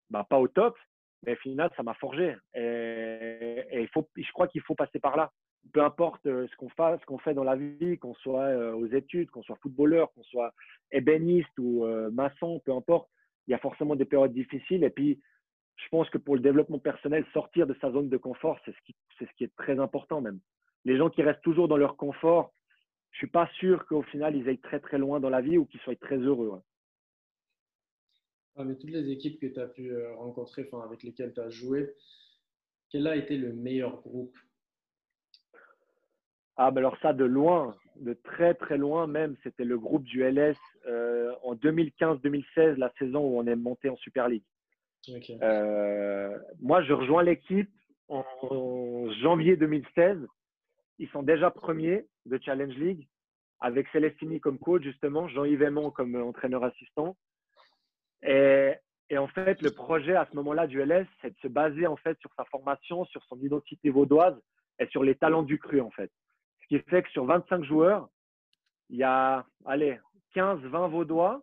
bah, 0.09 0.25
pas 0.29 0.39
au 0.39 0.47
top, 0.47 0.77
mais 1.23 1.33
au 1.33 1.37
final, 1.37 1.69
ça 1.75 1.83
m'a 1.83 1.93
forgé. 1.95 2.35
Et, 2.55 3.65
il 3.73 3.87
faut, 3.93 4.07
je 4.15 4.31
crois 4.31 4.47
qu'il 4.47 4.61
faut 4.61 4.75
passer 4.75 4.99
par 4.99 5.17
là. 5.17 5.31
Peu 5.73 5.83
importe 5.83 6.25
euh, 6.27 6.47
ce 6.47 6.55
qu'on 6.55 6.69
fait, 6.69 6.99
ce 7.01 7.05
qu'on 7.05 7.17
fait 7.17 7.33
dans 7.33 7.43
la 7.43 7.55
vie, 7.55 7.97
qu'on 7.97 8.13
soit 8.15 8.45
euh, 8.45 8.73
aux 8.73 8.87
études, 8.87 9.29
qu'on 9.31 9.43
soit 9.43 9.57
footballeur, 9.61 10.11
qu'on 10.13 10.23
soit 10.23 10.53
ébéniste 10.91 11.57
ou 11.59 11.85
euh, 11.85 12.09
maçon, 12.11 12.61
peu 12.63 12.71
importe, 12.71 13.09
il 13.47 13.51
y 13.51 13.53
a 13.53 13.59
forcément 13.59 13.95
des 13.95 14.05
périodes 14.05 14.33
difficiles. 14.33 14.83
Et 14.83 14.89
puis, 14.89 15.19
je 15.75 15.87
pense 15.89 16.09
que 16.09 16.17
pour 16.17 16.35
le 16.35 16.41
développement 16.41 16.79
personnel, 16.79 17.25
sortir 17.33 17.67
de 17.67 17.75
sa 17.81 17.91
zone 17.91 18.09
de 18.09 18.17
confort, 18.17 18.59
c'est 18.63 18.71
ce 18.71 18.81
qui, 18.85 18.95
ce 19.19 19.25
qui 19.35 19.43
est 19.43 19.55
très 19.57 19.79
important 19.79 20.21
même. 20.21 20.39
Les 20.85 20.97
gens 20.97 21.09
qui 21.09 21.21
restent 21.21 21.41
toujours 21.41 21.67
dans 21.67 21.77
leur 21.77 21.97
confort, 21.97 22.53
je 23.11 23.17
suis 23.17 23.27
pas 23.27 23.49
sûr 23.59 23.85
qu'au 23.87 24.03
final, 24.03 24.35
ils 24.35 24.47
aillent 24.47 24.61
très 24.61 24.79
très 24.79 24.97
loin 24.97 25.19
dans 25.19 25.29
la 25.29 25.41
vie 25.41 25.57
ou 25.57 25.65
qu'ils 25.65 25.79
soient 25.81 25.95
très 25.95 26.17
heureux. 26.17 26.61
Ah, 28.57 28.63
mais 28.63 28.75
toutes 28.75 28.89
les 28.89 29.11
équipes 29.11 29.39
que 29.39 29.45
tu 29.45 29.59
as 29.59 29.67
pu 29.67 29.91
euh, 29.91 30.15
rencontrer, 30.15 30.67
enfin, 30.71 30.83
avec 30.83 31.03
lesquelles 31.03 31.31
tu 31.31 31.39
as 31.39 31.49
joué, 31.49 31.93
quel 32.89 33.05
a 33.05 33.15
été 33.15 33.37
le 33.37 33.53
meilleur 33.53 34.01
groupe? 34.01 34.35
Ah, 36.55 36.71
ben 36.71 36.79
alors 36.79 36.97
ça, 37.03 37.13
de 37.13 37.23
loin, 37.23 37.75
de 37.97 38.13
très 38.13 38.55
très 38.55 38.77
loin 38.77 39.05
même, 39.05 39.35
c'était 39.43 39.63
le 39.63 39.77
groupe 39.77 40.03
du 40.03 40.23
LS 40.23 40.57
euh, 40.87 41.35
en 41.43 41.53
2015-2016, 41.55 42.77
la 42.77 42.91
saison 42.97 43.19
où 43.19 43.39
on 43.39 43.45
est 43.45 43.55
monté 43.55 43.89
en 43.89 43.97
Super 43.97 44.27
League. 44.27 44.43
Euh, 45.43 46.37
moi, 46.59 46.81
je 46.81 46.93
rejoins 46.93 47.21
l'équipe 47.21 47.69
en, 48.07 48.25
janvier 49.21 49.55
2016. 49.55 50.17
Ils 50.97 51.09
sont 51.09 51.21
déjà 51.21 51.51
premiers 51.51 52.07
de 52.25 52.39
Challenge 52.43 52.75
League 52.75 53.07
avec 53.59 53.87
Celestini 53.89 54.39
comme 54.39 54.57
coach, 54.57 54.81
justement, 54.81 55.27
Jean-Yves 55.27 55.61
Aymon 55.61 55.91
comme 55.91 56.15
entraîneur 56.15 56.63
assistant. 56.63 57.15
Et, 58.27 59.17
en 59.17 59.27
fait, 59.27 59.61
le 59.61 59.71
projet 59.71 60.15
à 60.15 60.27
ce 60.29 60.35
moment-là 60.35 60.67
du 60.67 60.81
LS, 60.81 61.07
c'est 61.21 61.31
de 61.31 61.39
se 61.41 61.47
baser 61.47 61.87
en 61.87 61.95
fait 61.95 62.19
sur 62.19 62.31
sa 62.35 62.43
formation, 62.45 63.05
sur 63.05 63.23
son 63.23 63.39
identité 63.39 63.89
vaudoise 63.89 64.37
et 64.79 64.87
sur 64.87 65.03
les 65.03 65.15
talents 65.15 65.43
du 65.43 65.57
cru, 65.57 65.81
en 65.81 65.89
fait. 65.91 66.11
Ce 66.61 66.67
qui 66.67 66.79
fait 66.89 67.03
que 67.03 67.09
sur 67.09 67.25
25 67.25 67.63
joueurs, 67.63 68.09
il 68.89 68.97
y 68.97 69.03
a, 69.03 69.45
allez, 69.65 69.97
15, 70.33 70.59
20 70.59 70.87
vaudois 70.89 71.41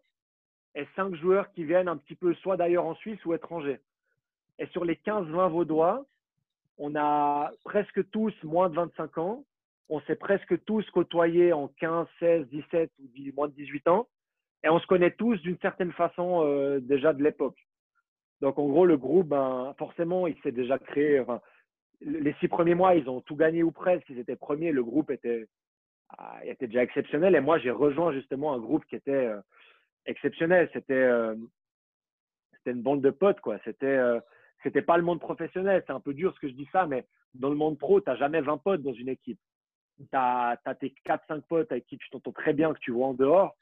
et 0.74 0.86
5 0.94 1.14
joueurs 1.16 1.50
qui 1.52 1.64
viennent 1.64 1.88
un 1.88 1.96
petit 1.96 2.14
peu 2.14 2.34
soit 2.34 2.56
d'ailleurs 2.56 2.84
en 2.84 2.94
Suisse 2.96 3.24
ou 3.24 3.32
étrangers. 3.32 3.80
Et 4.58 4.66
sur 4.66 4.84
les 4.84 4.96
15, 4.96 5.26
20 5.28 5.48
vaudois, 5.48 6.04
on 6.76 6.94
a 6.96 7.50
presque 7.64 8.08
tous 8.10 8.34
moins 8.42 8.68
de 8.68 8.74
25 8.74 9.18
ans 9.18 9.44
on 9.88 10.00
s'est 10.02 10.16
presque 10.16 10.64
tous 10.64 10.88
côtoyés 10.90 11.52
en 11.52 11.68
15, 11.68 12.06
16, 12.18 12.48
17 12.48 12.90
ou 12.98 13.08
moins 13.34 13.48
de 13.48 13.54
18 13.54 13.88
ans. 13.88 14.08
Et 14.64 14.68
on 14.68 14.78
se 14.78 14.86
connaît 14.86 15.10
tous 15.10 15.36
d'une 15.42 15.58
certaine 15.58 15.92
façon 15.92 16.42
euh, 16.44 16.80
déjà 16.80 17.12
de 17.12 17.22
l'époque. 17.22 17.58
Donc 18.40 18.58
en 18.58 18.66
gros, 18.66 18.86
le 18.86 18.96
groupe, 18.96 19.28
ben, 19.28 19.74
forcément, 19.78 20.26
il 20.26 20.40
s'est 20.42 20.52
déjà 20.52 20.78
créé. 20.78 21.22
les 22.00 22.34
six 22.40 22.48
premiers 22.48 22.74
mois, 22.74 22.94
ils 22.94 23.08
ont 23.08 23.20
tout 23.20 23.36
gagné 23.36 23.62
ou 23.62 23.70
presque. 23.70 24.08
Ils 24.08 24.18
étaient 24.18 24.36
premiers. 24.36 24.72
Le 24.72 24.82
groupe 24.82 25.10
était, 25.10 25.46
ah, 26.16 26.40
était 26.44 26.66
déjà 26.66 26.82
exceptionnel. 26.82 27.34
Et 27.34 27.40
moi, 27.40 27.58
j'ai 27.58 27.70
rejoint 27.70 28.12
justement 28.12 28.54
un 28.54 28.58
groupe 28.58 28.84
qui 28.86 28.96
était 28.96 29.12
euh, 29.12 29.40
exceptionnel. 30.06 30.70
C'était 30.72 30.94
euh, 30.94 31.36
c'était 32.52 32.72
une 32.72 32.82
bande 32.82 33.02
de 33.02 33.10
potes. 33.10 33.40
quoi. 33.40 33.58
C'était 33.64 34.00
c'était 34.62 34.82
pas 34.82 34.96
le 34.96 35.02
monde 35.02 35.20
professionnel. 35.20 35.84
C'est 35.86 35.92
un 35.92 36.00
peu 36.00 36.14
dur 36.14 36.34
ce 36.34 36.40
que 36.40 36.48
je 36.48 36.54
dis 36.54 36.68
ça, 36.72 36.86
mais 36.86 37.06
dans 37.34 37.50
le 37.50 37.56
monde 37.56 37.78
pro, 37.78 38.00
tu 38.00 38.08
n'as 38.08 38.16
jamais 38.16 38.40
20 38.40 38.58
potes 38.58 38.82
dans 38.82 38.94
une 38.94 39.10
équipe 39.10 39.38
tu 39.98 40.06
as, 40.12 40.58
tes 40.80 40.94
4-5 41.06 41.42
potes 41.42 41.72
avec 41.72 41.86
qui 41.86 41.98
tu 41.98 42.08
t'entends 42.10 42.32
très 42.32 42.52
bien, 42.52 42.72
que 42.72 42.78
tu 42.80 42.90
vois 42.90 43.08
en 43.08 43.14
dehors. 43.14 43.56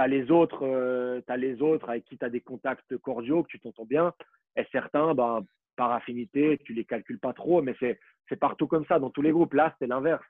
Tu 0.00 0.04
as, 0.04 0.08
les 0.08 0.30
autres, 0.30 0.64
euh, 0.64 1.20
les 1.36 1.60
autres 1.60 1.90
avec 1.90 2.04
qui 2.06 2.16
tu 2.16 2.24
as 2.24 2.30
des 2.30 2.40
contacts 2.40 2.96
cordiaux, 2.98 3.42
que 3.42 3.48
tu 3.48 3.60
t'entends 3.60 3.84
bien. 3.84 4.14
Et 4.56 4.64
certains, 4.72 5.14
ben, 5.14 5.44
par 5.76 5.92
affinité, 5.92 6.58
tu 6.64 6.72
les 6.72 6.86
calcules 6.86 7.18
pas 7.18 7.34
trop, 7.34 7.60
mais 7.60 7.74
c'est 7.80 8.36
partout 8.36 8.66
comme 8.66 8.86
ça, 8.86 8.98
dans 8.98 9.10
tous 9.10 9.22
les 9.22 9.30
groupes. 9.30 9.54
Là, 9.54 9.74
c'est 9.78 9.86
l'inverse. 9.86 10.24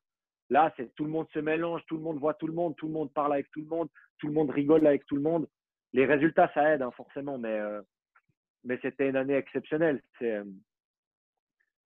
Là, 0.48 0.72
c'est 0.76 0.92
tout 0.96 1.04
le 1.04 1.10
monde 1.10 1.28
se 1.32 1.38
mélange, 1.38 1.82
tout 1.86 1.96
le 1.96 2.02
monde 2.02 2.18
voit 2.18 2.34
tout 2.34 2.48
le 2.48 2.52
monde, 2.52 2.74
tout 2.76 2.88
le 2.88 2.92
monde 2.92 3.12
parle 3.12 3.32
avec 3.34 3.48
tout 3.52 3.60
le 3.60 3.66
monde, 3.66 3.88
tout 4.18 4.26
le 4.26 4.32
monde 4.32 4.50
rigole 4.50 4.84
avec 4.84 5.06
tout 5.06 5.14
le 5.14 5.22
monde. 5.22 5.46
Les 5.92 6.04
résultats, 6.04 6.50
ça 6.52 6.74
aide 6.74 6.82
hein, 6.82 6.90
forcément, 6.96 7.38
mais, 7.38 7.56
euh, 7.56 7.80
mais 8.64 8.78
c'était 8.82 9.08
une 9.08 9.16
année 9.16 9.34
exceptionnelle. 9.34 10.02
C'est 10.18 10.34
euh, 10.34 10.44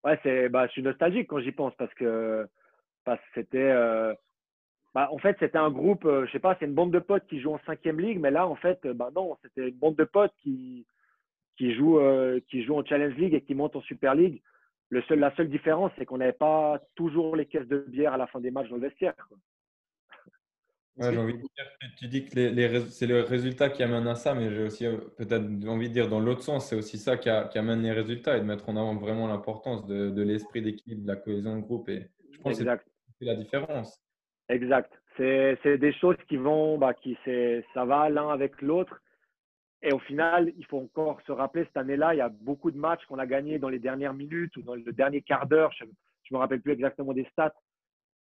ouais, 0.06 0.18
c'est 0.24 0.48
bah, 0.48 0.68
je 0.68 0.72
suis 0.72 0.84
nostalgique 0.84 1.28
quand 1.28 1.42
j'y 1.42 1.52
pense 1.52 1.76
parce 1.76 1.94
que 1.96 2.48
parce 3.04 3.22
c'était. 3.34 3.72
Euh, 3.72 4.14
bah, 4.94 5.10
en 5.12 5.18
fait, 5.18 5.36
c'était 5.40 5.58
un 5.58 5.72
groupe, 5.72 6.06
euh, 6.06 6.26
je 6.28 6.32
sais 6.32 6.40
pas, 6.40 6.56
c'est 6.60 6.66
une 6.66 6.74
bande 6.74 6.92
de 6.92 7.00
potes 7.00 7.26
qui 7.28 7.42
joue 7.42 7.54
en 7.54 7.60
cinquième 7.66 8.00
ligue, 8.00 8.20
mais 8.20 8.32
là, 8.32 8.48
en 8.48 8.56
fait, 8.56 8.80
euh, 8.86 8.94
bah 8.94 9.10
non, 9.16 9.38
c'était 9.42 9.70
une 9.70 9.76
bande 9.76 9.96
de 9.96 10.04
potes 10.04 10.34
qui, 10.42 10.86
qui, 11.58 11.74
joue, 11.74 12.00
qui 12.50 12.64
joue 12.64 12.76
en 12.76 12.86
Challenge 12.86 13.16
League 13.16 13.34
et 13.34 13.42
qui 13.42 13.56
monte 13.56 13.76
en 13.76 13.82
Super 13.82 14.16
League. 14.16 14.42
Le 14.90 15.02
seul, 15.04 15.20
la 15.20 15.36
seule 15.36 15.50
différence, 15.50 15.92
c'est 15.98 16.06
qu'on 16.06 16.18
n'avait 16.18 16.34
pas 16.34 16.80
toujours 16.96 17.36
les 17.36 17.48
caisses 17.48 17.68
de 17.68 17.80
bière 17.88 18.14
à 18.14 18.18
la 18.18 18.28
fin 18.28 18.40
des 18.40 18.52
matchs 18.52 18.70
dans 18.70 18.76
le 18.76 18.82
vestiaire. 18.84 19.16
Ouais, 20.98 21.18
envie 21.18 21.34
de 21.34 21.40
dire, 21.40 21.50
tu 21.98 22.08
dis 22.08 22.26
que 22.26 22.36
les, 22.36 22.80
c'est 22.92 23.08
le 23.08 23.22
résultat 23.22 23.70
qui 23.70 23.82
amène 23.82 24.06
à 24.06 24.14
ça, 24.14 24.36
mais 24.36 24.54
j'ai 24.54 24.62
aussi 24.62 24.86
peut-être 25.18 25.68
envie 25.68 25.90
de 25.90 25.94
dire 25.94 26.08
dans 26.08 26.20
l'autre 26.20 26.44
sens, 26.44 26.70
c'est 26.70 26.76
aussi 26.76 27.00
ça 27.00 27.18
qui, 27.18 27.30
amène 27.30 27.82
les 27.82 27.92
résultats 27.92 28.38
et 28.38 28.42
de 28.42 28.46
mettre 28.46 28.70
en 28.70 28.78
avant 28.78 28.96
vraiment 28.96 29.28
l'importance 29.28 29.88
de, 29.88 30.12
de 30.12 30.22
l'esprit 30.22 30.62
d'équipe, 30.62 31.02
de 31.02 31.08
la 31.08 31.16
cohésion 31.16 31.56
de 31.56 31.62
groupe. 31.62 31.90
Et 31.90 32.12
je 32.32 32.38
pense 32.38 32.60
exact 32.60 32.88
la 33.24 33.36
différence. 33.36 34.03
Exact. 34.50 34.92
C'est 35.18 35.78
des 35.78 35.94
choses 35.94 36.18
qui 36.28 36.38
vont, 36.38 36.78
bah, 36.78 36.94
qui 36.94 37.18
ça 37.74 37.86
va 37.86 38.10
l'un 38.10 38.30
avec 38.30 38.62
l'autre. 38.62 39.00
Et 39.82 39.92
au 39.92 40.00
final, 40.00 40.52
il 40.58 40.66
faut 40.66 40.80
encore 40.80 41.22
se 41.28 41.32
rappeler, 41.32 41.66
cette 41.66 41.78
année-là, 41.78 42.14
il 42.14 42.18
y 42.18 42.22
a 42.22 42.30
beaucoup 42.30 42.72
de 42.72 42.78
matchs 42.78 43.06
qu'on 43.06 43.20
a 43.20 43.26
gagnés 43.26 43.60
dans 43.60 43.70
les 43.70 43.80
dernières 43.80 44.14
minutes 44.14 44.56
ou 44.56 44.62
dans 44.62 44.76
le 44.76 44.94
dernier 44.94 45.22
quart 45.22 45.46
d'heure. 45.46 45.72
Je 45.74 45.84
ne 45.84 45.90
me 46.32 46.38
rappelle 46.38 46.62
plus 46.62 46.72
exactement 46.72 47.14
des 47.14 47.26
stats. 47.26 47.54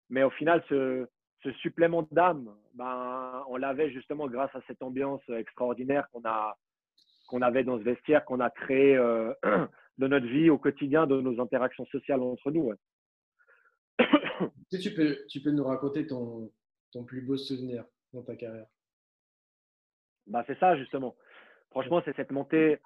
Mais 0.09 0.23
au 0.23 0.29
final, 0.29 0.61
ce, 0.67 1.07
ce 1.41 1.51
supplément 1.53 2.07
d'âme, 2.11 2.49
ben, 2.73 3.43
on 3.47 3.57
l'avait 3.57 3.91
justement 3.91 4.27
grâce 4.27 4.53
à 4.55 4.61
cette 4.67 4.81
ambiance 4.81 5.21
extraordinaire 5.29 6.07
qu'on 6.11 7.41
avait 7.41 7.63
dans 7.63 7.77
ce 7.77 7.83
vestiaire, 7.83 8.25
qu'on 8.25 8.41
a 8.41 8.49
créé 8.49 8.97
euh, 8.97 9.33
dans 9.97 10.09
notre 10.09 10.27
vie 10.27 10.49
au 10.49 10.57
quotidien, 10.57 11.07
de 11.07 11.19
nos 11.21 11.41
interactions 11.41 11.85
sociales 11.85 12.21
entre 12.21 12.51
nous 12.51 12.73
tu 14.81 14.93
peux, 14.93 15.17
tu 15.29 15.41
peux 15.41 15.51
nous 15.51 15.63
raconter 15.63 16.07
ton, 16.07 16.51
ton 16.91 17.03
plus 17.03 17.21
beau 17.21 17.37
souvenir 17.37 17.85
dans 18.13 18.23
ta 18.23 18.35
carrière? 18.35 18.67
Bah, 20.27 20.43
C'est 20.47 20.59
ça, 20.59 20.77
justement. 20.77 21.15
Franchement, 21.71 22.01
c'est 22.05 22.15
cette 22.15 22.31
montée. 22.31 22.79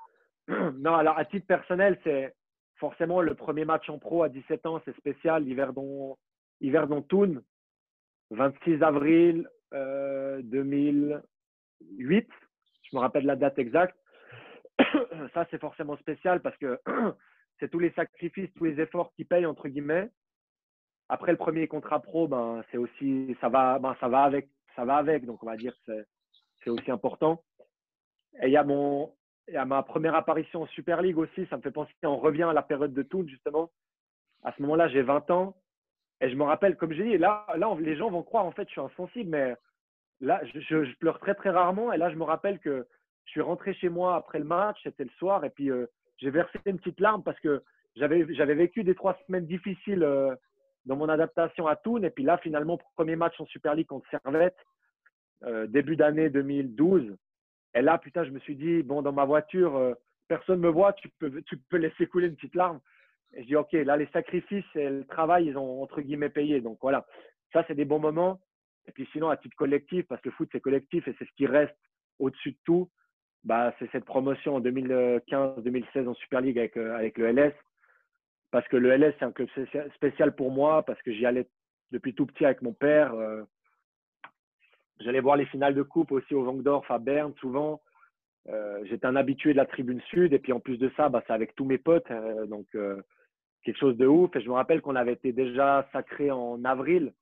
non, 0.47 0.95
alors 0.95 1.17
à 1.17 1.25
titre 1.25 1.45
personnel, 1.45 1.99
c'est 2.03 2.33
forcément 2.75 3.21
le 3.21 3.35
premier 3.35 3.65
match 3.65 3.89
en 3.89 3.99
pro 3.99 4.23
à 4.23 4.29
17 4.29 4.65
ans, 4.65 4.81
c'est 4.85 4.95
spécial. 4.97 5.47
Yverdon, 5.47 6.17
Yverdon 6.61 7.01
Toon, 7.01 7.41
26 8.31 8.81
avril 8.83 9.47
2008. 9.71 11.15
Euh, 11.73 12.21
Je 12.83 12.95
me 12.95 12.99
rappelle 12.99 13.25
la 13.25 13.35
date 13.35 13.59
exacte. 13.59 13.97
ça, 15.33 15.45
c'est 15.51 15.59
forcément 15.59 15.97
spécial 15.97 16.41
parce 16.41 16.57
que 16.57 16.79
c'est 17.59 17.69
tous 17.69 17.79
les 17.79 17.91
sacrifices, 17.91 18.53
tous 18.55 18.65
les 18.65 18.79
efforts 18.79 19.11
qui 19.15 19.25
payent, 19.25 19.45
entre 19.45 19.67
guillemets. 19.67 20.09
Après 21.09 21.31
le 21.31 21.37
premier 21.37 21.67
contrat 21.67 22.01
pro, 22.01 22.27
ben, 22.27 22.63
c'est 22.71 22.77
aussi, 22.77 23.35
ça 23.39 23.49
va, 23.49 23.79
ben, 23.79 23.95
ça 23.99 24.07
va 24.07 24.23
avec, 24.23 24.49
ça 24.75 24.85
va 24.85 24.97
avec. 24.97 25.25
Donc, 25.25 25.41
on 25.41 25.45
va 25.45 25.55
dire 25.55 25.73
que 25.85 26.05
c'est 26.63 26.69
aussi 26.69 26.91
important. 26.91 27.41
Et 28.41 28.47
il 28.47 28.51
y 28.51 28.57
a 28.57 28.63
mon, 28.63 29.13
il 29.47 29.53
y 29.53 29.65
ma 29.65 29.83
première 29.83 30.15
apparition 30.15 30.63
en 30.63 30.67
Super 30.67 31.01
League 31.01 31.17
aussi. 31.17 31.45
Ça 31.49 31.57
me 31.57 31.61
fait 31.61 31.71
penser, 31.71 31.93
on 32.03 32.17
revient 32.17 32.43
à 32.43 32.53
la 32.53 32.61
période 32.61 32.93
de 32.93 33.03
Toul, 33.03 33.27
justement. 33.27 33.71
À 34.43 34.53
ce 34.53 34.61
moment-là, 34.61 34.89
j'ai 34.89 35.01
20 35.01 35.31
ans. 35.31 35.55
Et 36.19 36.29
je 36.29 36.35
me 36.35 36.43
rappelle, 36.43 36.75
comme 36.75 36.91
j'ai 36.91 37.03
dit, 37.03 37.17
là, 37.17 37.45
là, 37.55 37.75
les 37.79 37.95
gens 37.95 38.09
vont 38.09 38.23
croire, 38.23 38.45
en 38.45 38.51
fait, 38.51 38.67
je 38.67 38.71
suis 38.71 38.81
insensible, 38.81 39.29
mais 39.29 39.55
là, 40.19 40.41
je, 40.45 40.83
je, 40.83 40.95
pleure 40.97 41.19
très, 41.19 41.35
très 41.35 41.51
rarement. 41.51 41.93
Et 41.93 41.97
là, 41.97 42.09
je 42.09 42.15
me 42.15 42.23
rappelle 42.23 42.59
que 42.59 42.87
je 43.25 43.31
suis 43.31 43.41
rentré 43.41 43.73
chez 43.75 43.89
moi 43.89 44.15
après 44.15 44.39
le 44.39 44.45
match, 44.45 44.79
c'était 44.83 45.03
le 45.03 45.09
soir, 45.11 45.43
et 45.45 45.49
puis 45.49 45.69
euh, 45.69 45.85
j'ai 46.17 46.31
versé 46.31 46.59
une 46.65 46.79
petite 46.79 46.99
larme 46.99 47.23
parce 47.23 47.39
que 47.39 47.61
j'avais 47.95 48.53
vécu 48.53 48.83
des 48.83 48.95
trois 48.95 49.17
semaines 49.27 49.45
difficiles 49.45 50.03
euh, 50.03 50.35
dans 50.87 50.95
mon 50.95 51.09
adaptation 51.09 51.67
à 51.67 51.75
Toon. 51.75 52.01
Et 52.03 52.09
puis 52.09 52.23
là, 52.23 52.37
finalement, 52.39 52.79
premier 52.95 53.15
match 53.15 53.39
en 53.39 53.45
Super 53.45 53.75
League 53.75 53.87
contre 53.87 54.09
Servette, 54.09 54.57
euh, 55.43 55.67
début 55.67 55.95
d'année 55.95 56.29
2012. 56.29 57.15
Et 57.75 57.81
là, 57.81 57.97
putain, 57.97 58.23
je 58.23 58.31
me 58.31 58.39
suis 58.39 58.55
dit, 58.55 58.81
bon, 58.81 59.01
dans 59.01 59.11
ma 59.11 59.25
voiture, 59.25 59.75
euh, 59.75 59.93
personne 60.27 60.59
ne 60.61 60.67
me 60.67 60.71
voit, 60.71 60.93
tu 60.93 61.09
peux, 61.19 61.41
tu 61.43 61.59
laisser 61.73 62.07
couler 62.07 62.27
une 62.27 62.35
petite 62.35 62.55
larme. 62.55 62.79
Et 63.33 63.43
je 63.43 63.47
dis, 63.47 63.55
OK, 63.55 63.73
là, 63.73 63.97
les 63.97 64.07
sacrifices 64.07 64.65
et 64.75 64.89
le 64.89 65.05
travail, 65.05 65.47
ils 65.47 65.57
ont 65.57 65.83
entre 65.83 66.01
guillemets 66.01 66.29
payé. 66.29 66.61
Donc 66.61 66.79
voilà, 66.81 67.05
ça, 67.53 67.63
c'est 67.67 67.75
des 67.75 67.85
bons 67.85 67.99
moments. 67.99 68.39
Et 68.87 68.91
puis 68.93 69.07
sinon, 69.11 69.29
à 69.29 69.37
titre 69.37 69.55
collectif, 69.57 70.07
parce 70.07 70.21
que 70.21 70.29
le 70.29 70.35
foot, 70.35 70.49
c'est 70.51 70.61
collectif 70.61 71.07
et 71.07 71.15
c'est 71.19 71.25
ce 71.25 71.33
qui 71.35 71.45
reste 71.45 71.75
au-dessus 72.19 72.51
de 72.51 72.57
tout, 72.63 72.89
bah, 73.43 73.73
c'est 73.77 73.91
cette 73.91 74.05
promotion 74.05 74.55
en 74.55 74.61
2015-2016 74.61 76.07
en 76.07 76.13
Super 76.15 76.41
League 76.41 76.57
avec, 76.57 76.77
euh, 76.77 76.95
avec 76.95 77.17
le 77.17 77.27
LS 77.27 77.53
parce 78.51 78.67
que 78.67 78.77
le 78.77 78.91
LS, 78.91 79.13
c'est 79.19 79.25
un 79.25 79.31
club 79.31 79.49
spécial 79.95 80.35
pour 80.35 80.51
moi, 80.51 80.83
parce 80.83 81.01
que 81.01 81.11
j'y 81.11 81.25
allais 81.25 81.47
depuis 81.91 82.13
tout 82.13 82.25
petit 82.25 82.45
avec 82.45 82.61
mon 82.61 82.73
père. 82.73 83.13
Euh, 83.13 83.43
j'allais 84.99 85.19
voir 85.19 85.35
les 85.35 85.45
finales 85.45 85.75
de 85.75 85.83
coupe 85.83 86.11
aussi 86.11 86.33
au 86.33 86.43
Vangdorf, 86.43 86.89
à 86.89 86.99
Berne, 86.99 87.33
souvent. 87.39 87.81
Euh, 88.49 88.83
j'étais 88.85 89.05
un 89.05 89.15
habitué 89.15 89.51
de 89.51 89.57
la 89.57 89.65
tribune 89.65 90.01
sud, 90.01 90.33
et 90.33 90.39
puis 90.39 90.53
en 90.53 90.59
plus 90.59 90.77
de 90.77 90.89
ça, 90.95 91.09
bah, 91.09 91.23
c'est 91.27 91.33
avec 91.33 91.55
tous 91.55 91.65
mes 91.65 91.77
potes, 91.77 92.09
euh, 92.11 92.45
donc 92.45 92.67
quelque 93.63 93.79
chose 93.79 93.97
de 93.97 94.07
ouf. 94.07 94.33
Et 94.35 94.41
je 94.41 94.47
me 94.47 94.53
rappelle 94.53 94.81
qu'on 94.81 94.95
avait 94.95 95.13
été 95.13 95.33
déjà 95.33 95.87
sacré 95.91 96.31
en 96.31 96.63
avril. 96.63 97.13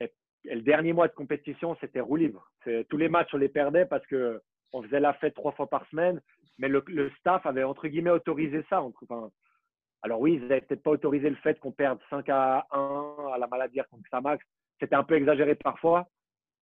Et, 0.00 0.12
le 0.44 0.60
dernier 0.60 0.92
mois 0.92 1.08
de 1.08 1.14
compétition, 1.14 1.76
c'était 1.80 2.00
roue 2.00 2.16
libre. 2.16 2.50
Tous 2.88 2.98
les 2.98 3.08
matchs, 3.08 3.32
on 3.32 3.38
les 3.38 3.48
perdait 3.48 3.86
parce 3.86 4.06
que 4.06 4.40
on 4.72 4.82
faisait 4.82 5.00
la 5.00 5.14
fête 5.14 5.34
trois 5.34 5.52
fois 5.52 5.68
par 5.68 5.86
semaine, 5.88 6.20
mais 6.58 6.68
le, 6.68 7.10
staff 7.18 7.46
avait 7.46 7.64
entre 7.64 7.88
guillemets 7.88 8.10
autorisé 8.10 8.64
ça. 8.68 8.82
Alors 10.06 10.20
oui, 10.20 10.34
ils 10.34 10.42
n'avaient 10.42 10.60
peut-être 10.60 10.84
pas 10.84 10.92
autorisé 10.92 11.28
le 11.28 11.34
fait 11.34 11.58
qu'on 11.58 11.72
perde 11.72 11.98
5 12.10 12.28
à 12.28 12.64
1 12.70 13.32
à 13.34 13.38
la 13.38 13.48
maladie 13.48 13.80
contre 13.90 14.08
Samax. 14.08 14.44
C'était 14.78 14.94
un 14.94 15.02
peu 15.02 15.16
exagéré 15.16 15.56
parfois, 15.56 16.08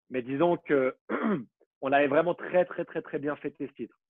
mais 0.09 0.23
disons 0.23 0.57
que 0.57 0.97
on 1.83 1.93
avait 1.93 2.07
vraiment 2.07 2.35
très 2.35 2.65
très 2.65 2.87
très 2.87 3.03
très 3.03 3.19
bien 3.19 3.37
fêté 3.37 3.67
ce 3.67 3.73
titre. 3.75 4.01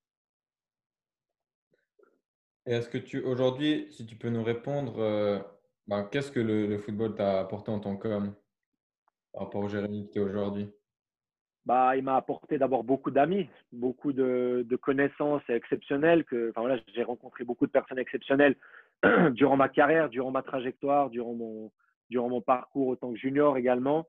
Et 2.67 2.75
est-ce 2.75 2.89
que 2.89 2.99
tu 2.99 3.23
aujourd'hui, 3.23 3.89
si 3.91 4.07
tu 4.07 4.15
peux 4.15 4.29
nous 4.29 4.45
répondre, 4.45 5.01
euh, 5.01 5.41
ben, 5.89 6.05
qu'est-ce 6.05 6.31
que 6.31 6.39
le, 6.39 6.79
football 6.79 7.17
t'a 7.17 7.41
apporté 7.41 7.73
en 7.73 7.81
tant 7.81 7.97
qu'homme 7.97 8.37
par 9.33 9.43
rapport 9.43 9.65
au 9.65 9.69
Jérémy 9.69 10.11
qui 10.11 10.19
est 10.19 10.23
aujourd'hui? 10.23 10.71
Bah, 11.67 11.97
il 11.97 12.05
m'a 12.05 12.15
apporté 12.15 12.57
d'abord 12.57 12.85
beaucoup 12.85 13.11
d'amis, 13.11 13.49
beaucoup 13.73 14.13
de, 14.13 14.65
connaissances 14.81 15.43
exceptionnelles. 15.49 16.25
Que, 16.25 16.51
enfin, 16.51 16.61
voilà, 16.61 16.81
j'ai 16.95 17.03
rencontré 17.03 17.43
beaucoup 17.43 17.67
de 17.67 17.73
personnes 17.73 17.99
exceptionnelles 17.99 18.55
durant 19.33 19.57
ma 19.57 19.69
carrière, 19.69 20.09
durant 20.09 20.31
ma 20.31 20.43
trajectoire, 20.43 21.11
durant 21.11 21.35
mon, 21.35 21.71
durant 22.11 22.29
mon 22.29 22.41
parcours 22.41 22.91
en 22.91 22.97
tant 22.97 23.13
que 23.13 23.19
junior 23.19 23.57
également. 23.57 24.07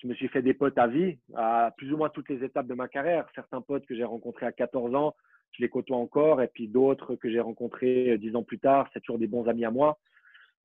Je 0.00 0.08
me 0.08 0.14
suis 0.14 0.28
fait 0.28 0.42
des 0.42 0.54
potes 0.54 0.78
à 0.78 0.86
vie, 0.86 1.18
à 1.34 1.72
plus 1.76 1.92
ou 1.92 1.96
moins 1.96 2.08
toutes 2.08 2.28
les 2.28 2.42
étapes 2.42 2.66
de 2.66 2.74
ma 2.74 2.88
carrière. 2.88 3.26
Certains 3.34 3.60
potes 3.60 3.86
que 3.86 3.94
j'ai 3.94 4.04
rencontrés 4.04 4.46
à 4.46 4.52
14 4.52 4.94
ans, 4.94 5.14
je 5.52 5.62
les 5.62 5.68
côtoie 5.68 5.98
encore, 5.98 6.40
et 6.42 6.48
puis 6.48 6.66
d'autres 6.66 7.14
que 7.14 7.30
j'ai 7.30 7.40
rencontrés 7.40 8.16
10 8.18 8.36
ans 8.36 8.42
plus 8.42 8.58
tard, 8.58 8.88
c'est 8.92 9.00
toujours 9.00 9.18
des 9.18 9.26
bons 9.26 9.46
amis 9.48 9.64
à 9.64 9.70
moi. 9.70 9.98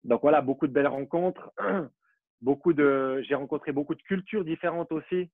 Donc 0.05 0.23
voilà, 0.23 0.41
beaucoup 0.41 0.67
de 0.67 0.73
belles 0.73 0.87
rencontres. 0.87 1.51
Beaucoup 2.43 2.75
de, 2.75 3.23
j'ai 3.27 3.35
rencontré 3.35 3.73
beaucoup 3.73 3.95
de 3.95 4.03
cultures 4.03 4.45
différentes 4.45 4.93
aussi. 4.93 5.31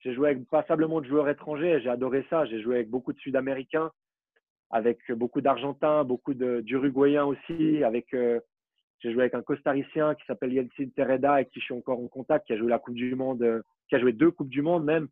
J'ai 0.00 0.14
joué 0.14 0.30
avec 0.30 0.48
passablement 0.48 1.02
de 1.02 1.06
joueurs 1.06 1.28
étrangers, 1.28 1.80
j'ai 1.82 1.90
adoré 1.90 2.26
ça. 2.30 2.46
J'ai 2.46 2.62
joué 2.62 2.76
avec 2.76 2.88
beaucoup 2.88 3.12
de 3.12 3.18
Sud-Américains, 3.18 3.92
avec 4.70 5.10
beaucoup 5.12 5.40
d'Argentins, 5.40 6.04
beaucoup 6.04 6.34
d'Uruguayens 6.34 7.24
aussi. 7.24 7.82
Avec, 7.84 8.12
euh, 8.14 8.40
j'ai 9.00 9.12
joué 9.12 9.22
avec 9.22 9.34
un 9.34 9.42
Costaricien 9.42 10.14
qui 10.14 10.24
s'appelle 10.26 10.52
Yeltsin 10.52 10.88
Tereda, 10.94 11.34
avec 11.34 11.50
qui 11.50 11.60
je 11.60 11.66
suis 11.66 11.74
encore 11.74 12.00
en 12.00 12.08
contact, 12.08 12.46
qui 12.46 12.52
a 12.52 12.56
joué 12.56 12.68
la 12.68 12.78
Coupe 12.78 12.94
du 12.94 13.14
Monde, 13.14 13.42
euh, 13.42 13.62
qui 13.88 13.96
a 13.96 14.00
joué 14.00 14.12
deux 14.12 14.30
Coupes 14.30 14.48
du 14.48 14.62
Monde 14.62 14.84
même. 14.84 15.08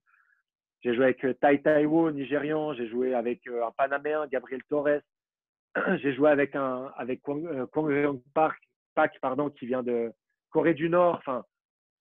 J'ai 0.83 0.95
joué 0.95 1.05
avec 1.05 1.25
euh, 1.25 1.35
Tai 1.35 1.61
Taiwo, 1.63 2.11
Nigérian. 2.11 2.75
J'ai 2.75 2.89
joué 2.89 3.15
avec 3.15 3.47
un 3.47 3.71
Panaméen, 3.77 4.27
Gabriel 4.27 4.63
Torres. 4.69 5.01
j'ai 6.03 6.15
joué 6.15 6.31
avec 6.31 6.55
un 6.55 6.93
avec 6.97 7.23
Kwang, 7.23 7.67
Kwang 7.67 8.21
Park, 8.35 8.61
Pak, 8.95 9.19
pardon, 9.21 9.51
qui 9.51 9.67
vient 9.67 9.83
de 9.83 10.13
Corée 10.51 10.75
du 10.75 10.89
Nord. 10.89 11.17
Enfin, 11.17 11.45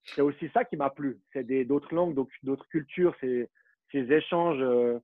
c'est 0.04 0.22
aussi 0.22 0.50
ça 0.50 0.66
qui 0.66 0.78
m'a 0.78 0.90
plu. 0.90 1.20
C'est 1.32 1.44
d'autres 1.66 1.94
langues, 1.94 2.16
d'autres 2.44 2.68
cultures, 2.68 3.16
ces, 3.20 3.50
ces 3.92 4.12
échanges 4.12 4.62
euh, 4.62 5.00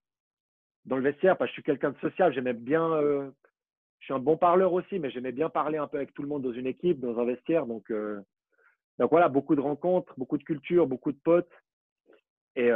dans 0.86 0.98
le 0.98 1.04
vestiaire. 1.04 1.38
Parce 1.38 1.50
que 1.50 1.52
je 1.52 1.62
suis 1.62 1.64
quelqu'un 1.64 1.92
de 1.92 2.00
social, 2.00 2.34
j'aimais 2.34 2.54
bien. 2.54 2.92
Euh, 2.94 3.30
je 4.00 4.06
suis 4.06 4.14
un 4.14 4.20
bon 4.20 4.38
parleur 4.38 4.74
aussi, 4.74 5.00
mais 5.00 5.12
j'aimais 5.12 5.32
bien 5.32 5.50
parler 5.50 5.78
un 5.78 5.88
peu 5.88 5.98
avec 5.98 6.14
tout 6.14 6.22
le 6.22 6.28
monde 6.28 6.44
dans 6.44 6.54
une 6.54 6.68
équipe, 6.68 7.00
dans 7.00 7.20
un 7.20 7.26
vestiaire. 7.26 7.66
Donc, 7.66 7.92
euh, 7.92 8.22
voilà, 8.98 9.28
beaucoup 9.28 9.56
de 9.56 9.62
rencontres, 9.62 10.14
beaucoup 10.18 10.38
de 10.38 10.44
cultures, 10.44 10.88
beaucoup 10.88 11.12
de 11.12 11.20
potes. 11.22 11.52
Et, 12.56 12.70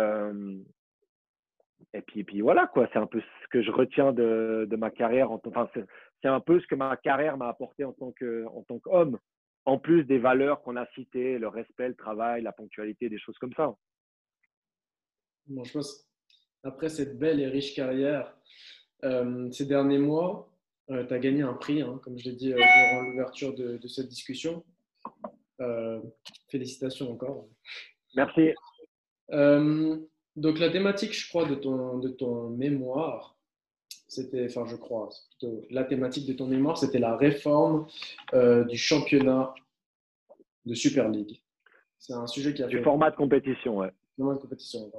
et, 1.93 2.01
puis, 2.01 2.23
puis 2.23 2.41
voilà, 2.41 2.67
quoi. 2.67 2.87
C'est 2.93 2.99
un 2.99 3.07
peu 3.07 3.21
ce 3.21 3.47
que 3.49 3.61
je 3.61 3.71
retiens 3.71 4.13
de, 4.13 4.67
ma 4.77 4.91
carrière. 4.91 5.31
Enfin, 5.31 5.69
c'est 6.21 6.27
un 6.27 6.39
peu 6.39 6.59
ce 6.59 6.67
que 6.67 6.75
ma 6.75 6.95
carrière 6.97 7.37
m'a 7.37 7.47
apporté 7.47 7.83
en 7.83 7.93
tant 7.93 8.11
qu'homme 8.79 9.17
en 9.65 9.77
plus 9.77 10.03
des 10.03 10.19
valeurs 10.19 10.61
qu'on 10.61 10.75
a 10.75 10.85
citées, 10.87 11.37
le 11.37 11.47
respect, 11.47 11.87
le 11.87 11.95
travail, 11.95 12.41
la 12.41 12.51
ponctualité, 12.51 13.09
des 13.09 13.19
choses 13.19 13.37
comme 13.37 13.53
ça. 13.53 13.73
Bon, 15.47 15.63
je 15.63 15.73
pense, 15.73 16.07
après 16.63 16.89
cette 16.89 17.19
belle 17.19 17.39
et 17.39 17.47
riche 17.47 17.75
carrière, 17.75 18.33
euh, 19.03 19.51
ces 19.51 19.65
derniers 19.65 19.97
mois, 19.97 20.49
euh, 20.89 21.05
tu 21.05 21.13
as 21.13 21.19
gagné 21.19 21.41
un 21.41 21.53
prix, 21.53 21.81
hein, 21.81 21.99
comme 22.03 22.17
je 22.17 22.25
l'ai 22.29 22.35
dit 22.35 22.53
euh, 22.53 22.55
durant 22.55 23.01
l'ouverture 23.01 23.53
de, 23.53 23.87
cette 23.87 24.07
discussion. 24.07 24.63
félicitations 26.49 27.11
encore. 27.11 27.47
Merci. 28.15 28.53
donc 29.29 30.59
la 30.59 30.69
thématique, 30.69 31.13
je 31.13 31.29
crois, 31.29 31.45
de 31.45 31.55
ton, 31.55 31.99
de 31.99 32.09
ton 32.09 32.49
mémoire, 32.49 33.37
c'était, 34.07 34.45
enfin 34.45 34.65
je 34.67 34.75
crois, 34.75 35.09
plutôt 35.29 35.65
la 35.69 35.83
thématique 35.83 36.27
de 36.27 36.33
ton 36.33 36.47
mémoire, 36.47 36.77
c'était 36.77 36.99
la 36.99 37.15
réforme 37.15 37.87
du 38.33 38.77
championnat 38.77 39.53
de 40.65 40.73
Super 40.73 41.09
League. 41.09 41.41
C'est 41.97 42.13
un 42.13 42.27
sujet 42.27 42.53
qui 42.53 42.63
a 42.63 42.67
du 42.67 42.83
format 42.83 43.11
de 43.11 43.15
compétition, 43.15 43.77
ouais. 43.77 43.91
De 44.17 44.35
compétition. 44.35 44.91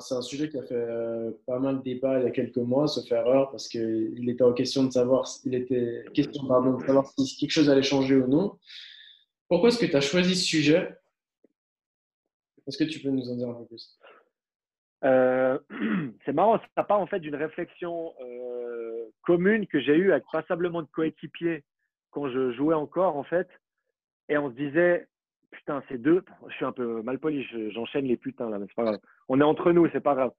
C'est, 0.00 0.14
un, 0.14 0.22
sujet 0.22 0.48
qui 0.48 0.56
a 0.58 0.62
fait 0.62 0.74
euh, 0.74 1.30
pas 1.46 1.58
mal 1.58 1.78
de 1.78 1.82
débats 1.82 2.18
il 2.18 2.24
y 2.24 2.26
a 2.26 2.30
quelques 2.30 2.56
mois, 2.56 2.88
sauf 2.88 3.10
erreur, 3.12 3.50
parce 3.50 3.68
qu'il 3.68 4.30
était 4.30 4.44
en 4.44 4.54
question 4.54 4.84
de 4.84 4.90
savoir, 4.90 5.28
il 5.44 5.54
était 5.54 6.04
question 6.14 6.46
pardon, 6.46 6.78
de 6.78 6.86
savoir 6.86 7.06
si 7.06 7.36
quelque 7.36 7.50
chose 7.50 7.68
allait 7.68 7.82
changer 7.82 8.16
ou 8.16 8.26
non. 8.26 8.58
Pourquoi 9.48 9.68
est-ce 9.68 9.78
que 9.78 9.84
tu 9.84 9.94
as 9.96 10.00
choisi 10.00 10.34
ce 10.36 10.44
sujet? 10.44 10.96
Est-ce 12.66 12.78
que 12.78 12.84
tu 12.84 13.00
peux 13.00 13.10
nous 13.10 13.30
en 13.30 13.36
dire 13.36 13.50
un 13.50 13.54
peu 13.54 13.66
plus? 13.66 13.98
Euh, 15.04 15.58
c'est 16.24 16.32
marrant, 16.32 16.58
ça 16.76 16.84
part 16.84 17.00
en 17.00 17.06
fait 17.06 17.20
d'une 17.20 17.36
réflexion 17.36 18.14
euh, 18.22 19.10
commune 19.22 19.66
que 19.66 19.80
j'ai 19.80 19.96
eue 19.96 20.12
avec 20.12 20.24
passablement 20.32 20.80
de 20.80 20.88
coéquipiers 20.88 21.62
quand 22.10 22.30
je 22.30 22.52
jouais 22.52 22.74
encore 22.74 23.16
en 23.16 23.24
fait. 23.24 23.48
Et 24.30 24.38
on 24.38 24.50
se 24.50 24.56
disait, 24.56 25.08
putain, 25.50 25.82
ces 25.88 25.98
deux, 25.98 26.24
je 26.48 26.54
suis 26.54 26.64
un 26.64 26.72
peu 26.72 27.02
mal 27.02 27.18
poli, 27.18 27.46
j'enchaîne 27.72 28.06
les 28.06 28.16
putains 28.16 28.50
là, 28.50 28.58
mais 28.58 28.66
c'est 28.68 28.74
pas 28.74 28.84
grave. 28.84 29.00
On 29.28 29.40
est 29.40 29.44
entre 29.44 29.72
nous, 29.72 29.88
c'est 29.92 30.00
pas 30.00 30.14
grave. 30.14 30.32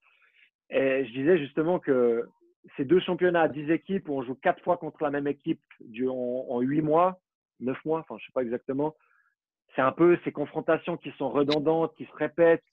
Et 0.69 1.05
je 1.05 1.11
disais 1.11 1.37
justement 1.37 1.79
que 1.79 2.27
ces 2.77 2.85
deux 2.85 2.99
championnats 2.99 3.43
à 3.43 3.47
10 3.47 3.71
équipes 3.71 4.09
où 4.09 4.13
on 4.13 4.23
joue 4.23 4.35
quatre 4.35 4.63
fois 4.63 4.77
contre 4.77 5.01
la 5.03 5.09
même 5.09 5.27
équipe 5.27 5.61
en, 6.01 6.45
en 6.49 6.59
8 6.61 6.81
mois, 6.81 7.19
9 7.59 7.77
mois, 7.85 7.99
enfin 7.99 8.17
je 8.19 8.25
sais 8.25 8.31
pas 8.33 8.43
exactement, 8.43 8.95
c'est 9.75 9.81
un 9.81 9.91
peu 9.91 10.17
ces 10.23 10.31
confrontations 10.31 10.97
qui 10.97 11.11
sont 11.17 11.29
redondantes, 11.29 11.95
qui 11.95 12.05
se 12.05 12.15
répètent, 12.15 12.63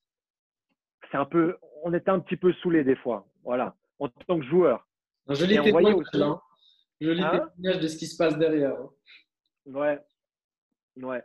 c'est 1.11 1.17
un 1.17 1.25
peu, 1.25 1.57
on 1.85 1.95
était 1.95 2.11
un 2.11 2.21
petit 2.21 2.37
peu 2.37 2.53
saoulé 2.55 2.85
des 2.85 2.97
fois, 2.97 3.27
voilà, 3.45 3.75
en 3.99 4.09
tant 4.09 4.39
que 4.39 4.45
joueur. 4.47 4.87
Un 5.29 5.35
joli 5.35 5.61
témoignage, 5.63 5.97
hein. 6.15 6.41
joli 7.01 7.23
hein? 7.23 7.49
témoignage 7.57 7.83
de 7.83 7.89
ce 7.89 7.97
qui 7.97 8.07
se 8.07 8.17
passe 8.17 8.39
derrière. 8.39 8.75
Hein. 8.75 8.91
Ouais, 9.67 9.99
ouais. 10.97 11.23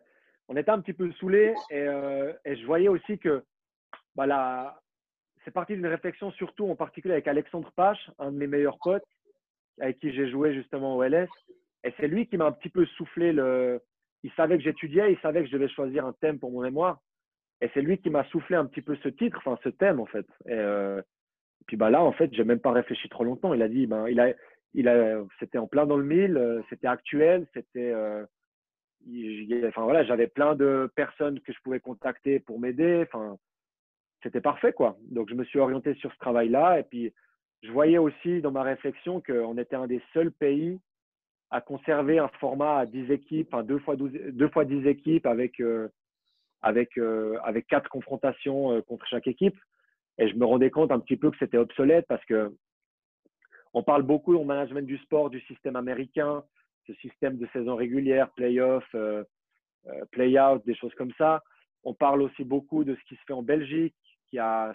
On 0.51 0.57
était 0.57 0.71
un 0.71 0.81
petit 0.81 0.91
peu 0.91 1.09
saoulé 1.13 1.55
et, 1.69 1.79
euh, 1.79 2.33
je 2.45 2.65
voyais 2.65 2.89
aussi 2.89 3.17
que, 3.17 3.41
bah 4.15 4.77
c'est 5.45 5.51
parti 5.51 5.75
d'une 5.75 5.87
réflexion 5.87 6.29
surtout 6.31 6.69
en 6.69 6.75
particulier 6.75 7.13
avec 7.13 7.29
Alexandre 7.29 7.71
Pache, 7.71 8.11
un 8.19 8.33
de 8.33 8.37
mes 8.37 8.47
meilleurs 8.47 8.77
potes, 8.83 9.07
avec 9.79 9.97
qui 9.99 10.11
j'ai 10.11 10.29
joué 10.29 10.53
justement 10.53 10.97
au 10.97 11.03
LS. 11.03 11.29
Et 11.85 11.93
c'est 11.97 12.09
lui 12.09 12.27
qui 12.27 12.35
m'a 12.35 12.47
un 12.47 12.51
petit 12.51 12.67
peu 12.67 12.85
soufflé 12.85 13.31
le. 13.31 13.81
Il 14.23 14.31
savait 14.33 14.57
que 14.57 14.63
j'étudiais, 14.63 15.13
il 15.13 15.19
savait 15.19 15.39
que 15.39 15.47
je 15.47 15.53
devais 15.53 15.69
choisir 15.69 16.05
un 16.05 16.11
thème 16.19 16.37
pour 16.37 16.51
mon 16.51 16.63
mémoire. 16.63 16.99
Et 17.61 17.69
c'est 17.73 17.81
lui 17.81 17.99
qui 17.99 18.09
m'a 18.09 18.25
soufflé 18.25 18.57
un 18.57 18.65
petit 18.65 18.81
peu 18.81 18.97
ce 18.97 19.07
titre, 19.07 19.37
enfin 19.37 19.57
ce 19.63 19.69
thème 19.69 20.01
en 20.01 20.05
fait. 20.05 20.27
Et, 20.47 20.51
euh, 20.51 21.01
puis 21.65 21.77
bah 21.77 21.89
là, 21.89 22.03
en 22.03 22.11
fait, 22.11 22.29
j'ai 22.33 22.43
même 22.43 22.59
pas 22.59 22.73
réfléchi 22.73 23.07
trop 23.07 23.23
longtemps. 23.23 23.53
Il 23.53 23.61
a 23.61 23.69
dit, 23.69 23.87
ben, 23.87 24.05
il 24.09 24.19
a, 24.19 24.33
il 24.73 24.89
a, 24.89 25.21
c'était 25.39 25.59
en 25.59 25.67
plein 25.67 25.85
dans 25.85 25.97
le 25.97 26.03
mille, 26.03 26.35
euh, 26.35 26.61
c'était 26.69 26.87
actuel, 26.87 27.47
c'était, 27.53 27.93
enfin 29.67 29.83
voilà, 29.83 30.03
j'avais 30.03 30.27
plein 30.27 30.55
de 30.55 30.91
personnes 30.95 31.39
que 31.41 31.53
je 31.53 31.59
pouvais 31.63 31.79
contacter 31.79 32.39
pour 32.39 32.59
m'aider. 32.59 33.05
Enfin, 33.07 33.37
c'était 34.23 34.41
parfait 34.41 34.73
quoi. 34.73 34.97
Donc 35.09 35.29
je 35.29 35.35
me 35.35 35.43
suis 35.43 35.59
orienté 35.59 35.93
sur 35.95 36.11
ce 36.11 36.17
travail-là. 36.19 36.79
Et 36.79 36.83
puis 36.83 37.13
je 37.63 37.71
voyais 37.71 37.97
aussi 37.97 38.41
dans 38.41 38.51
ma 38.51 38.63
réflexion 38.63 39.21
qu'on 39.21 39.57
était 39.57 39.75
un 39.75 39.87
des 39.87 40.01
seuls 40.13 40.31
pays 40.31 40.79
à 41.51 41.61
conserver 41.61 42.17
un 42.17 42.29
format 42.39 42.79
à 42.79 42.85
10 42.85 43.11
équipes, 43.11 43.53
enfin 43.53 43.63
deux 43.63 43.79
fois, 43.79 43.95
12, 43.95 44.11
deux 44.11 44.47
fois 44.49 44.65
10 44.65 44.87
équipes 44.87 45.25
avec 45.25 45.59
euh, 45.59 45.89
avec, 46.61 46.97
euh, 46.97 47.37
avec 47.43 47.67
quatre 47.67 47.89
confrontations 47.89 48.71
euh, 48.71 48.81
contre 48.81 49.05
chaque 49.07 49.27
équipe. 49.27 49.57
Et 50.17 50.27
je 50.27 50.35
me 50.35 50.45
rendais 50.45 50.69
compte 50.69 50.91
un 50.91 50.99
petit 50.99 51.17
peu 51.17 51.31
que 51.31 51.37
c'était 51.39 51.57
obsolète 51.57 52.05
parce 52.07 52.23
que 52.25 52.53
on 53.73 53.83
parle 53.83 54.03
beaucoup 54.03 54.35
au 54.35 54.43
management 54.43 54.85
du 54.85 54.97
sport 54.97 55.29
du 55.29 55.39
système 55.41 55.75
américain, 55.75 56.43
ce 56.87 56.93
système 56.95 57.37
de 57.37 57.47
saison 57.53 57.75
régulière, 57.75 58.31
play-off, 58.31 58.85
euh, 58.95 59.23
play-out, 60.11 60.65
des 60.65 60.75
choses 60.75 60.93
comme 60.95 61.13
ça. 61.17 61.43
On 61.83 61.93
parle 61.93 62.21
aussi 62.21 62.43
beaucoup 62.43 62.83
de 62.83 62.95
ce 62.95 63.03
qui 63.07 63.15
se 63.15 63.21
fait 63.25 63.33
en 63.33 63.41
Belgique, 63.41 63.95
qui 64.29 64.39
a 64.39 64.73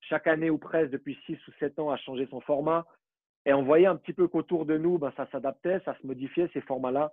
chaque 0.00 0.26
année 0.26 0.50
ou 0.50 0.58
presque 0.58 0.90
depuis 0.90 1.18
6 1.26 1.38
ou 1.48 1.52
7 1.58 1.78
ans 1.78 1.90
a 1.90 1.96
changé 1.96 2.26
son 2.30 2.40
format. 2.40 2.84
Et 3.44 3.52
on 3.52 3.64
voyait 3.64 3.86
un 3.86 3.96
petit 3.96 4.12
peu 4.12 4.28
qu'autour 4.28 4.66
de 4.66 4.78
nous, 4.78 4.98
ben, 4.98 5.12
ça 5.16 5.28
s'adaptait, 5.32 5.80
ça 5.84 5.96
se 6.00 6.06
modifiait, 6.06 6.48
ces 6.52 6.60
formats-là. 6.60 7.12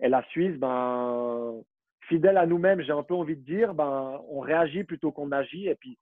Et 0.00 0.08
la 0.08 0.22
Suisse, 0.24 0.58
ben, 0.58 1.62
fidèle 2.08 2.36
à 2.36 2.46
nous-mêmes, 2.46 2.82
j'ai 2.82 2.92
un 2.92 3.02
peu 3.02 3.14
envie 3.14 3.36
de 3.36 3.44
dire, 3.44 3.72
ben, 3.74 4.20
on 4.28 4.40
réagit 4.40 4.84
plutôt 4.84 5.12
qu'on 5.12 5.32
agit. 5.32 5.68
Et 5.68 5.74
puis, 5.74 5.98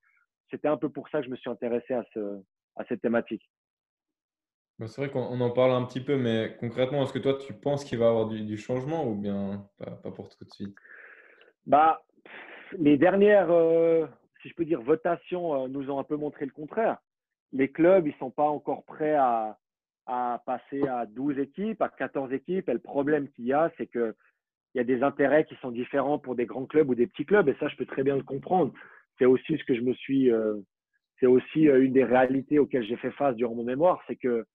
c'était 0.51 0.69
un 0.69 0.77
peu 0.77 0.89
pour 0.89 1.09
ça 1.09 1.21
que 1.21 1.27
je 1.27 1.31
me 1.31 1.37
suis 1.37 1.51
intéressé 1.51 1.95
à 1.95 2.85
cette 2.89 3.01
thématique. 3.01 3.49
Bah, 4.81 4.87
c'est 4.89 5.03
vrai 5.03 5.11
qu'on 5.11 5.39
en 5.43 5.51
parle 5.51 5.73
un 5.73 5.85
petit 5.85 6.01
peu, 6.01 6.17
mais 6.17 6.57
concrètement, 6.59 7.03
est-ce 7.03 7.13
que 7.13 7.19
toi, 7.19 7.35
tu 7.35 7.53
penses 7.53 7.85
qu'il 7.85 7.99
va 7.99 8.07
y 8.07 8.09
avoir 8.09 8.27
du, 8.29 8.57
changement 8.57 9.07
ou 9.07 9.15
bien 9.15 9.69
pas, 9.79 10.11
pour 10.11 10.31
tout 10.31 10.43
de 10.43 10.51
suite? 10.51 10.75
Bah, 11.67 12.03
Les 12.79 12.97
dernières, 12.97 13.51
euh, 13.51 14.07
si 14.41 14.49
je 14.49 14.55
peux 14.55 14.65
dire, 14.65 14.81
votations 14.81 15.65
euh, 15.65 15.69
nous 15.69 15.91
ont 15.91 15.99
un 15.99 16.05
peu 16.05 16.17
montré 16.17 16.47
le 16.47 16.51
contraire. 16.51 16.97
Les 17.53 17.71
clubs, 17.71 18.07
ils 18.07 18.15
ne 18.15 18.19
sont 18.19 18.31
pas 18.31 18.49
encore 18.49 18.85
prêts 18.87 19.15
à, 19.15 19.59
passer 20.47 20.89
à 20.89 21.05
12 21.05 21.39
équipes, 21.39 21.83
à 21.83 21.91
14 21.91 22.33
équipes. 22.33 22.71
Et 22.71 22.73
le 22.73 22.79
problème 22.79 23.29
qu'il 23.33 23.45
y 23.45 23.53
a, 23.53 23.71
c'est 23.77 23.87
que 23.87 24.17
il 24.75 24.79
y 24.79 24.81
a 24.81 24.85
des 24.85 25.03
intérêts 25.03 25.45
qui 25.45 25.57
sont 25.57 25.73
différents 25.73 26.19
pour 26.19 26.37
des 26.37 26.47
grands 26.47 26.65
clubs 26.65 26.89
ou 26.89 26.95
des 26.95 27.07
petits 27.07 27.27
clubs, 27.27 27.49
et 27.51 27.57
ça, 27.61 27.69
je 27.69 27.77
peux 27.77 27.87
très 27.87 28.03
bien 28.03 28.17
le 28.17 28.23
comprendre. 28.23 28.73
C'est 29.19 29.27
aussi 29.27 29.59
ce 29.59 29.65
que 29.65 29.75
je 29.75 29.83
me 29.83 29.93
suis, 29.93 30.31
euh, 30.31 30.57
c'est 31.19 31.27
aussi 31.27 31.65
une 31.65 31.93
des 31.93 32.05
réalités 32.05 32.59
auxquelles 32.59 32.87
j'ai 32.87 32.97
fait 32.97 33.11
face 33.11 33.37
durant 33.37 33.55
mon 33.55 33.65
mémoire, 33.65 34.01
c'est 34.07 34.17
que 34.17 34.47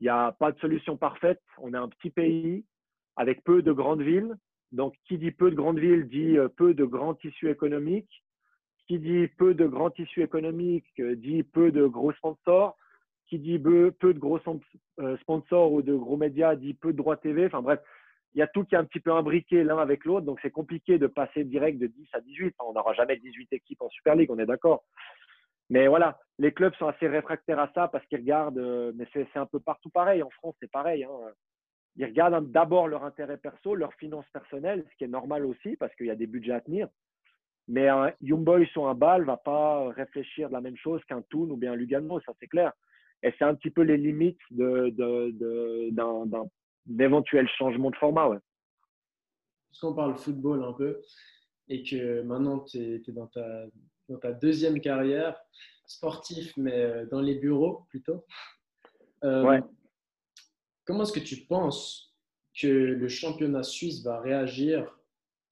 il 0.00 0.04
n'y 0.04 0.08
a 0.08 0.32
pas 0.32 0.52
de 0.52 0.58
solution 0.60 0.96
parfaite. 0.96 1.42
On 1.58 1.74
est 1.74 1.78
un 1.78 1.88
petit 1.88 2.10
pays 2.10 2.64
avec 3.16 3.44
peu 3.44 3.62
de 3.62 3.72
grandes 3.72 4.02
villes. 4.02 4.34
Donc, 4.72 4.94
qui 5.06 5.18
dit 5.18 5.32
peu 5.32 5.50
de 5.50 5.56
grandes 5.56 5.78
villes 5.78 6.08
dit 6.08 6.38
euh, 6.38 6.48
peu 6.48 6.74
de 6.74 6.84
grands 6.84 7.14
tissus 7.14 7.50
économiques. 7.50 8.22
qui 8.86 8.98
dit 8.98 9.28
peu 9.38 9.54
de 9.54 9.66
grands 9.66 9.90
tissus 9.90 10.22
économiques, 10.22 10.90
dit 10.98 11.42
peu 11.42 11.70
de 11.70 11.86
gros 11.86 12.12
sponsors. 12.12 12.76
Qui 13.28 13.38
dit 13.38 13.58
peu, 13.60 13.92
de 14.02 14.18
gros 14.18 14.40
sponsors 15.20 15.72
ou 15.72 15.82
de 15.82 15.94
gros 15.94 16.16
médias, 16.16 16.56
dit 16.56 16.74
peu 16.74 16.92
de 16.92 16.96
droits 16.96 17.16
TV. 17.16 17.46
Enfin 17.46 17.62
bref, 17.62 17.80
il 18.34 18.38
y 18.38 18.42
a 18.42 18.46
tout 18.46 18.64
qui 18.64 18.74
est 18.74 18.78
un 18.78 18.84
petit 18.84 19.00
peu 19.00 19.12
imbriqué 19.12 19.64
l'un 19.64 19.78
avec 19.78 20.04
l'autre, 20.04 20.26
donc 20.26 20.38
c'est 20.42 20.50
compliqué 20.50 20.98
de 20.98 21.06
passer 21.06 21.44
direct 21.44 21.78
de 21.78 21.86
10 21.86 22.08
à 22.12 22.20
18. 22.20 22.54
On 22.60 22.72
n'aura 22.72 22.92
jamais 22.94 23.16
18 23.16 23.52
équipes 23.52 23.82
en 23.82 23.88
Super 23.90 24.14
League, 24.14 24.30
on 24.30 24.38
est 24.38 24.46
d'accord. 24.46 24.84
Mais 25.70 25.86
voilà, 25.86 26.18
les 26.38 26.52
clubs 26.52 26.74
sont 26.74 26.88
assez 26.88 27.06
réfractaires 27.06 27.60
à 27.60 27.70
ça 27.74 27.88
parce 27.88 28.04
qu'ils 28.06 28.18
regardent, 28.18 28.58
euh, 28.58 28.92
mais 28.96 29.06
c'est 29.12 29.36
un 29.36 29.46
peu 29.46 29.60
partout 29.60 29.90
pareil. 29.90 30.22
En 30.22 30.30
France, 30.30 30.56
c'est 30.60 30.70
pareil. 30.70 31.04
Hein. 31.04 31.32
Ils 31.96 32.04
regardent 32.04 32.50
d'abord 32.50 32.88
leur 32.88 33.04
intérêt 33.04 33.38
perso, 33.38 33.74
leurs 33.74 33.94
finances 33.94 34.28
personnelles, 34.32 34.84
ce 34.90 34.96
qui 34.96 35.04
est 35.04 35.08
normal 35.08 35.46
aussi 35.46 35.76
parce 35.76 35.94
qu'il 35.94 36.06
y 36.06 36.10
a 36.10 36.16
des 36.16 36.26
budgets 36.26 36.52
à 36.52 36.60
tenir. 36.60 36.88
Mais 37.68 37.88
un 37.88 38.12
Young 38.20 38.42
Boys 38.42 38.66
ou 38.76 38.84
un 38.86 38.94
Ball 38.94 39.20
ne 39.20 39.26
va 39.26 39.36
pas 39.36 39.90
réfléchir 39.90 40.48
de 40.48 40.54
la 40.54 40.60
même 40.60 40.76
chose 40.76 41.04
qu'un 41.04 41.22
Toon 41.22 41.50
ou 41.50 41.56
bien 41.56 41.72
un 41.72 41.76
Lugano, 41.76 42.20
ça 42.20 42.32
c'est 42.40 42.48
clair. 42.48 42.72
Et 43.22 43.32
c'est 43.38 43.44
un 43.44 43.54
petit 43.54 43.70
peu 43.70 43.82
les 43.82 43.96
limites 43.96 44.40
d'un 44.50 44.88
de, 44.88 45.30
de, 45.30 46.48
d'éventuels 46.86 47.48
changements 47.48 47.90
de 47.90 47.96
format. 47.96 48.28
Ouais. 48.28 48.38
Puisqu'on 49.68 49.94
parle 49.94 50.16
football 50.16 50.64
un 50.64 50.72
peu 50.72 51.00
et 51.68 51.84
que 51.84 52.22
maintenant 52.22 52.60
tu 52.60 52.78
es, 52.78 53.02
dans, 53.08 53.28
ta, 53.28 53.66
dans 54.10 54.18
ta 54.18 54.32
deuxième 54.32 54.80
carrière, 54.80 55.40
sportif, 55.86 56.52
mais 56.56 56.74
euh, 56.74 57.06
dans 57.06 57.20
les 57.20 57.36
bureaux 57.36 57.86
plutôt. 57.88 58.26
Euh, 59.24 59.44
ouais. 59.44 59.60
Comment 60.84 61.04
est-ce 61.04 61.12
que 61.12 61.20
tu 61.20 61.46
penses 61.46 62.14
que 62.60 62.66
le 62.66 63.08
championnat 63.08 63.62
suisse 63.62 64.02
va 64.02 64.20
réagir 64.20 64.98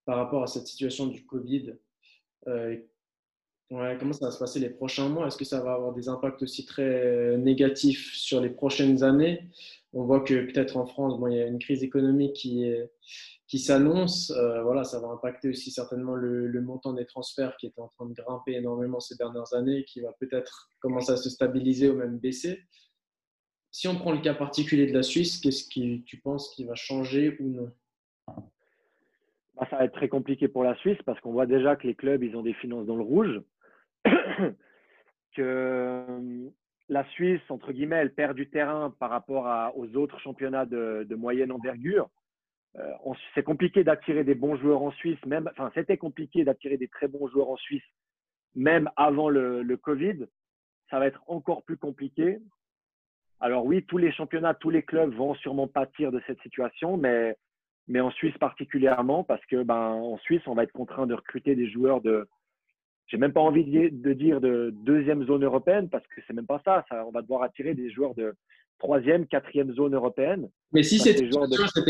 par 0.05 0.17
rapport 0.17 0.43
à 0.43 0.47
cette 0.49 0.67
situation 0.67 1.07
du 1.07 1.25
Covid? 1.25 1.75
Euh, 2.49 2.77
ouais, 3.71 3.97
Comment 3.99 4.13
ça 4.13 4.27
va 4.27 4.33
se 4.33 4.39
passer 4.39 4.59
les 4.59 4.71
prochains 4.71 5.09
mois? 5.09 5.29
Est-ce 5.29 5.37
que 5.37 5.45
ça 5.45 5.61
va 5.61 5.75
avoir 5.75 5.93
des 5.93 6.09
impacts 6.09 6.43
aussi 6.43 6.67
très 6.67 7.37
négatifs 7.39 8.15
sur 8.15 8.41
les 8.41 8.51
prochaines 8.51 9.05
années? 9.05 9.49
On 9.93 10.05
voit 10.05 10.21
que 10.21 10.45
peut-être 10.45 10.77
en 10.77 10.87
France, 10.87 11.19
bon, 11.19 11.29
il 11.29 11.37
y 11.37 11.41
a 11.41 11.47
une 11.47 11.59
crise 11.59 11.83
économique 11.83 12.35
qui, 12.35 12.71
qui 13.49 13.59
s'annonce. 13.59 14.31
Euh, 14.31 14.63
voilà, 14.63 14.85
ça 14.85 15.01
va 15.01 15.09
impacter 15.09 15.49
aussi 15.49 15.71
certainement 15.71 16.15
le, 16.15 16.61
montant 16.61 16.93
des 16.93 17.07
transferts 17.07 17.57
qui 17.57 17.67
est 17.67 17.79
en 17.79 17.89
train 17.89 18.07
de 18.07 18.13
grimper 18.13 18.53
énormément 18.53 19.01
ces 19.01 19.17
dernières 19.17 19.55
années, 19.55 19.85
qui 19.85 20.01
va 20.03 20.13
peut-être 20.21 20.71
commencer 20.81 21.13
à 21.13 21.17
se 21.17 21.31
stabiliser 21.31 21.89
ou 21.89 21.97
même 21.97 22.19
baisser. 22.19 22.63
Si 23.71 23.89
on 23.89 23.97
prend 23.97 24.13
le 24.13 24.21
cas 24.21 24.35
particulier 24.35 24.87
de 24.87 24.93
la 24.93 25.03
Suisse, 25.03 25.41
qu'est-ce 25.41 25.65
que 25.65 26.03
tu 26.05 26.19
penses 26.19 26.55
qui 26.55 26.65
va 26.65 26.75
changer 26.75 27.37
ou 27.41 27.49
non? 27.49 27.73
Bah, 29.57 29.67
Ça 29.71 29.79
va 29.79 29.85
être 29.85 29.95
très 29.95 30.09
compliqué 30.09 30.49
pour 30.49 30.63
la 30.63 30.77
Suisse 30.77 30.99
parce 31.07 31.19
qu'on 31.21 31.33
voit 31.33 31.47
déjà 31.47 31.77
que 31.77 31.87
les 31.87 31.95
clubs, 31.95 32.23
ils 32.23 32.37
ont 32.37 32.43
des 32.43 32.55
finances 32.55 32.87
dans 32.87 32.97
le 32.97 33.03
rouge. 33.03 33.41
la 36.89 37.05
Suisse, 37.11 37.43
entre 37.51 37.73
guillemets, 37.73 37.97
elle 37.97 38.15
perd 38.15 38.35
du 38.35 38.49
terrain 38.49 38.95
par 38.99 39.11
rapport 39.11 39.77
aux 39.77 39.97
autres 39.97 40.19
championnats 40.21 40.67
de, 40.67 41.15
moyenne 41.15 41.53
envergure. 41.53 42.09
Euh, 42.77 43.15
c'est 43.35 43.43
compliqué 43.43 43.85
d'attirer 43.85 44.25
des 44.25 44.35
bons 44.35 44.57
joueurs 44.57 44.83
en 44.83 44.93
Suisse, 44.93 45.19
même, 45.27 45.49
enfin, 45.53 45.71
c'était 45.75 45.97
compliqué 45.97 46.45
d'attirer 46.45 46.77
des 46.77 46.89
très 46.89 47.09
bons 47.09 47.27
joueurs 47.29 47.51
en 47.51 47.57
Suisse, 47.57 47.83
même 48.55 48.91
avant 48.97 49.29
le, 49.29 49.77
Covid. 49.77 50.27
Ça 50.91 50.99
va 50.99 51.07
être 51.07 51.23
encore 51.27 51.63
plus 51.65 51.77
compliqué. 51.77 52.39
Alors 53.41 53.65
oui, 53.65 53.85
tous 53.85 53.99
les 53.99 54.13
championnats, 54.13 54.55
tous 54.55 54.71
les 54.71 54.83
clubs 54.83 55.13
vont 55.15 55.35
sûrement 55.35 55.69
pâtir 55.69 56.11
de 56.13 56.21
cette 56.27 56.41
situation, 56.41 56.97
mais, 56.97 57.37
mais 57.87 58.01
en 58.01 58.11
Suisse 58.11 58.37
particulièrement, 58.39 59.25
parce 59.25 59.45
que 59.47 59.63
ben, 59.63 59.75
en 59.75 60.19
Suisse, 60.19 60.43
on 60.47 60.55
va 60.55 60.65
être 60.65 60.73
contraint 60.73 61.07
de 61.07 61.15
recruter 61.15 61.55
des 61.55 61.71
joueurs 61.71 62.01
de, 62.01 62.29
j'ai 63.09 63.17
même 63.17 63.33
pas 63.33 63.41
envie 63.41 63.65
de 63.65 64.13
dire 64.13 64.41
de 64.41 64.71
deuxième 64.85 65.27
zone 65.27 65.43
européenne 65.43 65.89
parce 65.89 66.07
que 66.07 66.21
c'est 66.27 66.35
même 66.35 66.47
pas 66.47 66.61
ça. 66.65 66.85
ça. 66.91 67.05
On 67.07 67.11
va 67.11 67.23
devoir 67.23 67.43
attirer 67.43 67.75
des 67.75 67.91
joueurs 67.91 68.15
de 68.15 68.35
troisième, 68.79 69.27
quatrième 69.27 69.73
zone 69.75 69.95
européenne. 69.95 70.49
Mais 70.73 70.83
si 70.83 70.99
c'était 70.99 71.25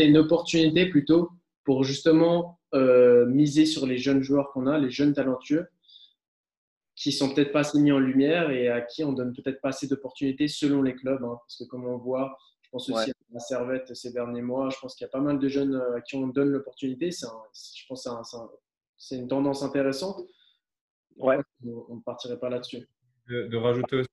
une 0.05 0.17
opportunité 0.17 0.89
plutôt 0.89 1.29
pour 1.65 1.83
justement 1.83 2.59
euh, 2.73 3.25
miser 3.25 3.65
sur 3.65 3.85
les 3.85 3.97
jeunes 3.97 4.23
joueurs 4.23 4.51
qu'on 4.53 4.65
a, 4.65 4.79
les 4.79 4.89
jeunes 4.89 5.13
talentueux, 5.13 5.67
qui 6.95 7.11
sont 7.11 7.33
peut-être 7.33 7.51
pas 7.51 7.59
assez 7.59 7.79
mis 7.79 7.91
en 7.91 7.99
lumière 7.99 8.49
et 8.49 8.69
à 8.69 8.81
qui 8.81 9.03
on 9.03 9.13
donne 9.13 9.33
peut-être 9.33 9.61
pas 9.61 9.69
assez 9.69 9.87
d'opportunités 9.87 10.47
selon 10.47 10.81
les 10.81 10.95
clubs. 10.95 11.23
Hein. 11.23 11.37
parce 11.45 11.57
que 11.57 11.63
comme 11.65 11.85
on 11.85 11.97
voit, 11.97 12.37
je 12.61 12.69
pense 12.71 12.89
aussi 12.89 13.11
à 13.11 13.13
la 13.33 13.39
Servette 13.39 13.93
ces 13.93 14.11
derniers 14.11 14.41
mois, 14.41 14.69
je 14.69 14.77
pense 14.79 14.95
qu'il 14.95 15.05
y 15.05 15.07
a 15.07 15.11
pas 15.11 15.21
mal 15.21 15.37
de 15.37 15.47
jeunes 15.49 15.75
euh, 15.75 15.97
à 15.97 16.01
qui 16.01 16.15
on 16.15 16.27
donne 16.27 16.49
l'opportunité. 16.49 17.11
Je 17.11 17.85
pense 17.87 18.03
que 18.03 18.37
c'est 18.97 19.17
une 19.17 19.27
tendance 19.27 19.63
intéressante. 19.63 20.25
Ouais. 21.19 21.37
On 21.65 21.95
ne 21.95 22.01
partirait 22.01 22.39
pas 22.39 22.49
là-dessus. 22.49 22.87
De, 23.27 23.57
rajouter 23.57 23.97
aussi, 23.97 24.09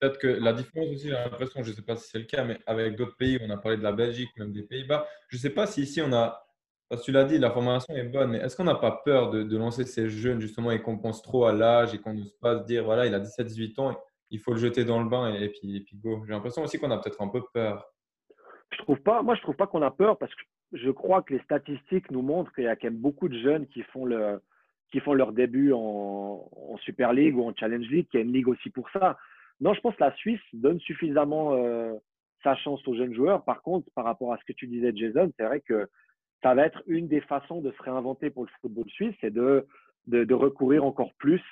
peut-être 0.00 0.18
que 0.18 0.26
la 0.26 0.54
différence 0.54 0.88
aussi, 0.88 1.08
j'ai 1.08 1.10
l'impression, 1.10 1.62
je 1.62 1.70
ne 1.70 1.74
sais 1.74 1.82
pas 1.82 1.96
si 1.96 2.08
c'est 2.08 2.18
le 2.18 2.24
cas, 2.24 2.44
mais 2.44 2.58
avec 2.66 2.96
d'autres 2.96 3.16
pays, 3.16 3.38
on 3.42 3.50
a 3.50 3.58
parlé 3.58 3.76
de 3.76 3.82
la 3.82 3.92
Belgique, 3.92 4.30
même 4.38 4.52
des 4.52 4.62
Pays-Bas. 4.62 5.06
Je 5.28 5.36
ne 5.36 5.40
sais 5.40 5.50
pas 5.50 5.66
si 5.66 5.82
ici 5.82 6.00
on 6.00 6.12
a, 6.14 6.46
parce 6.88 7.02
que 7.02 7.06
tu 7.06 7.12
l'as 7.12 7.24
dit, 7.24 7.36
la 7.36 7.50
formation 7.50 7.94
est 7.94 8.04
bonne, 8.04 8.30
mais 8.30 8.38
est-ce 8.38 8.56
qu'on 8.56 8.64
n'a 8.64 8.76
pas 8.76 9.02
peur 9.04 9.30
de, 9.30 9.56
lancer 9.56 9.84
ces 9.84 10.08
jeunes 10.08 10.40
justement 10.40 10.70
et 10.70 10.80
qu'on 10.80 10.98
pense 10.98 11.20
trop 11.20 11.44
à 11.44 11.52
l'âge 11.52 11.94
et 11.94 11.98
qu'on 11.98 12.14
ne 12.14 12.24
pas 12.40 12.58
se 12.60 12.64
dire, 12.64 12.84
voilà, 12.84 13.06
il 13.06 13.14
a 13.14 13.20
17-18 13.20 13.80
ans, 13.80 14.00
il 14.30 14.38
faut 14.38 14.52
le 14.52 14.58
jeter 14.58 14.84
dans 14.84 15.02
le 15.02 15.08
bain 15.08 15.34
et, 15.34 15.48
puis, 15.50 15.76
et 15.76 15.80
puis 15.80 15.96
go. 15.96 16.22
J'ai 16.26 16.32
l'impression 16.32 16.62
aussi 16.62 16.78
qu'on 16.78 16.90
a 16.90 16.98
peut-être 16.98 17.20
un 17.20 17.28
peu 17.28 17.42
peur. 17.52 17.84
Je 18.70 18.78
trouve 18.78 19.00
pas, 19.00 19.22
moi, 19.22 19.34
je 19.34 19.42
trouve 19.42 19.56
pas 19.56 19.66
qu'on 19.66 19.82
a 19.82 19.90
peur 19.90 20.16
parce 20.16 20.34
que 20.34 20.42
je 20.72 20.90
crois 20.90 21.22
que 21.22 21.34
les 21.34 21.42
statistiques 21.42 22.10
nous 22.10 22.22
montrent 22.22 22.52
qu'il 22.54 22.64
y 22.64 22.68
a 22.68 22.76
quand 22.76 22.88
même 22.88 22.98
beaucoup 22.98 23.28
de 23.28 23.38
jeunes 23.38 23.66
qui 23.66 23.82
font 23.84 24.04
le, 24.04 24.40
qui 24.90 25.00
font 25.00 25.14
leur 25.14 25.32
début 25.32 25.72
en, 25.72 26.48
Super 26.82 27.12
League 27.12 27.36
ou 27.36 27.42
en 27.42 27.54
Challenge 27.54 27.86
League, 27.88 28.06
qui 28.10 28.18
est 28.18 28.22
une 28.22 28.32
ligue 28.32 28.48
aussi 28.48 28.70
pour 28.70 28.88
ça. 28.90 29.16
Non, 29.60 29.74
je 29.74 29.80
pense 29.80 29.96
que 29.96 30.04
la 30.04 30.14
Suisse 30.14 30.40
donne 30.52 30.78
suffisamment 30.80 31.54
euh, 31.54 31.94
sa 32.42 32.54
chance 32.54 32.86
aux 32.86 32.94
jeunes 32.94 33.14
joueurs. 33.14 33.44
Par 33.44 33.62
contre, 33.62 33.90
par 33.94 34.04
rapport 34.04 34.32
à 34.32 34.38
ce 34.38 34.44
que 34.44 34.52
tu 34.52 34.68
disais, 34.68 34.92
Jason, 34.94 35.30
c'est 35.36 35.44
vrai 35.44 35.60
que 35.60 35.88
ça 36.42 36.54
va 36.54 36.64
être 36.64 36.82
une 36.86 37.08
des 37.08 37.20
façons 37.20 37.60
de 37.60 37.72
se 37.72 37.82
réinventer 37.82 38.30
pour 38.30 38.44
le 38.44 38.50
football 38.60 38.88
suisse, 38.90 39.14
c'est 39.20 39.32
de, 39.32 39.66
recourir 40.32 40.84
encore 40.84 41.12
plus 41.18 41.42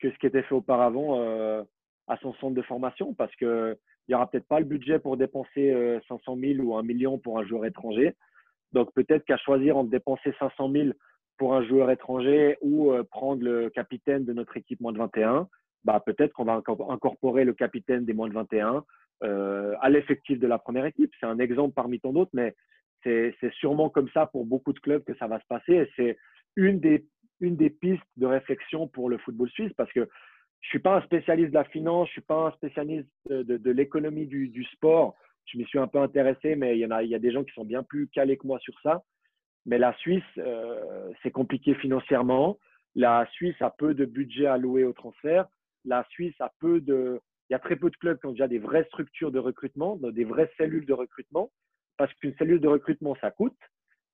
que 0.00 0.10
ce 0.10 0.18
qui 0.18 0.26
était 0.26 0.42
fait 0.42 0.54
auparavant 0.54 1.20
euh, 1.20 1.62
à 2.08 2.16
son 2.18 2.34
centre 2.34 2.54
de 2.54 2.62
formation, 2.62 3.14
parce 3.14 3.34
qu'il 3.36 3.76
n'y 4.08 4.14
aura 4.14 4.28
peut-être 4.28 4.48
pas 4.48 4.58
le 4.58 4.66
budget 4.66 4.98
pour 4.98 5.16
dépenser 5.16 6.00
500 6.08 6.36
euh, 6.36 6.54
000 6.54 6.66
ou 6.66 6.76
1 6.76 6.82
million 6.82 7.18
pour 7.18 7.38
un 7.38 7.46
joueur 7.46 7.64
étranger. 7.64 8.16
Donc 8.72 8.92
peut-être 8.92 9.24
qu'à 9.24 9.36
choisir 9.36 9.76
entre 9.76 9.90
dépenser 9.90 10.34
500 10.40 10.70
000 10.72 10.88
pour 11.36 11.54
un 11.54 11.64
joueur 11.64 11.90
étranger 11.90 12.56
ou 12.60 12.92
euh, 12.92 13.02
prendre 13.04 13.42
le 13.42 13.70
capitaine 13.70 14.24
de 14.24 14.32
notre 14.32 14.56
équipe 14.56 14.80
moins 14.80 14.92
de 14.92 14.98
21, 14.98 15.48
bah, 15.84 16.02
peut-être 16.04 16.32
qu'on 16.32 16.44
va 16.44 16.62
incorporer 16.88 17.44
le 17.44 17.52
capitaine 17.52 18.04
des 18.04 18.14
moins 18.14 18.28
de 18.28 18.34
21 18.34 18.84
euh, 19.22 19.74
à 19.80 19.90
l'effectif 19.90 20.38
de 20.38 20.46
la 20.46 20.58
première 20.58 20.86
équipe. 20.86 21.12
C'est 21.20 21.26
un 21.26 21.38
exemple 21.38 21.74
parmi 21.74 22.00
tant 22.00 22.12
d'autres, 22.12 22.30
mais 22.32 22.54
c'est 23.02 23.34
sûrement 23.52 23.90
comme 23.90 24.08
ça 24.14 24.26
pour 24.26 24.46
beaucoup 24.46 24.72
de 24.72 24.80
clubs 24.80 25.04
que 25.04 25.14
ça 25.16 25.26
va 25.26 25.38
se 25.38 25.46
passer. 25.46 25.90
C'est 25.94 26.16
une 26.56 26.80
des, 26.80 27.04
pistes 27.68 28.02
de 28.16 28.24
réflexion 28.24 28.88
pour 28.88 29.10
le 29.10 29.18
football 29.18 29.50
suisse 29.50 29.72
parce 29.76 29.92
que 29.92 30.00
je 30.00 30.68
ne 30.68 30.70
suis 30.70 30.78
pas 30.78 30.96
un 30.96 31.02
spécialiste 31.02 31.50
de 31.50 31.54
la 31.54 31.64
finance, 31.64 32.08
je 32.08 32.12
ne 32.12 32.14
suis 32.14 32.20
pas 32.22 32.46
un 32.46 32.52
spécialiste 32.52 33.10
de, 33.28 33.70
l'économie 33.70 34.26
du, 34.26 34.64
sport. 34.72 35.14
Je 35.44 35.58
m'y 35.58 35.66
suis 35.66 35.78
un 35.78 35.86
peu 35.86 35.98
intéressé, 35.98 36.56
mais 36.56 36.78
il 36.78 36.80
y 36.80 37.14
a 37.14 37.18
des 37.18 37.30
gens 37.30 37.44
qui 37.44 37.52
sont 37.52 37.66
bien 37.66 37.82
plus 37.82 38.08
calés 38.08 38.38
que 38.38 38.46
moi 38.46 38.58
sur 38.60 38.74
ça. 38.80 39.02
Mais 39.66 39.78
la 39.78 39.94
Suisse, 39.94 40.22
euh, 40.38 41.10
c'est 41.22 41.30
compliqué 41.30 41.74
financièrement. 41.74 42.58
La 42.94 43.26
Suisse 43.32 43.60
a 43.60 43.70
peu 43.70 43.94
de 43.94 44.04
budget 44.04 44.46
alloué 44.46 44.84
au 44.84 44.92
transfert. 44.92 45.46
La 45.84 46.04
Suisse 46.10 46.38
a 46.40 46.52
peu 46.60 46.80
de. 46.80 47.20
Il 47.48 47.52
y 47.52 47.56
a 47.56 47.58
très 47.58 47.76
peu 47.76 47.90
de 47.90 47.96
clubs 47.96 48.18
qui 48.18 48.26
ont 48.26 48.32
déjà 48.32 48.48
des 48.48 48.58
vraies 48.58 48.84
structures 48.84 49.30
de 49.30 49.38
recrutement, 49.38 49.96
des 49.96 50.24
vraies 50.24 50.50
cellules 50.56 50.86
de 50.86 50.94
recrutement, 50.94 51.50
parce 51.98 52.12
qu'une 52.14 52.34
cellule 52.36 52.60
de 52.60 52.68
recrutement, 52.68 53.16
ça 53.20 53.30
coûte. 53.30 53.56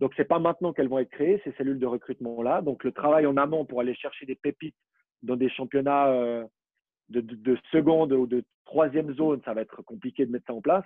Donc, 0.00 0.14
ce 0.14 0.22
n'est 0.22 0.28
pas 0.28 0.38
maintenant 0.38 0.72
qu'elles 0.72 0.88
vont 0.88 0.98
être 0.98 1.10
créées, 1.10 1.40
ces 1.44 1.52
cellules 1.52 1.78
de 1.78 1.86
recrutement-là. 1.86 2.62
Donc, 2.62 2.82
le 2.84 2.90
travail 2.90 3.26
en 3.26 3.36
amont 3.36 3.64
pour 3.66 3.80
aller 3.80 3.94
chercher 3.94 4.26
des 4.26 4.34
pépites 4.34 4.74
dans 5.22 5.36
des 5.36 5.50
championnats 5.50 6.08
euh, 6.08 6.44
de, 7.10 7.20
de, 7.20 7.58
seconde 7.70 8.12
ou 8.12 8.26
de 8.26 8.42
troisième 8.64 9.14
zone, 9.14 9.42
ça 9.44 9.52
va 9.52 9.60
être 9.60 9.82
compliqué 9.82 10.24
de 10.24 10.32
mettre 10.32 10.46
ça 10.46 10.54
en 10.54 10.62
place. 10.62 10.84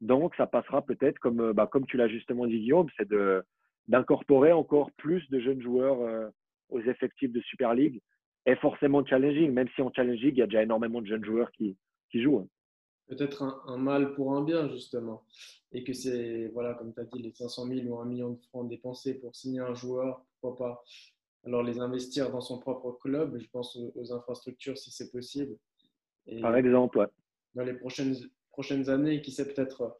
Donc, 0.00 0.34
ça 0.34 0.46
passera 0.46 0.82
peut-être, 0.82 1.18
comme, 1.20 1.40
euh, 1.40 1.52
bah, 1.52 1.68
comme 1.70 1.86
tu 1.86 1.96
l'as 1.96 2.08
justement 2.08 2.46
dit, 2.46 2.58
Guillaume, 2.58 2.88
c'est 2.96 3.08
de, 3.08 3.42
d'incorporer 3.88 4.52
encore 4.52 4.90
plus 4.92 5.28
de 5.30 5.40
jeunes 5.40 5.62
joueurs 5.62 6.00
euh, 6.00 6.28
aux 6.70 6.80
effectifs 6.80 7.32
de 7.32 7.40
Super 7.40 7.74
League 7.74 8.00
et 8.46 8.56
forcément 8.56 9.04
challenging, 9.04 9.52
même 9.52 9.68
si 9.74 9.82
en 9.82 9.92
challenging, 9.92 10.30
il 10.32 10.38
y 10.38 10.42
a 10.42 10.46
déjà 10.46 10.62
énormément 10.62 11.00
de 11.00 11.06
jeunes 11.06 11.24
joueurs 11.24 11.50
qui, 11.52 11.76
qui 12.10 12.22
jouent. 12.22 12.38
Hein. 12.38 12.48
Peut-être 13.08 13.42
un, 13.66 13.76
mal 13.76 14.14
pour 14.14 14.34
un 14.34 14.42
bien, 14.42 14.68
justement. 14.68 15.24
Et 15.72 15.84
que 15.84 15.92
c'est, 15.92 16.48
voilà, 16.48 16.74
comme 16.74 16.92
tu 16.92 17.00
as 17.00 17.04
dit, 17.04 17.22
les 17.22 17.32
500 17.32 17.66
000 17.66 17.86
ou 17.86 17.98
1 18.00 18.04
million 18.06 18.30
de 18.30 18.40
francs 18.46 18.68
dépensés 18.68 19.14
pour 19.14 19.34
signer 19.34 19.60
un 19.60 19.74
joueur, 19.74 20.24
pourquoi 20.40 20.56
pas 20.56 20.84
alors 21.46 21.62
les 21.62 21.78
investir 21.78 22.30
dans 22.32 22.40
son 22.40 22.58
propre 22.58 22.98
club, 23.00 23.38
je 23.38 23.48
pense 23.48 23.76
aux, 23.76 24.12
infrastructures 24.12 24.76
si 24.76 24.90
c'est 24.90 25.12
possible. 25.12 25.56
Par 26.40 26.56
exemple, 26.56 26.98
ouais. 26.98 27.06
Dans 27.54 27.62
les 27.62 27.74
prochaines, 27.74 28.16
prochaines 28.50 28.90
années, 28.90 29.20
qui 29.22 29.30
sait 29.30 29.46
peut-être 29.46 29.96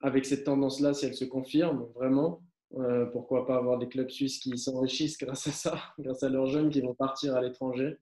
avec 0.00 0.24
cette 0.24 0.44
tendance-là, 0.44 0.94
si 0.94 1.06
elle 1.06 1.14
se 1.14 1.24
confirme 1.24 1.88
vraiment, 1.96 2.42
Euh, 2.78 3.04
pourquoi 3.06 3.46
pas 3.46 3.56
avoir 3.56 3.78
des 3.78 3.88
clubs 3.88 4.08
suisses 4.08 4.38
qui 4.38 4.56
s'enrichissent 4.56 5.18
grâce 5.18 5.46
à 5.46 5.50
ça, 5.50 5.74
grâce 5.98 6.22
à 6.22 6.28
leurs 6.28 6.46
jeunes 6.46 6.70
qui 6.70 6.80
vont 6.80 6.94
partir 6.94 7.36
à 7.36 7.42
l'étranger. 7.42 7.98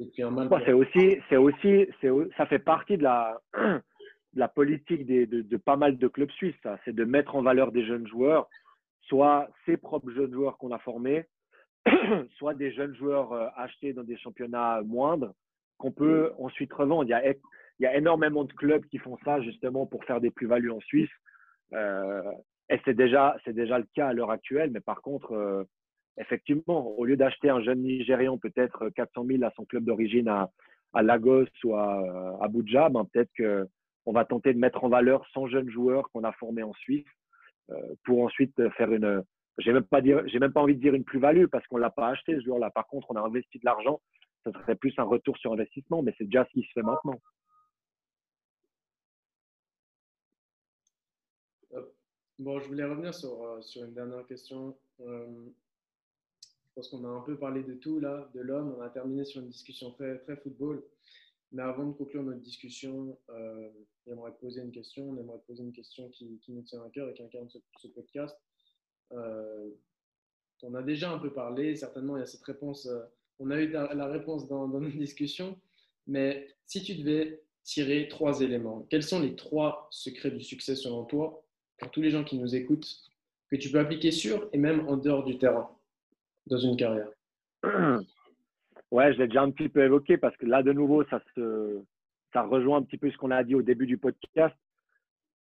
Et 0.00 0.06
puis 0.06 0.22
un 0.22 0.30
mal. 0.30 0.48
c'est 0.66 0.72
aussi, 0.72 1.16
c'est 1.28 1.36
aussi, 1.36 1.86
ça 2.36 2.46
fait 2.46 2.58
partie 2.58 2.98
de 2.98 3.04
la, 3.04 3.40
la 4.34 4.48
politique 4.48 5.06
de, 5.06 5.42
de, 5.42 5.56
pas 5.56 5.76
mal 5.76 5.96
de 5.96 6.08
clubs 6.08 6.30
suisses. 6.32 6.56
C'est 6.84 6.94
de 6.94 7.04
mettre 7.04 7.36
en 7.36 7.42
valeur 7.42 7.70
des 7.70 7.86
jeunes 7.86 8.06
joueurs, 8.08 8.48
soit 9.02 9.48
ses 9.64 9.76
propres 9.76 10.10
jeunes 10.10 10.32
joueurs 10.32 10.58
qu'on 10.58 10.72
a 10.72 10.80
formés, 10.80 11.26
soit 12.38 12.54
des 12.54 12.72
jeunes 12.72 12.96
joueurs 12.96 13.32
euh, 13.32 13.46
achetés 13.56 13.92
dans 13.92 14.02
des 14.02 14.16
championnats 14.16 14.82
moindres 14.82 15.32
qu'on 15.78 15.92
peut 15.92 16.32
ensuite 16.38 16.72
revendre. 16.72 17.04
Il 17.04 17.10
y, 17.10 17.14
a, 17.14 17.30
il 17.30 17.82
y 17.82 17.86
a 17.86 17.96
énormément 17.96 18.44
de 18.44 18.52
clubs 18.52 18.84
qui 18.86 18.98
font 18.98 19.16
ça 19.24 19.40
justement 19.42 19.86
pour 19.86 20.04
faire 20.04 20.20
des 20.20 20.30
plus-values 20.30 20.72
en 20.72 20.80
Suisse. 20.80 21.10
Euh, 21.72 22.22
et 22.70 22.80
c'est 22.84 22.94
déjà, 22.94 23.36
déjà 23.46 23.78
le 23.78 23.86
cas 23.94 24.08
à 24.08 24.12
l'heure 24.12 24.30
actuelle, 24.30 24.70
mais 24.72 24.80
par 24.80 25.02
contre, 25.02 25.32
euh, 25.32 25.64
effectivement, 26.18 26.86
au 26.96 27.04
lieu 27.04 27.16
d'acheter 27.16 27.50
un 27.50 27.62
jeune 27.62 27.82
Nigérian 27.82 28.38
peut-être 28.38 28.88
400 28.90 29.26
000 29.26 29.44
à 29.44 29.50
son 29.54 29.64
club 29.64 29.84
d'origine 29.84 30.28
à, 30.28 30.50
Lagos 31.02 31.46
ou 31.64 31.74
à 31.74 32.00
euh, 32.00 32.44
Abuja, 32.44 32.88
ben 32.88 33.04
peut-être 33.04 33.30
qu'on 33.36 34.12
va 34.12 34.24
tenter 34.24 34.54
de 34.54 34.58
mettre 34.58 34.84
en 34.84 34.88
valeur 34.88 35.26
100 35.34 35.48
jeunes 35.48 35.68
joueurs 35.68 36.08
qu'on 36.10 36.22
a 36.22 36.32
formés 36.32 36.62
en 36.62 36.72
Suisse 36.74 37.04
euh, 37.70 37.74
pour 38.04 38.22
ensuite 38.22 38.56
faire 38.76 38.92
une. 38.92 39.22
J'ai 39.58 39.72
même 39.72 39.84
même 39.92 40.52
pas 40.52 40.60
envie 40.60 40.76
de 40.76 40.80
dire 40.80 40.94
une 40.94 41.04
plus-value 41.04 41.46
parce 41.46 41.66
qu'on 41.66 41.76
l'a 41.76 41.90
pas 41.90 42.08
acheté 42.08 42.36
ce 42.36 42.44
joueur-là. 42.44 42.70
Par 42.70 42.86
contre, 42.86 43.08
on 43.10 43.16
a 43.16 43.20
investi 43.20 43.58
de 43.58 43.64
l'argent. 43.64 44.00
Ça 44.44 44.52
serait 44.52 44.74
plus 44.74 44.94
un 44.98 45.04
retour 45.04 45.36
sur 45.38 45.52
investissement, 45.52 46.02
mais 46.02 46.14
c'est 46.16 46.24
déjà 46.24 46.44
ce 46.44 46.50
qui 46.50 46.62
se 46.62 46.72
fait 46.72 46.82
maintenant. 46.82 47.20
Bon, 52.40 52.58
je 52.58 52.66
voulais 52.66 52.84
revenir 52.84 53.14
sur, 53.14 53.40
euh, 53.44 53.62
sur 53.62 53.84
une 53.84 53.94
dernière 53.94 54.26
question. 54.26 54.76
Euh, 55.00 55.46
je 56.42 56.74
pense 56.74 56.88
qu'on 56.88 57.04
a 57.04 57.08
un 57.08 57.20
peu 57.20 57.38
parlé 57.38 57.62
de 57.62 57.74
tout 57.74 58.00
là, 58.00 58.28
de 58.34 58.40
l'homme. 58.40 58.74
On 58.76 58.80
a 58.80 58.90
terminé 58.90 59.24
sur 59.24 59.40
une 59.40 59.48
discussion 59.48 59.92
très, 59.92 60.18
très 60.18 60.36
football. 60.36 60.82
Mais 61.52 61.62
avant 61.62 61.86
de 61.86 61.92
conclure 61.92 62.24
notre 62.24 62.40
discussion, 62.40 63.16
euh, 63.30 63.70
j'aimerais 64.04 64.32
poser 64.40 64.62
une 64.62 64.72
question. 64.72 65.10
On 65.10 65.16
aimerait 65.16 65.38
poser 65.46 65.62
une 65.62 65.72
question 65.72 66.08
qui, 66.08 66.40
nous 66.48 66.62
tient 66.62 66.82
à 66.82 66.90
cœur 66.90 67.08
et 67.08 67.14
qui 67.14 67.22
incarne 67.22 67.48
ce, 67.48 67.86
podcast. 67.88 68.36
On 69.12 70.74
a 70.74 70.82
déjà 70.82 71.12
un 71.12 71.18
peu 71.18 71.32
parlé. 71.32 71.76
Certainement, 71.76 72.16
il 72.16 72.20
y 72.20 72.22
a 72.24 72.26
cette 72.26 72.42
réponse. 72.42 72.88
on 73.38 73.50
a 73.52 73.60
eu 73.60 73.70
la, 73.70 74.08
réponse 74.08 74.48
dans, 74.48 74.66
dans 74.66 74.80
notre 74.80 74.96
discussion. 74.96 75.56
Mais 76.08 76.48
si 76.66 76.82
tu 76.82 76.96
devais 76.96 77.44
tirer 77.62 78.08
trois 78.08 78.40
éléments, 78.40 78.84
quels 78.90 79.04
sont 79.04 79.20
les 79.20 79.36
trois 79.36 79.86
secrets 79.92 80.32
du 80.32 80.42
succès 80.42 80.74
selon 80.74 81.04
toi? 81.04 81.43
Pour 81.78 81.90
tous 81.90 82.00
les 82.00 82.10
gens 82.10 82.24
qui 82.24 82.38
nous 82.38 82.54
écoutent, 82.54 82.88
que 83.50 83.56
tu 83.56 83.70
peux 83.70 83.78
appliquer 83.78 84.10
sur 84.10 84.48
et 84.52 84.58
même 84.58 84.88
en 84.88 84.96
dehors 84.96 85.24
du 85.24 85.38
terrain 85.38 85.70
dans 86.46 86.58
une 86.58 86.76
carrière 86.76 87.08
Ouais, 88.90 89.12
je 89.12 89.18
l'ai 89.18 89.26
déjà 89.26 89.42
un 89.42 89.50
petit 89.50 89.68
peu 89.68 89.82
évoqué 89.82 90.18
parce 90.18 90.36
que 90.36 90.46
là, 90.46 90.62
de 90.62 90.72
nouveau, 90.72 91.04
ça, 91.06 91.20
se, 91.34 91.82
ça 92.32 92.42
rejoint 92.42 92.78
un 92.78 92.82
petit 92.82 92.98
peu 92.98 93.10
ce 93.10 93.16
qu'on 93.16 93.32
a 93.32 93.42
dit 93.42 93.56
au 93.56 93.62
début 93.62 93.86
du 93.86 93.98
podcast. 93.98 94.54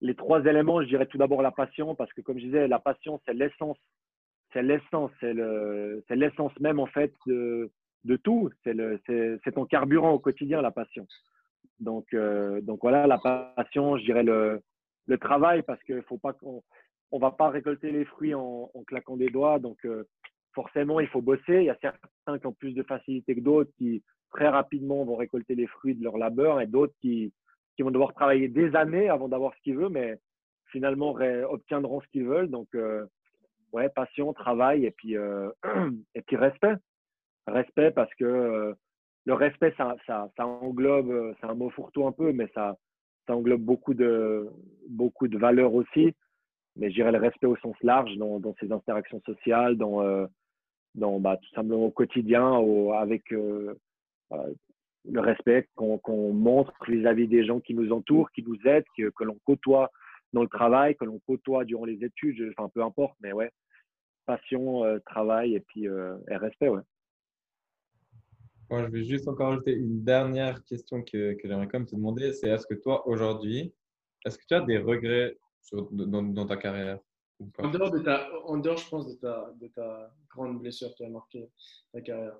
Les 0.01 0.15
trois 0.15 0.45
éléments, 0.45 0.81
je 0.81 0.87
dirais 0.87 1.07
tout 1.07 1.19
d'abord 1.19 1.43
la 1.43 1.51
passion 1.51 1.97
parce 1.97 2.13
que, 2.13 2.21
comme 2.21 2.39
je 2.39 2.45
disais, 2.45 2.69
la 2.69 2.79
passion, 2.79 3.21
c'est 3.25 3.35
l'essence. 3.35 3.79
C'est 4.53 4.63
l'essence, 4.63 5.11
c'est 5.21 6.17
l'essence 6.17 6.53
même 6.61 6.79
en 6.79 6.87
fait 6.87 7.13
de, 7.27 7.71
de 8.05 8.17
tout. 8.17 8.51
C'est 8.65 9.55
ton 9.55 9.65
carburant 9.65 10.13
au 10.13 10.19
quotidien, 10.19 10.63
la 10.63 10.71
passion. 10.71 11.07
Donc, 11.81 12.15
euh, 12.15 12.61
donc 12.61 12.81
voilà, 12.83 13.09
la 13.09 13.19
passion, 13.19 13.97
je 13.97 14.05
dirais 14.05 14.23
le, 14.23 14.63
le 15.07 15.19
travail 15.19 15.63
parce 15.63 15.83
qu'il 15.83 16.03
faut 16.03 16.19
pas 16.19 16.33
qu'on 16.33 16.63
on 17.13 17.19
va 17.19 17.31
pas 17.31 17.51
récolter 17.51 17.93
les 17.93 18.07
fruits 18.07 18.35
en, 18.35 18.71
claquant 18.87 19.17
des 19.17 19.29
doigts. 19.29 19.59
Donc 19.59 19.85
euh, 19.85 20.05
forcément, 20.55 20.99
il 20.99 21.09
faut 21.09 21.21
bosser. 21.21 21.59
Il 21.59 21.65
y 21.65 21.71
a 21.71 21.79
certains 21.81 22.39
qui 22.39 22.47
ont 22.47 22.55
plus 22.55 22.73
de 22.73 22.83
facilité 22.83 23.35
que 23.35 23.41
d'autres 23.41 23.71
qui 23.77 24.03
très 24.31 24.49
rapidement 24.49 25.05
vont 25.05 25.17
récolter 25.17 25.55
les 25.55 25.67
fruits 25.67 25.95
de 25.95 26.03
leur 26.03 26.17
labeur 26.17 26.61
et 26.61 26.67
d'autres 26.67 26.95
qui, 27.03 27.33
qui 27.77 27.83
vont 27.83 27.91
devoir 27.91 28.15
travailler 28.15 28.49
des 28.49 28.75
années 28.75 29.11
avant 29.11 29.29
d'avoir 29.29 29.55
ce 29.55 29.61
qu'ils 29.61 29.77
veulent, 29.77 29.93
mais 29.93 30.19
finalement 30.69 31.15
obtiendront 31.51 32.01
ce 32.01 32.09
qu'ils 32.09 32.25
veulent. 32.25 32.49
Donc 32.49 32.69
euh, 32.75 33.05
ouais, 33.73 33.91
passion, 33.91 34.33
travail 34.33 34.87
et 34.87 34.91
puis 34.91 35.17
euh, 35.17 35.51
et 36.15 36.23
puis 36.23 36.37
respect. 36.37 36.75
Respect 37.47 37.91
parce 37.91 38.13
que 38.15 38.75
le 39.25 39.35
respect, 39.35 39.75
ça, 39.77 39.97
ça, 40.07 40.31
ça 40.37 40.47
englobe, 40.47 41.35
c'est 41.41 41.47
un 41.47 41.55
mot 41.55 41.71
fourre-tout 41.71 42.07
un 42.07 42.13
peu, 42.13 42.33
mais 42.33 42.49
ça, 42.55 42.77
ça 43.27 43.37
englobe 43.37 43.63
beaucoup 43.63 43.95
de, 43.95 44.49
beaucoup 44.89 45.29
de 45.29 45.39
valeurs 45.39 45.75
aussi, 45.75 46.15
mais 46.77 46.91
je 46.91 46.95
dirais 46.95 47.13
le 47.13 47.19
respect 47.19 47.47
au 47.47 47.57
sens 47.57 47.77
large 47.83 48.15
dans, 48.17 48.55
ces 48.61 48.73
interactions 48.73 49.21
sociales, 49.25 49.77
dans, 49.77 50.03
euh, 50.03 50.27
dans 50.95 51.21
bah, 51.21 51.37
tout 51.37 51.55
simplement 51.55 51.87
au 51.87 51.91
quotidien, 51.91 52.61
avec 52.95 53.33
euh, 53.33 53.75
le 54.31 55.21
respect 55.21 55.69
qu'on 55.75 56.33
montre 56.33 56.73
vis-à-vis 56.89 57.29
des 57.29 57.45
gens 57.45 57.61
qui 57.61 57.75
nous 57.75 57.93
entourent, 57.93 58.31
qui 58.33 58.43
nous 58.43 58.59
aident, 58.65 58.85
que, 58.97 59.25
l'on 59.25 59.39
côtoie 59.45 59.91
dans 60.33 60.43
le 60.43 60.49
travail, 60.49 60.97
que 60.97 61.05
l'on 61.05 61.21
côtoie 61.27 61.65
durant 61.65 61.85
les 61.85 62.03
études, 62.05 62.53
enfin 62.57 62.71
peu 62.75 62.83
importe, 62.83 63.17
mais 63.21 63.33
ouais, 63.33 63.51
passion, 64.27 64.85
euh, 64.85 64.99
travail 65.05 65.55
et 65.55 65.61
puis 65.61 65.87
respect, 66.29 66.69
ouais 66.69 66.83
je 68.81 68.87
vais 68.87 69.05
juste 69.05 69.29
encore 69.29 69.53
ajouter 69.53 69.73
une 69.73 70.03
dernière 70.03 70.65
question 70.65 71.03
que, 71.03 71.35
que 71.35 71.49
j'aimerais 71.49 71.69
quand 71.69 71.79
même 71.79 71.87
te 71.87 71.95
demander. 71.95 72.33
C'est 72.33 72.49
est-ce 72.49 72.67
que 72.67 72.75
toi, 72.75 73.07
aujourd'hui, 73.07 73.73
est-ce 74.25 74.39
que 74.39 74.45
tu 74.47 74.55
as 74.55 74.61
des 74.61 74.79
regrets 74.79 75.37
dans, 75.73 76.47
ta 76.47 76.57
carrière 76.57 76.99
en 77.59 77.71
dehors, 77.71 77.91
de 77.91 77.99
ta, 77.99 78.29
en 78.45 78.57
dehors, 78.59 78.77
je 78.77 78.89
pense, 78.89 79.09
de 79.09 79.15
ta, 79.15 79.53
de 79.61 79.67
ta 79.69 80.13
grande 80.31 80.61
blessure 80.61 80.95
qui 80.95 81.05
a 81.05 81.09
marqué 81.09 81.49
ta 81.93 82.01
carrière. 82.01 82.37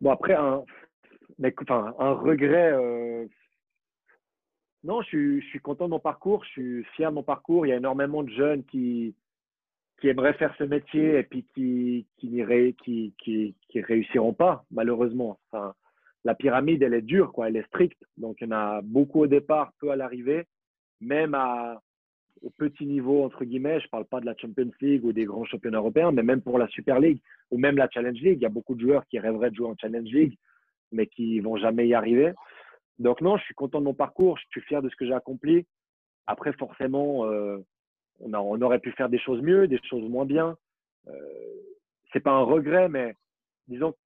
Bon, 0.00 0.10
après, 0.10 0.34
un, 0.34 0.64
mais, 1.38 1.52
enfin, 1.62 1.94
un 1.98 2.12
regret. 2.12 2.72
Euh, 2.72 3.26
non, 4.84 5.02
je 5.02 5.08
suis, 5.08 5.40
je 5.42 5.46
suis 5.48 5.60
content 5.60 5.86
de 5.86 5.90
mon 5.90 6.00
parcours, 6.00 6.44
je 6.44 6.50
suis 6.50 6.84
fier 6.94 7.10
de 7.10 7.16
mon 7.16 7.24
parcours. 7.24 7.66
Il 7.66 7.70
y 7.70 7.72
a 7.72 7.76
énormément 7.76 8.22
de 8.22 8.30
jeunes 8.30 8.64
qui, 8.64 9.16
qui 10.00 10.08
aimeraient 10.08 10.34
faire 10.34 10.54
ce 10.58 10.64
métier 10.64 11.18
et 11.18 11.22
puis 11.24 11.44
qui 11.54 12.06
qui 12.18 12.44
qui, 12.82 13.14
qui, 13.18 13.54
qui 13.68 13.80
réussiront 13.80 14.32
pas 14.32 14.64
malheureusement. 14.70 15.38
Enfin, 15.50 15.74
la 16.24 16.34
pyramide 16.34 16.82
elle 16.82 16.94
est 16.94 17.02
dure 17.02 17.32
quoi, 17.32 17.48
elle 17.48 17.56
est 17.56 17.66
stricte. 17.66 18.02
Donc 18.16 18.36
il 18.40 18.44
y 18.44 18.48
en 18.48 18.56
a 18.56 18.80
beaucoup 18.82 19.22
au 19.22 19.26
départ, 19.26 19.72
peu 19.80 19.90
à 19.90 19.96
l'arrivée, 19.96 20.46
même 21.00 21.34
à 21.34 21.80
au 22.42 22.50
petit 22.50 22.86
niveau 22.86 23.24
entre 23.24 23.44
guillemets. 23.44 23.80
Je 23.80 23.88
parle 23.88 24.04
pas 24.04 24.20
de 24.20 24.26
la 24.26 24.36
Champions 24.36 24.70
League 24.80 25.04
ou 25.04 25.12
des 25.12 25.24
grands 25.24 25.44
championnats 25.44 25.78
européens, 25.78 26.12
mais 26.12 26.22
même 26.22 26.42
pour 26.42 26.58
la 26.58 26.68
Super 26.68 27.00
League 27.00 27.20
ou 27.50 27.58
même 27.58 27.76
la 27.76 27.88
Challenge 27.90 28.20
League, 28.20 28.38
il 28.38 28.42
y 28.42 28.46
a 28.46 28.50
beaucoup 28.50 28.76
de 28.76 28.80
joueurs 28.80 29.06
qui 29.06 29.18
rêveraient 29.18 29.50
de 29.50 29.56
jouer 29.56 29.68
en 29.68 29.76
Challenge 29.76 30.08
League, 30.08 30.36
mais 30.92 31.06
qui 31.06 31.40
vont 31.40 31.56
jamais 31.56 31.88
y 31.88 31.94
arriver. 31.94 32.32
Donc 33.00 33.20
non, 33.20 33.36
je 33.36 33.44
suis 33.44 33.54
content 33.54 33.80
de 33.80 33.84
mon 33.84 33.94
parcours, 33.94 34.38
je 34.38 34.44
suis 34.50 34.60
fier 34.60 34.80
de 34.80 34.88
ce 34.88 34.96
que 34.96 35.06
j'ai 35.06 35.14
accompli. 35.14 35.66
Après 36.28 36.52
forcément. 36.52 37.26
Euh, 37.26 37.58
on, 38.20 38.62
aurait 38.62 38.78
pu 38.78 38.92
faire 38.92 39.08
des 39.08 39.18
choses 39.18 39.42
mieux, 39.42 39.68
des 39.68 39.80
choses 39.84 40.08
moins 40.08 40.24
bien. 40.24 40.56
Euh, 41.08 41.12
c'est 42.12 42.20
pas 42.20 42.32
un 42.32 42.42
regret, 42.42 42.88
mais 42.88 43.14
disons 43.68 43.92
que 43.92 43.98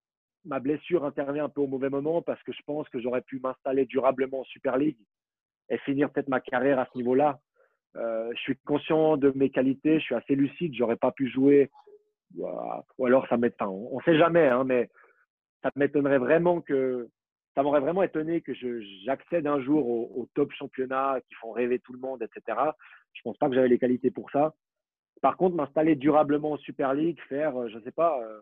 ma 0.45 0.59
blessure 0.59 1.05
intervient 1.05 1.45
un 1.45 1.49
peu 1.49 1.61
au 1.61 1.67
mauvais 1.67 1.89
moment 1.89 2.21
parce 2.21 2.41
que 2.43 2.51
je 2.51 2.61
pense 2.65 2.87
que 2.89 2.99
j'aurais 2.99 3.21
pu 3.21 3.39
m'installer 3.39 3.85
durablement 3.85 4.41
en 4.41 4.45
Super 4.45 4.77
League 4.77 4.97
et 5.69 5.77
finir 5.79 6.11
peut-être 6.11 6.29
ma 6.29 6.41
carrière 6.41 6.79
à 6.79 6.87
ce 6.91 6.97
niveau-là. 6.97 7.39
Euh, 7.95 8.31
je 8.35 8.39
suis 8.41 8.57
conscient 8.57 9.17
de 9.17 9.31
mes 9.35 9.49
qualités, 9.49 9.99
je 9.99 10.05
suis 10.05 10.15
assez 10.15 10.35
lucide, 10.35 10.73
j'aurais 10.75 10.97
pas 10.97 11.11
pu 11.11 11.29
jouer. 11.29 11.69
Ou 12.35 13.05
alors 13.05 13.27
ça 13.27 13.37
m'étonne, 13.37 13.67
on 13.69 13.97
ne 13.97 14.03
sait 14.03 14.17
jamais, 14.17 14.47
hein, 14.47 14.63
mais 14.63 14.89
ça 15.61 15.69
m'étonnerait 15.75 16.17
vraiment 16.17 16.61
que 16.61 17.07
ça 17.55 17.61
m'aurait 17.61 17.81
vraiment 17.81 18.03
étonné 18.03 18.41
que 18.41 18.53
j'accède 19.05 19.45
un 19.45 19.61
jour 19.61 19.87
au, 19.87 20.27
top 20.33 20.51
championnat 20.53 21.19
qui 21.27 21.35
font 21.35 21.51
rêver 21.51 21.79
tout 21.79 21.93
le 21.93 21.99
monde, 21.99 22.23
etc. 22.23 22.57
Je 23.13 23.21
pense 23.21 23.37
pas 23.37 23.47
que 23.47 23.55
j'avais 23.55 23.67
les 23.67 23.79
qualités 23.79 24.09
pour 24.09 24.29
ça. 24.31 24.53
Par 25.21 25.37
contre, 25.37 25.55
m'installer 25.55 25.95
durablement 25.95 26.53
en 26.53 26.57
Super 26.57 26.93
League, 26.93 27.19
faire, 27.29 27.55
euh, 27.57 27.69
je 27.69 27.77
ne 27.77 27.83
sais 27.83 27.91
pas, 27.91 28.19
euh, 28.21 28.41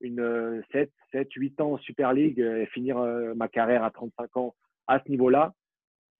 une 0.00 0.62
7, 0.72 0.90
7, 1.12 1.32
8 1.32 1.60
ans 1.60 1.72
en 1.74 1.78
Super 1.78 2.12
League 2.12 2.40
euh, 2.40 2.62
et 2.62 2.66
finir 2.66 2.98
ma 3.36 3.48
carrière 3.48 3.84
à 3.84 3.90
35 3.90 4.36
ans 4.36 4.54
à 4.86 5.00
ce 5.00 5.08
niveau-là, 5.10 5.52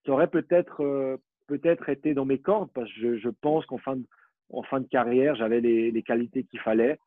ça 0.04 0.12
aurait 0.12 0.30
peut-être 0.30 1.18
peut-être 1.46 1.88
été 1.88 2.14
dans 2.14 2.24
mes 2.24 2.40
cordes 2.40 2.70
parce 2.74 2.92
que 2.92 3.18
je, 3.18 3.28
pense 3.28 3.64
qu'en 3.66 3.78
fin, 3.78 3.96
de, 3.96 4.04
en 4.50 4.62
fin 4.62 4.80
de 4.80 4.86
carrière, 4.86 5.36
j'avais 5.36 5.60
les, 5.60 5.90
les, 5.90 6.02
qualités 6.02 6.44
qu'il 6.44 6.60
fallait. 6.60 6.98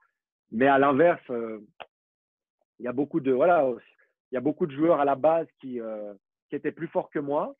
Mais 0.51 0.67
à 0.67 0.77
l'inverse, 0.79 1.23
il 1.29 2.85
y 2.85 2.87
a 2.87 2.93
beaucoup 2.93 3.19
de 3.19 3.31
voilà, 3.31 3.65
il 4.31 4.35
y 4.35 4.37
a 4.37 4.41
beaucoup 4.41 4.65
de 4.65 4.71
joueurs 4.71 4.99
à 4.99 5.05
la 5.05 5.15
base 5.15 5.47
qui, 5.59 5.79
qui 6.49 6.55
étaient 6.55 6.71
plus 6.71 6.87
forts 6.87 7.09
que 7.09 7.19
moi 7.19 7.55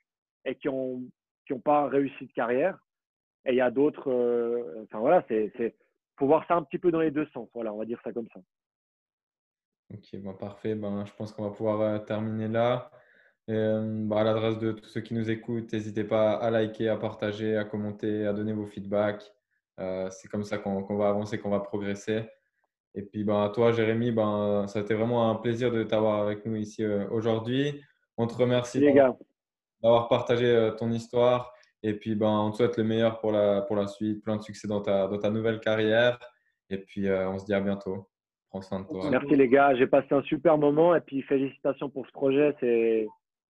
et 0.45 0.55
qui 0.55 0.67
n'ont 0.67 1.03
qui 1.49 1.53
ont 1.53 1.59
pas 1.59 1.87
réussi 1.87 2.27
de 2.27 2.31
carrière. 2.33 2.77
Et 3.45 3.51
il 3.53 3.55
y 3.55 3.61
a 3.61 3.71
d'autres. 3.71 4.11
Euh, 4.11 4.83
enfin 4.83 4.99
voilà, 4.99 5.25
c'est 5.27 5.75
faut 6.17 6.27
voir 6.27 6.45
ça 6.47 6.55
un 6.55 6.63
petit 6.63 6.77
peu 6.77 6.91
dans 6.91 6.99
les 6.99 7.09
deux 7.09 7.25
sens. 7.27 7.49
Voilà, 7.55 7.73
on 7.73 7.77
va 7.77 7.85
dire 7.85 7.99
ça 8.03 8.13
comme 8.13 8.27
ça. 8.33 8.39
Ok, 9.91 10.15
bon, 10.21 10.35
parfait. 10.35 10.75
Ben, 10.75 11.05
je 11.05 11.13
pense 11.13 11.31
qu'on 11.31 11.49
va 11.49 11.55
pouvoir 11.55 11.81
euh, 11.81 11.97
terminer 11.99 12.47
là. 12.47 12.91
Euh, 13.49 14.05
bah, 14.05 14.19
à 14.19 14.23
l'adresse 14.23 14.59
de 14.59 14.73
tous 14.73 14.85
ceux 14.85 15.01
qui 15.01 15.15
nous 15.15 15.31
écoutent, 15.31 15.73
n'hésitez 15.73 16.03
pas 16.03 16.33
à 16.33 16.51
liker, 16.51 16.89
à 16.89 16.97
partager, 16.97 17.57
à 17.57 17.65
commenter, 17.65 18.27
à 18.27 18.33
donner 18.33 18.53
vos 18.53 18.67
feedbacks, 18.67 19.33
Euh, 19.79 20.09
c'est 20.11 20.27
comme 20.27 20.43
ça 20.43 20.57
qu'on 20.57 20.97
va 20.97 21.09
avancer, 21.09 21.39
qu'on 21.39 21.49
va 21.49 21.61
progresser. 21.61 22.29
Et 22.95 23.03
puis, 23.03 23.23
ben, 23.23 23.49
toi, 23.49 23.71
Jérémy, 23.71 24.11
ben, 24.11 24.65
ça 24.67 24.79
a 24.79 24.81
été 24.81 24.93
vraiment 24.93 25.29
un 25.29 25.35
plaisir 25.35 25.71
de 25.71 25.83
t'avoir 25.83 26.21
avec 26.21 26.45
nous 26.45 26.55
ici 26.55 26.83
euh, 26.83 27.07
aujourd'hui. 27.11 27.81
On 28.17 28.27
te 28.27 28.35
remercie 28.35 28.81
d'avoir 29.81 30.07
partagé 30.07 30.45
euh, 30.47 30.71
ton 30.71 30.91
histoire. 30.91 31.53
Et 31.83 31.93
puis, 31.93 32.15
ben, 32.15 32.27
on 32.27 32.51
te 32.51 32.57
souhaite 32.57 32.77
le 32.77 32.83
meilleur 32.83 33.19
pour 33.19 33.31
la, 33.31 33.61
pour 33.61 33.75
la 33.75 33.87
suite, 33.87 34.23
plein 34.23 34.37
de 34.37 34.41
succès 34.41 34.67
dans 34.67 34.81
ta, 34.81 35.07
dans 35.07 35.17
ta 35.17 35.29
nouvelle 35.29 35.59
carrière. 35.59 36.19
Et 36.69 36.77
puis, 36.77 37.09
on 37.09 37.39
se 37.39 37.45
dit 37.45 37.53
à 37.53 37.61
bientôt. 37.61 38.09
Prends 38.49 38.61
soin 38.61 38.81
de 38.81 38.87
toi. 38.87 39.09
Merci 39.09 39.35
les 39.35 39.47
gars, 39.47 39.75
j'ai 39.75 39.87
passé 39.87 40.07
un 40.11 40.23
super 40.23 40.57
moment. 40.57 40.95
Et 40.95 41.01
puis, 41.01 41.21
félicitations 41.21 41.89
pour 41.89 42.05
ce 42.07 42.11
projet. 42.11 42.55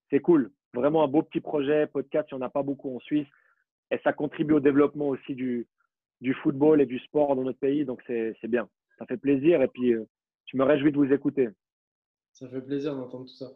C'est 0.09 0.19
cool. 0.19 0.51
Vraiment 0.73 1.03
un 1.03 1.07
beau 1.07 1.23
petit 1.23 1.39
projet. 1.39 1.87
Podcast, 1.87 2.29
il 2.31 2.35
n'y 2.35 2.43
en 2.43 2.45
a 2.45 2.49
pas 2.49 2.63
beaucoup 2.63 2.95
en 2.95 2.99
Suisse. 2.99 3.27
Et 3.91 3.99
ça 4.03 4.13
contribue 4.13 4.55
au 4.55 4.59
développement 4.59 5.07
aussi 5.07 5.33
du, 5.33 5.67
du 6.21 6.33
football 6.35 6.81
et 6.81 6.85
du 6.85 6.99
sport 6.99 7.35
dans 7.35 7.43
notre 7.43 7.59
pays. 7.59 7.85
Donc, 7.85 8.03
c'est 8.05 8.35
bien. 8.47 8.69
Ça 8.99 9.05
fait 9.05 9.17
plaisir. 9.17 9.61
Et 9.61 9.67
puis, 9.67 9.93
euh, 9.93 10.05
je 10.45 10.57
me 10.57 10.63
réjouis 10.63 10.91
de 10.91 10.97
vous 10.97 11.11
écouter. 11.11 11.49
Ça 12.33 12.47
fait 12.49 12.61
plaisir 12.61 12.95
d'entendre 12.95 13.25
tout 13.25 13.33
ça. 13.33 13.49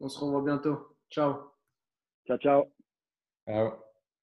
On 0.00 0.08
se 0.08 0.18
revoit 0.20 0.42
bientôt. 0.42 0.96
Ciao. 1.10 1.52
Ciao, 2.26 2.38
ciao. 2.38 2.72
Ciao. 3.46 3.87